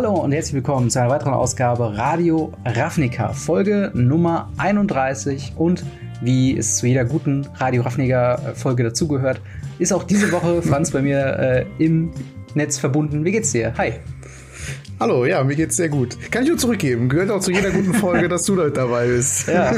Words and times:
Hallo 0.00 0.14
und 0.14 0.30
herzlich 0.30 0.54
willkommen 0.54 0.90
zu 0.90 1.00
einer 1.00 1.10
weiteren 1.10 1.34
Ausgabe 1.34 1.98
Radio 1.98 2.52
Ravnica, 2.64 3.32
Folge 3.32 3.90
Nummer 3.94 4.48
31 4.56 5.54
und 5.56 5.84
wie 6.22 6.56
es 6.56 6.76
zu 6.76 6.86
jeder 6.86 7.04
guten 7.04 7.44
Radio 7.56 7.82
Ravnica 7.82 8.36
Folge 8.54 8.84
dazugehört, 8.84 9.40
ist 9.80 9.92
auch 9.92 10.04
diese 10.04 10.30
Woche 10.30 10.62
Franz 10.62 10.92
bei 10.92 11.02
mir 11.02 11.18
äh, 11.18 11.66
im 11.84 12.12
Netz 12.54 12.78
verbunden. 12.78 13.24
Wie 13.24 13.32
geht's 13.32 13.50
dir? 13.50 13.74
Hi. 13.76 13.94
Hallo, 15.00 15.24
ja, 15.26 15.44
mir 15.44 15.54
geht's 15.54 15.76
sehr 15.76 15.88
gut. 15.88 16.16
Kann 16.32 16.42
ich 16.42 16.48
nur 16.48 16.58
zurückgeben. 16.58 17.08
Gehört 17.08 17.30
auch 17.30 17.38
zu 17.38 17.52
jeder 17.52 17.70
guten 17.70 17.94
Folge, 17.94 18.28
dass 18.28 18.42
du 18.42 18.56
da 18.56 18.68
dabei 18.68 19.06
bist. 19.06 19.48
Ja, 19.58 19.72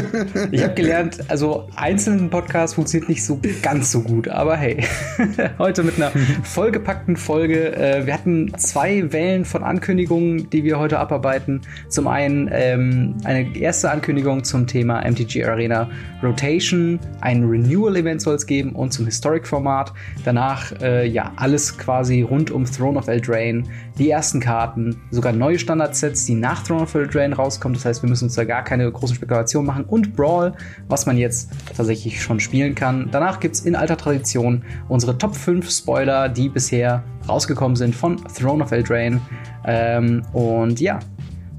ich 0.51 0.63
habe 0.63 0.75
gelernt, 0.75 1.19
also 1.29 1.69
einzelnen 1.77 2.31
Podcast 2.31 2.75
funktioniert 2.75 3.09
nicht 3.09 3.25
so 3.25 3.39
ganz 3.63 3.93
so 3.93 4.01
gut, 4.01 4.29
aber 4.29 4.57
hey, 4.57 4.83
heute 5.59 5.83
mit 5.83 5.97
einer 5.97 6.11
vollgepackten 6.43 7.17
Folge. 7.17 7.77
Äh, 7.77 8.07
wir 8.07 8.15
hatten 8.15 8.53
zwei 8.57 9.13
Wellen 9.13 9.45
von 9.45 9.63
Ankündigungen, 9.63 10.49
die 10.51 10.65
wir 10.65 10.79
heute 10.79 10.99
abarbeiten. 10.99 11.61
Zum 11.89 12.09
einen 12.09 12.49
ähm, 12.53 13.17
eine 13.25 13.57
erste 13.57 13.91
Ankündigung 13.91 14.43
zum 14.45 14.67
Thema 14.67 15.03
MTG 15.09 15.45
Arena 15.45 15.91
Rotation, 16.23 16.99
ein 17.21 17.45
Renewal-Event 17.45 18.23
soll 18.23 18.37
es 18.37 18.47
geben 18.47 18.73
und 18.73 18.93
zum 18.93 19.05
Historic-Format. 19.05 19.93
Danach 20.25 20.73
äh, 20.81 21.07
ja 21.07 21.33
alles 21.37 21.79
quasi 21.79 22.23
rund 22.23 22.51
um 22.51 22.65
Throne 22.65 22.99
of 22.99 23.09
Eldraine, 23.09 23.65
die 23.99 24.11
ersten 24.11 24.41
Karten, 24.41 25.01
sogar 25.11 25.33
neue 25.33 25.59
Standardsets, 25.59 26.25
die 26.25 26.35
nach 26.35 26.63
Throne 26.63 26.83
of 26.83 26.95
Eldraine 26.95 27.35
rauskommen. 27.35 27.75
Das 27.75 27.85
heißt, 27.85 28.03
wir 28.03 28.09
müssen 28.09 28.25
uns 28.25 28.35
da 28.35 28.45
gar 28.45 28.65
keine 28.65 28.91
großen 28.91 29.17
Spekulationen 29.17 29.67
machen. 29.67 29.85
Und 29.85 30.17
Brawl, 30.17 30.53
was 30.89 31.07
man 31.07 31.17
jetzt 31.17 31.51
tatsächlich 31.77 32.23
schon 32.23 32.41
spielen 32.41 32.75
kann. 32.75 33.09
Danach 33.11 33.41
gibt 33.41 33.57
es 33.57 33.63
in 33.63 33.77
alter 33.77 33.97
Tradition 33.97 34.63
unsere 34.89 35.19
Top 35.19 35.37
5 35.37 35.71
Spoiler, 35.71 36.29
die 36.29 36.49
bisher 36.49 37.03
rausgekommen 37.29 37.77
sind 37.77 37.95
von 37.95 38.17
Throne 38.35 38.65
of 38.65 38.73
Eldraine. 38.73 39.21
Ähm, 39.65 40.23
und 40.33 40.81
ja, 40.81 40.99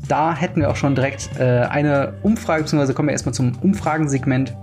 da 0.07 0.35
hätten 0.35 0.61
wir 0.61 0.69
auch 0.69 0.75
schon 0.75 0.95
direkt 0.95 1.29
äh, 1.39 1.43
eine 1.69 2.13
Umfrage, 2.23 2.63
beziehungsweise 2.63 2.93
kommen 2.93 3.09
wir 3.09 3.13
erstmal 3.13 3.33
zum 3.33 3.53
Umfragensegment 3.61 4.53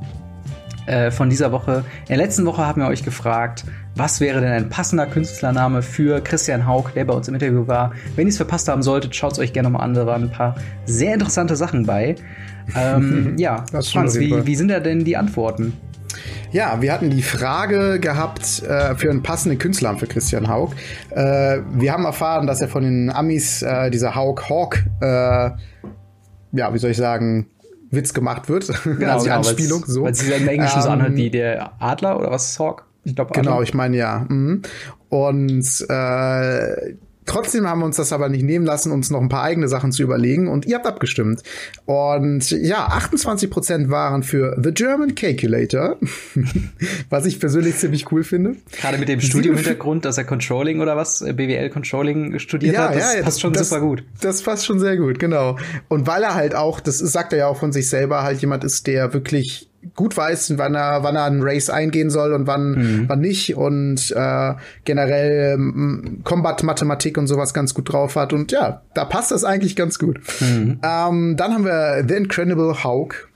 äh, 0.86 1.10
von 1.10 1.30
dieser 1.30 1.52
Woche. 1.52 1.84
In 2.02 2.08
der 2.08 2.16
letzten 2.18 2.44
Woche 2.46 2.66
haben 2.66 2.80
wir 2.80 2.88
euch 2.88 3.02
gefragt, 3.02 3.64
was 3.98 4.20
wäre 4.20 4.40
denn 4.40 4.52
ein 4.52 4.68
passender 4.68 5.06
Künstlername 5.06 5.82
für 5.82 6.20
Christian 6.20 6.66
Haug, 6.66 6.90
der 6.94 7.04
bei 7.04 7.14
uns 7.14 7.26
im 7.26 7.34
Interview 7.34 7.66
war. 7.66 7.92
Wenn 8.14 8.28
ihr 8.28 8.30
es 8.30 8.36
verpasst 8.36 8.68
haben 8.68 8.82
solltet, 8.82 9.14
schaut 9.16 9.32
es 9.32 9.38
euch 9.40 9.52
gerne 9.52 9.68
mal 9.70 9.80
an. 9.80 9.94
Da 9.94 10.06
waren 10.06 10.22
ein 10.22 10.30
paar 10.30 10.54
sehr 10.86 11.14
interessante 11.14 11.56
Sachen 11.56 11.84
bei. 11.84 12.14
Ähm, 12.76 13.34
ja, 13.38 13.64
Franz, 13.82 14.18
wie, 14.18 14.46
wie 14.46 14.54
sind 14.54 14.68
da 14.68 14.78
denn 14.78 15.04
die 15.04 15.16
Antworten? 15.16 15.72
Ja, 16.52 16.80
wir 16.80 16.92
hatten 16.92 17.10
die 17.10 17.22
Frage 17.22 17.98
gehabt 17.98 18.62
äh, 18.62 18.94
für 18.94 19.10
einen 19.10 19.22
passenden 19.22 19.58
Künstlernamen 19.58 19.98
für 19.98 20.06
Christian 20.06 20.48
Haug. 20.48 20.70
Äh, 21.10 21.58
wir 21.72 21.92
haben 21.92 22.04
erfahren, 22.04 22.46
dass 22.46 22.60
er 22.60 22.68
von 22.68 22.84
den 22.84 23.10
Amis 23.10 23.62
äh, 23.62 23.90
dieser 23.90 24.14
Haug 24.14 24.48
Hawk, 24.48 24.84
äh, 25.00 25.50
ja, 26.52 26.72
wie 26.72 26.78
soll 26.78 26.92
ich 26.92 26.96
sagen, 26.96 27.48
Witz 27.90 28.14
gemacht 28.14 28.48
wird. 28.48 28.68
Genau, 28.84 29.14
also 29.14 29.24
die 29.24 29.30
genau, 29.30 29.36
Anspielung 29.36 29.84
so. 29.86 30.04
Weil 30.04 30.14
sie 30.14 30.32
im 30.32 30.46
Englischen 30.46 30.78
ähm, 30.78 30.82
so 30.82 30.88
anhört 30.88 31.16
wie 31.16 31.30
der 31.30 31.72
Adler 31.80 32.18
oder 32.18 32.30
was 32.30 32.52
ist 32.52 32.58
Hawk? 32.60 32.87
Ich 33.04 33.14
glaube 33.14 33.32
Genau, 33.34 33.62
ich 33.62 33.74
meine 33.74 33.96
ja. 33.96 34.26
Mhm. 34.28 34.62
Und 35.08 35.86
äh, 35.88 36.94
Trotzdem 37.28 37.68
haben 37.68 37.80
wir 37.80 37.84
uns 37.84 37.96
das 37.96 38.14
aber 38.14 38.30
nicht 38.30 38.42
nehmen 38.42 38.64
lassen, 38.64 38.90
uns 38.90 39.10
noch 39.10 39.20
ein 39.20 39.28
paar 39.28 39.42
eigene 39.42 39.68
Sachen 39.68 39.92
zu 39.92 40.02
überlegen 40.02 40.48
und 40.48 40.64
ihr 40.64 40.76
habt 40.76 40.86
abgestimmt. 40.86 41.42
Und 41.84 42.50
ja, 42.50 42.88
28% 42.88 43.90
waren 43.90 44.22
für 44.22 44.58
The 44.62 44.72
German 44.72 45.14
Calculator, 45.14 45.98
was 47.10 47.26
ich 47.26 47.38
persönlich 47.38 47.76
ziemlich 47.76 48.10
cool 48.10 48.24
finde. 48.24 48.56
Gerade 48.80 48.96
mit 48.96 49.10
dem 49.10 49.20
Studium-Hintergrund, 49.20 50.06
dass 50.06 50.16
er 50.16 50.24
Controlling 50.24 50.80
oder 50.80 50.96
was, 50.96 51.20
äh, 51.20 51.34
BWL 51.34 51.68
Controlling 51.68 52.38
studiert 52.38 52.76
ja, 52.76 52.88
hat, 52.88 52.96
das 52.96 53.14
ja, 53.14 53.22
passt 53.22 53.36
das, 53.36 53.40
schon 53.40 53.52
das, 53.52 53.68
super 53.68 53.82
gut. 53.82 54.04
Das 54.22 54.40
passt 54.40 54.64
schon 54.64 54.80
sehr 54.80 54.96
gut, 54.96 55.18
genau. 55.18 55.58
Und 55.88 56.06
weil 56.06 56.22
er 56.22 56.34
halt 56.34 56.54
auch, 56.54 56.80
das 56.80 56.96
sagt 56.98 57.34
er 57.34 57.38
ja 57.40 57.46
auch 57.48 57.58
von 57.58 57.72
sich 57.72 57.90
selber, 57.90 58.22
halt 58.22 58.40
jemand 58.40 58.64
ist, 58.64 58.86
der 58.86 59.12
wirklich 59.12 59.68
gut 59.94 60.16
weiß, 60.16 60.54
wann 60.56 60.74
er, 60.74 61.02
wann 61.02 61.16
er 61.16 61.24
einen 61.24 61.42
Race 61.42 61.70
eingehen 61.70 62.10
soll 62.10 62.32
und 62.32 62.46
wann, 62.46 62.70
mhm. 62.70 63.04
wann 63.08 63.20
nicht 63.20 63.56
und 63.56 64.10
äh, 64.14 64.54
generell 64.84 65.58
Combat-Mathematik 66.24 67.18
und 67.18 67.26
sowas 67.26 67.54
ganz 67.54 67.74
gut 67.74 67.92
drauf 67.92 68.16
hat. 68.16 68.32
Und 68.32 68.52
ja, 68.52 68.82
da 68.94 69.04
passt 69.04 69.30
das 69.30 69.44
eigentlich 69.44 69.76
ganz 69.76 69.98
gut. 69.98 70.20
Mhm. 70.40 70.80
Ähm, 70.82 71.36
dann 71.36 71.54
haben 71.54 71.64
wir 71.64 72.04
The 72.06 72.14
Incredible 72.14 72.84
Hulk. 72.84 73.28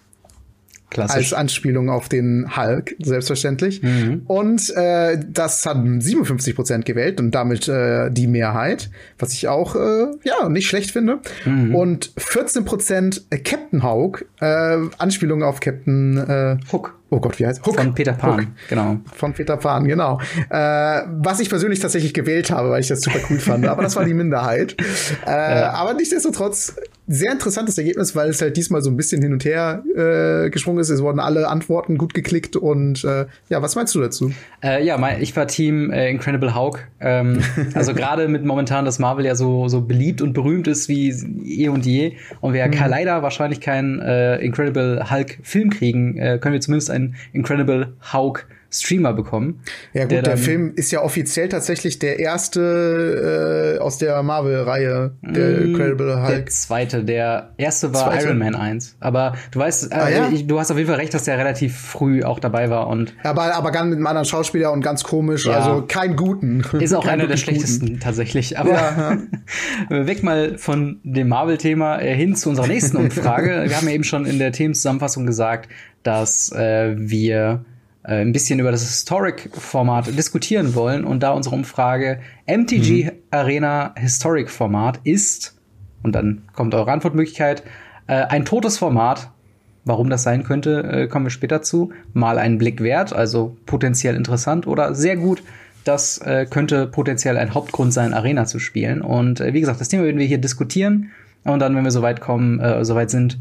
Klassisch. 0.93 1.17
Als 1.17 1.33
Anspielung 1.33 1.89
auf 1.89 2.11
den 2.11 2.55
Hulk, 2.55 2.95
selbstverständlich. 3.03 3.83
Mhm. 3.83 4.25
Und 4.27 4.69
äh, 4.77 5.19
das 5.27 5.65
haben 5.65 6.03
57 6.03 6.55
Prozent 6.55 6.85
gewählt 6.85 7.19
und 7.19 7.31
damit 7.31 7.67
äh, 7.67 8.11
die 8.11 8.27
Mehrheit, 8.27 8.91
was 9.19 9.33
ich 9.33 9.49
auch 9.49 9.75
äh, 9.75 10.09
ja 10.23 10.51
nicht 10.51 10.69
schlecht 10.69 10.91
finde. 10.91 11.21
Mhm. 11.47 11.75
Und 11.75 12.13
14 12.19 12.67
Prozent 12.67 13.23
Captain 13.43 13.83
Hawk, 13.83 14.27
äh, 14.41 14.77
Anspielung 14.99 15.43
auf 15.43 15.61
Captain 15.61 16.19
äh, 16.19 16.59
Hook. 16.71 16.99
Oh 17.09 17.21
Gott, 17.21 17.39
wie 17.39 17.47
heißt 17.47 17.65
Hook? 17.67 17.77
Von 17.77 17.95
Peter 17.95 18.13
Pan, 18.13 18.41
Hook. 18.41 18.47
genau. 18.69 18.99
Von 19.15 19.33
Peter 19.33 19.57
Pan, 19.57 19.85
genau. 19.87 20.21
Äh, 20.51 20.57
was 20.57 21.41
ich 21.41 21.49
persönlich 21.49 21.81
tatsächlich 21.81 22.13
gewählt 22.13 22.51
habe, 22.51 22.69
weil 22.71 22.81
ich 22.81 22.89
das 22.89 23.01
super 23.01 23.19
cool 23.31 23.39
fand. 23.39 23.67
Aber 23.67 23.83
das 23.83 23.97
war 23.97 24.05
die 24.05 24.15
Minderheit. 24.15 24.77
Äh, 25.27 25.61
ja. 25.61 25.73
Aber 25.73 25.95
nichtsdestotrotz 25.95 26.75
sehr 27.09 27.33
interessantes 27.33 27.77
Ergebnis, 27.79 28.15
weil 28.15 28.31
es 28.31 28.41
halt 28.41 28.57
diesmal 28.57 28.81
so 28.81 28.91
ein 28.91 28.97
bisschen 28.97 29.21
hin 29.21 29.33
und 29.33 29.45
her 29.45 29.83
äh, 29.95 30.51
gesprungen 30.51 30.79
ist. 30.79 30.89
Es 30.89 31.03
wurden 31.03 31.19
alle 31.19 31.49
Antworten 31.49 31.99
gut 31.99 32.15
geklickt 32.15 32.55
und 32.57 33.05
äh, 33.05 33.27
ja, 33.49 33.61
was 33.61 33.75
meinst 33.75 33.95
du 33.95 34.01
dazu? 34.01 34.33
Äh, 34.63 34.85
ja, 34.85 34.97
mein, 34.99 35.21
ich 35.21 35.35
war 35.37 35.47
Team 35.47 35.91
äh, 35.91 36.11
Incredible 36.11 36.55
Hulk. 36.55 36.87
Ähm, 37.01 37.41
also 37.75 37.93
gerade 37.93 38.29
mit 38.29 38.45
momentan, 38.45 38.85
dass 38.85 38.99
Marvel 38.99 39.25
ja 39.25 39.35
so 39.35 39.69
so 39.69 39.83
beliebt 39.83 40.23
und 40.23 40.33
berühmt 40.33 40.69
ist 40.69 40.89
wie 40.89 41.11
eh 41.45 41.69
und 41.69 41.85
je 41.85 42.13
und 42.41 42.53
wir 42.53 42.67
mhm. 42.67 42.75
leider 42.87 43.23
wahrscheinlich 43.23 43.61
keinen 43.61 44.01
äh, 44.01 44.37
Incredible 44.37 45.11
Hulk 45.11 45.39
Film 45.43 45.71
kriegen, 45.71 46.17
äh, 46.19 46.39
können 46.41 46.53
wir 46.53 46.61
zumindest 46.61 46.91
einen 46.91 47.17
Incredible 47.33 47.95
Hulk 48.13 48.47
Streamer 48.73 49.13
bekommen. 49.13 49.61
Ja 49.93 50.05
gut, 50.05 50.13
der, 50.13 50.23
der 50.23 50.37
Film 50.39 50.73
ist 50.75 50.91
ja 50.91 51.03
offiziell 51.03 51.49
tatsächlich 51.49 51.99
der 51.99 52.19
erste 52.19 53.77
äh, 53.77 53.81
aus 53.81 53.99
der 53.99 54.23
Marvel-Reihe, 54.23 55.13
der 55.21 55.61
mm, 55.61 55.63
Incredible 55.63 56.23
Hulk. 56.23 56.29
Der 56.29 56.47
zweite, 56.47 57.05
der 57.05 57.51
erste 57.59 57.93
war 57.93 58.11
zweite. 58.11 58.29
Iron 58.29 58.39
Man 58.39 58.55
1. 58.55 58.97
Aber 59.01 59.35
du 59.51 59.61
weißt, 59.61 59.93
äh, 59.93 59.95
ah, 59.95 60.09
ja? 60.09 60.29
ich, 60.33 60.47
du 60.47 60.59
hast 60.59 60.71
auf 60.71 60.79
jeden 60.79 60.89
Fall 60.89 60.99
recht, 60.99 61.13
dass 61.13 61.25
der 61.25 61.37
relativ 61.37 61.77
früh 61.77 62.25
auch 62.25 62.41
dabei 62.41 62.71
war. 62.71 62.87
und 62.87 63.15
Aber, 63.23 63.55
aber 63.55 63.73
ganz 63.73 63.91
mit 63.91 63.99
einem 63.99 64.07
anderen 64.07 64.27
Schauspieler 64.27 64.73
und 64.73 64.81
ganz 64.81 65.05
komisch, 65.05 65.45
ja. 65.45 65.59
also 65.59 65.85
kein 65.87 66.17
guten. 66.17 66.63
Ist 66.81 66.95
auch 66.95 67.07
einer 67.07 67.27
der 67.27 67.37
schlechtesten 67.37 67.87
guten. 67.87 68.01
tatsächlich. 68.01 68.59
Aber 68.59 68.71
ja, 68.71 69.19
weg 70.07 70.23
mal 70.23 70.57
von 70.57 70.99
dem 71.05 71.29
Marvel-Thema 71.29 72.01
äh, 72.01 72.15
hin 72.15 72.35
zu 72.37 72.49
unserer 72.49 72.69
nächsten 72.69 72.97
Umfrage. 72.97 73.65
Wir 73.67 73.77
haben 73.77 73.87
ja 73.87 73.93
eben 73.93 74.05
schon 74.05 74.25
in 74.25 74.39
der 74.39 74.53
Themenzusammenfassung 74.53 75.27
gesagt, 75.27 75.69
dass 76.03 76.51
äh, 76.53 76.95
wir 76.97 77.65
äh, 78.05 78.21
ein 78.21 78.33
bisschen 78.33 78.59
über 78.59 78.71
das 78.71 78.83
Historic-Format 78.83 80.17
diskutieren 80.19 80.75
wollen 80.75 81.05
und 81.05 81.23
da 81.23 81.31
unsere 81.31 81.55
Umfrage 81.55 82.21
MTG 82.47 83.05
mhm. 83.05 83.11
Arena 83.31 83.95
Historic-Format 83.97 85.01
ist, 85.05 85.57
und 86.03 86.15
dann 86.15 86.43
kommt 86.55 86.75
eure 86.75 86.91
Antwortmöglichkeit, 86.91 87.63
äh, 88.07 88.15
ein 88.15 88.45
totes 88.45 88.79
Format. 88.79 89.31
Warum 89.85 90.11
das 90.11 90.23
sein 90.23 90.45
könnte, 90.45 90.83
äh, 90.85 91.07
kommen 91.09 91.27
wir 91.27 91.31
später 91.31 91.63
zu. 91.63 91.93
Mal 92.13 92.39
einen 92.39 92.59
Blick 92.59 92.83
wert, 92.83 93.13
also 93.13 93.57
potenziell 93.67 94.15
interessant 94.15 94.67
oder 94.67 94.95
sehr 94.95 95.17
gut. 95.17 95.43
Das 95.85 96.19
äh, 96.19 96.47
könnte 96.49 96.87
potenziell 96.87 97.37
ein 97.37 97.55
Hauptgrund 97.55 97.93
sein, 97.93 98.15
Arena 98.15 98.47
zu 98.47 98.61
spielen. 98.61 99.03
Und 99.03 99.41
äh, 99.41 99.55
wie 99.55 99.61
gesagt, 99.61 99.81
das 99.81 99.89
Thema 99.89 100.05
werden 100.05 100.19
wir 100.19 100.27
hier 100.27 100.39
diskutieren. 100.39 101.11
Und 101.45 101.59
dann, 101.59 101.75
wenn 101.75 101.83
wir 101.83 101.91
soweit 101.91 102.21
kommen, 102.21 102.85
soweit 102.85 103.11
sind, 103.11 103.37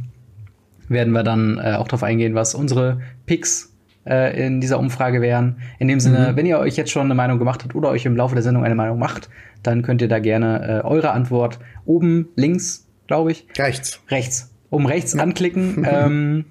werden 0.90 1.14
wir 1.14 1.22
dann 1.22 1.60
auch 1.60 1.88
darauf 1.88 2.02
eingehen, 2.02 2.34
was 2.34 2.56
unsere 2.56 3.00
Picks 3.28 3.71
äh, 4.06 4.46
in 4.46 4.62
dieser 4.62 4.80
Umfrage 4.80 5.22
wären. 5.22 5.58
In 5.80 5.88
dem 5.88 6.00
Sinne, 6.00 6.32
mhm. 6.32 6.36
wenn 6.36 6.46
ihr 6.46 6.60
euch 6.60 6.76
jetzt 6.76 6.92
schon 6.92 7.06
eine 7.06 7.16
Meinung 7.16 7.40
gemacht 7.40 7.64
habt 7.64 7.76
oder 7.76 7.90
euch 7.90 8.06
im 8.06 8.16
Laufe 8.16 8.36
der 8.36 8.44
Sendung 8.44 8.64
eine 8.64 8.76
Meinung 8.76 9.00
macht, 9.00 9.30
dann 9.64 9.84
könnt 9.84 10.02
ihr 10.02 10.08
da 10.08 10.20
gerne 10.20 10.82
äh, 10.84 10.86
eure 10.86 11.12
Antwort 11.12 11.60
oben 11.86 12.30
links, 12.36 12.88
glaube 13.08 13.32
ich. 13.32 13.48
Rechts. 13.58 14.00
Rechts. 14.10 14.52
Oben 14.70 14.86
rechts 14.86 15.14
ja. 15.14 15.22
anklicken. 15.22 15.86
ähm, 15.90 16.46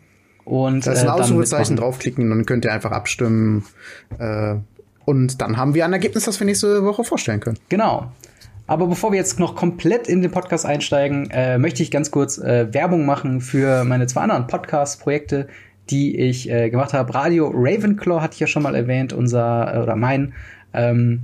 und, 0.44 0.86
da 0.86 0.92
ist 0.92 1.00
ein 1.02 1.06
äh, 1.06 1.10
Ausrufezeichen 1.10 1.76
draufklicken, 1.76 2.28
dann 2.28 2.46
könnt 2.46 2.64
ihr 2.64 2.72
einfach 2.72 2.92
abstimmen. 2.92 3.64
Äh, 4.18 4.56
und 5.04 5.40
dann 5.40 5.56
haben 5.56 5.74
wir 5.74 5.84
ein 5.84 5.92
Ergebnis, 5.92 6.24
das 6.24 6.38
wir 6.40 6.44
nächste 6.44 6.84
Woche 6.84 7.04
vorstellen 7.04 7.40
können. 7.40 7.58
Genau. 7.68 8.12
Aber 8.70 8.86
bevor 8.86 9.10
wir 9.10 9.18
jetzt 9.18 9.40
noch 9.40 9.56
komplett 9.56 10.06
in 10.06 10.22
den 10.22 10.30
Podcast 10.30 10.64
einsteigen, 10.64 11.28
äh, 11.32 11.58
möchte 11.58 11.82
ich 11.82 11.90
ganz 11.90 12.12
kurz 12.12 12.38
äh, 12.38 12.72
Werbung 12.72 13.04
machen 13.04 13.40
für 13.40 13.82
meine 13.82 14.06
zwei 14.06 14.20
anderen 14.20 14.46
Podcast-Projekte, 14.46 15.48
die 15.90 16.16
ich 16.16 16.50
äh, 16.50 16.70
gemacht 16.70 16.92
habe. 16.92 17.14
Radio 17.14 17.50
Ravenclaw 17.54 18.20
hatte 18.20 18.34
ich 18.34 18.40
ja 18.40 18.46
schon 18.46 18.62
mal 18.62 18.74
erwähnt, 18.74 19.12
unser 19.12 19.74
äh, 19.74 19.78
oder 19.78 19.96
mein 19.96 20.32
ähm, 20.72 21.22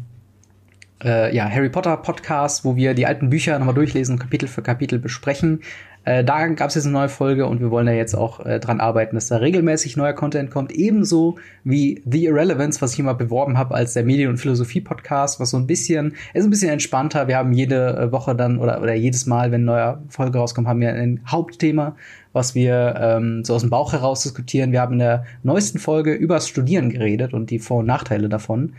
äh, 1.04 1.34
ja, 1.34 1.48
Harry 1.48 1.68
Potter 1.68 1.96
Podcast, 1.98 2.64
wo 2.64 2.76
wir 2.76 2.94
die 2.94 3.06
alten 3.06 3.30
Bücher 3.30 3.58
nochmal 3.58 3.74
durchlesen, 3.74 4.18
Kapitel 4.18 4.48
für 4.48 4.62
Kapitel 4.62 4.98
besprechen. 4.98 5.60
Äh, 6.06 6.22
da 6.22 6.46
gab 6.46 6.68
es 6.68 6.76
jetzt 6.76 6.84
eine 6.84 6.92
neue 6.92 7.08
Folge 7.08 7.46
und 7.46 7.60
wir 7.60 7.72
wollen 7.72 7.86
da 7.86 7.92
jetzt 7.92 8.14
auch 8.14 8.46
äh, 8.46 8.60
dran 8.60 8.78
arbeiten, 8.78 9.16
dass 9.16 9.26
da 9.26 9.38
regelmäßig 9.38 9.96
neuer 9.96 10.12
Content 10.12 10.52
kommt. 10.52 10.70
Ebenso 10.70 11.36
wie 11.64 12.00
The 12.08 12.26
Irrelevance, 12.26 12.80
was 12.80 12.92
ich 12.92 13.00
immer 13.00 13.14
beworben 13.14 13.58
habe 13.58 13.74
als 13.74 13.92
der 13.94 14.04
Medien- 14.04 14.30
und 14.30 14.36
Philosophie-Podcast, 14.36 15.40
was 15.40 15.50
so 15.50 15.56
ein 15.56 15.66
bisschen, 15.66 16.14
ist 16.32 16.44
ein 16.44 16.50
bisschen 16.50 16.70
entspannter. 16.70 17.26
Wir 17.26 17.36
haben 17.36 17.52
jede 17.52 17.96
äh, 17.96 18.12
Woche 18.12 18.36
dann 18.36 18.58
oder, 18.58 18.80
oder 18.80 18.94
jedes 18.94 19.26
Mal, 19.26 19.50
wenn 19.50 19.68
eine 19.68 19.96
neue 19.96 19.98
Folge 20.08 20.38
rauskommt, 20.38 20.68
haben 20.68 20.80
wir 20.80 20.94
ein 20.94 21.22
Hauptthema, 21.26 21.96
was 22.32 22.54
wir 22.54 22.94
ähm, 23.00 23.44
so 23.44 23.56
aus 23.56 23.62
dem 23.62 23.70
Bauch 23.70 23.92
heraus 23.92 24.22
diskutieren. 24.22 24.70
Wir 24.70 24.82
haben 24.82 24.92
in 24.92 25.00
der 25.00 25.24
neuesten 25.42 25.80
Folge 25.80 26.14
übers 26.14 26.46
Studieren 26.46 26.90
geredet 26.90 27.34
und 27.34 27.50
die 27.50 27.58
Vor- 27.58 27.78
und 27.78 27.86
Nachteile 27.86 28.28
davon. 28.28 28.74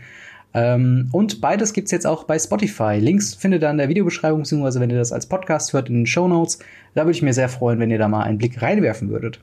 Ähm, 0.54 1.08
und 1.12 1.40
beides 1.40 1.72
gibt's 1.72 1.90
jetzt 1.90 2.06
auch 2.06 2.24
bei 2.24 2.38
Spotify. 2.38 2.98
Links 2.98 3.34
findet 3.34 3.62
ihr 3.62 3.70
in 3.70 3.78
der 3.78 3.88
Videobeschreibung, 3.88 4.40
beziehungsweise 4.40 4.80
wenn 4.80 4.90
ihr 4.90 4.98
das 4.98 5.12
als 5.12 5.26
Podcast 5.26 5.72
hört 5.72 5.88
in 5.88 5.94
den 5.94 6.06
Show 6.06 6.28
Notes. 6.28 6.58
Da 6.94 7.02
würde 7.02 7.12
ich 7.12 7.22
mir 7.22 7.34
sehr 7.34 7.48
freuen, 7.48 7.78
wenn 7.78 7.90
ihr 7.90 7.98
da 7.98 8.08
mal 8.08 8.22
einen 8.22 8.38
Blick 8.38 8.60
reinwerfen 8.62 9.10
würdet. 9.10 9.40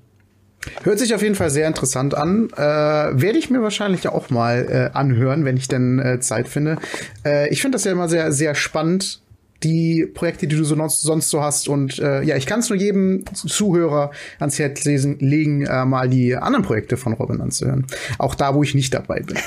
Hört 0.83 0.99
sich 0.99 1.13
auf 1.13 1.21
jeden 1.21 1.35
Fall 1.35 1.49
sehr 1.51 1.67
interessant 1.67 2.15
an. 2.15 2.49
Äh, 2.55 2.59
Werde 2.59 3.37
ich 3.37 3.49
mir 3.49 3.61
wahrscheinlich 3.61 4.07
auch 4.07 4.29
mal 4.29 4.65
äh, 4.67 4.97
anhören, 4.97 5.45
wenn 5.45 5.57
ich 5.57 5.67
denn 5.67 5.99
äh, 5.99 6.19
Zeit 6.19 6.47
finde. 6.47 6.77
Äh, 7.23 7.49
ich 7.49 7.61
finde 7.61 7.75
das 7.75 7.83
ja 7.83 7.91
immer 7.91 8.09
sehr, 8.09 8.31
sehr 8.31 8.55
spannend, 8.55 9.21
die 9.65 10.05
Projekte, 10.05 10.47
die 10.47 10.55
du 10.55 10.63
so 10.63 10.75
sonst, 10.75 11.01
sonst 11.01 11.29
so 11.29 11.41
hast. 11.41 11.67
Und 11.67 11.99
äh, 11.99 12.21
ja, 12.21 12.37
ich 12.37 12.45
kann 12.45 12.59
es 12.59 12.69
nur 12.69 12.77
jedem 12.77 13.25
Zuhörer 13.33 14.11
ans 14.39 14.59
Herz 14.59 14.85
lesen, 14.85 15.17
legen, 15.19 15.65
äh, 15.65 15.85
mal 15.85 16.07
die 16.07 16.35
anderen 16.35 16.63
Projekte 16.63 16.97
von 16.97 17.13
Robin 17.13 17.41
anzuhören. 17.41 17.85
Auch 18.19 18.35
da, 18.35 18.53
wo 18.53 18.63
ich 18.63 18.75
nicht 18.75 18.93
dabei 18.93 19.21
bin. 19.21 19.37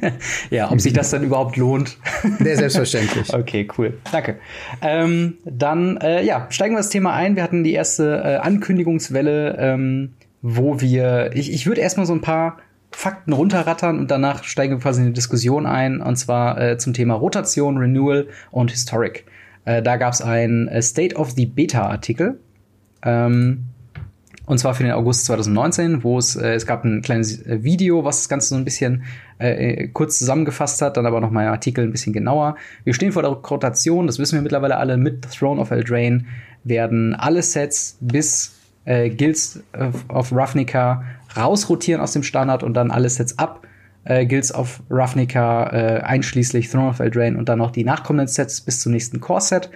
ja, 0.50 0.70
ob 0.70 0.80
sich 0.80 0.94
das 0.94 1.10
dann 1.10 1.22
überhaupt 1.22 1.56
lohnt. 1.56 1.98
Nee, 2.38 2.54
selbstverständlich. 2.54 3.32
okay, 3.34 3.68
cool. 3.78 3.98
Danke. 4.10 4.36
Ähm, 4.82 5.34
dann, 5.44 5.96
äh, 5.98 6.24
ja, 6.24 6.46
steigen 6.50 6.74
wir 6.74 6.78
das 6.78 6.88
Thema 6.88 7.12
ein. 7.12 7.36
Wir 7.36 7.42
hatten 7.42 7.64
die 7.64 7.72
erste 7.72 8.22
äh, 8.24 8.36
Ankündigungswelle, 8.36 9.56
ähm, 9.58 10.14
wo 10.42 10.80
wir, 10.80 11.30
ich, 11.34 11.52
ich 11.52 11.66
würde 11.66 11.80
erstmal 11.80 12.06
so 12.06 12.12
ein 12.12 12.20
paar 12.20 12.58
Fakten 12.90 13.32
runterrattern 13.32 13.98
und 13.98 14.10
danach 14.10 14.44
steigen 14.44 14.74
wir 14.74 14.80
quasi 14.80 15.00
in 15.00 15.06
eine 15.06 15.14
Diskussion 15.14 15.66
ein, 15.66 16.00
und 16.00 16.16
zwar 16.16 16.60
äh, 16.60 16.78
zum 16.78 16.94
Thema 16.94 17.14
Rotation, 17.14 17.78
Renewal 17.78 18.28
und 18.50 18.70
Historic. 18.70 19.24
Äh, 19.66 19.82
da 19.82 19.96
gab 19.96 20.14
es 20.14 20.22
ein 20.22 20.68
äh, 20.68 20.80
State 20.80 21.14
of 21.16 21.32
the 21.32 21.44
Beta-Artikel. 21.44 22.40
Ähm, 23.02 23.66
und 24.46 24.58
zwar 24.58 24.74
für 24.74 24.84
den 24.84 24.92
August 24.92 25.26
2019, 25.26 26.04
wo 26.04 26.18
es, 26.18 26.36
äh, 26.36 26.54
es 26.54 26.66
gab 26.66 26.84
ein 26.84 27.02
kleines 27.02 27.44
äh, 27.44 27.62
Video, 27.64 28.04
was 28.04 28.18
das 28.18 28.28
Ganze 28.28 28.48
so 28.50 28.54
ein 28.54 28.64
bisschen 28.64 29.02
äh, 29.38 29.88
kurz 29.88 30.18
zusammengefasst 30.18 30.80
hat, 30.80 30.96
dann 30.96 31.04
aber 31.04 31.20
noch 31.20 31.32
mal 31.32 31.46
ein 31.46 31.52
Artikel 31.52 31.84
ein 31.84 31.90
bisschen 31.90 32.12
genauer. 32.12 32.56
Wir 32.84 32.94
stehen 32.94 33.10
vor 33.10 33.22
der 33.22 33.32
Rotation, 33.32 34.06
das 34.06 34.20
wissen 34.20 34.36
wir 34.36 34.42
mittlerweile 34.42 34.76
alle, 34.76 34.96
mit 34.96 35.28
Throne 35.32 35.60
of 35.60 35.72
Eldraine 35.72 36.24
werden 36.62 37.14
alle 37.14 37.42
Sets 37.42 37.98
bis 38.00 38.54
äh, 38.84 39.10
Guilds 39.10 39.60
of, 39.76 40.04
of 40.08 40.32
Ravnica 40.32 41.04
rausrotieren 41.36 42.00
aus 42.00 42.12
dem 42.12 42.22
Standard 42.22 42.62
und 42.62 42.74
dann 42.74 42.92
alle 42.92 43.10
Sets 43.10 43.38
ab 43.38 43.65
äh, 44.06 44.26
Guilds 44.26 44.54
of 44.54 44.82
Ravnica, 44.88 45.70
äh, 45.72 46.00
einschließlich 46.00 46.70
Throne 46.70 46.88
of 46.88 47.00
Eldraine 47.00 47.36
und 47.36 47.48
dann 47.48 47.58
noch 47.58 47.70
die 47.70 47.84
nachkommenden 47.84 48.28
Sets 48.28 48.60
bis 48.60 48.80
zum 48.80 48.92
nächsten 48.92 49.20
Core-Set 49.20 49.70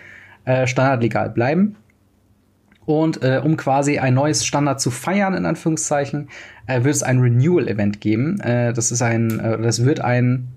äh, 0.44 0.66
standardlegal 0.66 1.30
bleiben. 1.30 1.76
Und 2.86 3.22
äh, 3.22 3.40
um 3.44 3.56
quasi 3.56 3.98
ein 3.98 4.14
neues 4.14 4.44
Standard 4.44 4.80
zu 4.80 4.90
feiern, 4.90 5.34
in 5.34 5.46
Anführungszeichen, 5.46 6.28
äh, 6.66 6.82
wird 6.82 6.94
es 6.94 7.02
ein 7.02 7.20
Renewal-Event 7.20 8.00
geben. 8.00 8.40
Äh, 8.40 8.72
das 8.72 8.90
ist 8.90 9.02
ein, 9.02 9.38
äh, 9.38 9.60
das 9.60 9.84
wird 9.84 10.00
ein, 10.00 10.48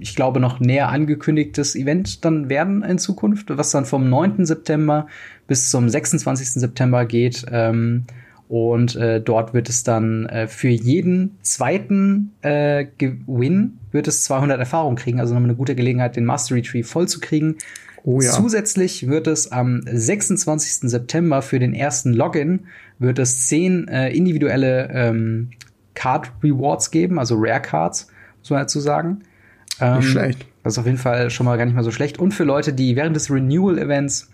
ich 0.00 0.14
glaube, 0.14 0.40
noch 0.40 0.60
näher 0.60 0.88
angekündigtes 0.88 1.74
Event 1.74 2.24
dann 2.24 2.48
werden 2.48 2.82
in 2.82 2.98
Zukunft, 2.98 3.56
was 3.56 3.72
dann 3.72 3.84
vom 3.84 4.08
9. 4.08 4.46
September 4.46 5.06
bis 5.48 5.70
zum 5.70 5.88
26. 5.88 6.52
September 6.52 7.04
geht. 7.04 7.44
Ähm, 7.50 8.04
und 8.52 8.96
äh, 8.96 9.18
dort 9.18 9.54
wird 9.54 9.70
es 9.70 9.82
dann 9.82 10.26
äh, 10.26 10.46
für 10.46 10.68
jeden 10.68 11.38
zweiten 11.40 12.32
äh, 12.42 12.84
Gewinn 12.98 13.78
wird 13.92 14.08
es 14.08 14.24
200 14.24 14.60
Erfahrung 14.60 14.96
kriegen, 14.96 15.20
also 15.20 15.32
nochmal 15.32 15.48
eine 15.48 15.56
gute 15.56 15.74
Gelegenheit, 15.74 16.16
den 16.16 16.26
Mastery 16.26 16.60
Tree 16.60 16.82
voll 16.82 17.08
zu 17.08 17.18
kriegen. 17.18 17.56
Oh 18.04 18.20
ja. 18.20 18.30
Zusätzlich 18.30 19.08
wird 19.08 19.26
es 19.26 19.50
am 19.50 19.80
26. 19.86 20.90
September 20.90 21.40
für 21.40 21.60
den 21.60 21.72
ersten 21.72 22.12
Login 22.12 22.66
wird 22.98 23.18
es 23.18 23.48
zehn 23.48 23.88
äh, 23.88 24.10
individuelle 24.10 24.90
ähm, 24.92 25.48
Card 25.94 26.30
Rewards 26.42 26.90
geben, 26.90 27.18
also 27.18 27.36
Rare 27.38 27.62
Cards, 27.62 28.08
muss 28.40 28.50
man 28.50 28.58
dazu 28.60 28.80
sagen. 28.80 29.22
Ähm, 29.80 29.96
nicht 30.00 30.10
schlecht. 30.10 30.46
Das 30.62 30.74
ist 30.74 30.78
auf 30.78 30.84
jeden 30.84 30.98
Fall 30.98 31.30
schon 31.30 31.46
mal 31.46 31.56
gar 31.56 31.64
nicht 31.64 31.74
mal 31.74 31.84
so 31.84 31.90
schlecht. 31.90 32.18
Und 32.18 32.32
für 32.32 32.44
Leute, 32.44 32.74
die 32.74 32.96
während 32.96 33.16
des 33.16 33.30
Renewal 33.30 33.78
Events 33.78 34.28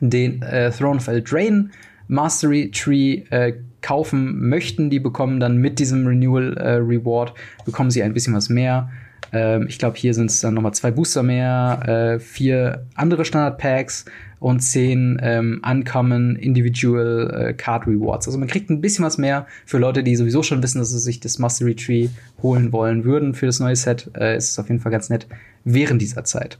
den 0.00 0.42
äh, 0.42 0.70
Throne 0.70 0.98
of 0.98 1.08
Eldraine 1.08 1.70
Mastery 2.08 2.70
Tree 2.70 3.22
äh, 3.30 3.54
kaufen 3.80 4.48
möchten, 4.48 4.90
die 4.90 4.98
bekommen 4.98 5.40
dann 5.40 5.58
mit 5.58 5.78
diesem 5.78 6.06
Renewal 6.06 6.56
äh, 6.56 6.74
Reward, 6.74 7.34
bekommen 7.64 7.90
sie 7.90 8.02
ein 8.02 8.14
bisschen 8.14 8.34
was 8.34 8.48
mehr. 8.48 8.90
Ähm, 9.32 9.66
ich 9.68 9.78
glaube, 9.78 9.96
hier 9.96 10.14
sind 10.14 10.30
es 10.30 10.40
dann 10.40 10.54
nochmal 10.54 10.74
zwei 10.74 10.90
Booster 10.90 11.22
mehr, 11.22 12.16
äh, 12.16 12.18
vier 12.18 12.86
andere 12.94 13.24
Standard 13.24 13.58
Packs 13.58 14.04
und 14.40 14.60
zehn 14.60 15.18
ähm, 15.22 15.60
Uncommon 15.68 16.36
Individual 16.36 17.48
äh, 17.48 17.52
Card 17.54 17.86
Rewards. 17.86 18.26
Also 18.26 18.38
man 18.38 18.48
kriegt 18.48 18.70
ein 18.70 18.80
bisschen 18.80 19.04
was 19.04 19.18
mehr 19.18 19.46
für 19.66 19.78
Leute, 19.78 20.02
die 20.02 20.16
sowieso 20.16 20.42
schon 20.42 20.62
wissen, 20.62 20.78
dass 20.78 20.90
sie 20.90 20.98
sich 20.98 21.20
das 21.20 21.38
Mastery 21.38 21.74
Tree 21.74 22.08
holen 22.42 22.72
wollen 22.72 23.04
würden 23.04 23.34
für 23.34 23.46
das 23.46 23.60
neue 23.60 23.76
Set. 23.76 24.10
Äh, 24.16 24.36
ist 24.36 24.50
es 24.50 24.58
auf 24.58 24.68
jeden 24.68 24.80
Fall 24.80 24.92
ganz 24.92 25.10
nett 25.10 25.26
während 25.64 26.00
dieser 26.00 26.24
Zeit. 26.24 26.58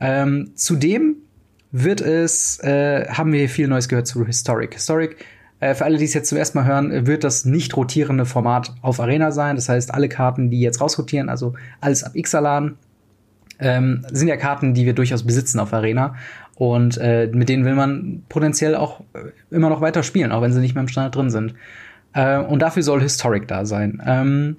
Ähm, 0.00 0.52
zudem 0.54 1.16
wird 1.78 2.00
es, 2.00 2.58
äh, 2.60 3.06
haben 3.08 3.32
wir 3.32 3.48
viel 3.48 3.68
Neues 3.68 3.88
gehört 3.88 4.06
zu 4.06 4.24
Historic. 4.24 4.74
Historic, 4.74 5.16
äh, 5.60 5.74
für 5.74 5.84
alle, 5.84 5.98
die 5.98 6.04
es 6.04 6.14
jetzt 6.14 6.28
zum 6.28 6.38
ersten 6.38 6.58
Mal 6.58 6.66
hören, 6.66 7.06
wird 7.06 7.22
das 7.22 7.44
nicht 7.44 7.76
rotierende 7.76 8.24
Format 8.24 8.74
auf 8.80 8.98
Arena 8.98 9.30
sein. 9.30 9.56
Das 9.56 9.68
heißt, 9.68 9.92
alle 9.92 10.08
Karten, 10.08 10.50
die 10.50 10.60
jetzt 10.60 10.80
rausrotieren, 10.80 11.28
also 11.28 11.54
alles 11.80 12.02
ab 12.02 12.16
Ixalan, 12.16 12.76
ähm, 13.58 14.06
sind 14.10 14.28
ja 14.28 14.36
Karten, 14.36 14.74
die 14.74 14.86
wir 14.86 14.94
durchaus 14.94 15.24
besitzen 15.24 15.60
auf 15.60 15.72
Arena. 15.72 16.14
Und 16.54 16.96
äh, 16.98 17.30
mit 17.32 17.50
denen 17.50 17.66
will 17.66 17.74
man 17.74 18.22
potenziell 18.30 18.74
auch 18.74 19.00
äh, 19.12 19.54
immer 19.54 19.68
noch 19.68 19.82
weiter 19.82 20.02
spielen, 20.02 20.32
auch 20.32 20.40
wenn 20.40 20.52
sie 20.52 20.60
nicht 20.60 20.74
mehr 20.74 20.82
im 20.82 20.88
Standard 20.88 21.14
drin 21.14 21.30
sind. 21.30 21.54
Äh, 22.14 22.38
und 22.38 22.60
dafür 22.60 22.82
soll 22.82 23.02
Historic 23.02 23.48
da 23.48 23.66
sein. 23.66 24.02
Ähm, 24.06 24.56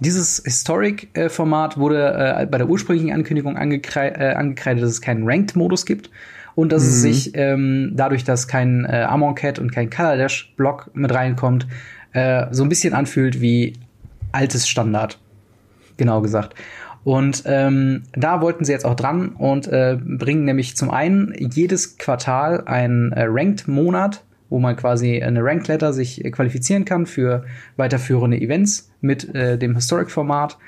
Dieses 0.00 0.42
Historic-Format 0.44 1.76
wurde 1.76 2.36
äh, 2.40 2.46
bei 2.46 2.58
der 2.58 2.68
ursprünglichen 2.68 3.12
Ankündigung 3.12 3.56
angekre 3.56 4.14
äh, 4.14 4.34
angekreidet, 4.34 4.82
dass 4.82 4.90
es 4.90 5.00
keinen 5.00 5.28
Ranked-Modus 5.28 5.86
gibt 5.86 6.10
und 6.54 6.70
dass 6.70 6.82
mhm. 6.82 6.88
es 6.88 7.02
sich 7.02 7.30
ähm, 7.34 7.92
dadurch, 7.94 8.24
dass 8.24 8.46
kein 8.46 8.84
äh, 8.84 9.06
Amon 9.08 9.34
Cat 9.34 9.58
und 9.58 9.72
kein 9.72 9.90
Color 9.90 10.16
Dash 10.16 10.52
Block 10.56 10.90
mit 10.94 11.12
reinkommt, 11.12 11.66
äh, 12.12 12.46
so 12.52 12.62
ein 12.62 12.68
bisschen 12.68 12.94
anfühlt 12.94 13.40
wie 13.40 13.74
altes 14.32 14.68
Standard. 14.68 15.18
Genau 15.96 16.20
gesagt. 16.20 16.54
Und 17.04 17.42
ähm, 17.46 18.02
da 18.12 18.40
wollten 18.40 18.64
sie 18.64 18.72
jetzt 18.72 18.84
auch 18.84 18.94
dran 18.94 19.30
und 19.30 19.66
äh, 19.68 19.98
bringen 20.00 20.44
nämlich 20.44 20.76
zum 20.76 20.90
einen 20.90 21.34
jedes 21.38 21.96
Quartal 21.96 22.64
einen 22.66 23.12
äh, 23.12 23.24
Ranked-Monat 23.26 24.22
wo 24.50 24.58
man 24.58 24.76
quasi 24.76 25.22
eine 25.22 25.42
Ranked 25.42 25.68
Letter 25.68 25.92
sich 25.92 26.24
äh, 26.24 26.30
qualifizieren 26.30 26.84
kann 26.84 27.06
für 27.06 27.44
weiterführende 27.76 28.40
Events 28.40 28.90
mit 29.00 29.34
äh, 29.34 29.58
dem 29.58 29.74
Historic-Format. 29.74 30.58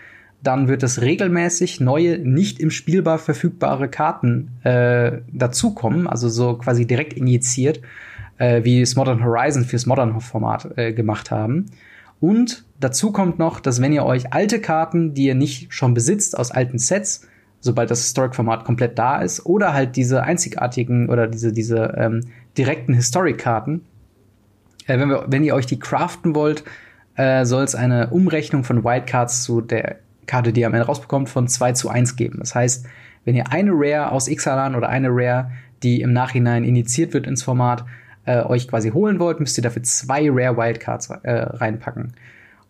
Dann 0.42 0.68
wird 0.68 0.82
es 0.82 1.02
regelmäßig 1.02 1.80
neue, 1.80 2.18
nicht 2.18 2.60
im 2.60 2.70
Spielbar 2.70 3.18
verfügbare 3.18 3.88
Karten 3.88 4.52
äh, 4.64 5.18
dazukommen, 5.32 6.06
also 6.06 6.28
so 6.28 6.54
quasi 6.54 6.86
direkt 6.86 7.12
injiziert, 7.12 7.80
äh, 8.38 8.64
wie 8.64 8.80
es 8.80 8.96
Modern 8.96 9.22
Horizon 9.22 9.64
fürs 9.64 9.86
Modern-Format 9.86 10.78
äh, 10.78 10.92
gemacht 10.92 11.30
haben. 11.30 11.66
Und 12.20 12.64
dazu 12.80 13.12
kommt 13.12 13.38
noch, 13.38 13.60
dass 13.60 13.80
wenn 13.80 13.92
ihr 13.92 14.04
euch 14.04 14.32
alte 14.32 14.60
Karten, 14.60 15.14
die 15.14 15.26
ihr 15.26 15.34
nicht 15.34 15.72
schon 15.72 15.94
besitzt 15.94 16.38
aus 16.38 16.50
alten 16.50 16.78
Sets, 16.78 17.26
sobald 17.60 17.90
das 17.90 18.00
Historic-Format 18.00 18.64
komplett 18.64 18.98
da 18.98 19.20
ist, 19.20 19.44
oder 19.44 19.74
halt 19.74 19.96
diese 19.96 20.22
einzigartigen 20.22 21.08
oder 21.08 21.26
diese, 21.26 21.52
diese 21.52 21.94
ähm, 21.96 22.22
direkten 22.56 22.94
Historic-Karten. 22.94 23.84
Äh, 24.86 24.98
wenn, 24.98 25.08
wir, 25.08 25.26
wenn 25.28 25.44
ihr 25.44 25.54
euch 25.54 25.66
die 25.66 25.78
craften 25.78 26.34
wollt, 26.34 26.64
äh, 27.16 27.44
soll 27.44 27.64
es 27.64 27.74
eine 27.74 28.10
Umrechnung 28.10 28.64
von 28.64 28.84
Wildcards 28.84 29.42
zu 29.42 29.60
der 29.60 29.96
Karte, 30.26 30.52
die 30.52 30.60
ihr 30.60 30.66
am 30.66 30.74
Ende 30.74 30.86
rausbekommt, 30.86 31.28
von 31.28 31.48
2 31.48 31.72
zu 31.72 31.88
1 31.88 32.16
geben. 32.16 32.38
Das 32.38 32.54
heißt, 32.54 32.86
wenn 33.24 33.36
ihr 33.36 33.52
eine 33.52 33.72
Rare 33.74 34.12
aus 34.12 34.28
Ixalan 34.28 34.74
oder 34.74 34.88
eine 34.88 35.08
Rare, 35.10 35.50
die 35.82 36.00
im 36.00 36.12
Nachhinein 36.12 36.64
initiiert 36.64 37.12
wird 37.14 37.26
ins 37.26 37.42
Format, 37.42 37.84
äh, 38.26 38.42
euch 38.42 38.68
quasi 38.68 38.90
holen 38.90 39.18
wollt, 39.18 39.40
müsst 39.40 39.58
ihr 39.58 39.62
dafür 39.62 39.82
zwei 39.82 40.28
Rare 40.30 40.56
Wildcards 40.56 41.10
äh, 41.10 41.32
reinpacken. 41.32 42.14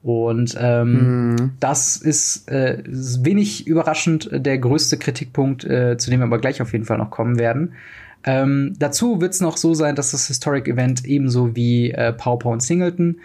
Und 0.02 0.56
ähm, 0.58 1.32
mhm. 1.32 1.52
das 1.60 1.96
ist 1.98 2.50
äh, 2.50 2.82
wenig 2.86 3.66
überraschend 3.66 4.30
der 4.32 4.58
größte 4.58 4.96
Kritikpunkt, 4.96 5.64
äh, 5.64 5.98
zu 5.98 6.10
dem 6.10 6.20
wir 6.20 6.26
aber 6.26 6.38
gleich 6.38 6.62
auf 6.62 6.72
jeden 6.72 6.86
Fall 6.86 6.96
noch 6.96 7.10
kommen 7.10 7.38
werden. 7.38 7.74
Ähm, 8.24 8.74
dazu 8.78 9.20
wird 9.20 9.32
es 9.32 9.40
noch 9.40 9.56
so 9.56 9.74
sein, 9.74 9.94
dass 9.94 10.10
das 10.10 10.26
Historic 10.26 10.68
Event 10.68 11.04
ebenso 11.06 11.56
wie 11.56 11.90
äh, 11.90 12.12
Pauper 12.12 12.50
und 12.50 12.62
Singleton 12.62 13.16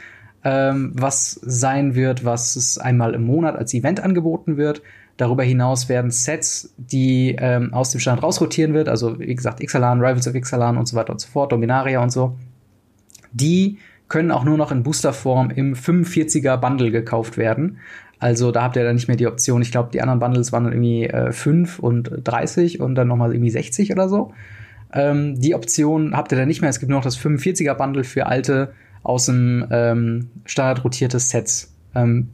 ähm, 0.46 0.92
was 0.94 1.40
sein 1.44 1.96
wird, 1.96 2.24
was 2.24 2.56
es 2.56 2.78
einmal 2.78 3.16
im 3.16 3.24
Monat 3.24 3.56
als 3.56 3.74
Event 3.74 4.00
angeboten 4.00 4.58
wird. 4.58 4.82
Darüber 5.18 5.44
hinaus 5.44 5.90
werden 5.90 6.12
Sets, 6.12 6.74
die 6.78 7.36
ähm, 7.40 7.74
aus 7.74 7.90
dem 7.90 8.00
Standard 8.00 8.24
rausrotieren 8.24 8.74
wird, 8.74 8.88
also 8.88 9.20
wie 9.20 9.34
gesagt, 9.34 9.62
Ixalan, 9.62 10.00
Rivals 10.00 10.28
of 10.28 10.36
Ixalan 10.36 10.78
und 10.78 10.88
so 10.88 10.96
weiter 10.96 11.12
und 11.12 11.20
so 11.20 11.28
fort, 11.28 11.52
Dominaria 11.52 12.02
und 12.02 12.12
so, 12.12 12.38
die 13.32 13.80
können 14.08 14.30
auch 14.30 14.44
nur 14.44 14.58
noch 14.58 14.72
in 14.72 14.84
Boosterform 14.84 15.50
im 15.50 15.74
45er 15.74 16.58
Bundle 16.58 16.92
gekauft 16.92 17.38
werden. 17.38 17.80
Also 18.20 18.52
da 18.52 18.64
habt 18.64 18.76
ihr 18.76 18.84
dann 18.84 18.96
nicht 18.96 19.08
mehr 19.08 19.18
die 19.18 19.28
Option. 19.28 19.62
Ich 19.62 19.72
glaube, 19.72 19.90
die 19.92 20.02
anderen 20.02 20.20
Bundles 20.20 20.52
waren 20.52 20.66
dann 20.66 20.74
irgendwie 20.74 21.06
äh, 21.06 21.32
5 21.32 21.80
und 21.80 22.12
30 22.24 22.82
und 22.82 22.96
dann 22.96 23.08
nochmal 23.08 23.34
irgendwie 23.34 23.50
60 23.50 23.92
oder 23.92 24.10
so. 24.10 24.32
Ähm, 24.96 25.40
die 25.40 25.54
Option 25.54 26.16
habt 26.16 26.32
ihr 26.32 26.38
dann 26.38 26.48
nicht 26.48 26.62
mehr. 26.62 26.70
Es 26.70 26.80
gibt 26.80 26.90
nur 26.90 27.00
noch 27.00 27.04
das 27.04 27.20
45er 27.20 27.76
Bundle 27.76 28.04
für 28.04 28.26
alte 28.26 28.74
aus 29.04 29.26
dem 29.26 29.68
ähm, 29.70 30.30
Standard 30.46 30.84
rotiertes 30.84 31.30
Sets. 31.30 31.74
Ähm, 31.94 32.30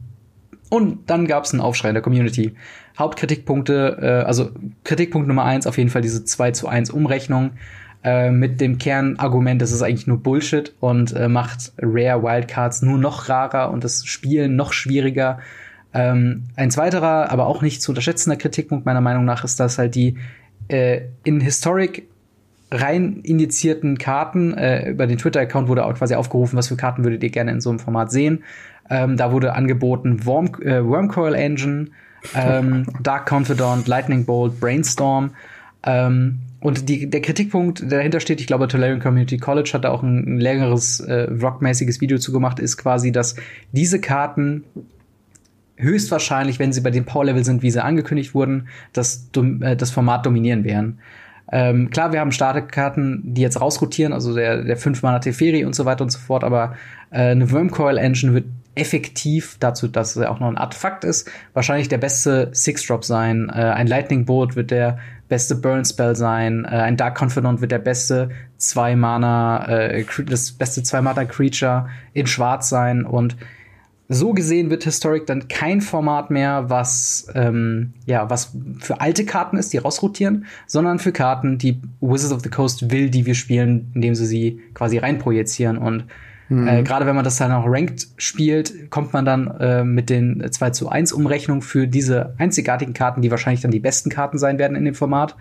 und 0.70 1.10
dann 1.10 1.26
gab 1.26 1.44
es 1.44 1.52
einen 1.52 1.60
Aufschrei 1.60 1.88
in 1.88 1.94
der 1.94 2.02
Community. 2.02 2.54
Hauptkritikpunkte, 2.98 3.98
äh, 4.00 4.26
also 4.26 4.50
Kritikpunkt 4.84 5.28
Nummer 5.28 5.44
eins 5.44 5.66
auf 5.66 5.76
jeden 5.76 5.90
Fall 5.90 6.02
diese 6.02 6.24
2 6.24 6.52
zu 6.52 6.68
1 6.68 6.90
Umrechnung 6.90 7.50
äh, 8.04 8.30
mit 8.30 8.60
dem 8.60 8.78
Kernargument, 8.78 9.60
das 9.60 9.72
ist 9.72 9.82
eigentlich 9.82 10.06
nur 10.06 10.22
Bullshit 10.22 10.74
und 10.80 11.14
äh, 11.14 11.28
macht 11.28 11.72
Rare 11.78 12.22
Wildcards 12.22 12.82
nur 12.82 12.98
noch 12.98 13.28
rarer 13.28 13.70
und 13.70 13.84
das 13.84 14.06
Spielen 14.06 14.56
noch 14.56 14.72
schwieriger. 14.72 15.40
Ähm, 15.92 16.44
ein 16.56 16.70
zweiterer, 16.70 17.30
aber 17.30 17.46
auch 17.46 17.60
nicht 17.60 17.82
zu 17.82 17.90
unterschätzender 17.90 18.36
Kritikpunkt 18.36 18.86
meiner 18.86 19.02
Meinung 19.02 19.24
nach 19.24 19.44
ist, 19.44 19.60
dass 19.60 19.78
halt 19.78 19.94
die 19.94 20.16
äh, 20.68 21.02
in 21.24 21.40
Historic 21.40 22.08
rein 22.72 23.20
indizierten 23.22 23.98
Karten, 23.98 24.54
äh, 24.54 24.90
über 24.90 25.06
den 25.06 25.18
Twitter-Account 25.18 25.68
wurde 25.68 25.84
auch 25.84 25.94
quasi 25.94 26.14
aufgerufen, 26.14 26.56
was 26.56 26.68
für 26.68 26.76
Karten 26.76 27.04
würdet 27.04 27.22
ihr 27.22 27.30
gerne 27.30 27.52
in 27.52 27.60
so 27.60 27.70
einem 27.70 27.78
Format 27.78 28.10
sehen. 28.10 28.42
Ähm, 28.90 29.16
da 29.16 29.30
wurde 29.32 29.54
angeboten 29.54 30.24
Worm, 30.24 30.46
äh, 30.62 30.84
Wormcoil 30.84 31.34
Engine, 31.34 31.88
ähm, 32.34 32.86
Dark 33.02 33.30
Confidant, 33.30 33.86
Lightning 33.86 34.24
Bolt, 34.24 34.58
Brainstorm. 34.58 35.32
Ähm, 35.84 36.40
und 36.60 36.88
die, 36.88 37.10
der 37.10 37.20
Kritikpunkt, 37.20 37.80
der 37.82 37.98
dahinter 37.98 38.20
steht, 38.20 38.40
ich 38.40 38.46
glaube, 38.46 38.68
Tolarian 38.68 39.00
Community 39.00 39.36
College 39.36 39.70
hat 39.74 39.84
da 39.84 39.90
auch 39.90 40.02
ein, 40.02 40.36
ein 40.36 40.38
längeres 40.38 41.00
äh, 41.00 41.28
rockmäßiges 41.30 42.00
Video 42.00 42.18
zu 42.18 42.32
gemacht, 42.32 42.58
ist 42.58 42.76
quasi, 42.76 43.12
dass 43.12 43.36
diese 43.72 44.00
Karten 44.00 44.64
höchstwahrscheinlich, 45.76 46.58
wenn 46.58 46.72
sie 46.72 46.80
bei 46.80 46.90
dem 46.90 47.04
Power-Level 47.04 47.44
sind, 47.44 47.62
wie 47.62 47.70
sie 47.70 47.82
angekündigt 47.82 48.34
wurden, 48.34 48.68
das, 48.92 49.28
äh, 49.60 49.76
das 49.76 49.90
Format 49.90 50.24
dominieren 50.24 50.64
werden. 50.64 51.00
Ähm, 51.50 51.90
klar, 51.90 52.12
wir 52.12 52.20
haben 52.20 52.32
Starterkarten, 52.32 53.22
die 53.24 53.42
jetzt 53.42 53.60
rausrotieren, 53.60 54.12
also 54.12 54.34
der, 54.34 54.64
der 54.64 54.76
5 54.76 55.02
Mana 55.02 55.18
Teferi 55.18 55.64
und 55.64 55.74
so 55.74 55.84
weiter 55.84 56.04
und 56.04 56.10
so 56.10 56.18
fort, 56.18 56.44
aber 56.44 56.76
äh, 57.10 57.30
eine 57.30 57.50
Wormcoil 57.50 57.98
Engine 57.98 58.34
wird 58.34 58.44
effektiv 58.74 59.56
dazu, 59.60 59.86
dass 59.86 60.16
es 60.16 60.26
auch 60.26 60.40
noch 60.40 60.48
ein 60.48 60.56
Artefakt 60.56 61.04
ist, 61.04 61.30
wahrscheinlich 61.52 61.88
der 61.88 61.98
beste 61.98 62.50
Six-Drop 62.52 63.04
sein. 63.04 63.50
Äh, 63.50 63.60
ein 63.60 63.86
Lightning 63.86 64.24
Bolt 64.24 64.56
wird 64.56 64.70
der 64.70 64.98
beste 65.28 65.54
Burn 65.54 65.84
Spell 65.84 66.16
sein. 66.16 66.64
Äh, 66.64 66.68
ein 66.68 66.96
Dark 66.96 67.20
Confidant 67.20 67.60
wird 67.60 67.72
der 67.72 67.78
beste 67.78 68.30
zwei 68.56 68.96
Mana, 68.96 69.66
äh, 69.68 70.04
das 70.26 70.52
beste 70.52 70.82
zwei 70.82 71.02
Mana 71.02 71.24
Creature 71.24 71.88
in 72.14 72.26
Schwarz 72.26 72.68
sein 72.70 73.04
und 73.04 73.36
so 74.12 74.32
gesehen 74.32 74.70
wird 74.70 74.84
Historic 74.84 75.26
dann 75.26 75.48
kein 75.48 75.80
Format 75.80 76.30
mehr, 76.30 76.68
was 76.68 77.28
ähm, 77.34 77.94
ja 78.06 78.28
was 78.30 78.56
für 78.80 79.00
alte 79.00 79.24
Karten 79.24 79.56
ist, 79.56 79.72
die 79.72 79.78
rausrotieren, 79.78 80.46
sondern 80.66 80.98
für 80.98 81.12
Karten, 81.12 81.58
die 81.58 81.80
Wizards 82.00 82.32
of 82.32 82.42
the 82.42 82.50
Coast 82.50 82.90
will, 82.90 83.10
die 83.10 83.26
wir 83.26 83.34
spielen, 83.34 83.90
indem 83.94 84.14
sie 84.14 84.26
sie 84.26 84.60
quasi 84.74 84.98
reinprojizieren. 84.98 85.78
Und 85.78 86.06
mhm. 86.48 86.68
äh, 86.68 86.82
gerade 86.82 87.06
wenn 87.06 87.14
man 87.14 87.24
das 87.24 87.36
dann 87.36 87.52
auch 87.52 87.64
ranked 87.66 88.08
spielt, 88.16 88.90
kommt 88.90 89.12
man 89.12 89.24
dann 89.24 89.48
äh, 89.60 89.84
mit 89.84 90.10
den 90.10 90.46
2 90.50 90.70
zu 90.70 90.88
1 90.88 91.12
Umrechnungen 91.12 91.62
für 91.62 91.86
diese 91.86 92.34
einzigartigen 92.38 92.94
Karten, 92.94 93.22
die 93.22 93.30
wahrscheinlich 93.30 93.62
dann 93.62 93.70
die 93.70 93.80
besten 93.80 94.10
Karten 94.10 94.38
sein 94.38 94.58
werden 94.58 94.76
in 94.76 94.84
dem 94.84 94.94
Format, 94.94 95.36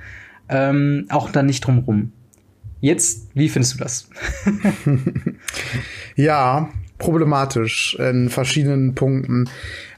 ähm, 0.50 1.06
auch 1.10 1.30
dann 1.30 1.46
nicht 1.46 1.66
drum 1.66 1.80
rum. 1.80 2.14
Jetzt, 2.80 3.30
wie 3.36 3.48
findest 3.48 3.76
du 3.76 3.78
das? 3.78 4.10
ja, 6.16 6.70
problematisch 7.02 7.98
in 8.00 8.30
verschiedenen 8.30 8.96
Punkten. 8.96 9.50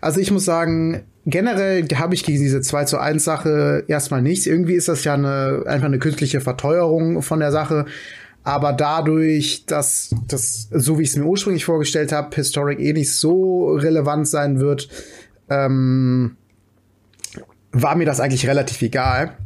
Also 0.01 0.19
ich 0.19 0.31
muss 0.31 0.45
sagen, 0.45 1.03
generell 1.25 1.85
habe 1.95 2.15
ich 2.15 2.23
gegen 2.23 2.41
diese 2.41 2.61
2 2.61 2.85
zu 2.85 2.97
1 2.97 3.23
Sache 3.23 3.83
erstmal 3.87 4.21
nichts. 4.21 4.47
Irgendwie 4.47 4.73
ist 4.73 4.87
das 4.87 5.03
ja 5.03 5.13
eine, 5.13 5.63
einfach 5.67 5.87
eine 5.87 5.99
künstliche 5.99 6.41
Verteuerung 6.41 7.21
von 7.21 7.39
der 7.39 7.51
Sache. 7.51 7.85
Aber 8.45 8.73
dadurch, 8.73 9.65
dass 9.65 10.15
das, 10.27 10.69
so 10.71 10.97
wie 10.97 11.03
ich 11.03 11.09
es 11.09 11.15
mir 11.17 11.25
ursprünglich 11.25 11.65
vorgestellt 11.65 12.11
habe, 12.11 12.35
Historic 12.35 12.79
eh 12.79 12.93
nicht 12.93 13.15
so 13.15 13.73
relevant 13.73 14.27
sein 14.27 14.59
wird, 14.59 14.89
ähm, 15.49 16.37
war 17.71 17.95
mir 17.95 18.05
das 18.05 18.19
eigentlich 18.19 18.47
relativ 18.47 18.81
egal. 18.81 19.37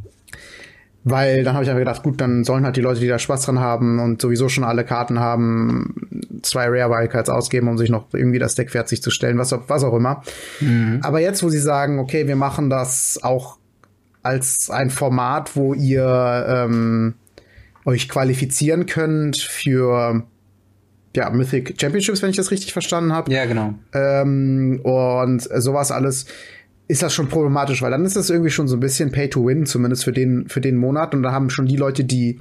Weil 1.04 1.42
dann 1.42 1.54
habe 1.54 1.64
ich 1.64 1.70
einfach 1.70 1.80
gedacht, 1.80 2.02
gut, 2.02 2.20
dann 2.20 2.44
sollen 2.44 2.64
halt 2.64 2.76
die 2.76 2.80
Leute, 2.80 3.00
die 3.00 3.08
da 3.08 3.18
Spaß 3.18 3.42
dran 3.46 3.60
haben 3.60 3.98
und 3.98 4.20
sowieso 4.20 4.48
schon 4.48 4.64
alle 4.64 4.84
Karten 4.84 5.20
haben, 5.20 5.94
zwei 6.42 6.66
Rare 6.66 6.90
Wildcards 6.90 7.28
ausgeben, 7.28 7.68
um 7.68 7.78
sich 7.78 7.90
noch 7.90 8.06
irgendwie 8.12 8.38
das 8.38 8.54
Deck 8.54 8.70
fertig 8.70 9.02
zu 9.02 9.10
stellen, 9.10 9.38
was, 9.38 9.52
was 9.52 9.84
auch 9.84 9.94
immer. 9.94 10.22
Mhm. 10.60 11.00
Aber 11.02 11.20
jetzt, 11.20 11.42
wo 11.42 11.48
sie 11.48 11.58
sagen, 11.58 11.98
okay, 11.98 12.26
wir 12.26 12.36
machen 12.36 12.70
das 12.70 13.18
auch 13.22 13.58
als 14.22 14.70
ein 14.70 14.90
Format, 14.90 15.56
wo 15.56 15.74
ihr 15.74 16.46
ähm, 16.48 17.14
euch 17.84 18.08
qualifizieren 18.08 18.86
könnt 18.86 19.38
für 19.38 20.24
ja, 21.16 21.30
Mythic 21.30 21.80
Championships, 21.80 22.22
wenn 22.22 22.30
ich 22.30 22.36
das 22.36 22.50
richtig 22.50 22.72
verstanden 22.72 23.12
habe. 23.12 23.32
Ja, 23.32 23.46
genau. 23.46 23.74
Ähm, 23.92 24.80
und 24.82 25.40
sowas 25.42 25.90
alles 25.90 26.26
ist 26.86 27.02
das 27.02 27.12
schon 27.14 27.28
problematisch, 27.28 27.82
weil 27.82 27.90
dann 27.90 28.04
ist 28.04 28.16
das 28.16 28.30
irgendwie 28.30 28.50
schon 28.50 28.68
so 28.68 28.76
ein 28.76 28.80
bisschen 28.80 29.12
Pay 29.12 29.28
to 29.28 29.46
Win, 29.46 29.66
zumindest 29.66 30.04
für 30.04 30.12
den, 30.12 30.48
für 30.48 30.60
den 30.60 30.76
Monat. 30.76 31.14
Und 31.14 31.22
da 31.22 31.32
haben 31.32 31.50
schon 31.50 31.66
die 31.66 31.76
Leute, 31.76 32.04
die 32.04 32.40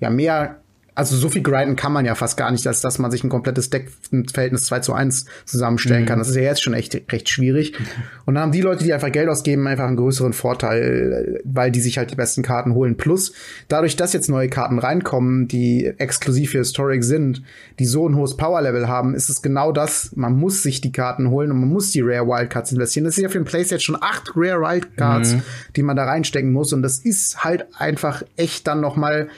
ja 0.00 0.10
mehr 0.10 0.60
also 0.94 1.16
so 1.16 1.28
viel 1.28 1.42
grinden 1.42 1.74
kann 1.74 1.92
man 1.92 2.04
ja 2.04 2.14
fast 2.14 2.36
gar 2.36 2.50
nicht, 2.52 2.66
als 2.66 2.80
dass 2.80 2.98
man 2.98 3.10
sich 3.10 3.24
ein 3.24 3.28
komplettes 3.28 3.68
Deckverhältnis 3.70 4.66
2 4.66 4.80
zu 4.80 4.92
1 4.92 5.24
zusammenstellen 5.44 6.02
mhm. 6.02 6.06
kann. 6.06 6.18
Das 6.20 6.28
ist 6.28 6.36
ja 6.36 6.42
jetzt 6.42 6.62
schon 6.62 6.74
echt 6.74 6.94
recht 7.10 7.28
schwierig. 7.28 7.74
Und 8.26 8.34
dann 8.34 8.44
haben 8.44 8.52
die 8.52 8.60
Leute, 8.60 8.84
die 8.84 8.92
einfach 8.92 9.10
Geld 9.10 9.28
ausgeben, 9.28 9.66
einfach 9.66 9.86
einen 9.86 9.96
größeren 9.96 10.32
Vorteil, 10.32 11.40
weil 11.44 11.72
die 11.72 11.80
sich 11.80 11.98
halt 11.98 12.12
die 12.12 12.14
besten 12.14 12.42
Karten 12.42 12.74
holen. 12.74 12.96
Plus, 12.96 13.32
dadurch, 13.68 13.96
dass 13.96 14.12
jetzt 14.12 14.28
neue 14.28 14.48
Karten 14.48 14.78
reinkommen, 14.78 15.48
die 15.48 15.92
exklusiv 15.98 16.52
für 16.52 16.58
Historic 16.58 17.02
sind, 17.02 17.42
die 17.80 17.86
so 17.86 18.08
ein 18.08 18.14
hohes 18.14 18.36
Power-Level 18.36 18.86
haben, 18.86 19.14
ist 19.14 19.28
es 19.28 19.42
genau 19.42 19.72
das. 19.72 20.12
Man 20.14 20.36
muss 20.36 20.62
sich 20.62 20.80
die 20.80 20.92
Karten 20.92 21.30
holen 21.30 21.50
und 21.50 21.58
man 21.58 21.68
muss 21.68 21.90
die 21.90 22.02
Rare 22.02 22.26
Wildcards 22.26 22.70
investieren. 22.70 23.04
Das 23.04 23.16
ist 23.16 23.22
ja 23.22 23.28
für 23.28 23.38
ein 23.38 23.44
Playset 23.44 23.82
schon 23.82 23.98
acht 24.00 24.30
Rare 24.36 24.60
Wildcards, 24.60 25.34
mhm. 25.34 25.42
die 25.74 25.82
man 25.82 25.96
da 25.96 26.04
reinstecken 26.04 26.52
muss. 26.52 26.72
Und 26.72 26.82
das 26.82 26.98
ist 26.98 27.42
halt 27.42 27.66
einfach 27.78 28.22
echt 28.36 28.68
dann 28.68 28.80
noch 28.80 28.94
mal 28.94 29.28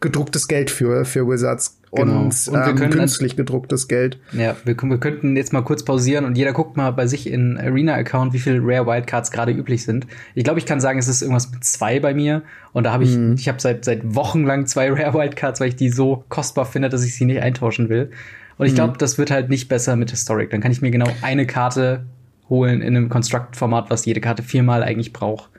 gedrucktes 0.00 0.48
Geld 0.48 0.70
für, 0.70 1.04
für 1.04 1.26
Wizards. 1.26 1.78
Genau. 1.90 2.20
Und, 2.20 2.48
und 2.48 2.52
wir 2.52 2.84
ähm, 2.84 2.90
künstlich 2.90 3.34
gedrucktes 3.34 3.88
Geld. 3.88 4.18
Ja, 4.32 4.56
wir, 4.64 4.76
wir, 4.76 4.98
könnten 4.98 5.36
jetzt 5.36 5.52
mal 5.52 5.62
kurz 5.62 5.84
pausieren 5.84 6.24
und 6.26 6.36
jeder 6.36 6.52
guckt 6.52 6.76
mal 6.76 6.90
bei 6.90 7.06
sich 7.06 7.28
in 7.28 7.56
Arena-Account, 7.56 8.34
wie 8.34 8.38
viele 8.38 8.60
Rare 8.62 8.86
Wildcards 8.86 9.30
gerade 9.30 9.52
üblich 9.52 9.84
sind. 9.84 10.06
Ich 10.34 10.44
glaube, 10.44 10.58
ich 10.58 10.66
kann 10.66 10.80
sagen, 10.80 10.98
es 10.98 11.08
ist 11.08 11.22
irgendwas 11.22 11.50
mit 11.50 11.64
zwei 11.64 11.98
bei 11.98 12.12
mir. 12.12 12.42
Und 12.72 12.84
da 12.84 12.92
habe 12.92 13.04
ich, 13.04 13.16
mhm. 13.16 13.34
ich 13.38 13.48
habe 13.48 13.60
seit, 13.60 13.84
seit 13.84 14.14
Wochen 14.14 14.44
lang 14.44 14.66
zwei 14.66 14.90
Rare 14.92 15.14
Wildcards, 15.14 15.60
weil 15.60 15.68
ich 15.68 15.76
die 15.76 15.88
so 15.88 16.24
kostbar 16.28 16.66
finde, 16.66 16.90
dass 16.90 17.04
ich 17.04 17.14
sie 17.14 17.24
nicht 17.24 17.40
eintauschen 17.40 17.88
will. 17.88 18.10
Und 18.58 18.66
ich 18.66 18.74
glaube, 18.74 18.94
mhm. 18.94 18.98
das 18.98 19.18
wird 19.18 19.30
halt 19.30 19.48
nicht 19.48 19.68
besser 19.68 19.96
mit 19.96 20.10
Historic. 20.10 20.50
Dann 20.50 20.60
kann 20.60 20.72
ich 20.72 20.82
mir 20.82 20.90
genau 20.90 21.08
eine 21.22 21.46
Karte 21.46 22.04
holen 22.48 22.82
in 22.82 22.96
einem 22.96 23.08
Construct-Format, 23.08 23.88
was 23.88 24.04
jede 24.04 24.20
Karte 24.20 24.42
viermal 24.42 24.82
eigentlich 24.82 25.12
braucht. 25.12 25.50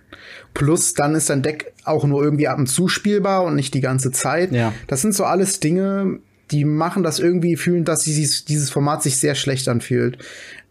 Plus 0.53 0.93
dann 0.93 1.15
ist 1.15 1.29
dein 1.29 1.41
Deck 1.41 1.73
auch 1.85 2.05
nur 2.05 2.23
irgendwie 2.23 2.47
ab 2.47 2.57
und 2.57 2.67
zu 2.67 2.87
spielbar 2.87 3.43
und 3.43 3.55
nicht 3.55 3.73
die 3.73 3.81
ganze 3.81 4.11
Zeit. 4.11 4.51
Ja. 4.51 4.73
Das 4.87 5.01
sind 5.01 5.13
so 5.13 5.23
alles 5.23 5.59
Dinge, 5.59 6.19
die 6.51 6.65
machen 6.65 7.03
das 7.03 7.19
irgendwie 7.19 7.55
fühlen, 7.55 7.85
dass 7.85 8.03
dieses, 8.03 8.45
dieses 8.45 8.69
Format 8.69 9.03
sich 9.03 9.17
sehr 9.17 9.35
schlecht 9.35 9.67
anfühlt. 9.67 10.17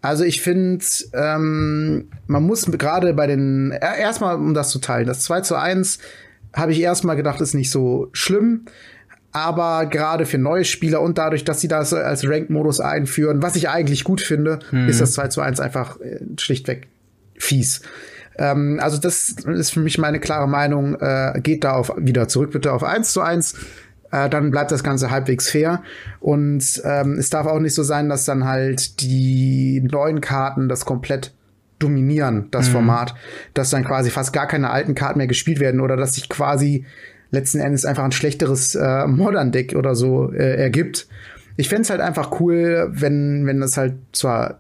Also 0.01 0.25
ich 0.25 0.41
finde, 0.41 0.85
ähm, 1.13 2.09
man 2.27 2.43
muss 2.43 2.67
gerade 2.67 3.15
bei 3.15 3.27
den, 3.27 3.73
erstmal 3.73 4.37
um 4.37 4.55
das 4.55 4.71
zu 4.71 4.79
teilen, 4.79 5.07
das 5.07 5.23
2 5.23 5.41
zu 5.43 5.57
1 5.57 5.99
habe 6.55 6.73
ich 6.73 6.81
erstmal 6.81 7.17
gedacht, 7.17 7.41
ist 7.41 7.55
nicht 7.55 7.71
so 7.71 8.09
schlimm. 8.13 8.67
Aber 9.31 9.87
gerade 9.87 10.25
für 10.25 10.39
neue 10.39 10.65
Spieler 10.65 11.03
und 11.03 11.19
dadurch, 11.19 11.45
dass 11.45 11.61
sie 11.61 11.69
das 11.69 11.93
als 11.93 12.27
Ranked-Modus 12.27 12.81
einführen, 12.81 13.43
was 13.43 13.57
ich 13.57 13.69
eigentlich 13.69 14.03
gut 14.03 14.21
finde, 14.21 14.61
mhm. 14.71 14.89
ist 14.89 15.01
das 15.01 15.13
2 15.13 15.29
zu 15.29 15.41
1 15.43 15.61
einfach 15.61 16.01
äh, 16.01 16.21
schlichtweg 16.39 16.89
fies. 17.37 17.83
Ähm, 18.39 18.79
also 18.81 18.99
das 18.99 19.31
ist 19.31 19.71
für 19.71 19.81
mich 19.81 19.99
meine 19.99 20.21
klare 20.21 20.49
Meinung. 20.49 20.95
Äh, 21.01 21.41
geht 21.43 21.65
da 21.65 21.73
auf, 21.73 21.93
wieder 21.97 22.29
zurück 22.29 22.53
bitte 22.53 22.73
auf 22.73 22.85
eins 22.85 23.13
zu 23.13 23.21
eins. 23.21 23.55
Äh, 24.11 24.31
dann 24.31 24.51
bleibt 24.51 24.71
das 24.71 24.83
Ganze 24.83 25.11
halbwegs 25.11 25.51
fair. 25.51 25.83
Und 26.21 26.81
ähm, 26.85 27.19
es 27.19 27.31
darf 27.31 27.47
auch 27.47 27.61
nicht 27.61 27.75
so 27.75 27.83
sein, 27.83 28.09
dass 28.09 28.25
dann 28.25 28.45
halt 28.45 29.03
die 29.03 29.81
neuen 29.81 30.21
Karten 30.21 30.69
das 30.69 30.85
komplett 30.85 31.35
dominieren, 31.79 32.49
das 32.51 32.69
mhm. 32.69 32.73
Format, 32.73 33.15
dass 33.55 33.71
dann 33.71 33.85
quasi 33.85 34.11
fast 34.11 34.33
gar 34.33 34.47
keine 34.49 34.71
alten 34.71 34.95
Karten 34.95 35.19
mehr 35.19 35.27
gespielt 35.29 35.61
werden 35.61 35.81
oder 35.81 35.97
dass 35.97 36.15
sich 36.15 36.29
quasi 36.29 36.85
letzten 37.31 37.61
Endes 37.61 37.85
einfach 37.85 38.05
ein 38.05 38.13
schlechteres 38.13 38.75
äh, 38.75 39.07
Modern-Deck 39.07 39.75
oder 39.77 39.95
so 39.95 40.33
äh, 40.33 40.57
ergibt. 40.61 41.07
Ich 41.57 41.69
fände 41.69 41.89
halt 41.89 42.01
einfach 42.01 42.41
cool, 42.41 42.89
wenn, 42.91 43.47
wenn 43.47 43.61
das 43.61 43.77
halt 43.77 43.95
zwar 44.13 44.59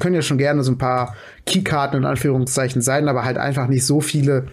können 0.00 0.16
ja 0.16 0.22
schon 0.22 0.38
gerne 0.38 0.64
so 0.64 0.72
ein 0.72 0.78
paar 0.78 1.14
Keykarten 1.46 1.98
in 1.98 2.04
Anführungszeichen 2.04 2.82
sein, 2.82 3.08
aber 3.08 3.24
halt 3.24 3.38
einfach 3.38 3.68
nicht 3.68 3.86
so 3.86 4.00
viele 4.00 4.46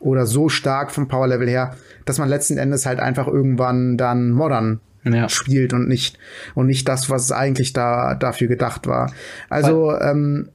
oder 0.00 0.26
so 0.26 0.48
stark 0.48 0.90
vom 0.90 1.08
Power-Level 1.08 1.48
her, 1.48 1.76
dass 2.04 2.18
man 2.18 2.28
letzten 2.28 2.58
Endes 2.58 2.84
halt 2.84 3.00
einfach 3.00 3.26
irgendwann 3.26 3.96
dann 3.96 4.32
modern 4.32 4.80
ja. 5.04 5.28
spielt 5.28 5.72
und 5.72 5.88
nicht 5.88 6.18
und 6.54 6.66
nicht 6.66 6.88
das, 6.88 7.10
was 7.10 7.32
eigentlich 7.32 7.72
da 7.72 8.14
dafür 8.14 8.48
gedacht 8.48 8.86
war. 8.86 9.12
Also 9.48 9.86
Weil, 9.86 10.10
ähm, 10.10 10.48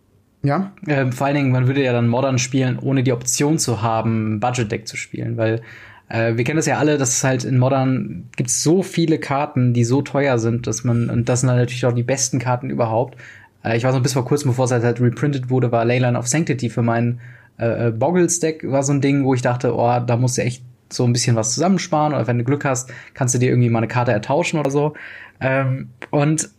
ja. 0.44 0.72
Ähm, 0.88 1.12
vor 1.12 1.28
allen 1.28 1.36
Dingen, 1.36 1.52
man 1.52 1.68
würde 1.68 1.84
ja 1.84 1.92
dann 1.92 2.08
modern 2.08 2.38
spielen, 2.38 2.80
ohne 2.80 3.04
die 3.04 3.12
Option 3.12 3.58
zu 3.58 3.82
haben, 3.82 4.40
Budget 4.40 4.72
Deck 4.72 4.88
zu 4.88 4.96
spielen, 4.96 5.38
weil 5.38 5.62
äh, 6.08 6.38
wir 6.38 6.44
kennen 6.44 6.58
das 6.58 6.66
ja 6.66 6.78
alle, 6.78 6.98
dass 6.98 7.18
es 7.18 7.24
halt 7.24 7.44
in 7.44 7.58
Modern 7.58 8.30
gibt 8.36 8.50
so 8.50 8.82
viele 8.82 9.20
Karten, 9.20 9.74
die 9.74 9.84
so 9.84 10.02
teuer 10.02 10.40
sind, 10.40 10.68
dass 10.68 10.84
man 10.84 11.10
und 11.10 11.30
das 11.30 11.42
sind 11.42 11.48
dann 11.50 11.58
natürlich 11.58 11.86
auch 11.86 11.94
die 11.94 12.04
besten 12.04 12.40
Karten 12.40 12.70
überhaupt. 12.70 13.18
Äh, 13.64 13.78
ich 13.78 13.84
weiß 13.84 13.94
noch 13.94 14.04
bis 14.04 14.14
vor 14.14 14.26
kurzem, 14.26 14.52
bevor 14.52 14.66
es 14.66 14.72
halt, 14.72 14.84
halt 14.84 15.02
reprintet 15.02 15.50
wurde, 15.50 15.72
war 15.72 15.86
Leyline 15.86 16.18
of 16.18 16.28
Sanctity 16.28 16.70
für 16.70 16.82
mein 16.82 17.20
äh, 17.60 17.88
äh, 17.88 17.92
Boggles 17.92 18.40
Deck 18.40 18.64
war 18.70 18.84
so 18.84 18.94
ein 18.94 19.02
Ding, 19.02 19.26
wo 19.26 19.34
ich 19.34 19.42
dachte, 19.42 19.76
oh, 19.76 20.00
da 20.00 20.18
musst 20.18 20.38
du 20.38 20.42
echt 20.42 20.64
so 20.92 21.04
ein 21.04 21.14
bisschen 21.14 21.36
was 21.36 21.54
zusammensparen 21.54 22.14
oder 22.14 22.26
wenn 22.26 22.38
du 22.38 22.44
Glück 22.44 22.66
hast, 22.66 22.92
kannst 23.14 23.36
du 23.36 23.40
dir 23.40 23.50
irgendwie 23.50 23.70
mal 23.70 23.80
eine 23.80 23.88
Karte 23.88 24.12
ertauschen 24.12 24.60
oder 24.60 24.72
so. 24.72 24.94
Ähm, 25.40 25.90
und 26.10 26.50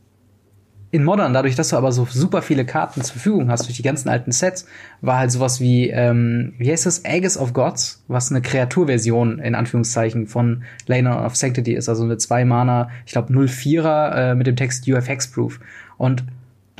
in 0.93 1.05
Modern, 1.05 1.33
dadurch, 1.33 1.55
dass 1.55 1.69
du 1.69 1.77
aber 1.77 1.93
so 1.93 2.05
super 2.05 2.43
viele 2.43 2.65
Karten 2.65 3.03
zur 3.03 3.13
Verfügung 3.15 3.49
hast 3.49 3.67
durch 3.67 3.77
die 3.77 3.83
ganzen 3.83 4.09
alten 4.09 4.33
Sets, 4.33 4.67
war 5.01 5.19
halt 5.19 5.31
sowas 5.31 5.61
wie, 5.61 5.89
ähm, 5.89 6.55
wie 6.59 6.71
heißt 6.71 6.85
das, 6.85 7.05
Aegis 7.05 7.39
of 7.39 7.53
Gods, 7.53 8.05
was 8.09 8.31
eine 8.31 8.43
Kreaturversion 8.43 9.39
in 9.39 9.55
Anführungszeichen 9.55 10.27
von 10.27 10.65
Lane 10.87 11.25
of 11.25 11.37
Sanctity 11.37 11.75
ist, 11.75 11.89
also 11.89 12.03
eine 12.03 12.19
2 12.19 12.45
Mana, 12.45 12.91
ich 13.07 13.13
glaube 13.13 13.33
04er 13.33 14.15
äh, 14.15 14.35
mit 14.35 14.49
dem 14.49 14.57
Text 14.57 14.89
UF 14.89 15.09
Hexproof. 15.09 15.61
Und 15.97 16.25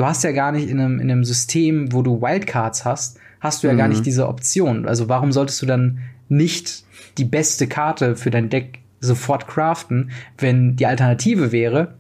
du 0.01 0.07
hast 0.07 0.25
ja 0.25 0.33
gar 0.33 0.51
nicht 0.51 0.67
in 0.71 0.81
einem, 0.81 0.99
in 0.99 1.11
einem 1.11 1.25
System, 1.25 1.93
wo 1.93 2.01
du 2.01 2.23
Wildcards 2.23 2.87
hast, 2.87 3.19
hast 3.39 3.63
du 3.63 3.67
ja 3.67 3.75
mhm. 3.75 3.79
gar 3.79 3.89
nicht 3.89 4.07
diese 4.07 4.29
Option. 4.29 4.87
Also 4.87 5.11
warum 5.11 5.31
solltest 5.31 5.61
du 5.61 5.67
dann 5.67 5.99
nicht 6.31 6.85
die 7.19 7.27
beste 7.27 7.67
Karte 7.67 8.17
für 8.17 8.31
dein 8.31 8.49
Deck 8.49 8.79
sofort 9.01 9.47
craften, 9.47 10.11
wenn 10.39 10.77
die 10.77 10.87
Alternative 10.87 11.53
wäre, 11.53 11.99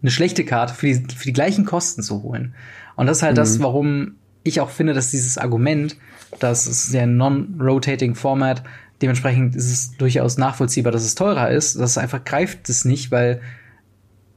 eine 0.00 0.10
schlechte 0.10 0.42
Karte 0.46 0.72
für 0.72 0.86
die, 0.86 1.14
für 1.14 1.26
die 1.26 1.34
gleichen 1.34 1.66
Kosten 1.66 2.02
zu 2.02 2.22
holen. 2.22 2.54
Und 2.96 3.08
das 3.08 3.18
ist 3.18 3.22
halt 3.22 3.34
mhm. 3.34 3.40
das, 3.40 3.60
warum 3.60 4.14
ich 4.42 4.62
auch 4.62 4.70
finde, 4.70 4.94
dass 4.94 5.10
dieses 5.10 5.36
Argument, 5.36 5.98
das 6.38 6.66
ist 6.66 6.94
ja 6.94 7.02
ein 7.02 7.18
non-rotating 7.18 8.14
Format, 8.14 8.62
dementsprechend 9.02 9.54
ist 9.54 9.70
es 9.70 9.96
durchaus 9.98 10.38
nachvollziehbar, 10.38 10.92
dass 10.92 11.04
es 11.04 11.14
teurer 11.14 11.50
ist. 11.50 11.78
Das 11.78 11.98
einfach 11.98 12.24
greift 12.24 12.70
es 12.70 12.86
nicht, 12.86 13.10
weil 13.10 13.42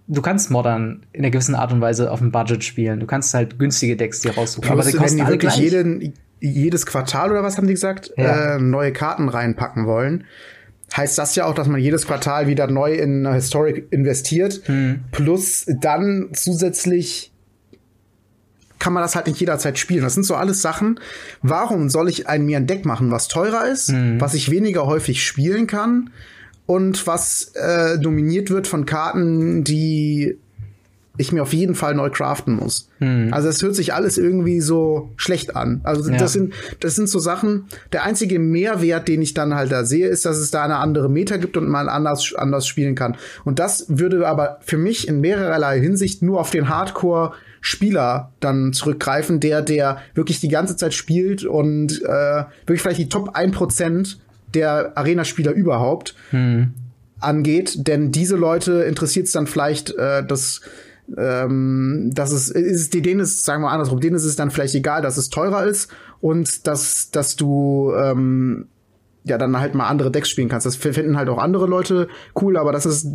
du 0.07 0.21
kannst 0.21 0.51
Modern 0.51 1.05
in 1.13 1.21
einer 1.21 1.31
gewissen 1.31 1.55
Art 1.55 1.71
und 1.71 1.81
Weise 1.81 2.11
auf 2.11 2.19
dem 2.19 2.31
Budget 2.31 2.63
spielen. 2.63 2.99
Du 2.99 3.05
kannst 3.05 3.33
halt 3.33 3.57
günstige 3.59 3.95
Decks 3.95 4.21
dir 4.21 4.35
raussuchen. 4.35 4.69
Aber 4.69 4.83
die 4.83 4.93
kosten 4.93 5.19
wenn 5.19 5.25
die 5.25 5.31
wirklich 5.31 5.55
jeden, 5.55 6.13
jedes 6.39 6.85
Quartal 6.85 7.31
oder 7.31 7.43
was 7.43 7.57
haben 7.57 7.67
die 7.67 7.73
gesagt, 7.73 8.11
ja. 8.17 8.55
äh, 8.55 8.59
neue 8.59 8.93
Karten 8.93 9.29
reinpacken 9.29 9.85
wollen, 9.87 10.25
heißt 10.95 11.17
das 11.17 11.35
ja 11.35 11.45
auch, 11.45 11.55
dass 11.55 11.67
man 11.67 11.79
jedes 11.79 12.05
Quartal 12.05 12.47
wieder 12.47 12.67
neu 12.67 12.93
in 12.93 13.31
Historic 13.31 13.87
investiert. 13.91 14.61
Hm. 14.65 15.01
Plus 15.11 15.65
dann 15.67 16.29
zusätzlich 16.33 17.31
kann 18.77 18.93
man 18.93 19.01
das 19.01 19.15
halt 19.15 19.25
nicht 19.25 19.39
jederzeit 19.39 19.79
spielen. 19.79 20.03
Das 20.03 20.13
sind 20.13 20.23
so 20.23 20.35
alles 20.35 20.61
Sachen. 20.61 20.99
Warum 21.41 21.89
soll 21.89 22.09
ich 22.09 22.27
ein, 22.27 22.45
mir 22.45 22.57
ein 22.57 22.67
Deck 22.67 22.85
machen, 22.85 23.09
was 23.09 23.27
teurer 23.27 23.65
ist, 23.65 23.89
hm. 23.89 24.21
was 24.21 24.35
ich 24.35 24.51
weniger 24.51 24.85
häufig 24.85 25.25
spielen 25.25 25.65
kann 25.65 26.11
und 26.65 27.05
was 27.07 27.51
äh, 27.55 27.99
dominiert 27.99 28.49
wird 28.49 28.67
von 28.67 28.85
Karten, 28.85 29.63
die 29.63 30.37
ich 31.17 31.31
mir 31.31 31.41
auf 31.41 31.53
jeden 31.53 31.75
Fall 31.75 31.95
neu 31.95 32.09
craften 32.09 32.55
muss. 32.55 32.89
Hm. 32.99 33.29
Also 33.31 33.47
es 33.47 33.61
hört 33.61 33.75
sich 33.75 33.93
alles 33.93 34.17
irgendwie 34.17 34.59
so 34.61 35.11
schlecht 35.15 35.55
an. 35.55 35.81
Also 35.83 36.09
ja. 36.09 36.17
das 36.17 36.33
sind 36.33 36.53
das 36.79 36.95
sind 36.95 37.07
so 37.07 37.19
Sachen. 37.19 37.65
Der 37.93 38.03
einzige 38.03 38.39
Mehrwert, 38.39 39.07
den 39.07 39.21
ich 39.21 39.33
dann 39.33 39.55
halt 39.55 39.71
da 39.71 39.85
sehe, 39.85 40.07
ist, 40.07 40.25
dass 40.25 40.37
es 40.37 40.51
da 40.51 40.63
eine 40.63 40.77
andere 40.77 41.09
Meta 41.09 41.37
gibt 41.37 41.57
und 41.57 41.67
man 41.67 41.87
anders 41.87 42.33
anders 42.35 42.67
spielen 42.67 42.95
kann. 42.95 43.17
Und 43.43 43.59
das 43.59 43.85
würde 43.87 44.27
aber 44.27 44.59
für 44.61 44.77
mich 44.77 45.07
in 45.07 45.21
mehrerlei 45.21 45.79
Hinsicht 45.79 46.21
nur 46.21 46.39
auf 46.39 46.51
den 46.51 46.69
Hardcore 46.69 47.33
Spieler 47.61 48.31
dann 48.41 48.73
zurückgreifen, 48.73 49.39
der 49.39 49.61
der 49.61 49.97
wirklich 50.13 50.39
die 50.39 50.49
ganze 50.49 50.75
Zeit 50.75 50.93
spielt 50.93 51.45
und 51.45 52.01
äh, 52.03 52.43
wirklich 52.65 52.81
vielleicht 52.81 52.99
die 52.99 53.09
Top 53.09 53.35
1% 53.35 54.17
der 54.55 54.97
Arena-Spieler 54.97 55.51
überhaupt 55.51 56.15
hm. 56.31 56.73
angeht. 57.19 57.87
Denn 57.87 58.11
diese 58.11 58.35
Leute 58.35 58.83
interessiert 58.83 59.27
es 59.27 59.33
dann 59.33 59.47
vielleicht 59.47 59.91
äh, 59.91 60.25
das 60.25 60.61
ähm, 61.17 62.11
dass 62.13 62.31
es 62.31 62.49
ist, 62.49 62.93
denen 62.93 63.19
ist, 63.19 63.45
sagen 63.45 63.61
wir 63.61 63.69
andersrum, 63.69 63.99
denen 63.99 64.15
ist 64.15 64.23
es 64.23 64.35
dann 64.35 64.51
vielleicht 64.51 64.75
egal, 64.75 65.01
dass 65.01 65.17
es 65.17 65.29
teurer 65.29 65.63
ist 65.65 65.91
und 66.19 66.65
dass, 66.67 67.11
dass 67.11 67.35
du 67.35 67.93
ähm, 67.95 68.67
ja 69.23 69.37
dann 69.37 69.59
halt 69.59 69.75
mal 69.75 69.87
andere 69.87 70.11
Decks 70.11 70.29
spielen 70.29 70.49
kannst. 70.49 70.65
Das 70.65 70.75
finden 70.75 71.17
halt 71.17 71.29
auch 71.29 71.37
andere 71.37 71.67
Leute 71.67 72.07
cool, 72.41 72.57
aber 72.57 72.71
das 72.71 72.85
ist 72.85 73.07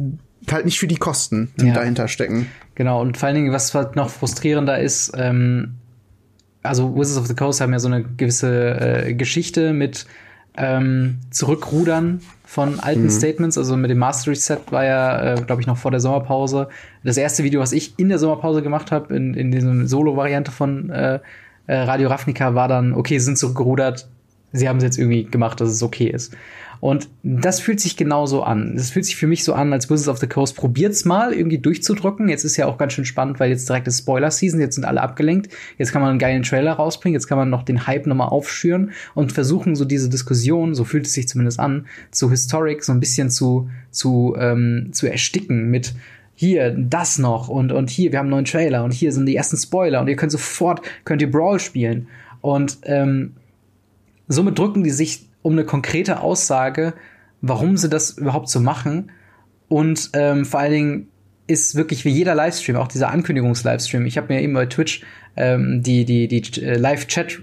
halt 0.51 0.65
nicht 0.65 0.79
für 0.79 0.87
die 0.87 0.97
Kosten, 0.97 1.51
die 1.57 1.67
ja. 1.67 1.75
dahinter 1.75 2.09
stecken. 2.09 2.47
Genau, 2.75 3.01
und 3.01 3.17
vor 3.17 3.27
allen 3.27 3.37
Dingen, 3.37 3.53
was 3.53 3.75
halt 3.75 3.97
noch 3.97 4.11
frustrierender 4.11 4.79
ist, 4.79 5.13
ähm, 5.17 5.75
also 6.63 6.95
Wizards 6.95 7.19
of 7.19 7.27
the 7.27 7.35
Coast 7.35 7.61
haben 7.61 7.73
ja 7.73 7.79
so 7.79 7.89
eine 7.89 8.03
gewisse 8.03 9.07
äh, 9.07 9.15
Geschichte 9.15 9.73
mit 9.73 10.07
ähm, 10.57 11.19
Zurückrudern 11.31 12.21
von 12.45 12.81
alten 12.81 13.05
mhm. 13.05 13.11
Statements. 13.11 13.57
Also 13.57 13.77
mit 13.77 13.91
dem 13.91 13.99
Mastery 13.99 14.35
Set 14.35 14.73
war 14.73 14.85
ja, 14.85 15.35
äh, 15.35 15.43
glaube 15.43 15.61
ich, 15.61 15.67
noch 15.67 15.77
vor 15.77 15.91
der 15.91 16.01
Sommerpause. 16.01 16.69
Das 17.05 17.17
erste 17.17 17.45
Video, 17.45 17.61
was 17.61 17.73
ich 17.73 17.99
in 17.99 18.09
der 18.09 18.19
Sommerpause 18.19 18.63
gemacht 18.63 18.91
habe, 18.91 19.15
in, 19.15 19.35
in 19.35 19.53
diesem 19.53 19.87
Solo-Variante 19.87 20.51
von 20.51 20.91
äh, 20.91 21.21
äh, 21.67 21.77
Radio 21.77 22.09
Ravnica, 22.09 22.55
war 22.55 22.69
dann, 22.69 22.93
okay, 22.93 23.19
sie 23.19 23.27
sind 23.27 23.39
zurückgerudert. 23.39 24.09
Sie 24.53 24.69
haben 24.69 24.79
es 24.79 24.83
jetzt 24.83 24.99
irgendwie 24.99 25.25
gemacht, 25.25 25.61
dass 25.61 25.69
es 25.69 25.83
okay 25.83 26.09
ist. 26.09 26.37
Und 26.81 27.09
das 27.23 27.61
fühlt 27.61 27.79
sich 27.79 27.97
genauso 27.97 28.43
an. 28.43 28.75
Das 28.75 28.91
fühlt 28.91 29.05
sich 29.05 29.17
für 29.17 29.27
mich 29.27 29.45
so 29.45 29.53
an, 29.53 29.73
als 29.73 29.91
Wizards 29.91 30.09
of 30.09 30.19
the 30.19 30.27
Coast 30.27 30.57
probiert's 30.57 31.05
mal 31.05 31.33
irgendwie 31.35 31.59
durchzudrücken. 31.59 32.31
Jetzt 32.31 32.45
ist 32.45 32.57
ja 32.57 32.67
auch 32.67 32.79
ganz 32.79 32.95
schön 32.95 33.05
spannend, 33.05 33.39
weil 33.39 33.51
jetzt 33.51 33.69
direkt 33.69 33.87
ist 33.87 33.99
Spoiler-Season, 33.99 34.61
jetzt 34.61 34.77
sind 34.77 34.85
alle 34.85 35.03
abgelenkt. 35.03 35.53
Jetzt 35.77 35.93
kann 35.93 36.01
man 36.01 36.11
einen 36.11 36.19
geilen 36.19 36.43
Trailer 36.43 36.73
rausbringen, 36.73 37.15
jetzt 37.15 37.27
kann 37.27 37.37
man 37.37 37.51
noch 37.51 37.65
den 37.65 37.87
Hype 37.87 38.07
nochmal 38.07 38.29
aufschüren 38.29 38.93
und 39.15 39.33
versuchen, 39.33 39.77
so 39.77 39.85
diese 39.85 40.09
Diskussion, 40.09 40.75
so 40.75 40.85
fühlt 40.85 41.07
es 41.07 41.13
sich 41.13 41.29
zumindest 41.29 41.61
an, 41.61 41.87
zu 42.11 42.31
Historic 42.31 42.83
so 42.83 42.93
ein 42.93 43.01
bisschen 43.01 43.29
zu, 43.29 43.69
zu, 43.91 44.35
ähm, 44.39 44.89
zu 44.93 45.07
ersticken 45.07 45.71
mit 45.71 45.95
hier 46.35 46.71
das 46.71 47.19
noch 47.19 47.49
und, 47.49 47.71
und 47.71 47.91
hier, 47.91 48.13
wir 48.13 48.19
haben 48.19 48.27
einen 48.27 48.31
neuen 48.31 48.45
Trailer 48.47 48.83
und 48.83 48.95
hier 48.95 49.13
sind 49.13 49.27
die 49.27 49.37
ersten 49.37 49.59
Spoiler 49.59 50.01
und 50.01 50.09
ihr 50.09 50.17
könnt 50.17 50.33
sofort, 50.33 50.81
könnt 51.05 51.21
ihr 51.21 51.31
Brawl 51.31 51.61
spielen. 51.61 52.09
Und 52.41 52.79
ähm, 52.85 53.33
somit 54.27 54.59
drücken 54.59 54.83
die 54.83 54.91
sich 54.91 55.30
um 55.43 55.53
eine 55.53 55.65
konkrete 55.65 56.21
Aussage, 56.21 56.95
warum 57.41 57.77
sie 57.77 57.89
das 57.89 58.11
überhaupt 58.11 58.49
so 58.49 58.61
machen. 58.61 59.13
Und 59.69 60.11
ähm, 60.15 60.45
vor 60.45 60.61
allen 60.61 60.73
Dingen 60.73 61.09
ist 61.47 61.75
wirklich 61.75 62.05
wie 62.05 62.11
jeder 62.11 62.35
Livestream, 62.35 62.77
auch 62.77 62.89
dieser 62.89 63.11
Ankündigungs-Livestream. 63.11 64.07
Ich 64.07 64.17
habe 64.17 64.33
mir 64.33 64.41
eben 64.43 64.55
bei 64.55 64.67
Twitch 64.67 65.03
ähm, 65.37 65.83
die, 65.83 66.05
die, 66.05 66.29
die 66.29 66.63
äh, 66.63 66.77
Live-Chat 66.77 67.41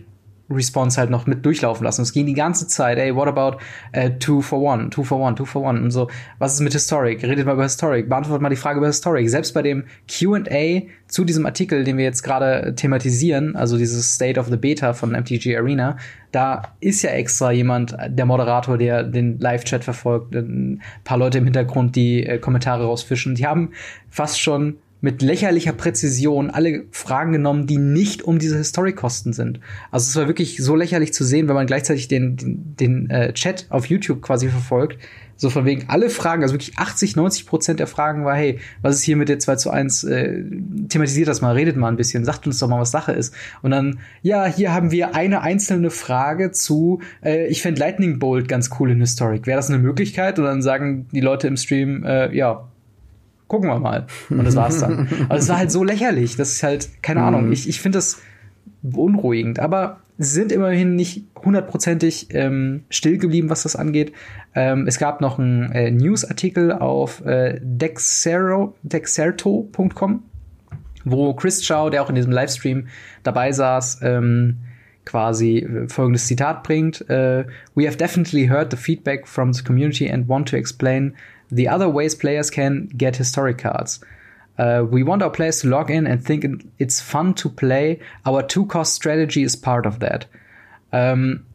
Response 0.49 0.99
halt 0.99 1.09
noch 1.09 1.27
mit 1.27 1.45
durchlaufen 1.45 1.83
lassen. 1.83 2.01
Es 2.01 2.13
ging 2.13 2.25
die 2.25 2.33
ganze 2.33 2.67
Zeit, 2.67 2.97
ey, 2.97 3.15
what 3.15 3.27
about 3.27 3.57
uh, 3.95 4.09
two 4.19 4.41
for 4.41 4.61
one, 4.61 4.89
two 4.89 5.03
for 5.03 5.19
one, 5.19 5.35
two 5.35 5.45
for 5.45 5.61
one 5.61 5.79
und 5.81 5.91
so. 5.91 6.09
Was 6.39 6.53
ist 6.53 6.61
mit 6.61 6.73
Historic? 6.73 7.23
Redet 7.23 7.45
mal 7.45 7.53
über 7.53 7.63
Historic, 7.63 8.07
beantwortet 8.07 8.41
mal 8.41 8.49
die 8.49 8.55
Frage 8.55 8.77
über 8.77 8.87
Historic. 8.87 9.29
Selbst 9.29 9.53
bei 9.53 9.61
dem 9.61 9.85
Q&A 10.07 10.83
zu 11.07 11.25
diesem 11.25 11.45
Artikel, 11.45 11.83
den 11.83 11.97
wir 11.97 12.05
jetzt 12.05 12.23
gerade 12.23 12.75
thematisieren, 12.75 13.55
also 13.55 13.77
dieses 13.77 14.15
State 14.15 14.39
of 14.39 14.47
the 14.47 14.57
Beta 14.57 14.93
von 14.93 15.11
MTG 15.11 15.57
Arena, 15.57 15.97
da 16.31 16.73
ist 16.79 17.01
ja 17.01 17.11
extra 17.11 17.51
jemand, 17.51 17.95
der 18.09 18.25
Moderator, 18.25 18.77
der 18.77 19.03
den 19.03 19.39
Live-Chat 19.39 19.83
verfolgt, 19.83 20.35
ein 20.35 20.81
paar 21.03 21.17
Leute 21.17 21.37
im 21.39 21.45
Hintergrund, 21.45 21.95
die 21.95 22.25
äh, 22.25 22.37
Kommentare 22.37 22.85
rausfischen. 22.85 23.35
Die 23.35 23.45
haben 23.47 23.71
fast 24.09 24.39
schon 24.39 24.77
mit 24.99 25.21
lächerlicher 25.21 25.73
Präzision 25.73 26.49
alle 26.49 26.85
Fragen 26.91 27.31
genommen, 27.31 27.67
die 27.67 27.77
nicht 27.77 28.23
um 28.23 28.39
diese 28.39 28.57
Historic-Kosten 28.57 29.33
sind. 29.33 29.59
Also 29.91 30.09
es 30.09 30.15
war 30.15 30.27
wirklich 30.27 30.57
so 30.57 30.75
lächerlich 30.75 31.13
zu 31.13 31.23
sehen, 31.23 31.47
wenn 31.47 31.55
man 31.55 31.67
gleichzeitig 31.67 32.07
den, 32.07 32.35
den, 32.35 32.75
den 32.75 33.09
äh, 33.09 33.33
Chat 33.33 33.67
auf 33.69 33.85
YouTube 33.85 34.21
quasi 34.21 34.49
verfolgt. 34.49 34.97
So 35.39 35.51
von 35.51 35.65
wegen 35.65 35.85
alle 35.87 36.09
Fragen, 36.09 36.41
also 36.41 36.55
wirklich 36.55 36.79
80, 36.79 37.15
90 37.15 37.45
Prozent 37.45 37.79
der 37.79 37.85
Fragen 37.85 38.25
war, 38.25 38.35
hey, 38.35 38.59
was 38.81 38.95
ist 38.95 39.03
hier 39.03 39.15
mit 39.15 39.29
der 39.29 39.37
2 39.37 39.55
zu 39.57 39.69
1? 39.69 40.03
Äh, 40.05 40.43
thematisiert 40.89 41.27
das 41.27 41.41
mal, 41.41 41.53
redet 41.53 41.77
mal 41.77 41.89
ein 41.89 41.95
bisschen, 41.95 42.25
sagt 42.25 42.47
uns 42.47 42.57
doch 42.57 42.67
mal, 42.67 42.79
was 42.79 42.89
Sache 42.89 43.11
ist. 43.11 43.35
Und 43.61 43.69
dann, 43.69 43.99
ja, 44.23 44.47
hier 44.47 44.73
haben 44.73 44.89
wir 44.89 45.13
eine 45.13 45.41
einzelne 45.41 45.91
Frage 45.91 46.51
zu, 46.51 47.01
äh, 47.23 47.45
ich 47.47 47.61
fände 47.61 47.79
Lightning 47.79 48.17
Bolt 48.17 48.47
ganz 48.47 48.71
cool 48.79 48.89
in 48.89 48.99
Historic. 48.99 49.45
Wäre 49.45 49.57
das 49.57 49.69
eine 49.69 49.77
Möglichkeit? 49.77 50.39
Und 50.39 50.45
dann 50.45 50.63
sagen 50.63 51.07
die 51.11 51.21
Leute 51.21 51.47
im 51.47 51.55
Stream, 51.55 52.03
äh, 52.03 52.35
ja, 52.35 52.67
gucken 53.47 53.69
wir 53.69 53.79
mal. 53.79 54.07
Und 54.29 54.45
das 54.45 54.55
war's 54.55 54.79
dann. 54.79 55.07
Also 55.29 55.43
es 55.43 55.49
war 55.49 55.57
halt 55.57 55.71
so 55.71 55.83
lächerlich. 55.83 56.35
Das 56.35 56.51
ist 56.51 56.63
halt, 56.63 56.89
keine 57.01 57.23
Ahnung, 57.23 57.47
mhm. 57.47 57.51
ich, 57.53 57.67
ich 57.67 57.81
finde 57.81 57.97
das 57.97 58.21
beunruhigend. 58.81 59.59
Aber 59.59 60.01
sie 60.17 60.33
sind 60.33 60.51
immerhin 60.51 60.95
nicht 60.95 61.23
hundertprozentig 61.43 62.27
ähm, 62.31 62.83
still 62.89 63.17
geblieben, 63.17 63.49
was 63.49 63.63
das 63.63 63.75
angeht. 63.75 64.13
Ähm, 64.55 64.87
es 64.87 64.97
gab 64.97 65.21
noch 65.21 65.39
einen 65.39 65.71
äh, 65.71 65.91
Newsartikel 65.91 66.71
auf 66.71 67.25
äh, 67.25 67.59
dexero, 67.61 68.75
dexerto.com. 68.83 70.23
wo 71.05 71.33
Chris 71.33 71.65
Chow, 71.67 71.89
der 71.89 72.03
auch 72.03 72.09
in 72.09 72.15
diesem 72.15 72.31
Livestream 72.31 72.87
dabei 73.23 73.51
saß, 73.51 73.99
ähm, 74.01 74.57
quasi 75.05 75.59
äh, 75.59 75.87
folgendes 75.87 76.27
Zitat 76.27 76.63
bringt. 76.63 77.01
Uh, 77.09 77.43
We 77.75 77.87
have 77.87 77.97
definitely 77.97 78.47
heard 78.47 78.71
the 78.71 78.77
feedback 78.77 79.27
from 79.27 79.53
the 79.53 79.63
community 79.63 80.09
and 80.09 80.27
want 80.27 80.49
to 80.49 80.57
explain 80.57 81.13
the 81.49 81.69
other 81.69 81.89
ways 81.89 82.15
players 82.15 82.49
can 82.49 82.89
get 82.97 83.17
historic 83.17 83.59
cards. 83.59 83.99
Uh, 84.57 84.83
we 84.89 85.03
want 85.03 85.21
our 85.21 85.29
players 85.29 85.59
to 85.61 85.67
log 85.67 85.91
in 85.91 86.07
and 86.07 86.23
think 86.23 86.45
it's 86.79 86.99
fun 86.99 87.33
to 87.35 87.49
play. 87.49 87.99
Our 88.25 88.41
two-cost 88.41 88.93
strategy 88.93 89.43
is 89.43 89.55
part 89.55 89.85
of 89.85 89.99
that. 89.99 90.25
Ähm, 90.91 91.45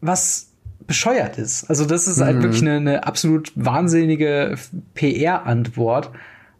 was 0.00 0.48
bescheuert 0.86 1.38
ist. 1.38 1.68
Also 1.68 1.84
das 1.84 2.06
ist 2.06 2.20
halt 2.20 2.38
mhm. 2.38 2.42
wirklich 2.42 2.62
eine, 2.62 2.76
eine 2.76 3.06
absolut 3.06 3.52
wahnsinnige 3.54 4.56
PR-Antwort 4.94 6.10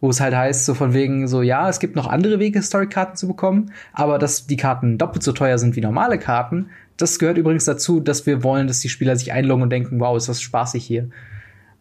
wo 0.01 0.11
es 0.11 0.21
halt 0.21 0.35
heißt, 0.35 0.67
so 0.67 0.75
von 0.75 0.95
wegen 0.95 1.27
so, 1.27 1.43
ja, 1.43 1.69
es 1.69 1.81
gibt 1.81 1.97
noch 1.97 2.07
andere 2.07 2.39
Wege, 2.39 2.59
Historic-Karten 2.59 3.17
zu 3.17 3.27
bekommen, 3.27 3.73
aber 3.93 4.19
dass 4.19 4.47
die 4.47 4.57
Karten 4.57 4.99
doppelt 4.99 5.23
so 5.23 5.33
teuer 5.33 5.59
sind 5.59 5.75
wie 5.77 5.81
normale 5.81 6.19
Karten, 6.19 6.71
das 6.97 7.19
gehört 7.19 7.39
übrigens 7.39 7.65
dazu, 7.65 8.01
dass 8.01 8.27
wir 8.27 8.43
wollen, 8.43 8.69
dass 8.69 8.81
die 8.81 8.89
Spieler 8.89 9.17
sich 9.17 9.33
einloggen 9.33 9.63
und 9.65 9.71
denken, 9.71 10.01
wow, 10.01 10.17
ist 10.17 10.29
das 10.29 10.41
spaßig 10.41 10.85
hier. 10.85 11.09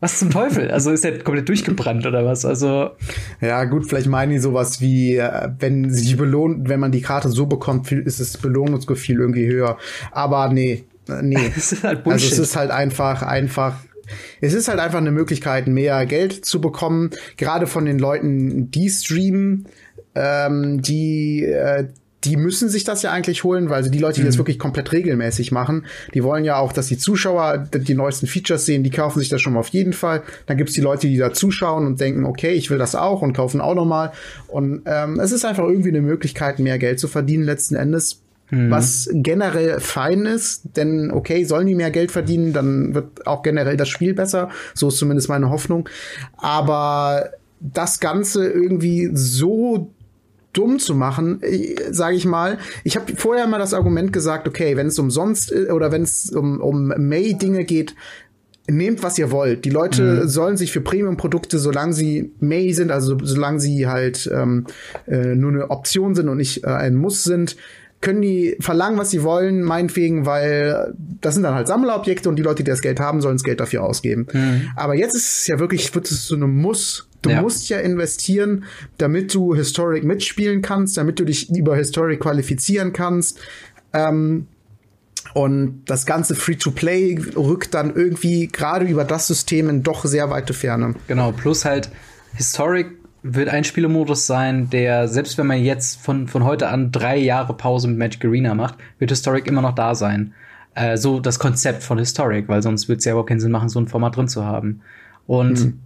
Was 0.06 0.20
zum 0.20 0.30
Teufel? 0.30 0.70
Also 0.70 0.92
ist 0.92 1.04
er 1.04 1.18
komplett 1.18 1.50
durchgebrannt 1.50 2.06
oder 2.06 2.24
was? 2.24 2.46
Also 2.46 2.92
ja 3.42 3.64
gut, 3.64 3.90
vielleicht 3.90 4.06
meinen 4.06 4.34
die 4.34 4.38
sowas 4.38 4.80
wie, 4.80 5.16
äh, 5.16 5.50
wenn 5.58 5.90
sich 5.90 6.16
belohnt, 6.16 6.70
wenn 6.70 6.80
man 6.80 6.92
die 6.92 7.02
Karte 7.02 7.30
so 7.30 7.48
bekommt, 7.48 7.92
ist 7.92 8.20
das 8.20 8.38
Belohnungsgefühl 8.38 9.20
irgendwie 9.20 9.48
höher. 9.48 9.80
Aber 10.12 10.50
nee, 10.50 10.84
äh, 11.10 11.24
nee. 11.24 11.52
es 11.58 11.72
ist 11.72 11.84
halt 11.84 12.04
Bullshit. 12.04 12.30
Also 12.30 12.44
es 12.44 12.50
ist 12.50 12.56
halt 12.56 12.70
einfach, 12.70 13.24
einfach 13.24 13.78
es 14.42 14.54
ist 14.54 14.68
halt 14.68 14.78
einfach 14.78 15.00
eine 15.00 15.10
Möglichkeit, 15.10 15.66
mehr 15.66 16.06
Geld 16.06 16.46
zu 16.46 16.62
bekommen, 16.62 17.10
gerade 17.36 17.66
von 17.66 17.86
den 17.86 17.98
Leuten, 17.98 18.70
die 18.70 18.92
streamen, 18.92 19.66
ähm, 20.14 20.84
die 20.84 21.46
äh, 21.46 21.88
die 22.26 22.38
müssen 22.38 22.70
sich 22.70 22.84
das 22.84 23.02
ja 23.02 23.12
eigentlich 23.12 23.44
holen, 23.44 23.70
weil 23.70 23.90
die 23.90 24.00
Leute, 24.00 24.16
die 24.16 24.22
mhm. 24.22 24.28
das 24.28 24.38
wirklich 24.38 24.60
komplett 24.60 24.92
regelmäßig 24.92 25.52
machen, 25.52 25.86
die 26.14 26.24
wollen 26.24 26.44
ja 26.44 26.58
auch, 26.58 26.74
dass 26.74 26.88
die 26.88 26.98
Zuschauer 26.98 27.68
die 27.74 27.94
neuesten 27.94 28.28
Features 28.28 28.66
sehen, 28.66 28.84
die 28.84 28.90
kaufen 28.90 29.20
sich 29.20 29.30
das 29.30 29.42
schon 29.42 29.54
mal 29.54 29.60
auf 29.60 29.70
jeden 29.70 29.94
Fall. 29.94 30.24
Dann 30.46 30.58
gibt's 30.58 30.74
die 30.74 30.82
Leute, 30.82 31.08
die 31.08 31.18
da 31.18 31.34
zuschauen 31.34 31.86
und 31.86 32.00
denken, 32.00 32.26
okay, 32.26 32.52
ich 32.52 32.70
will 32.70 32.78
das 32.78 32.96
auch 32.96 33.22
und 33.22 33.34
kaufen 33.34 33.62
auch 33.62 33.76
noch 33.76 33.86
mal. 33.86 34.12
Und 34.48 34.84
ähm, 34.86 35.20
es 35.20 35.32
ist 35.32 35.46
einfach 35.46 35.64
irgendwie 35.64 35.90
eine 35.90 36.02
Möglichkeit, 36.02 36.60
mehr 36.60 36.78
Geld 36.78 37.00
zu 37.00 37.08
verdienen 37.08 37.44
letzten 37.44 37.76
Endes. 37.76 38.22
Mhm. 38.52 38.70
Was 38.70 39.10
generell 39.12 39.80
fein 39.80 40.26
ist, 40.26 40.76
denn 40.76 41.12
okay, 41.12 41.44
sollen 41.46 41.68
die 41.68 41.76
mehr 41.76 41.92
Geld 41.92 42.12
verdienen, 42.12 42.54
dann 42.54 42.94
wird 42.94 43.26
auch 43.26 43.42
generell 43.42 43.78
das 43.78 43.90
Spiel 43.90 44.14
besser. 44.14 44.50
So 44.74 44.90
ist 44.90 44.98
zumindest 44.98 45.30
meine 45.30 45.50
Hoffnung. 45.50 45.90
Aber 46.38 47.32
das 47.60 48.00
Ganze 48.00 48.48
irgendwie 48.48 49.10
so 49.14 49.92
dumm 50.56 50.80
zu 50.80 50.96
machen, 50.96 51.42
sage 51.92 52.16
ich 52.16 52.26
mal. 52.26 52.58
Ich 52.84 52.96
habe 52.96 53.16
vorher 53.16 53.48
mal 53.48 53.60
das 53.60 53.74
Argument 53.74 54.14
gesagt, 54.14 54.48
okay, 54.48 54.78
wenn 54.78 54.88
es 54.88 54.98
umsonst 54.98 55.52
oder 55.52 55.92
wenn 55.92 56.04
es 56.04 56.32
um, 56.32 56.62
um 56.62 56.88
May 56.98 57.34
Dinge 57.34 57.66
geht, 57.66 57.96
nehmt 58.68 59.04
was 59.04 59.18
ihr 59.18 59.32
wollt. 59.32 59.66
Die 59.66 59.70
Leute 59.70 60.24
mhm. 60.24 60.28
sollen 60.28 60.58
sich 60.58 60.72
für 60.72 60.82
Premium-Produkte, 60.82 61.60
solange 61.60 61.94
sie 61.94 62.32
May 62.40 62.74
sind, 62.74 62.92
also 62.92 63.18
solange 63.22 63.60
sie 63.60 63.88
halt 63.88 64.30
ähm, 64.34 64.66
äh, 65.08 65.36
nur 65.36 65.52
eine 65.52 65.70
Option 65.70 66.16
sind 66.16 66.30
und 66.30 66.38
nicht 66.38 66.64
äh, 66.64 66.68
ein 66.68 66.96
Muss 66.96 67.24
sind, 67.24 67.56
können 68.06 68.22
die 68.22 68.56
verlangen, 68.60 69.00
was 69.00 69.10
sie 69.10 69.24
wollen, 69.24 69.64
meinetwegen, 69.64 70.28
weil 70.28 70.94
das 71.22 71.34
sind 71.34 71.44
dann 71.44 71.56
halt 71.56 71.68
Sammlerobjekte 71.68 72.30
und 72.30 72.36
die 72.36 72.44
Leute, 72.44 72.64
die 72.64 72.70
das 72.70 72.82
Geld 72.82 73.00
haben, 73.00 73.20
sollen 73.20 73.36
das 73.36 73.44
Geld 73.44 73.60
dafür 73.60 73.84
ausgeben. 73.84 74.28
Mhm. 74.32 74.70
Aber 74.76 74.94
jetzt 74.94 75.16
ist 75.16 75.40
es 75.40 75.48
ja 75.48 75.60
wirklich, 75.60 75.94
wird 75.96 76.06
es 76.06 76.28
so 76.28 76.36
eine 76.36 76.46
Muss. 76.46 77.10
Du 77.24 77.32
ja. 77.32 77.42
musst 77.42 77.68
ja 77.70 77.80
investieren, 77.80 78.66
damit 79.00 79.34
du 79.34 79.56
Historic 79.56 80.04
mitspielen 80.04 80.62
kannst, 80.62 80.98
damit 80.98 81.20
du 81.20 81.26
dich 81.26 81.50
über 81.50 81.76
Historic 81.76 82.20
qualifizieren 82.20 82.94
kannst. 82.94 83.40
Ähm, 83.92 84.46
und 85.34 85.82
das 85.88 86.06
ganze 86.06 86.36
Free-to-Play 86.36 87.20
rückt 87.36 87.74
dann 87.74 87.96
irgendwie 87.96 88.48
gerade 88.48 88.86
über 88.86 89.04
das 89.04 89.26
System 89.26 89.68
in 89.68 89.82
doch 89.82 90.06
sehr 90.06 90.30
weite 90.30 90.54
Ferne. 90.54 90.94
Genau, 91.08 91.32
plus 91.32 91.66
halt 91.66 91.90
Historic 92.36 92.88
wird 93.28 93.50
ein 93.50 93.64
Spielemodus 93.64 94.28
sein, 94.28 94.70
der, 94.70 95.08
selbst 95.08 95.40
wenn 95.40 95.48
man 95.48 95.64
jetzt 95.64 96.00
von, 96.00 96.28
von 96.28 96.44
heute 96.44 96.68
an 96.70 96.92
drei 96.92 97.18
Jahre 97.18 97.56
Pause 97.56 97.88
mit 97.88 97.98
Magic 97.98 98.24
Arena 98.24 98.54
macht, 98.54 98.76
wird 99.00 99.10
Historic 99.10 99.48
immer 99.48 99.64
noch 99.64 99.74
da 99.74 99.96
sein. 99.96 100.34
Äh, 100.76 100.98
so 100.98 101.20
das 101.20 101.40
Konzept 101.40 101.82
von 101.82 101.98
Historic, 101.98 102.48
weil 102.48 102.62
sonst 102.62 102.88
wird 102.88 103.00
es 103.00 103.06
ja 103.06 103.14
überhaupt 103.14 103.30
keinen 103.30 103.40
Sinn 103.40 103.52
machen, 103.52 103.68
so 103.68 103.80
ein 103.80 103.88
Format 103.88 104.16
drin 104.16 104.28
zu 104.28 104.46
haben. 104.46 104.82
Und 105.26 105.60
mhm. 105.60 105.80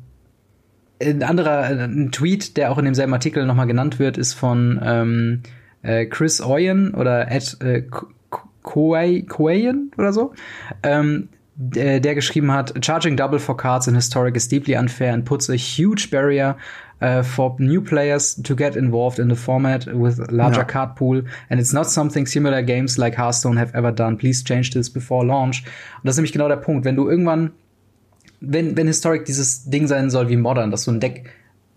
ein 1.01 1.23
anderer, 1.23 1.63
ein 1.63 2.11
Tweet, 2.11 2.57
der 2.57 2.71
auch 2.71 2.77
in 2.77 2.83
demselben 2.83 3.13
Artikel 3.13 3.45
nochmal 3.45 3.67
genannt 3.67 3.99
wird, 3.99 4.17
ist 4.17 4.33
von 4.33 4.77
ähm, 4.83 5.43
äh, 5.81 6.07
Chris 6.07 6.41
Oyen 6.41 6.93
oder 6.93 7.31
Ed 7.31 7.57
äh, 7.61 7.83
Koayen 8.63 9.91
oder 9.97 10.11
so. 10.11 10.33
Ähm, 10.83 11.29
der, 11.61 11.99
der 11.99 12.15
geschrieben 12.15 12.53
hat, 12.53 12.73
Charging 12.85 13.17
double 13.17 13.37
for 13.37 13.55
cards 13.55 13.85
in 13.85 13.93
Historic 13.93 14.37
is 14.37 14.47
deeply 14.47 14.77
unfair 14.77 15.13
and 15.13 15.25
puts 15.25 15.49
a 15.49 15.55
huge 15.55 16.09
barrier 16.09 16.55
uh, 17.01 17.21
for 17.21 17.53
new 17.59 17.81
players 17.81 18.41
to 18.41 18.55
get 18.55 18.77
involved 18.77 19.19
in 19.19 19.29
the 19.29 19.35
format 19.35 19.85
with 19.87 20.19
larger 20.31 20.61
ja. 20.61 20.63
card 20.63 20.95
pool. 20.95 21.21
And 21.49 21.59
it's 21.59 21.73
not 21.73 21.87
something 21.87 22.25
similar 22.25 22.61
games 22.61 22.97
like 22.97 23.15
Hearthstone 23.15 23.57
have 23.57 23.75
ever 23.75 23.91
done. 23.91 24.15
Please 24.15 24.41
change 24.41 24.71
this 24.71 24.89
before 24.89 25.25
launch. 25.25 25.65
Und 25.97 26.05
das 26.05 26.13
ist 26.13 26.19
nämlich 26.19 26.31
genau 26.31 26.47
der 26.47 26.55
Punkt. 26.55 26.85
Wenn 26.85 26.95
du 26.95 27.09
irgendwann, 27.09 27.51
wenn, 28.39 28.77
wenn 28.77 28.87
Historic 28.87 29.25
dieses 29.25 29.69
Ding 29.69 29.85
sein 29.87 30.09
soll 30.09 30.29
wie 30.29 30.37
Modern, 30.37 30.71
dass 30.71 30.85
du 30.85 30.91
ein 30.91 31.01
Deck 31.01 31.29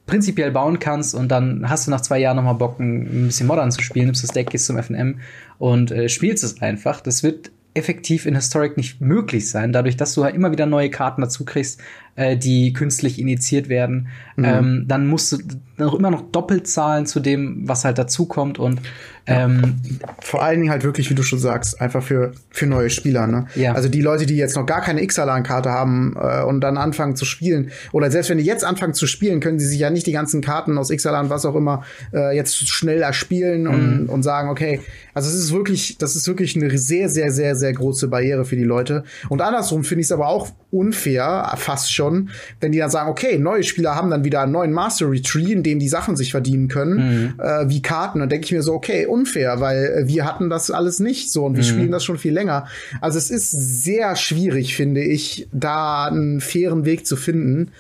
prinzipiell 0.07 0.53
bauen 0.53 0.79
kannst 0.79 1.13
und 1.13 1.29
dann 1.29 1.69
hast 1.69 1.89
du 1.89 1.91
nach 1.91 2.03
zwei 2.03 2.21
Jahren 2.21 2.37
nochmal 2.37 2.55
Bock, 2.55 2.79
ein 2.79 3.27
bisschen 3.27 3.49
Modern 3.49 3.73
zu 3.73 3.83
spielen, 3.83 4.07
nimmst 4.07 4.23
das 4.23 4.31
Deck, 4.31 4.51
gehst 4.51 4.67
zum 4.67 4.81
FNM 4.81 5.19
und 5.59 5.91
äh, 5.91 6.09
spielst 6.09 6.45
es 6.45 6.63
einfach. 6.63 7.01
Das 7.01 7.25
wird 7.25 7.51
effektiv 7.75 8.27
in 8.27 8.35
Historic 8.35 8.77
nicht 8.77 9.01
möglich 9.01 9.51
sein, 9.51 9.73
dadurch, 9.73 9.97
dass 9.97 10.15
du 10.15 10.25
halt 10.25 10.35
immer 10.35 10.53
wieder 10.53 10.67
neue 10.67 10.91
Karten 10.91 11.23
dazu 11.23 11.45
kriegst, 11.45 11.81
äh, 12.17 12.37
die 12.37 12.73
künstlich 12.73 13.19
initiiert 13.19 13.69
werden. 13.69 14.09
Mhm. 14.37 14.45
Ähm, 14.45 14.85
dann 14.89 15.07
musst 15.07 15.33
du 15.33 15.39
noch 15.79 15.95
immer 15.95 16.11
noch 16.11 16.31
doppelt 16.31 16.67
zahlen 16.67 17.07
zu 17.07 17.21
dem, 17.21 17.67
was 17.67 17.85
halt 17.85 17.99
dazukommt 17.99 18.59
und 18.59 18.81
ähm, 19.27 19.77
Vor 20.21 20.43
allen 20.43 20.61
Dingen 20.61 20.71
halt 20.71 20.83
wirklich, 20.83 21.09
wie 21.09 21.15
du 21.15 21.23
schon 21.23 21.39
sagst, 21.39 21.81
einfach 21.81 22.03
für, 22.03 22.33
für 22.51 22.67
neue 22.67 22.91
Spieler. 22.91 23.27
Ne? 23.27 23.47
Ja. 23.55 23.73
Also 23.73 23.89
die 23.89 24.01
Leute, 24.01 24.27
die 24.27 24.37
jetzt 24.37 24.57
noch 24.57 24.67
gar 24.67 24.81
keine 24.81 25.03
X-Alan-Karte 25.03 25.71
haben 25.71 26.17
äh, 26.21 26.43
und 26.43 26.61
dann 26.61 26.77
anfangen 26.77 27.15
zu 27.15 27.25
spielen, 27.25 27.71
oder 27.93 28.11
selbst 28.11 28.31
wenn 28.31 28.39
die 28.39 28.45
jetzt 28.45 28.65
anfangen 28.65 28.95
zu 28.95 29.07
spielen, 29.07 29.41
können 29.41 29.61
sie 29.61 29.67
sich 29.67 29.79
ja 29.79 29.91
nicht 29.91 30.07
die 30.07 30.13
ganzen 30.13 30.41
Karten 30.41 30.77
aus 30.77 30.91
X-Alan, 30.91 31.31
was 31.31 31.47
auch 31.47 31.55
immer, 31.55 31.85
äh, 32.13 32.35
jetzt 32.35 32.69
schnell 32.69 33.03
erspielen 33.03 33.69
und, 33.69 34.03
mhm. 34.03 34.09
und 34.09 34.23
sagen, 34.23 34.49
okay, 34.49 34.81
also 35.15 35.29
es 35.29 35.37
ist 35.37 35.53
wirklich, 35.53 35.99
das 35.99 36.17
ist 36.17 36.27
wirklich 36.27 36.57
eine 36.57 36.77
sehr, 36.77 37.09
sehr, 37.09 37.31
sehr, 37.31 37.55
sehr 37.55 37.73
große 37.73 38.09
Barriere 38.09 38.45
für 38.45 38.57
die 38.57 38.65
Leute. 38.65 39.05
Und 39.29 39.41
andersrum 39.41 39.85
finde 39.85 40.01
ich 40.01 40.07
es 40.07 40.13
aber 40.13 40.29
auch 40.29 40.49
unfair, 40.73 41.53
fast 41.57 41.93
schon, 41.93 42.31
wenn 42.61 42.73
die 42.73 42.79
dann 42.79 42.91
sagen, 42.91 43.11
okay, 43.11 43.39
neue 43.39 43.63
Spieler 43.63 43.95
haben 43.95 44.11
dann 44.11 44.25
wieder 44.25 44.41
einen 44.41 44.53
neuen 44.53 44.73
Mastery 44.73 45.21
Tree, 45.21 45.53
in 45.53 45.63
dem 45.63 45.79
die 45.79 45.89
Sachen 45.89 46.17
sich 46.17 46.31
verdienen 46.31 46.69
können, 46.69 46.95
mhm. 46.95 47.35
äh, 47.39 47.69
wie 47.69 47.83
Karten. 47.83 48.21
Dann 48.21 48.29
denke 48.29 48.47
ich 48.47 48.53
mir 48.53 48.63
so, 48.63 48.73
okay, 48.73 49.07
unfair, 49.07 49.61
weil 49.61 49.85
äh, 49.85 50.09
wir 50.09 50.25
hatten 50.25 50.49
das 50.49 50.71
alles 50.71 50.99
nicht 50.99 51.31
so 51.31 51.45
und 51.45 51.57
wir 51.57 51.63
mhm. 51.63 51.69
spielen 51.69 51.91
das 51.93 52.05
schon 52.05 52.19
viel 52.19 52.33
länger. 52.33 52.67
Also 53.01 53.19
es 53.19 53.31
ist 53.31 53.51
sehr 53.51 54.17
schwierig, 54.17 54.75
finde 54.75 55.03
ich, 55.03 55.47
da 55.53 56.07
einen 56.07 56.41
fairen 56.41 56.85
Weg 56.85 57.07
zu 57.07 57.17
finden. 57.17 57.71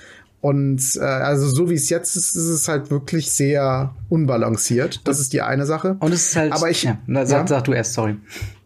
Und 0.42 0.96
äh, 0.96 1.04
also 1.04 1.48
so 1.48 1.70
wie 1.70 1.74
es 1.74 1.88
jetzt 1.88 2.16
ist, 2.16 2.36
ist 2.36 2.48
es 2.48 2.68
halt 2.68 2.90
wirklich 2.90 3.30
sehr 3.30 3.94
unbalanciert. 4.08 5.00
Das 5.04 5.20
ist 5.20 5.32
die 5.32 5.40
eine 5.40 5.66
Sache. 5.66 5.96
Und 6.00 6.12
es 6.12 6.28
ist 6.28 6.36
halt. 6.36 6.52
Aber 6.52 6.68
ich. 6.68 6.82
Ja, 6.82 6.98
sag, 7.06 7.28
ja? 7.30 7.46
sag 7.46 7.64
du 7.64 7.72
erst, 7.72 7.94
sorry. 7.94 8.16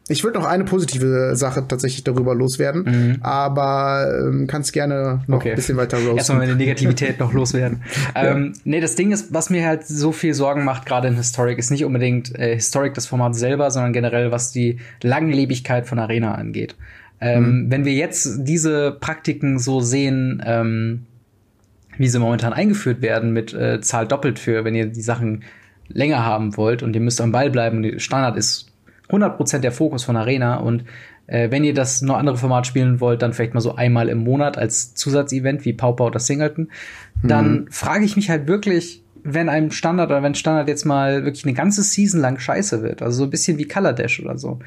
Ich 0.08 0.22
würde 0.22 0.38
noch 0.38 0.46
eine 0.46 0.62
positive 0.64 1.34
Sache 1.34 1.66
tatsächlich 1.66 2.04
darüber 2.04 2.34
loswerden, 2.34 2.84
mhm. 2.84 3.16
aber 3.22 4.06
ähm, 4.24 4.46
kannst 4.46 4.72
gerne 4.72 5.22
noch 5.26 5.38
okay. 5.38 5.50
ein 5.50 5.56
bisschen 5.56 5.76
weiter 5.76 5.96
roasten. 5.96 6.16
Erstmal 6.16 6.38
meine 6.38 6.54
Negativität 6.54 7.18
noch 7.18 7.32
loswerden. 7.34 7.82
ja. 8.14 8.30
ähm, 8.30 8.52
nee, 8.64 8.80
das 8.80 8.94
Ding 8.94 9.10
ist, 9.10 9.34
was 9.34 9.50
mir 9.50 9.66
halt 9.66 9.84
so 9.84 10.12
viel 10.12 10.32
Sorgen 10.32 10.64
macht, 10.64 10.86
gerade 10.86 11.08
in 11.08 11.16
Historic, 11.16 11.58
ist 11.58 11.72
nicht 11.72 11.84
unbedingt 11.84 12.32
äh, 12.38 12.54
Historic 12.54 12.94
das 12.94 13.06
Format 13.06 13.34
selber, 13.34 13.70
sondern 13.72 13.92
generell, 13.92 14.30
was 14.30 14.52
die 14.52 14.78
Langlebigkeit 15.02 15.88
von 15.88 15.98
Arena 15.98 16.36
angeht. 16.36 16.76
Ähm, 17.20 17.64
mhm. 17.64 17.70
Wenn 17.72 17.84
wir 17.84 17.94
jetzt 17.94 18.44
diese 18.44 18.92
Praktiken 18.92 19.58
so 19.58 19.80
sehen, 19.80 20.40
ähm, 20.46 21.06
wie 21.98 22.06
sie 22.06 22.20
momentan 22.20 22.52
eingeführt 22.52 23.02
werden, 23.02 23.32
mit 23.32 23.54
äh, 23.54 23.80
Zahl 23.80 24.06
doppelt 24.06 24.38
für, 24.38 24.64
wenn 24.64 24.74
ihr 24.76 24.86
die 24.86 25.00
Sachen 25.00 25.42
länger 25.88 26.24
haben 26.24 26.56
wollt 26.56 26.84
und 26.84 26.94
ihr 26.94 27.00
müsst 27.00 27.20
am 27.20 27.32
Ball 27.32 27.50
bleiben 27.50 27.78
und 27.78 27.82
der 27.84 27.98
Standard 27.98 28.36
ist 28.36 28.66
100% 29.08 29.58
der 29.58 29.72
Fokus 29.72 30.04
von 30.04 30.16
Arena 30.16 30.56
und 30.56 30.84
äh, 31.26 31.50
wenn 31.50 31.64
ihr 31.64 31.74
das 31.74 32.02
noch 32.02 32.16
andere 32.16 32.36
Format 32.36 32.66
spielen 32.66 33.00
wollt, 33.00 33.22
dann 33.22 33.32
vielleicht 33.32 33.54
mal 33.54 33.60
so 33.60 33.74
einmal 33.74 34.08
im 34.08 34.18
Monat 34.18 34.58
als 34.58 34.94
Zusatzevent 34.94 35.64
wie 35.64 35.72
Pauper 35.72 36.04
oder 36.06 36.20
Singleton, 36.20 36.70
dann 37.22 37.52
mhm. 37.52 37.66
frage 37.70 38.04
ich 38.04 38.16
mich 38.16 38.30
halt 38.30 38.46
wirklich, 38.46 39.02
wenn 39.22 39.48
einem 39.48 39.70
Standard 39.72 40.10
oder 40.10 40.22
wenn 40.22 40.34
Standard 40.34 40.68
jetzt 40.68 40.84
mal 40.84 41.24
wirklich 41.24 41.44
eine 41.44 41.54
ganze 41.54 41.82
Season 41.82 42.20
lang 42.20 42.38
scheiße 42.38 42.82
wird, 42.82 43.02
also 43.02 43.18
so 43.18 43.24
ein 43.24 43.30
bisschen 43.30 43.58
wie 43.58 43.66
Color 43.66 43.92
Dash 43.92 44.20
oder 44.20 44.38
so, 44.38 44.60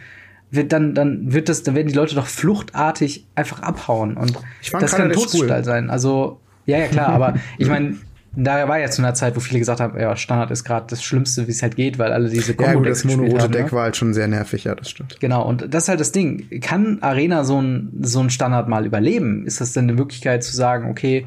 wird 0.52 0.74
dann 0.74 0.96
dann 0.96 1.32
wird 1.32 1.48
das 1.48 1.64
dann 1.64 1.76
werden 1.76 1.88
die 1.88 1.94
Leute 1.94 2.16
doch 2.16 2.26
fluchtartig 2.26 3.26
einfach 3.36 3.62
abhauen 3.62 4.18
und 4.18 4.34
das 4.72 4.96
kann 4.96 5.08
ein 5.08 5.14
Todesstall 5.14 5.60
cool. 5.60 5.64
sein. 5.64 5.90
Also 5.90 6.40
ja 6.66 6.78
ja 6.78 6.88
klar, 6.88 7.10
aber 7.10 7.36
ich 7.58 7.68
meine 7.68 7.98
da 8.36 8.68
war 8.68 8.80
ja 8.80 8.90
zu 8.90 9.02
einer 9.02 9.14
Zeit, 9.14 9.36
wo 9.36 9.40
viele 9.40 9.60
gesagt 9.60 9.80
haben, 9.80 10.00
ja, 10.00 10.16
Standard 10.16 10.52
ist 10.52 10.64
gerade 10.64 10.86
das 10.88 11.04
Schlimmste, 11.04 11.48
wie 11.48 11.52
es 11.52 11.62
halt 11.62 11.76
geht, 11.76 11.98
weil 11.98 12.12
alle 12.12 12.30
diese 12.30 12.54
Combo 12.54 12.84
ja, 12.84 12.90
das 12.90 13.04
monorote 13.04 13.50
Deck 13.50 13.66
ne? 13.66 13.72
war 13.72 13.84
halt 13.84 13.98
schon 13.98 14.14
sehr 14.14 14.28
nervig, 14.28 14.66
ja, 14.66 14.76
das 14.76 14.90
stimmt. 14.90 15.20
Genau, 15.20 15.48
und 15.48 15.74
das 15.74 15.84
ist 15.84 15.90
halt 15.90 16.00
das 16.00 16.12
Ding. 16.12 16.48
Kann 16.62 17.00
Arena 17.02 17.44
so 17.44 17.62
ein, 17.62 17.92
so 18.02 18.20
ein 18.20 18.30
Standard 18.30 18.70
mal 18.70 18.86
überleben? 18.86 19.46
Ist 19.46 19.62
das 19.62 19.74
denn 19.74 19.86
eine 19.86 19.94
Möglichkeit 19.94 20.44
zu 20.44 20.56
sagen, 20.56 20.90
okay, 20.90 21.26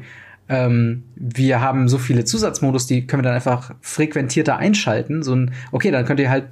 ähm, 0.49 1.03
wir 1.15 1.61
haben 1.61 1.87
so 1.89 1.97
viele 1.97 2.25
Zusatzmodus, 2.25 2.87
die 2.87 3.05
können 3.05 3.21
wir 3.21 3.27
dann 3.27 3.35
einfach 3.35 3.75
frequentierter 3.81 4.57
einschalten. 4.57 5.23
So 5.23 5.35
ein, 5.35 5.53
okay, 5.71 5.91
dann 5.91 6.05
könnt 6.05 6.19
ihr 6.19 6.29
halt 6.29 6.45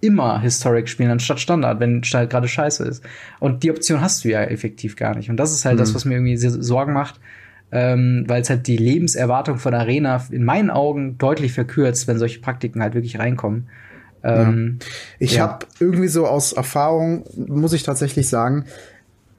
immer 0.00 0.40
Historic 0.40 0.88
spielen 0.88 1.10
anstatt 1.10 1.40
Standard, 1.40 1.80
wenn 1.80 2.04
Standard 2.04 2.30
gerade 2.30 2.48
scheiße 2.48 2.84
ist. 2.84 3.04
Und 3.40 3.62
die 3.62 3.70
Option 3.70 4.00
hast 4.00 4.24
du 4.24 4.28
ja 4.28 4.42
effektiv 4.42 4.96
gar 4.96 5.16
nicht. 5.16 5.30
Und 5.30 5.36
das 5.36 5.52
ist 5.52 5.64
halt 5.64 5.76
mhm. 5.76 5.80
das, 5.80 5.94
was 5.94 6.04
mir 6.04 6.14
irgendwie 6.14 6.36
Sorgen 6.36 6.92
macht, 6.92 7.20
ähm, 7.72 8.24
weil 8.26 8.42
es 8.42 8.50
halt 8.50 8.66
die 8.66 8.76
Lebenserwartung 8.76 9.58
von 9.58 9.74
Arena 9.74 10.24
in 10.30 10.44
meinen 10.44 10.70
Augen 10.70 11.18
deutlich 11.18 11.52
verkürzt, 11.52 12.06
wenn 12.08 12.18
solche 12.18 12.40
Praktiken 12.40 12.82
halt 12.82 12.94
wirklich 12.94 13.18
reinkommen. 13.18 13.68
Ähm, 14.22 14.78
ja. 14.80 14.86
Ich 15.18 15.34
ja. 15.34 15.42
habe 15.42 15.66
irgendwie 15.78 16.08
so 16.08 16.26
aus 16.26 16.52
Erfahrung, 16.52 17.24
muss 17.36 17.72
ich 17.72 17.82
tatsächlich 17.82 18.28
sagen, 18.28 18.64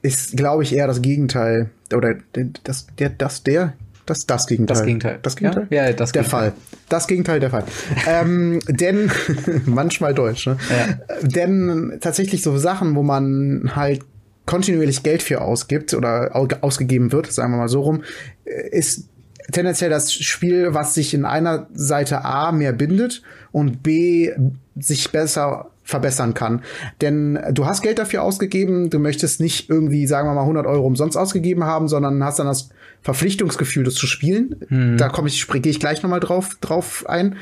ist, 0.02 0.36
glaube 0.36 0.62
ich, 0.62 0.74
eher 0.74 0.86
das 0.86 1.02
Gegenteil. 1.02 1.70
Oder 1.92 2.16
das, 2.64 2.86
der, 2.98 3.10
das, 3.10 3.42
der, 3.42 3.74
das, 4.06 4.26
das 4.26 4.46
Gegenteil. 4.46 4.76
Das 4.76 4.84
Gegenteil. 4.84 5.18
Das 5.22 5.36
Gegenteil? 5.36 5.66
Ja, 5.70 5.86
ja 5.86 5.92
das 5.92 6.12
Der 6.12 6.24
Fall. 6.24 6.52
Das 6.88 7.06
Gegenteil 7.06 7.40
der 7.40 7.50
Fall. 7.50 7.64
ähm, 8.06 8.60
denn, 8.68 9.10
manchmal 9.66 10.14
Deutsch, 10.14 10.46
ne? 10.46 10.56
Ja. 10.70 11.16
Denn 11.22 11.98
tatsächlich 12.00 12.42
so 12.42 12.56
Sachen, 12.56 12.94
wo 12.94 13.02
man 13.02 13.72
halt 13.74 14.02
kontinuierlich 14.48 15.02
Geld 15.02 15.22
für 15.22 15.42
ausgibt 15.42 15.92
oder 15.92 16.34
ausgegeben 16.62 17.12
wird, 17.12 17.30
sagen 17.30 17.52
wir 17.52 17.58
mal 17.58 17.68
so 17.68 17.82
rum, 17.82 18.02
ist 18.44 19.08
tendenziell 19.52 19.90
das 19.90 20.12
Spiel, 20.12 20.72
was 20.72 20.94
sich 20.94 21.12
in 21.12 21.26
einer 21.26 21.68
Seite 21.74 22.24
A 22.24 22.50
mehr 22.50 22.72
bindet 22.72 23.22
und 23.52 23.82
B 23.82 24.32
sich 24.74 25.12
besser 25.12 25.70
verbessern 25.84 26.32
kann. 26.32 26.62
Denn 27.02 27.38
du 27.52 27.66
hast 27.66 27.82
Geld 27.82 27.98
dafür 27.98 28.22
ausgegeben, 28.22 28.88
du 28.88 28.98
möchtest 28.98 29.40
nicht 29.40 29.68
irgendwie, 29.68 30.06
sagen 30.06 30.28
wir 30.28 30.34
mal, 30.34 30.42
100 30.42 30.66
Euro 30.66 30.86
umsonst 30.86 31.16
ausgegeben 31.16 31.64
haben, 31.64 31.88
sondern 31.88 32.24
hast 32.24 32.38
dann 32.38 32.46
das 32.46 32.70
Verpflichtungsgefühl, 33.02 33.84
das 33.84 33.94
zu 33.94 34.06
spielen. 34.06 34.56
Hm. 34.68 34.96
Da 34.96 35.08
komme 35.10 35.28
ich, 35.28 35.46
gehe 35.46 35.70
ich 35.70 35.80
gleich 35.80 36.02
nochmal 36.02 36.20
drauf, 36.20 36.56
drauf 36.60 37.04
ein. 37.06 37.36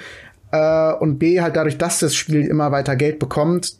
Äh, 0.50 0.92
und 0.94 1.18
B, 1.18 1.40
halt 1.40 1.54
dadurch, 1.54 1.78
dass 1.78 2.00
das 2.00 2.16
Spiel 2.16 2.42
immer 2.42 2.72
weiter 2.72 2.96
Geld 2.96 3.20
bekommt, 3.20 3.76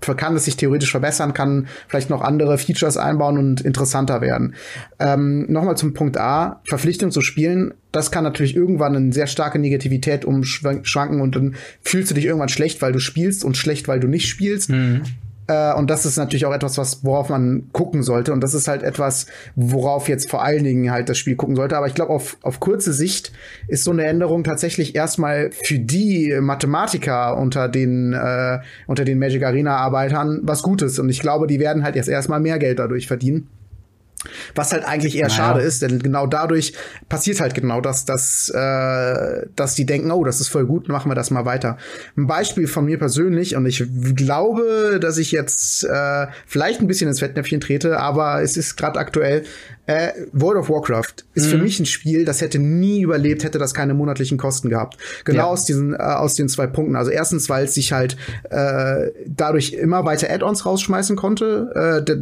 kann 0.00 0.36
es 0.36 0.44
sich 0.44 0.56
theoretisch 0.56 0.90
verbessern, 0.90 1.34
kann 1.34 1.68
vielleicht 1.88 2.10
noch 2.10 2.22
andere 2.22 2.58
Features 2.58 2.96
einbauen 2.96 3.38
und 3.38 3.60
interessanter 3.60 4.20
werden. 4.20 4.54
Ähm, 4.98 5.46
Nochmal 5.50 5.76
zum 5.76 5.94
Punkt 5.94 6.18
A, 6.18 6.60
Verpflichtung 6.68 7.10
zu 7.10 7.20
spielen, 7.20 7.74
das 7.92 8.10
kann 8.10 8.24
natürlich 8.24 8.54
irgendwann 8.54 8.96
eine 8.96 9.12
sehr 9.12 9.26
starke 9.26 9.58
Negativität 9.58 10.24
umschwanken 10.24 11.20
und 11.20 11.36
dann 11.36 11.56
fühlst 11.82 12.10
du 12.10 12.14
dich 12.14 12.26
irgendwann 12.26 12.48
schlecht, 12.48 12.82
weil 12.82 12.92
du 12.92 13.00
spielst 13.00 13.44
und 13.44 13.56
schlecht, 13.56 13.88
weil 13.88 14.00
du 14.00 14.06
nicht 14.06 14.28
spielst. 14.28 14.70
Mhm. 14.70 15.02
Äh, 15.50 15.74
und 15.74 15.90
das 15.90 16.06
ist 16.06 16.16
natürlich 16.16 16.46
auch 16.46 16.54
etwas, 16.54 16.78
was, 16.78 17.04
worauf 17.04 17.28
man 17.28 17.64
gucken 17.72 18.04
sollte. 18.04 18.32
Und 18.32 18.40
das 18.40 18.54
ist 18.54 18.68
halt 18.68 18.84
etwas, 18.84 19.26
worauf 19.56 20.08
jetzt 20.08 20.30
vor 20.30 20.44
allen 20.44 20.62
Dingen 20.62 20.92
halt 20.92 21.08
das 21.08 21.18
Spiel 21.18 21.34
gucken 21.34 21.56
sollte. 21.56 21.76
Aber 21.76 21.88
ich 21.88 21.94
glaube, 21.94 22.12
auf, 22.12 22.36
auf 22.42 22.60
kurze 22.60 22.92
Sicht 22.92 23.32
ist 23.66 23.82
so 23.82 23.90
eine 23.90 24.04
Änderung 24.04 24.44
tatsächlich 24.44 24.94
erstmal 24.94 25.50
für 25.64 25.80
die 25.80 26.38
Mathematiker 26.40 27.36
unter 27.36 27.68
den, 27.68 28.12
äh, 28.12 28.60
unter 28.86 29.04
den 29.04 29.18
Magic 29.18 29.42
Arena 29.42 29.76
Arbeitern 29.76 30.38
was 30.42 30.62
Gutes. 30.62 31.00
Und 31.00 31.08
ich 31.08 31.18
glaube, 31.20 31.48
die 31.48 31.58
werden 31.58 31.82
halt 31.82 31.96
jetzt 31.96 32.08
erstmal 32.08 32.38
mehr 32.38 32.60
Geld 32.60 32.78
dadurch 32.78 33.08
verdienen. 33.08 33.48
Was 34.54 34.72
halt 34.72 34.84
eigentlich 34.84 35.16
eher 35.16 35.28
naja. 35.28 35.34
schade 35.34 35.60
ist, 35.60 35.80
denn 35.80 35.98
genau 35.98 36.26
dadurch 36.26 36.74
passiert 37.08 37.40
halt 37.40 37.54
genau 37.54 37.80
das, 37.80 38.04
dass, 38.04 38.50
äh, 38.50 39.46
dass 39.56 39.74
die 39.74 39.86
denken, 39.86 40.10
oh, 40.10 40.24
das 40.24 40.40
ist 40.40 40.48
voll 40.48 40.66
gut, 40.66 40.88
machen 40.88 41.10
wir 41.10 41.14
das 41.14 41.30
mal 41.30 41.46
weiter. 41.46 41.78
Ein 42.16 42.26
Beispiel 42.26 42.66
von 42.66 42.84
mir 42.84 42.98
persönlich, 42.98 43.56
und 43.56 43.64
ich 43.64 43.82
glaube, 44.14 44.98
dass 45.00 45.16
ich 45.16 45.32
jetzt 45.32 45.84
äh, 45.84 46.26
vielleicht 46.46 46.80
ein 46.80 46.86
bisschen 46.86 47.08
ins 47.08 47.20
Fettnäpfchen 47.20 47.60
trete, 47.60 47.98
aber 47.98 48.42
es 48.42 48.56
ist 48.56 48.76
gerade 48.76 48.98
aktuell. 48.98 49.44
Äh, 49.86 50.12
World 50.32 50.58
of 50.58 50.68
Warcraft 50.68 51.24
ist 51.34 51.46
mhm. 51.46 51.50
für 51.50 51.58
mich 51.58 51.80
ein 51.80 51.86
Spiel, 51.86 52.24
das 52.24 52.42
hätte 52.42 52.58
nie 52.58 53.00
überlebt, 53.00 53.42
hätte 53.42 53.58
das 53.58 53.74
keine 53.74 53.94
monatlichen 53.94 54.38
Kosten 54.38 54.68
gehabt. 54.68 54.98
Genau 55.24 55.38
ja. 55.38 55.46
aus 55.46 55.64
diesen, 55.64 55.94
äh, 55.94 55.96
aus 55.96 56.34
den 56.34 56.48
zwei 56.48 56.66
Punkten. 56.66 56.94
Also 56.94 57.10
erstens, 57.10 57.48
weil 57.48 57.64
es 57.64 57.74
sich 57.74 57.92
halt 57.92 58.16
äh, 58.50 59.10
dadurch 59.26 59.72
immer 59.72 60.04
weiter 60.04 60.30
Add-ons 60.30 60.64
rausschmeißen 60.64 61.16
konnte. 61.16 62.04
Äh, 62.06 62.16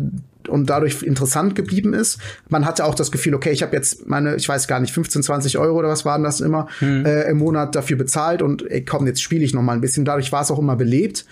und 0.49 0.71
dadurch 0.71 1.03
interessant 1.03 1.55
geblieben 1.55 1.95
ist. 1.95 2.19
Man 2.49 2.65
hatte 2.65 2.85
auch 2.85 2.95
das 2.95 3.11
Gefühl, 3.11 3.35
okay, 3.35 3.51
ich 3.51 3.63
habe 3.63 3.77
jetzt 3.77 4.09
meine, 4.09 4.37
ich 4.37 4.49
weiß 4.49 4.69
gar 4.69 4.81
nicht, 4.81 4.93
15, 4.93 5.23
20 5.23 5.59
Euro 5.59 5.79
oder 5.79 5.89
was 5.89 6.05
waren 6.05 6.23
das 6.23 6.41
immer 6.41 6.69
hm. 6.79 7.05
äh, 7.05 7.23
im 7.31 7.39
Monat 7.39 7.75
dafür 7.75 7.97
bezahlt 7.97 8.43
und 8.43 8.69
ey, 8.71 8.85
komm, 8.85 9.07
jetzt 9.07 9.23
spiele 9.23 9.45
ich 9.45 9.55
noch 9.55 9.63
mal 9.63 9.73
ein 9.73 9.81
bisschen. 9.81 10.05
Dadurch 10.05 10.33
war 10.33 10.43
es 10.43 10.51
auch 10.51 10.59
immer 10.59 10.77
belebt. 10.77 11.27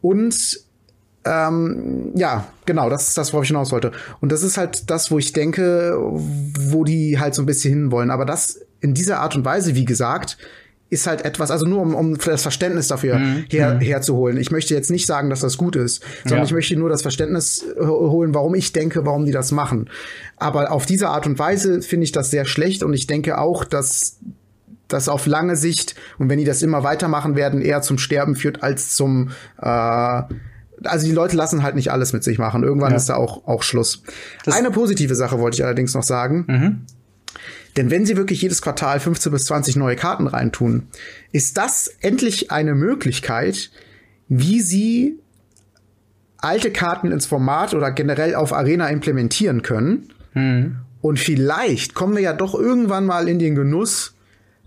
Und 0.00 0.60
ähm, 1.24 2.12
ja, 2.14 2.46
genau, 2.66 2.90
das 2.90 3.08
ist 3.08 3.18
das, 3.18 3.32
worauf 3.32 3.44
ich 3.44 3.48
hinaus 3.48 3.72
wollte. 3.72 3.92
Und 4.20 4.30
das 4.30 4.42
ist 4.42 4.58
halt 4.58 4.90
das, 4.90 5.10
wo 5.10 5.18
ich 5.18 5.32
denke, 5.32 5.96
wo 5.98 6.84
die 6.84 7.18
halt 7.18 7.34
so 7.34 7.42
ein 7.42 7.46
bisschen 7.46 7.72
hinwollen. 7.72 8.10
Aber 8.10 8.26
das 8.26 8.60
in 8.80 8.92
dieser 8.92 9.20
Art 9.20 9.34
und 9.34 9.44
Weise, 9.44 9.74
wie 9.74 9.86
gesagt, 9.86 10.36
ist 10.94 11.06
halt 11.06 11.24
etwas, 11.24 11.50
also 11.50 11.66
nur 11.66 11.82
um, 11.82 11.94
um 11.94 12.16
das 12.16 12.42
Verständnis 12.42 12.88
dafür 12.88 13.18
mhm. 13.18 13.44
her, 13.48 13.74
mhm. 13.74 13.80
herzuholen. 13.80 14.38
Ich 14.38 14.50
möchte 14.50 14.74
jetzt 14.74 14.90
nicht 14.90 15.06
sagen, 15.06 15.28
dass 15.28 15.40
das 15.40 15.58
gut 15.58 15.76
ist, 15.76 16.02
sondern 16.22 16.40
ja. 16.40 16.44
ich 16.44 16.52
möchte 16.52 16.76
nur 16.76 16.88
das 16.88 17.02
Verständnis 17.02 17.64
holen, 17.78 18.34
warum 18.34 18.54
ich 18.54 18.72
denke, 18.72 19.04
warum 19.04 19.26
die 19.26 19.32
das 19.32 19.52
machen. 19.52 19.90
Aber 20.36 20.72
auf 20.72 20.86
diese 20.86 21.08
Art 21.08 21.26
und 21.26 21.38
Weise 21.38 21.82
finde 21.82 22.04
ich 22.04 22.12
das 22.12 22.30
sehr 22.30 22.46
schlecht 22.46 22.82
und 22.82 22.94
ich 22.94 23.06
denke 23.06 23.38
auch, 23.38 23.64
dass 23.64 24.18
das 24.88 25.08
auf 25.08 25.26
lange 25.26 25.56
Sicht 25.56 25.94
und 26.18 26.28
wenn 26.28 26.38
die 26.38 26.44
das 26.44 26.62
immer 26.62 26.82
weitermachen 26.82 27.36
werden, 27.36 27.60
eher 27.60 27.82
zum 27.82 27.98
Sterben 27.98 28.36
führt 28.36 28.62
als 28.62 28.94
zum 28.94 29.30
äh, 29.60 30.22
also 30.82 31.06
die 31.06 31.12
Leute 31.12 31.36
lassen 31.36 31.62
halt 31.62 31.76
nicht 31.76 31.90
alles 31.90 32.12
mit 32.12 32.24
sich 32.24 32.38
machen. 32.38 32.62
Irgendwann 32.62 32.90
ja. 32.90 32.96
ist 32.96 33.08
da 33.08 33.16
auch, 33.16 33.46
auch 33.46 33.62
Schluss. 33.62 34.02
Das 34.44 34.54
Eine 34.54 34.70
positive 34.70 35.14
Sache 35.14 35.38
wollte 35.38 35.56
ich 35.56 35.64
allerdings 35.64 35.94
noch 35.94 36.02
sagen. 36.02 36.44
Mhm. 36.46 36.80
Denn 37.76 37.90
wenn 37.90 38.06
sie 38.06 38.16
wirklich 38.16 38.42
jedes 38.42 38.62
Quartal 38.62 39.00
15 39.00 39.32
bis 39.32 39.44
20 39.46 39.76
neue 39.76 39.96
Karten 39.96 40.26
reintun, 40.26 40.88
ist 41.32 41.56
das 41.56 41.88
endlich 42.00 42.50
eine 42.50 42.74
Möglichkeit, 42.74 43.70
wie 44.28 44.60
sie 44.60 45.18
alte 46.38 46.70
Karten 46.70 47.10
ins 47.10 47.26
Format 47.26 47.74
oder 47.74 47.90
generell 47.90 48.34
auf 48.34 48.52
Arena 48.52 48.88
implementieren 48.88 49.62
können. 49.62 50.12
Mhm. 50.34 50.76
Und 51.00 51.18
vielleicht 51.18 51.94
kommen 51.94 52.14
wir 52.14 52.22
ja 52.22 52.32
doch 52.32 52.54
irgendwann 52.54 53.06
mal 53.06 53.28
in 53.28 53.38
den 53.38 53.54
Genuss, 53.54 54.14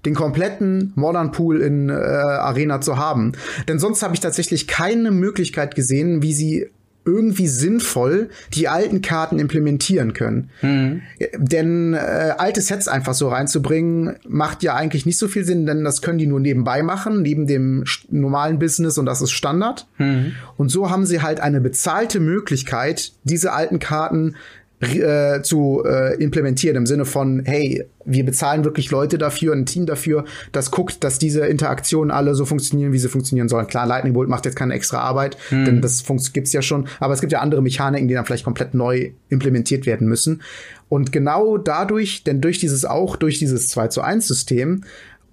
den 0.06 0.14
kompletten 0.14 0.94
Modern 0.96 1.32
Pool 1.32 1.62
in 1.62 1.90
äh, 1.90 1.94
Arena 1.94 2.82
zu 2.82 2.98
haben. 2.98 3.34
Denn 3.68 3.80
sonst 3.80 4.04
habe 4.04 4.14
ich 4.14 4.20
tatsächlich 4.20 4.68
keine 4.68 5.12
Möglichkeit 5.12 5.76
gesehen, 5.76 6.22
wie 6.22 6.34
sie 6.34 6.70
irgendwie 7.08 7.48
sinnvoll 7.48 8.30
die 8.54 8.68
alten 8.68 9.02
Karten 9.02 9.40
implementieren 9.40 10.14
können. 10.14 10.50
Mhm. 10.62 11.02
Denn 11.38 11.94
äh, 11.94 12.34
alte 12.38 12.62
Sets 12.62 12.88
einfach 12.88 13.14
so 13.14 13.30
reinzubringen, 13.30 14.18
macht 14.28 14.62
ja 14.62 14.76
eigentlich 14.76 15.06
nicht 15.06 15.18
so 15.18 15.28
viel 15.28 15.46
Sinn, 15.46 15.66
denn 15.66 15.84
das 15.84 16.02
können 16.02 16.18
die 16.18 16.28
nur 16.28 16.40
nebenbei 16.40 16.84
machen, 16.84 17.22
neben 17.22 17.48
dem 17.48 17.86
normalen 18.10 18.60
Business 18.60 18.98
und 18.98 19.06
das 19.06 19.22
ist 19.22 19.32
Standard. 19.32 19.88
Mhm. 19.98 20.34
Und 20.58 20.70
so 20.70 20.90
haben 20.90 21.06
sie 21.06 21.22
halt 21.22 21.40
eine 21.40 21.62
bezahlte 21.62 22.20
Möglichkeit, 22.20 23.14
diese 23.24 23.54
alten 23.54 23.80
Karten 23.80 24.36
äh, 24.80 25.42
zu 25.42 25.84
äh, 25.86 26.22
implementieren 26.22 26.76
im 26.76 26.86
Sinne 26.86 27.06
von, 27.06 27.42
hey, 27.46 27.84
wir 28.06 28.24
bezahlen 28.24 28.64
wirklich 28.64 28.92
Leute 28.92 29.18
dafür, 29.18 29.54
ein 29.54 29.66
Team 29.66 29.88
dafür, 29.88 30.24
das 30.52 30.70
guckt, 30.70 31.04
dass 31.04 31.18
diese 31.18 31.48
Interaktionen 31.48 32.12
alle 32.12 32.36
so 32.36 32.46
funktionieren, 32.46 32.94
wie 32.94 33.00
sie 33.00 33.10
funktionieren 33.10 33.50
sollen. 33.50 33.66
Klar, 33.68 33.88
Lightning 33.88 34.14
Bolt 34.14 34.30
macht 34.30 34.46
jetzt 34.46 34.56
keine 34.56 34.76
extra 34.76 35.00
Arbeit, 35.00 35.38
hm. 35.50 35.66
denn 35.66 35.82
das 35.82 36.04
gibt's 36.32 36.54
ja 36.54 36.62
schon, 36.62 36.88
aber 37.00 37.14
es 37.14 37.22
gibt 37.22 37.34
ja 37.34 37.40
andere 37.40 37.64
Mechaniken, 37.64 38.08
die 38.08 38.14
dann 38.14 38.26
vielleicht 38.26 38.44
komplett 38.44 38.76
neu 38.76 39.12
implementiert 39.30 39.88
werden 39.88 40.08
müssen. 40.08 40.44
Und 40.90 41.12
genau 41.12 41.58
dadurch, 41.58 42.24
denn 42.24 42.40
durch 42.40 42.60
dieses 42.60 42.86
auch, 42.86 43.16
durch 43.16 43.40
dieses 43.40 43.70
2 43.70 43.88
zu 43.88 44.02
1 44.02 44.28
System 44.28 44.84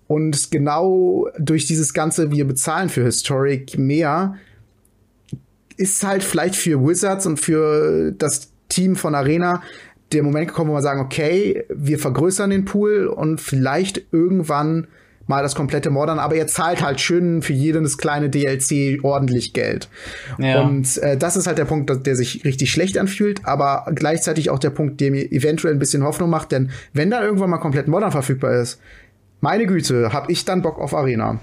und 0.07 0.51
genau 0.51 1.29
durch 1.39 1.67
dieses 1.67 1.93
ganze, 1.93 2.31
wir 2.31 2.47
bezahlen 2.47 2.89
für 2.89 3.05
Historic 3.05 3.79
mehr, 3.79 4.37
ist 5.77 6.03
halt 6.05 6.23
vielleicht 6.23 6.57
für 6.57 6.81
Wizards 6.87 7.27
und 7.27 7.39
für 7.39 8.13
das 8.13 8.54
Team 8.69 8.97
von 8.97 9.15
Arena 9.15 9.63
der 10.13 10.23
Moment 10.23 10.49
gekommen, 10.49 10.71
wo 10.71 10.75
wir 10.75 10.83
sagen, 10.83 11.01
okay, 11.01 11.65
wir 11.69 11.99
vergrößern 11.99 12.51
den 12.51 12.65
Pool 12.65 13.07
und 13.07 13.41
vielleicht 13.41 14.03
irgendwann 14.13 14.87
mal 15.27 15.43
das 15.43 15.55
komplette 15.55 15.91
Modern, 15.91 16.19
aber 16.19 16.37
ihr 16.37 16.47
zahlt 16.47 16.83
halt 16.83 17.01
schön 17.01 17.41
für 17.43 17.55
jedes 17.55 17.97
kleine 17.99 18.29
DLC 18.29 19.03
ordentlich 19.03 19.55
Geld. 19.55 19.89
Ja. 20.39 20.61
Und 20.61 20.99
äh, 20.99 21.17
das 21.17 21.37
ist 21.37 21.47
halt 21.47 21.59
der 21.59 21.65
Punkt, 21.65 22.07
der 22.07 22.17
sich 22.17 22.45
richtig 22.45 22.71
schlecht 22.71 22.99
anfühlt, 22.99 23.41
aber 23.45 23.87
gleichzeitig 23.95 24.51
auch 24.51 24.59
der 24.59 24.71
Punkt, 24.71 25.01
der 25.01 25.11
mir 25.11 25.33
eventuell 25.33 25.75
ein 25.75 25.79
bisschen 25.79 26.05
Hoffnung 26.05 26.31
macht, 26.31 26.53
denn 26.53 26.71
wenn 26.93 27.11
da 27.11 27.23
irgendwann 27.23 27.51
mal 27.51 27.59
komplett 27.59 27.89
Modern 27.89 28.13
verfügbar 28.13 28.61
ist, 28.61 28.81
meine 29.41 29.67
Güte, 29.67 30.13
hab 30.13 30.31
ich 30.31 30.45
dann 30.45 30.63
Bock 30.63 30.79
auf 30.79 30.95
Arena. 30.95 31.41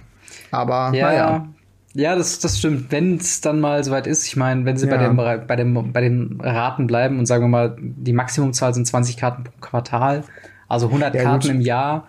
Aber 0.51 0.91
ja, 0.95 1.07
naja. 1.07 1.53
Ja, 1.93 2.15
das, 2.15 2.39
das 2.39 2.57
stimmt. 2.57 2.91
Wenn 2.91 3.17
es 3.17 3.41
dann 3.41 3.59
mal 3.59 3.83
soweit 3.83 4.07
ist, 4.07 4.25
ich 4.25 4.37
meine, 4.37 4.65
wenn 4.65 4.77
sie 4.77 4.87
ja. 4.87 4.95
bei, 4.95 5.03
dem, 5.03 5.17
bei, 5.47 5.55
dem, 5.55 5.91
bei 5.91 6.01
den 6.01 6.39
Raten 6.41 6.87
bleiben 6.87 7.19
und 7.19 7.25
sagen 7.25 7.43
wir 7.43 7.49
mal, 7.49 7.75
die 7.79 8.13
Maximumzahl 8.13 8.73
sind 8.73 8.87
20 8.87 9.17
Karten 9.17 9.43
pro 9.43 9.51
Quartal, 9.59 10.23
also 10.67 10.87
100 10.87 11.15
ja, 11.15 11.23
Karten 11.23 11.47
gut. 11.47 11.51
im 11.51 11.61
Jahr. 11.61 12.07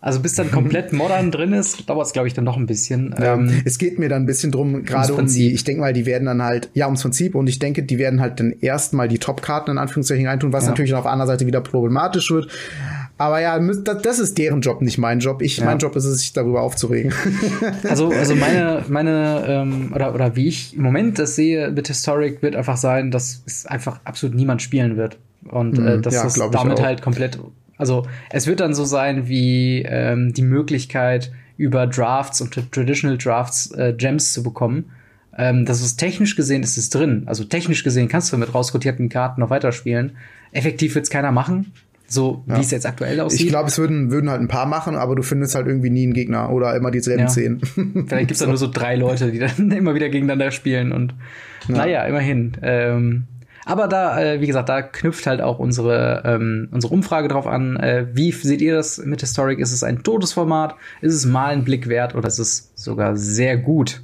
Also 0.00 0.20
bis 0.20 0.34
dann 0.34 0.50
komplett 0.50 0.92
modern 0.92 1.30
drin 1.30 1.52
ist, 1.52 1.88
dauert 1.88 2.06
es, 2.06 2.12
glaube 2.12 2.28
ich, 2.28 2.34
dann 2.34 2.44
noch 2.44 2.56
ein 2.56 2.66
bisschen. 2.66 3.14
Ja, 3.18 3.34
ähm, 3.34 3.62
es 3.64 3.78
geht 3.78 3.98
mir 3.98 4.08
dann 4.08 4.22
ein 4.22 4.26
bisschen 4.26 4.52
drum, 4.52 4.84
gerade 4.84 5.14
um 5.14 5.26
die, 5.26 5.52
ich 5.52 5.64
denke 5.64 5.80
mal, 5.80 5.92
die 5.92 6.06
werden 6.06 6.26
dann 6.26 6.42
halt, 6.42 6.70
ja, 6.74 6.86
ums 6.86 7.02
Prinzip 7.02 7.34
und 7.34 7.48
ich 7.48 7.58
denke, 7.58 7.82
die 7.82 7.98
werden 7.98 8.20
halt 8.20 8.38
dann 8.38 8.52
erstmal 8.60 9.08
die 9.08 9.18
Top-Karten 9.18 9.70
in 9.70 9.78
Anführungszeichen 9.78 10.26
reintun, 10.26 10.52
was 10.52 10.64
ja. 10.64 10.70
natürlich 10.70 10.94
auf 10.94 11.02
der 11.04 11.12
anderen 11.12 11.28
Seite 11.28 11.46
wieder 11.46 11.60
problematisch 11.60 12.30
wird. 12.30 12.48
Aber 13.18 13.40
ja, 13.40 13.58
das 13.58 14.18
ist 14.18 14.36
deren 14.36 14.60
Job, 14.60 14.82
nicht 14.82 14.98
mein 14.98 15.20
Job. 15.20 15.40
Ich, 15.40 15.56
ja. 15.56 15.64
Mein 15.64 15.78
Job 15.78 15.96
ist 15.96 16.04
es, 16.04 16.20
sich 16.20 16.32
darüber 16.32 16.62
aufzuregen. 16.62 17.12
Also, 17.88 18.08
also 18.08 18.34
meine, 18.34 18.84
meine, 18.88 19.44
ähm, 19.46 19.92
oder, 19.94 20.14
oder 20.14 20.36
wie 20.36 20.48
ich 20.48 20.76
im 20.76 20.82
Moment 20.82 21.18
das 21.18 21.36
sehe 21.36 21.70
mit 21.70 21.88
Historic, 21.88 22.42
wird 22.42 22.56
einfach 22.56 22.76
sein, 22.76 23.10
dass 23.10 23.42
es 23.46 23.64
einfach 23.66 24.00
absolut 24.04 24.34
niemand 24.34 24.60
spielen 24.60 24.96
wird. 24.96 25.18
Und 25.48 25.78
äh, 25.78 25.96
mhm. 25.96 26.02
dass 26.02 26.14
ja, 26.14 26.24
das 26.24 26.34
damit 26.50 26.82
halt 26.82 27.02
komplett. 27.02 27.38
Also 27.78 28.06
es 28.30 28.46
wird 28.46 28.60
dann 28.60 28.74
so 28.74 28.84
sein 28.84 29.28
wie 29.28 29.82
ähm, 29.82 30.32
die 30.32 30.42
Möglichkeit, 30.42 31.32
über 31.56 31.86
Drafts 31.86 32.40
und 32.40 32.52
Traditional 32.72 33.16
Drafts 33.16 33.70
äh, 33.72 33.94
Gems 33.96 34.32
zu 34.32 34.42
bekommen. 34.42 34.90
Ähm, 35.36 35.64
das 35.64 35.80
ist 35.80 35.96
technisch 35.96 36.36
gesehen 36.36 36.62
ist 36.62 36.76
es 36.76 36.90
drin. 36.90 37.22
Also 37.26 37.44
technisch 37.44 37.84
gesehen 37.84 38.08
kannst 38.08 38.32
du 38.32 38.36
mit 38.38 38.54
rausrotierten 38.54 39.08
Karten 39.08 39.40
noch 39.40 39.50
weiterspielen. 39.50 40.16
Effektiv 40.52 40.94
wird 40.94 41.04
es 41.04 41.10
keiner 41.10 41.32
machen. 41.32 41.72
So 42.08 42.44
ja. 42.46 42.56
wie 42.56 42.60
es 42.60 42.70
jetzt 42.70 42.86
aktuell 42.86 43.20
aussieht. 43.20 43.42
Ich 43.42 43.48
glaube, 43.48 43.68
es 43.68 43.78
würden, 43.78 44.10
würden 44.10 44.30
halt 44.30 44.40
ein 44.40 44.48
paar 44.48 44.66
machen, 44.66 44.94
aber 44.94 45.16
du 45.16 45.22
findest 45.22 45.54
halt 45.54 45.66
irgendwie 45.66 45.90
nie 45.90 46.04
einen 46.04 46.14
Gegner 46.14 46.50
oder 46.50 46.74
immer 46.76 46.90
dieselben 46.90 47.22
ja. 47.22 47.28
zehn. 47.28 47.60
Vielleicht 47.64 48.28
gibt's 48.28 48.38
da 48.38 48.46
nur 48.46 48.56
so 48.56 48.70
drei 48.70 48.96
Leute, 48.96 49.32
die 49.32 49.38
dann 49.38 49.70
immer 49.76 49.94
wieder 49.94 50.08
gegeneinander 50.08 50.50
spielen 50.50 50.92
und 50.92 51.14
ja. 51.68 51.76
naja, 51.76 52.04
immerhin. 52.04 52.52
Ähm, 52.62 53.24
aber 53.64 53.88
da, 53.88 54.22
äh, 54.22 54.40
wie 54.40 54.46
gesagt, 54.46 54.68
da 54.68 54.80
knüpft 54.80 55.26
halt 55.26 55.40
auch 55.40 55.58
unsere, 55.58 56.22
ähm, 56.24 56.68
unsere 56.70 56.94
Umfrage 56.94 57.26
drauf 57.26 57.48
an. 57.48 57.76
Äh, 57.76 58.06
wie 58.12 58.30
seht 58.30 58.62
ihr 58.62 58.76
das 58.76 58.98
mit 58.98 59.20
Historic? 59.20 59.58
Ist 59.58 59.72
es 59.72 59.82
ein 59.82 60.04
totes 60.04 60.32
Format? 60.32 60.76
Ist 61.00 61.14
es 61.14 61.26
mal 61.26 61.52
ein 61.52 61.64
Blick 61.64 61.88
wert 61.88 62.14
oder 62.14 62.28
ist 62.28 62.38
es 62.38 62.70
sogar 62.76 63.16
sehr 63.16 63.56
gut? 63.56 64.02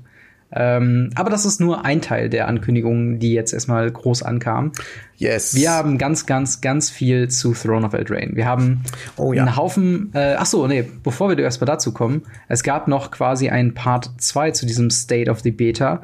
Ähm, 0.55 1.11
aber 1.15 1.31
das 1.31 1.45
ist 1.45 1.61
nur 1.61 1.85
ein 1.85 2.03
Teil 2.03 2.29
der 2.29 2.49
Ankündigungen, 2.49 3.19
die 3.19 3.33
jetzt 3.33 3.53
erstmal 3.53 3.91
groß 3.91 4.23
ankamen. 4.23 4.73
Yes. 5.17 5.55
Wir 5.55 5.71
haben 5.71 5.99
ganz, 5.99 6.27
ganz, 6.27 6.61
ganz 6.61 6.91
viel 6.91 7.29
zu 7.29 7.55
Throne 7.55 7.87
of 7.87 7.95
Eldraine. 7.95 8.35
Wir 8.35 8.47
haben 8.47 8.83
oh, 9.17 9.33
ja. 9.33 9.45
einen 9.45 9.57
Haufen. 9.57 10.11
Äh, 10.15 10.35
ach 10.37 10.47
so, 10.47 10.67
nee, 10.67 10.85
bevor 11.03 11.31
wir 11.31 11.39
erstmal 11.39 11.67
dazu 11.67 11.93
kommen, 11.93 12.23
es 12.49 12.63
gab 12.63 12.89
noch 12.89 13.11
quasi 13.11 13.49
ein 13.49 13.73
Part 13.73 14.11
2 14.19 14.51
zu 14.51 14.67
diesem 14.67 14.91
State 14.91 15.31
of 15.31 15.41
the 15.41 15.51
Beta, 15.51 16.03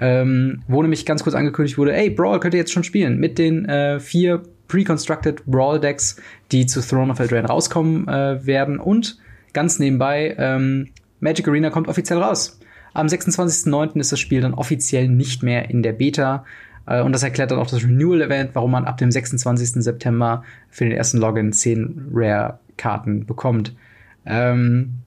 ähm, 0.00 0.62
wo 0.66 0.80
nämlich 0.80 1.04
ganz 1.04 1.22
kurz 1.22 1.34
angekündigt 1.34 1.76
wurde, 1.76 1.94
ey, 1.94 2.08
Brawl 2.08 2.40
könnt 2.40 2.54
ihr 2.54 2.60
jetzt 2.60 2.72
schon 2.72 2.84
spielen 2.84 3.18
mit 3.18 3.38
den 3.38 3.66
äh, 3.66 4.00
vier 4.00 4.42
pre-constructed 4.68 5.44
Brawl-Decks, 5.46 6.16
die 6.52 6.64
zu 6.64 6.80
Throne 6.80 7.12
of 7.12 7.18
Eldraine 7.18 7.48
rauskommen 7.48 8.08
äh, 8.08 8.46
werden. 8.46 8.78
Und 8.78 9.18
ganz 9.52 9.78
nebenbei, 9.78 10.36
ähm, 10.38 10.88
Magic 11.18 11.46
Arena 11.48 11.70
kommt 11.70 11.88
offiziell 11.88 12.22
raus. 12.22 12.59
Am 12.92 13.06
26.09. 13.06 13.98
ist 13.98 14.12
das 14.12 14.20
Spiel 14.20 14.40
dann 14.40 14.54
offiziell 14.54 15.08
nicht 15.08 15.42
mehr 15.42 15.70
in 15.70 15.82
der 15.82 15.92
Beta. 15.92 16.44
Äh, 16.86 17.02
und 17.02 17.12
das 17.12 17.22
erklärt 17.22 17.50
dann 17.50 17.58
auch 17.58 17.70
das 17.70 17.82
Renewal-Event, 17.82 18.50
warum 18.54 18.72
man 18.72 18.84
ab 18.84 18.98
dem 18.98 19.10
26. 19.10 19.82
September 19.82 20.42
für 20.68 20.84
den 20.84 20.96
ersten 20.96 21.18
Login 21.18 21.52
10 21.52 22.10
Rare-Karten 22.12 23.26
bekommt. 23.26 23.74
Ähm, 24.26 25.00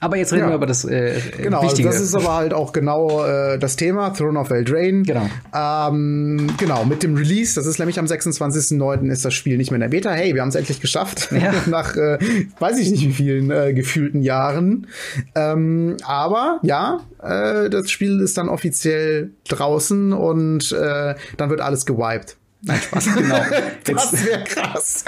aber 0.00 0.16
jetzt 0.16 0.32
reden 0.32 0.44
ja. 0.44 0.48
wir 0.50 0.56
über 0.56 0.66
das 0.66 0.84
äh, 0.84 1.20
genau, 1.36 1.62
Wichtige. 1.62 1.88
Also 1.88 2.00
das 2.00 2.08
ist 2.08 2.14
aber 2.14 2.34
halt 2.34 2.54
auch 2.54 2.72
genau 2.72 3.24
äh, 3.24 3.58
das 3.58 3.76
Thema, 3.76 4.10
Throne 4.10 4.38
of 4.38 4.50
Eldraine. 4.50 5.02
Genau. 5.02 5.28
Ähm, 5.54 6.48
genau, 6.56 6.84
mit 6.84 7.02
dem 7.02 7.16
Release, 7.16 7.54
das 7.56 7.66
ist 7.66 7.78
nämlich 7.78 7.98
am 7.98 8.06
26.09. 8.06 9.10
ist 9.10 9.24
das 9.24 9.34
Spiel 9.34 9.56
nicht 9.56 9.70
mehr 9.70 9.76
in 9.76 9.80
der 9.80 9.88
Beta. 9.88 10.10
Hey, 10.10 10.34
wir 10.34 10.42
haben 10.42 10.50
es 10.50 10.54
endlich 10.54 10.80
geschafft. 10.80 11.32
Ja. 11.32 11.52
Nach 11.66 11.96
äh, 11.96 12.18
weiß 12.58 12.78
ich 12.78 12.90
nicht 12.90 13.06
wie 13.08 13.12
vielen 13.12 13.50
äh, 13.50 13.74
gefühlten 13.74 14.22
Jahren. 14.22 14.86
Ähm, 15.34 15.96
aber 16.04 16.60
ja, 16.62 17.00
äh, 17.22 17.68
das 17.68 17.90
Spiel 17.90 18.20
ist 18.20 18.38
dann 18.38 18.48
offiziell 18.48 19.30
draußen 19.48 20.12
und 20.12 20.72
äh, 20.72 21.14
dann 21.36 21.50
wird 21.50 21.60
alles 21.60 21.86
gewiped. 21.86 22.36
Nein, 22.62 22.80
Spaß. 22.80 23.08
Genau. 23.14 23.40
das 23.84 24.26
wäre 24.26 24.44
krass. 24.44 25.04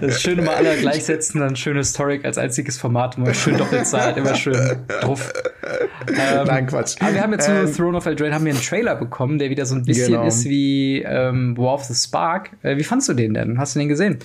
Das 0.00 0.20
Schöne 0.20 0.42
mal 0.42 0.56
alle 0.56 0.76
gleichsetzen, 0.76 1.40
dann 1.40 1.54
schön 1.56 1.76
Historic 1.76 2.24
als 2.24 2.38
einziges 2.38 2.76
Format, 2.76 3.16
immer 3.16 3.32
schön 3.34 3.56
Doppelzeit, 3.56 4.16
immer 4.16 4.34
schön 4.34 4.78
drauf. 5.00 5.32
Ähm, 6.08 6.46
Nein, 6.46 6.66
Quatsch. 6.66 6.96
Aber 7.00 7.14
wir 7.14 7.22
haben 7.22 7.32
jetzt 7.32 7.48
ähm, 7.48 7.66
zu 7.66 7.76
Throne 7.76 7.96
of 7.96 8.06
Eldraine 8.06 8.34
haben 8.34 8.44
wir 8.44 8.52
einen 8.52 8.62
Trailer 8.62 8.96
bekommen, 8.96 9.38
der 9.38 9.50
wieder 9.50 9.64
so 9.66 9.76
ein 9.76 9.84
bisschen 9.84 10.12
genau. 10.12 10.26
ist 10.26 10.44
wie 10.44 11.02
ähm, 11.02 11.56
War 11.56 11.74
of 11.74 11.84
the 11.84 11.94
Spark. 11.94 12.50
Äh, 12.62 12.76
wie 12.76 12.84
fandst 12.84 13.08
du 13.08 13.14
den 13.14 13.34
denn? 13.34 13.58
Hast 13.58 13.76
du 13.76 13.78
den 13.78 13.88
gesehen? 13.88 14.18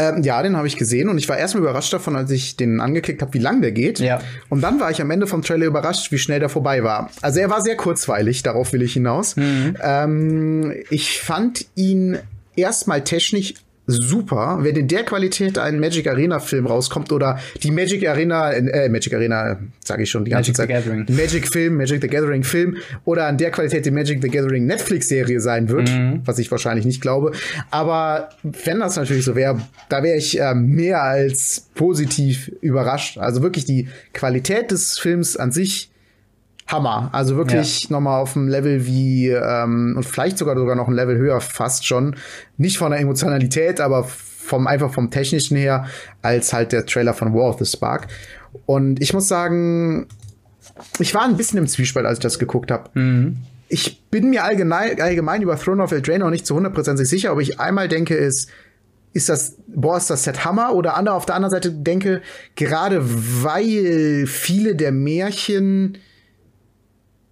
Ähm, 0.00 0.22
ja, 0.22 0.42
den 0.42 0.56
habe 0.56 0.66
ich 0.66 0.76
gesehen 0.76 1.08
und 1.08 1.18
ich 1.18 1.28
war 1.28 1.36
erstmal 1.36 1.62
überrascht 1.62 1.92
davon, 1.92 2.16
als 2.16 2.30
ich 2.30 2.56
den 2.56 2.80
angeklickt 2.80 3.20
habe, 3.20 3.34
wie 3.34 3.38
lang 3.38 3.60
der 3.60 3.72
geht. 3.72 3.98
Ja. 3.98 4.20
Und 4.48 4.62
dann 4.62 4.80
war 4.80 4.90
ich 4.90 5.02
am 5.02 5.10
Ende 5.10 5.26
vom 5.26 5.42
Trailer 5.42 5.66
überrascht, 5.66 6.10
wie 6.10 6.18
schnell 6.18 6.40
der 6.40 6.48
vorbei 6.48 6.82
war. 6.82 7.10
Also 7.20 7.40
er 7.40 7.50
war 7.50 7.60
sehr 7.60 7.76
kurzweilig, 7.76 8.42
darauf 8.42 8.72
will 8.72 8.82
ich 8.82 8.94
hinaus. 8.94 9.36
Mhm. 9.36 9.76
Ähm, 9.82 10.74
ich 10.88 11.20
fand 11.20 11.66
ihn 11.74 12.18
erstmal 12.56 13.04
technisch 13.04 13.54
super. 13.90 14.58
Wenn 14.62 14.76
in 14.76 14.88
der 14.88 15.04
Qualität 15.04 15.58
ein 15.58 15.80
Magic 15.80 16.08
Arena 16.08 16.38
Film 16.38 16.66
rauskommt 16.66 17.12
oder 17.12 17.38
die 17.62 17.70
Magic 17.70 18.06
Arena, 18.08 18.52
äh, 18.52 18.88
Magic 18.88 19.14
Arena, 19.14 19.58
sage 19.84 20.04
ich 20.04 20.10
schon 20.10 20.24
die 20.24 20.30
ganze 20.30 20.52
Magic 20.52 20.56
Zeit. 20.56 20.68
The 20.68 20.90
Gathering. 20.90 21.06
Magic 21.08 21.48
Film, 21.48 21.76
Magic 21.76 22.00
the 22.00 22.08
Gathering 22.08 22.44
Film 22.44 22.76
oder 23.04 23.28
in 23.28 23.36
der 23.38 23.50
Qualität 23.50 23.84
die 23.86 23.90
Magic 23.90 24.20
the 24.22 24.28
Gathering 24.28 24.66
Netflix 24.66 25.08
Serie 25.08 25.40
sein 25.40 25.68
wird, 25.68 25.90
mhm. 25.90 26.22
was 26.24 26.38
ich 26.38 26.50
wahrscheinlich 26.50 26.84
nicht 26.84 27.00
glaube. 27.00 27.32
Aber 27.70 28.30
wenn 28.42 28.80
das 28.80 28.96
natürlich 28.96 29.24
so 29.24 29.34
wäre, 29.34 29.60
da 29.88 30.02
wäre 30.02 30.16
ich 30.16 30.40
äh, 30.40 30.54
mehr 30.54 31.02
als 31.02 31.68
positiv 31.74 32.50
überrascht. 32.60 33.18
Also 33.18 33.42
wirklich 33.42 33.64
die 33.64 33.88
Qualität 34.12 34.70
des 34.70 34.98
Films 34.98 35.36
an 35.36 35.52
sich 35.52 35.90
Hammer. 36.70 37.10
Also 37.12 37.36
wirklich 37.36 37.84
ja. 37.84 37.88
nochmal 37.90 38.20
auf 38.20 38.34
dem 38.34 38.48
Level 38.48 38.86
wie, 38.86 39.28
ähm, 39.28 39.94
und 39.96 40.04
vielleicht 40.04 40.38
sogar 40.38 40.56
sogar 40.56 40.76
noch 40.76 40.88
ein 40.88 40.94
Level 40.94 41.16
höher 41.16 41.40
fast 41.40 41.86
schon. 41.86 42.16
Nicht 42.56 42.78
von 42.78 42.90
der 42.90 43.00
Emotionalität, 43.00 43.80
aber 43.80 44.04
vom, 44.04 44.66
einfach 44.66 44.92
vom 44.92 45.10
Technischen 45.10 45.56
her, 45.56 45.86
als 46.22 46.52
halt 46.52 46.72
der 46.72 46.86
Trailer 46.86 47.14
von 47.14 47.34
War 47.34 47.50
of 47.50 47.58
the 47.58 47.66
Spark. 47.66 48.08
Und 48.66 49.00
ich 49.00 49.12
muss 49.12 49.28
sagen, 49.28 50.08
ich 50.98 51.14
war 51.14 51.22
ein 51.22 51.36
bisschen 51.36 51.58
im 51.58 51.66
Zwiespalt, 51.66 52.06
als 52.06 52.18
ich 52.18 52.22
das 52.22 52.38
geguckt 52.38 52.70
habe. 52.70 52.90
Mhm. 52.98 53.36
Ich 53.68 54.02
bin 54.10 54.30
mir 54.30 54.44
allgemein, 54.44 55.00
allgemein 55.00 55.42
über 55.42 55.56
Throne 55.56 55.82
of 55.82 55.92
Eldraine 55.92 56.24
noch 56.24 56.30
nicht 56.30 56.46
zu 56.46 56.56
hundertprozentig 56.56 57.08
sicher, 57.08 57.32
ob 57.32 57.40
ich 57.40 57.60
einmal 57.60 57.88
denke, 57.88 58.16
ist, 58.16 58.50
ist 59.12 59.28
das, 59.28 59.56
boah, 59.68 59.96
ist 59.96 60.10
das 60.10 60.24
Set 60.24 60.44
Hammer? 60.44 60.74
Oder 60.74 60.96
andere, 60.96 61.14
auf 61.14 61.26
der 61.26 61.36
anderen 61.36 61.50
Seite 61.50 61.70
denke, 61.70 62.22
gerade 62.56 63.00
weil 63.02 64.26
viele 64.26 64.74
der 64.74 64.92
Märchen 64.92 65.98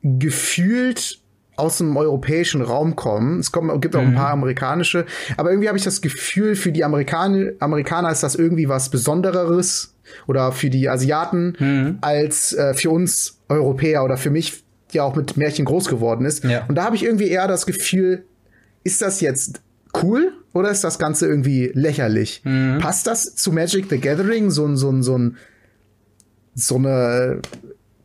gefühlt 0.02 1.20
aus 1.58 1.78
dem 1.78 1.96
europäischen 1.96 2.62
Raum 2.62 2.94
kommen. 2.94 3.40
Es 3.40 3.50
kommt, 3.50 3.82
gibt 3.82 3.96
auch 3.96 4.00
ein 4.00 4.12
mhm. 4.12 4.16
paar 4.16 4.30
amerikanische, 4.30 5.06
aber 5.37 5.50
irgendwie 5.50 5.68
habe 5.68 5.76
ich 5.76 5.84
das 5.84 6.00
Gefühl, 6.00 6.54
für 6.54 6.70
die 6.70 6.84
Amerikaner, 6.84 7.50
Amerikaner 7.58 8.11
ist 8.12 8.22
das 8.22 8.37
irgendwie 8.37 8.68
was 8.68 8.90
Besondereres 8.90 9.94
oder 10.28 10.52
für 10.52 10.70
die 10.70 10.88
Asiaten 10.88 11.56
mhm. 11.58 11.98
als 12.00 12.52
äh, 12.52 12.74
für 12.74 12.90
uns 12.90 13.38
Europäer 13.48 14.04
oder 14.04 14.16
für 14.16 14.30
mich, 14.30 14.62
der 14.94 15.04
auch 15.04 15.16
mit 15.16 15.37
Märchen 15.37 15.64
groß 15.64 15.88
geworden 15.88 16.24
ist. 16.24 16.44
Ja. 16.44 16.64
Und 16.68 16.76
da 16.76 16.84
habe 16.84 16.94
ich 16.94 17.04
irgendwie 17.04 17.28
eher 17.28 17.48
das 17.48 17.66
Gefühl, 17.66 18.24
ist 18.84 19.02
das 19.02 19.20
jetzt 19.20 19.61
cool 20.02 20.32
oder 20.52 20.70
ist 20.70 20.84
das 20.84 21.00
Ganze 21.00 21.26
irgendwie 21.26 21.72
lächerlich? 21.74 22.40
Mhm. 22.44 22.78
Passt 22.78 23.08
das 23.08 23.34
zu 23.34 23.52
Magic 23.52 23.87
the 23.90 23.98
Gathering? 23.98 24.50
So 24.50 24.64
ein, 24.64 24.76
so 24.76 24.90
ein, 24.90 25.02
so 25.02 25.18
ein, 25.18 25.37
so 26.54 26.76
eine 26.76 27.40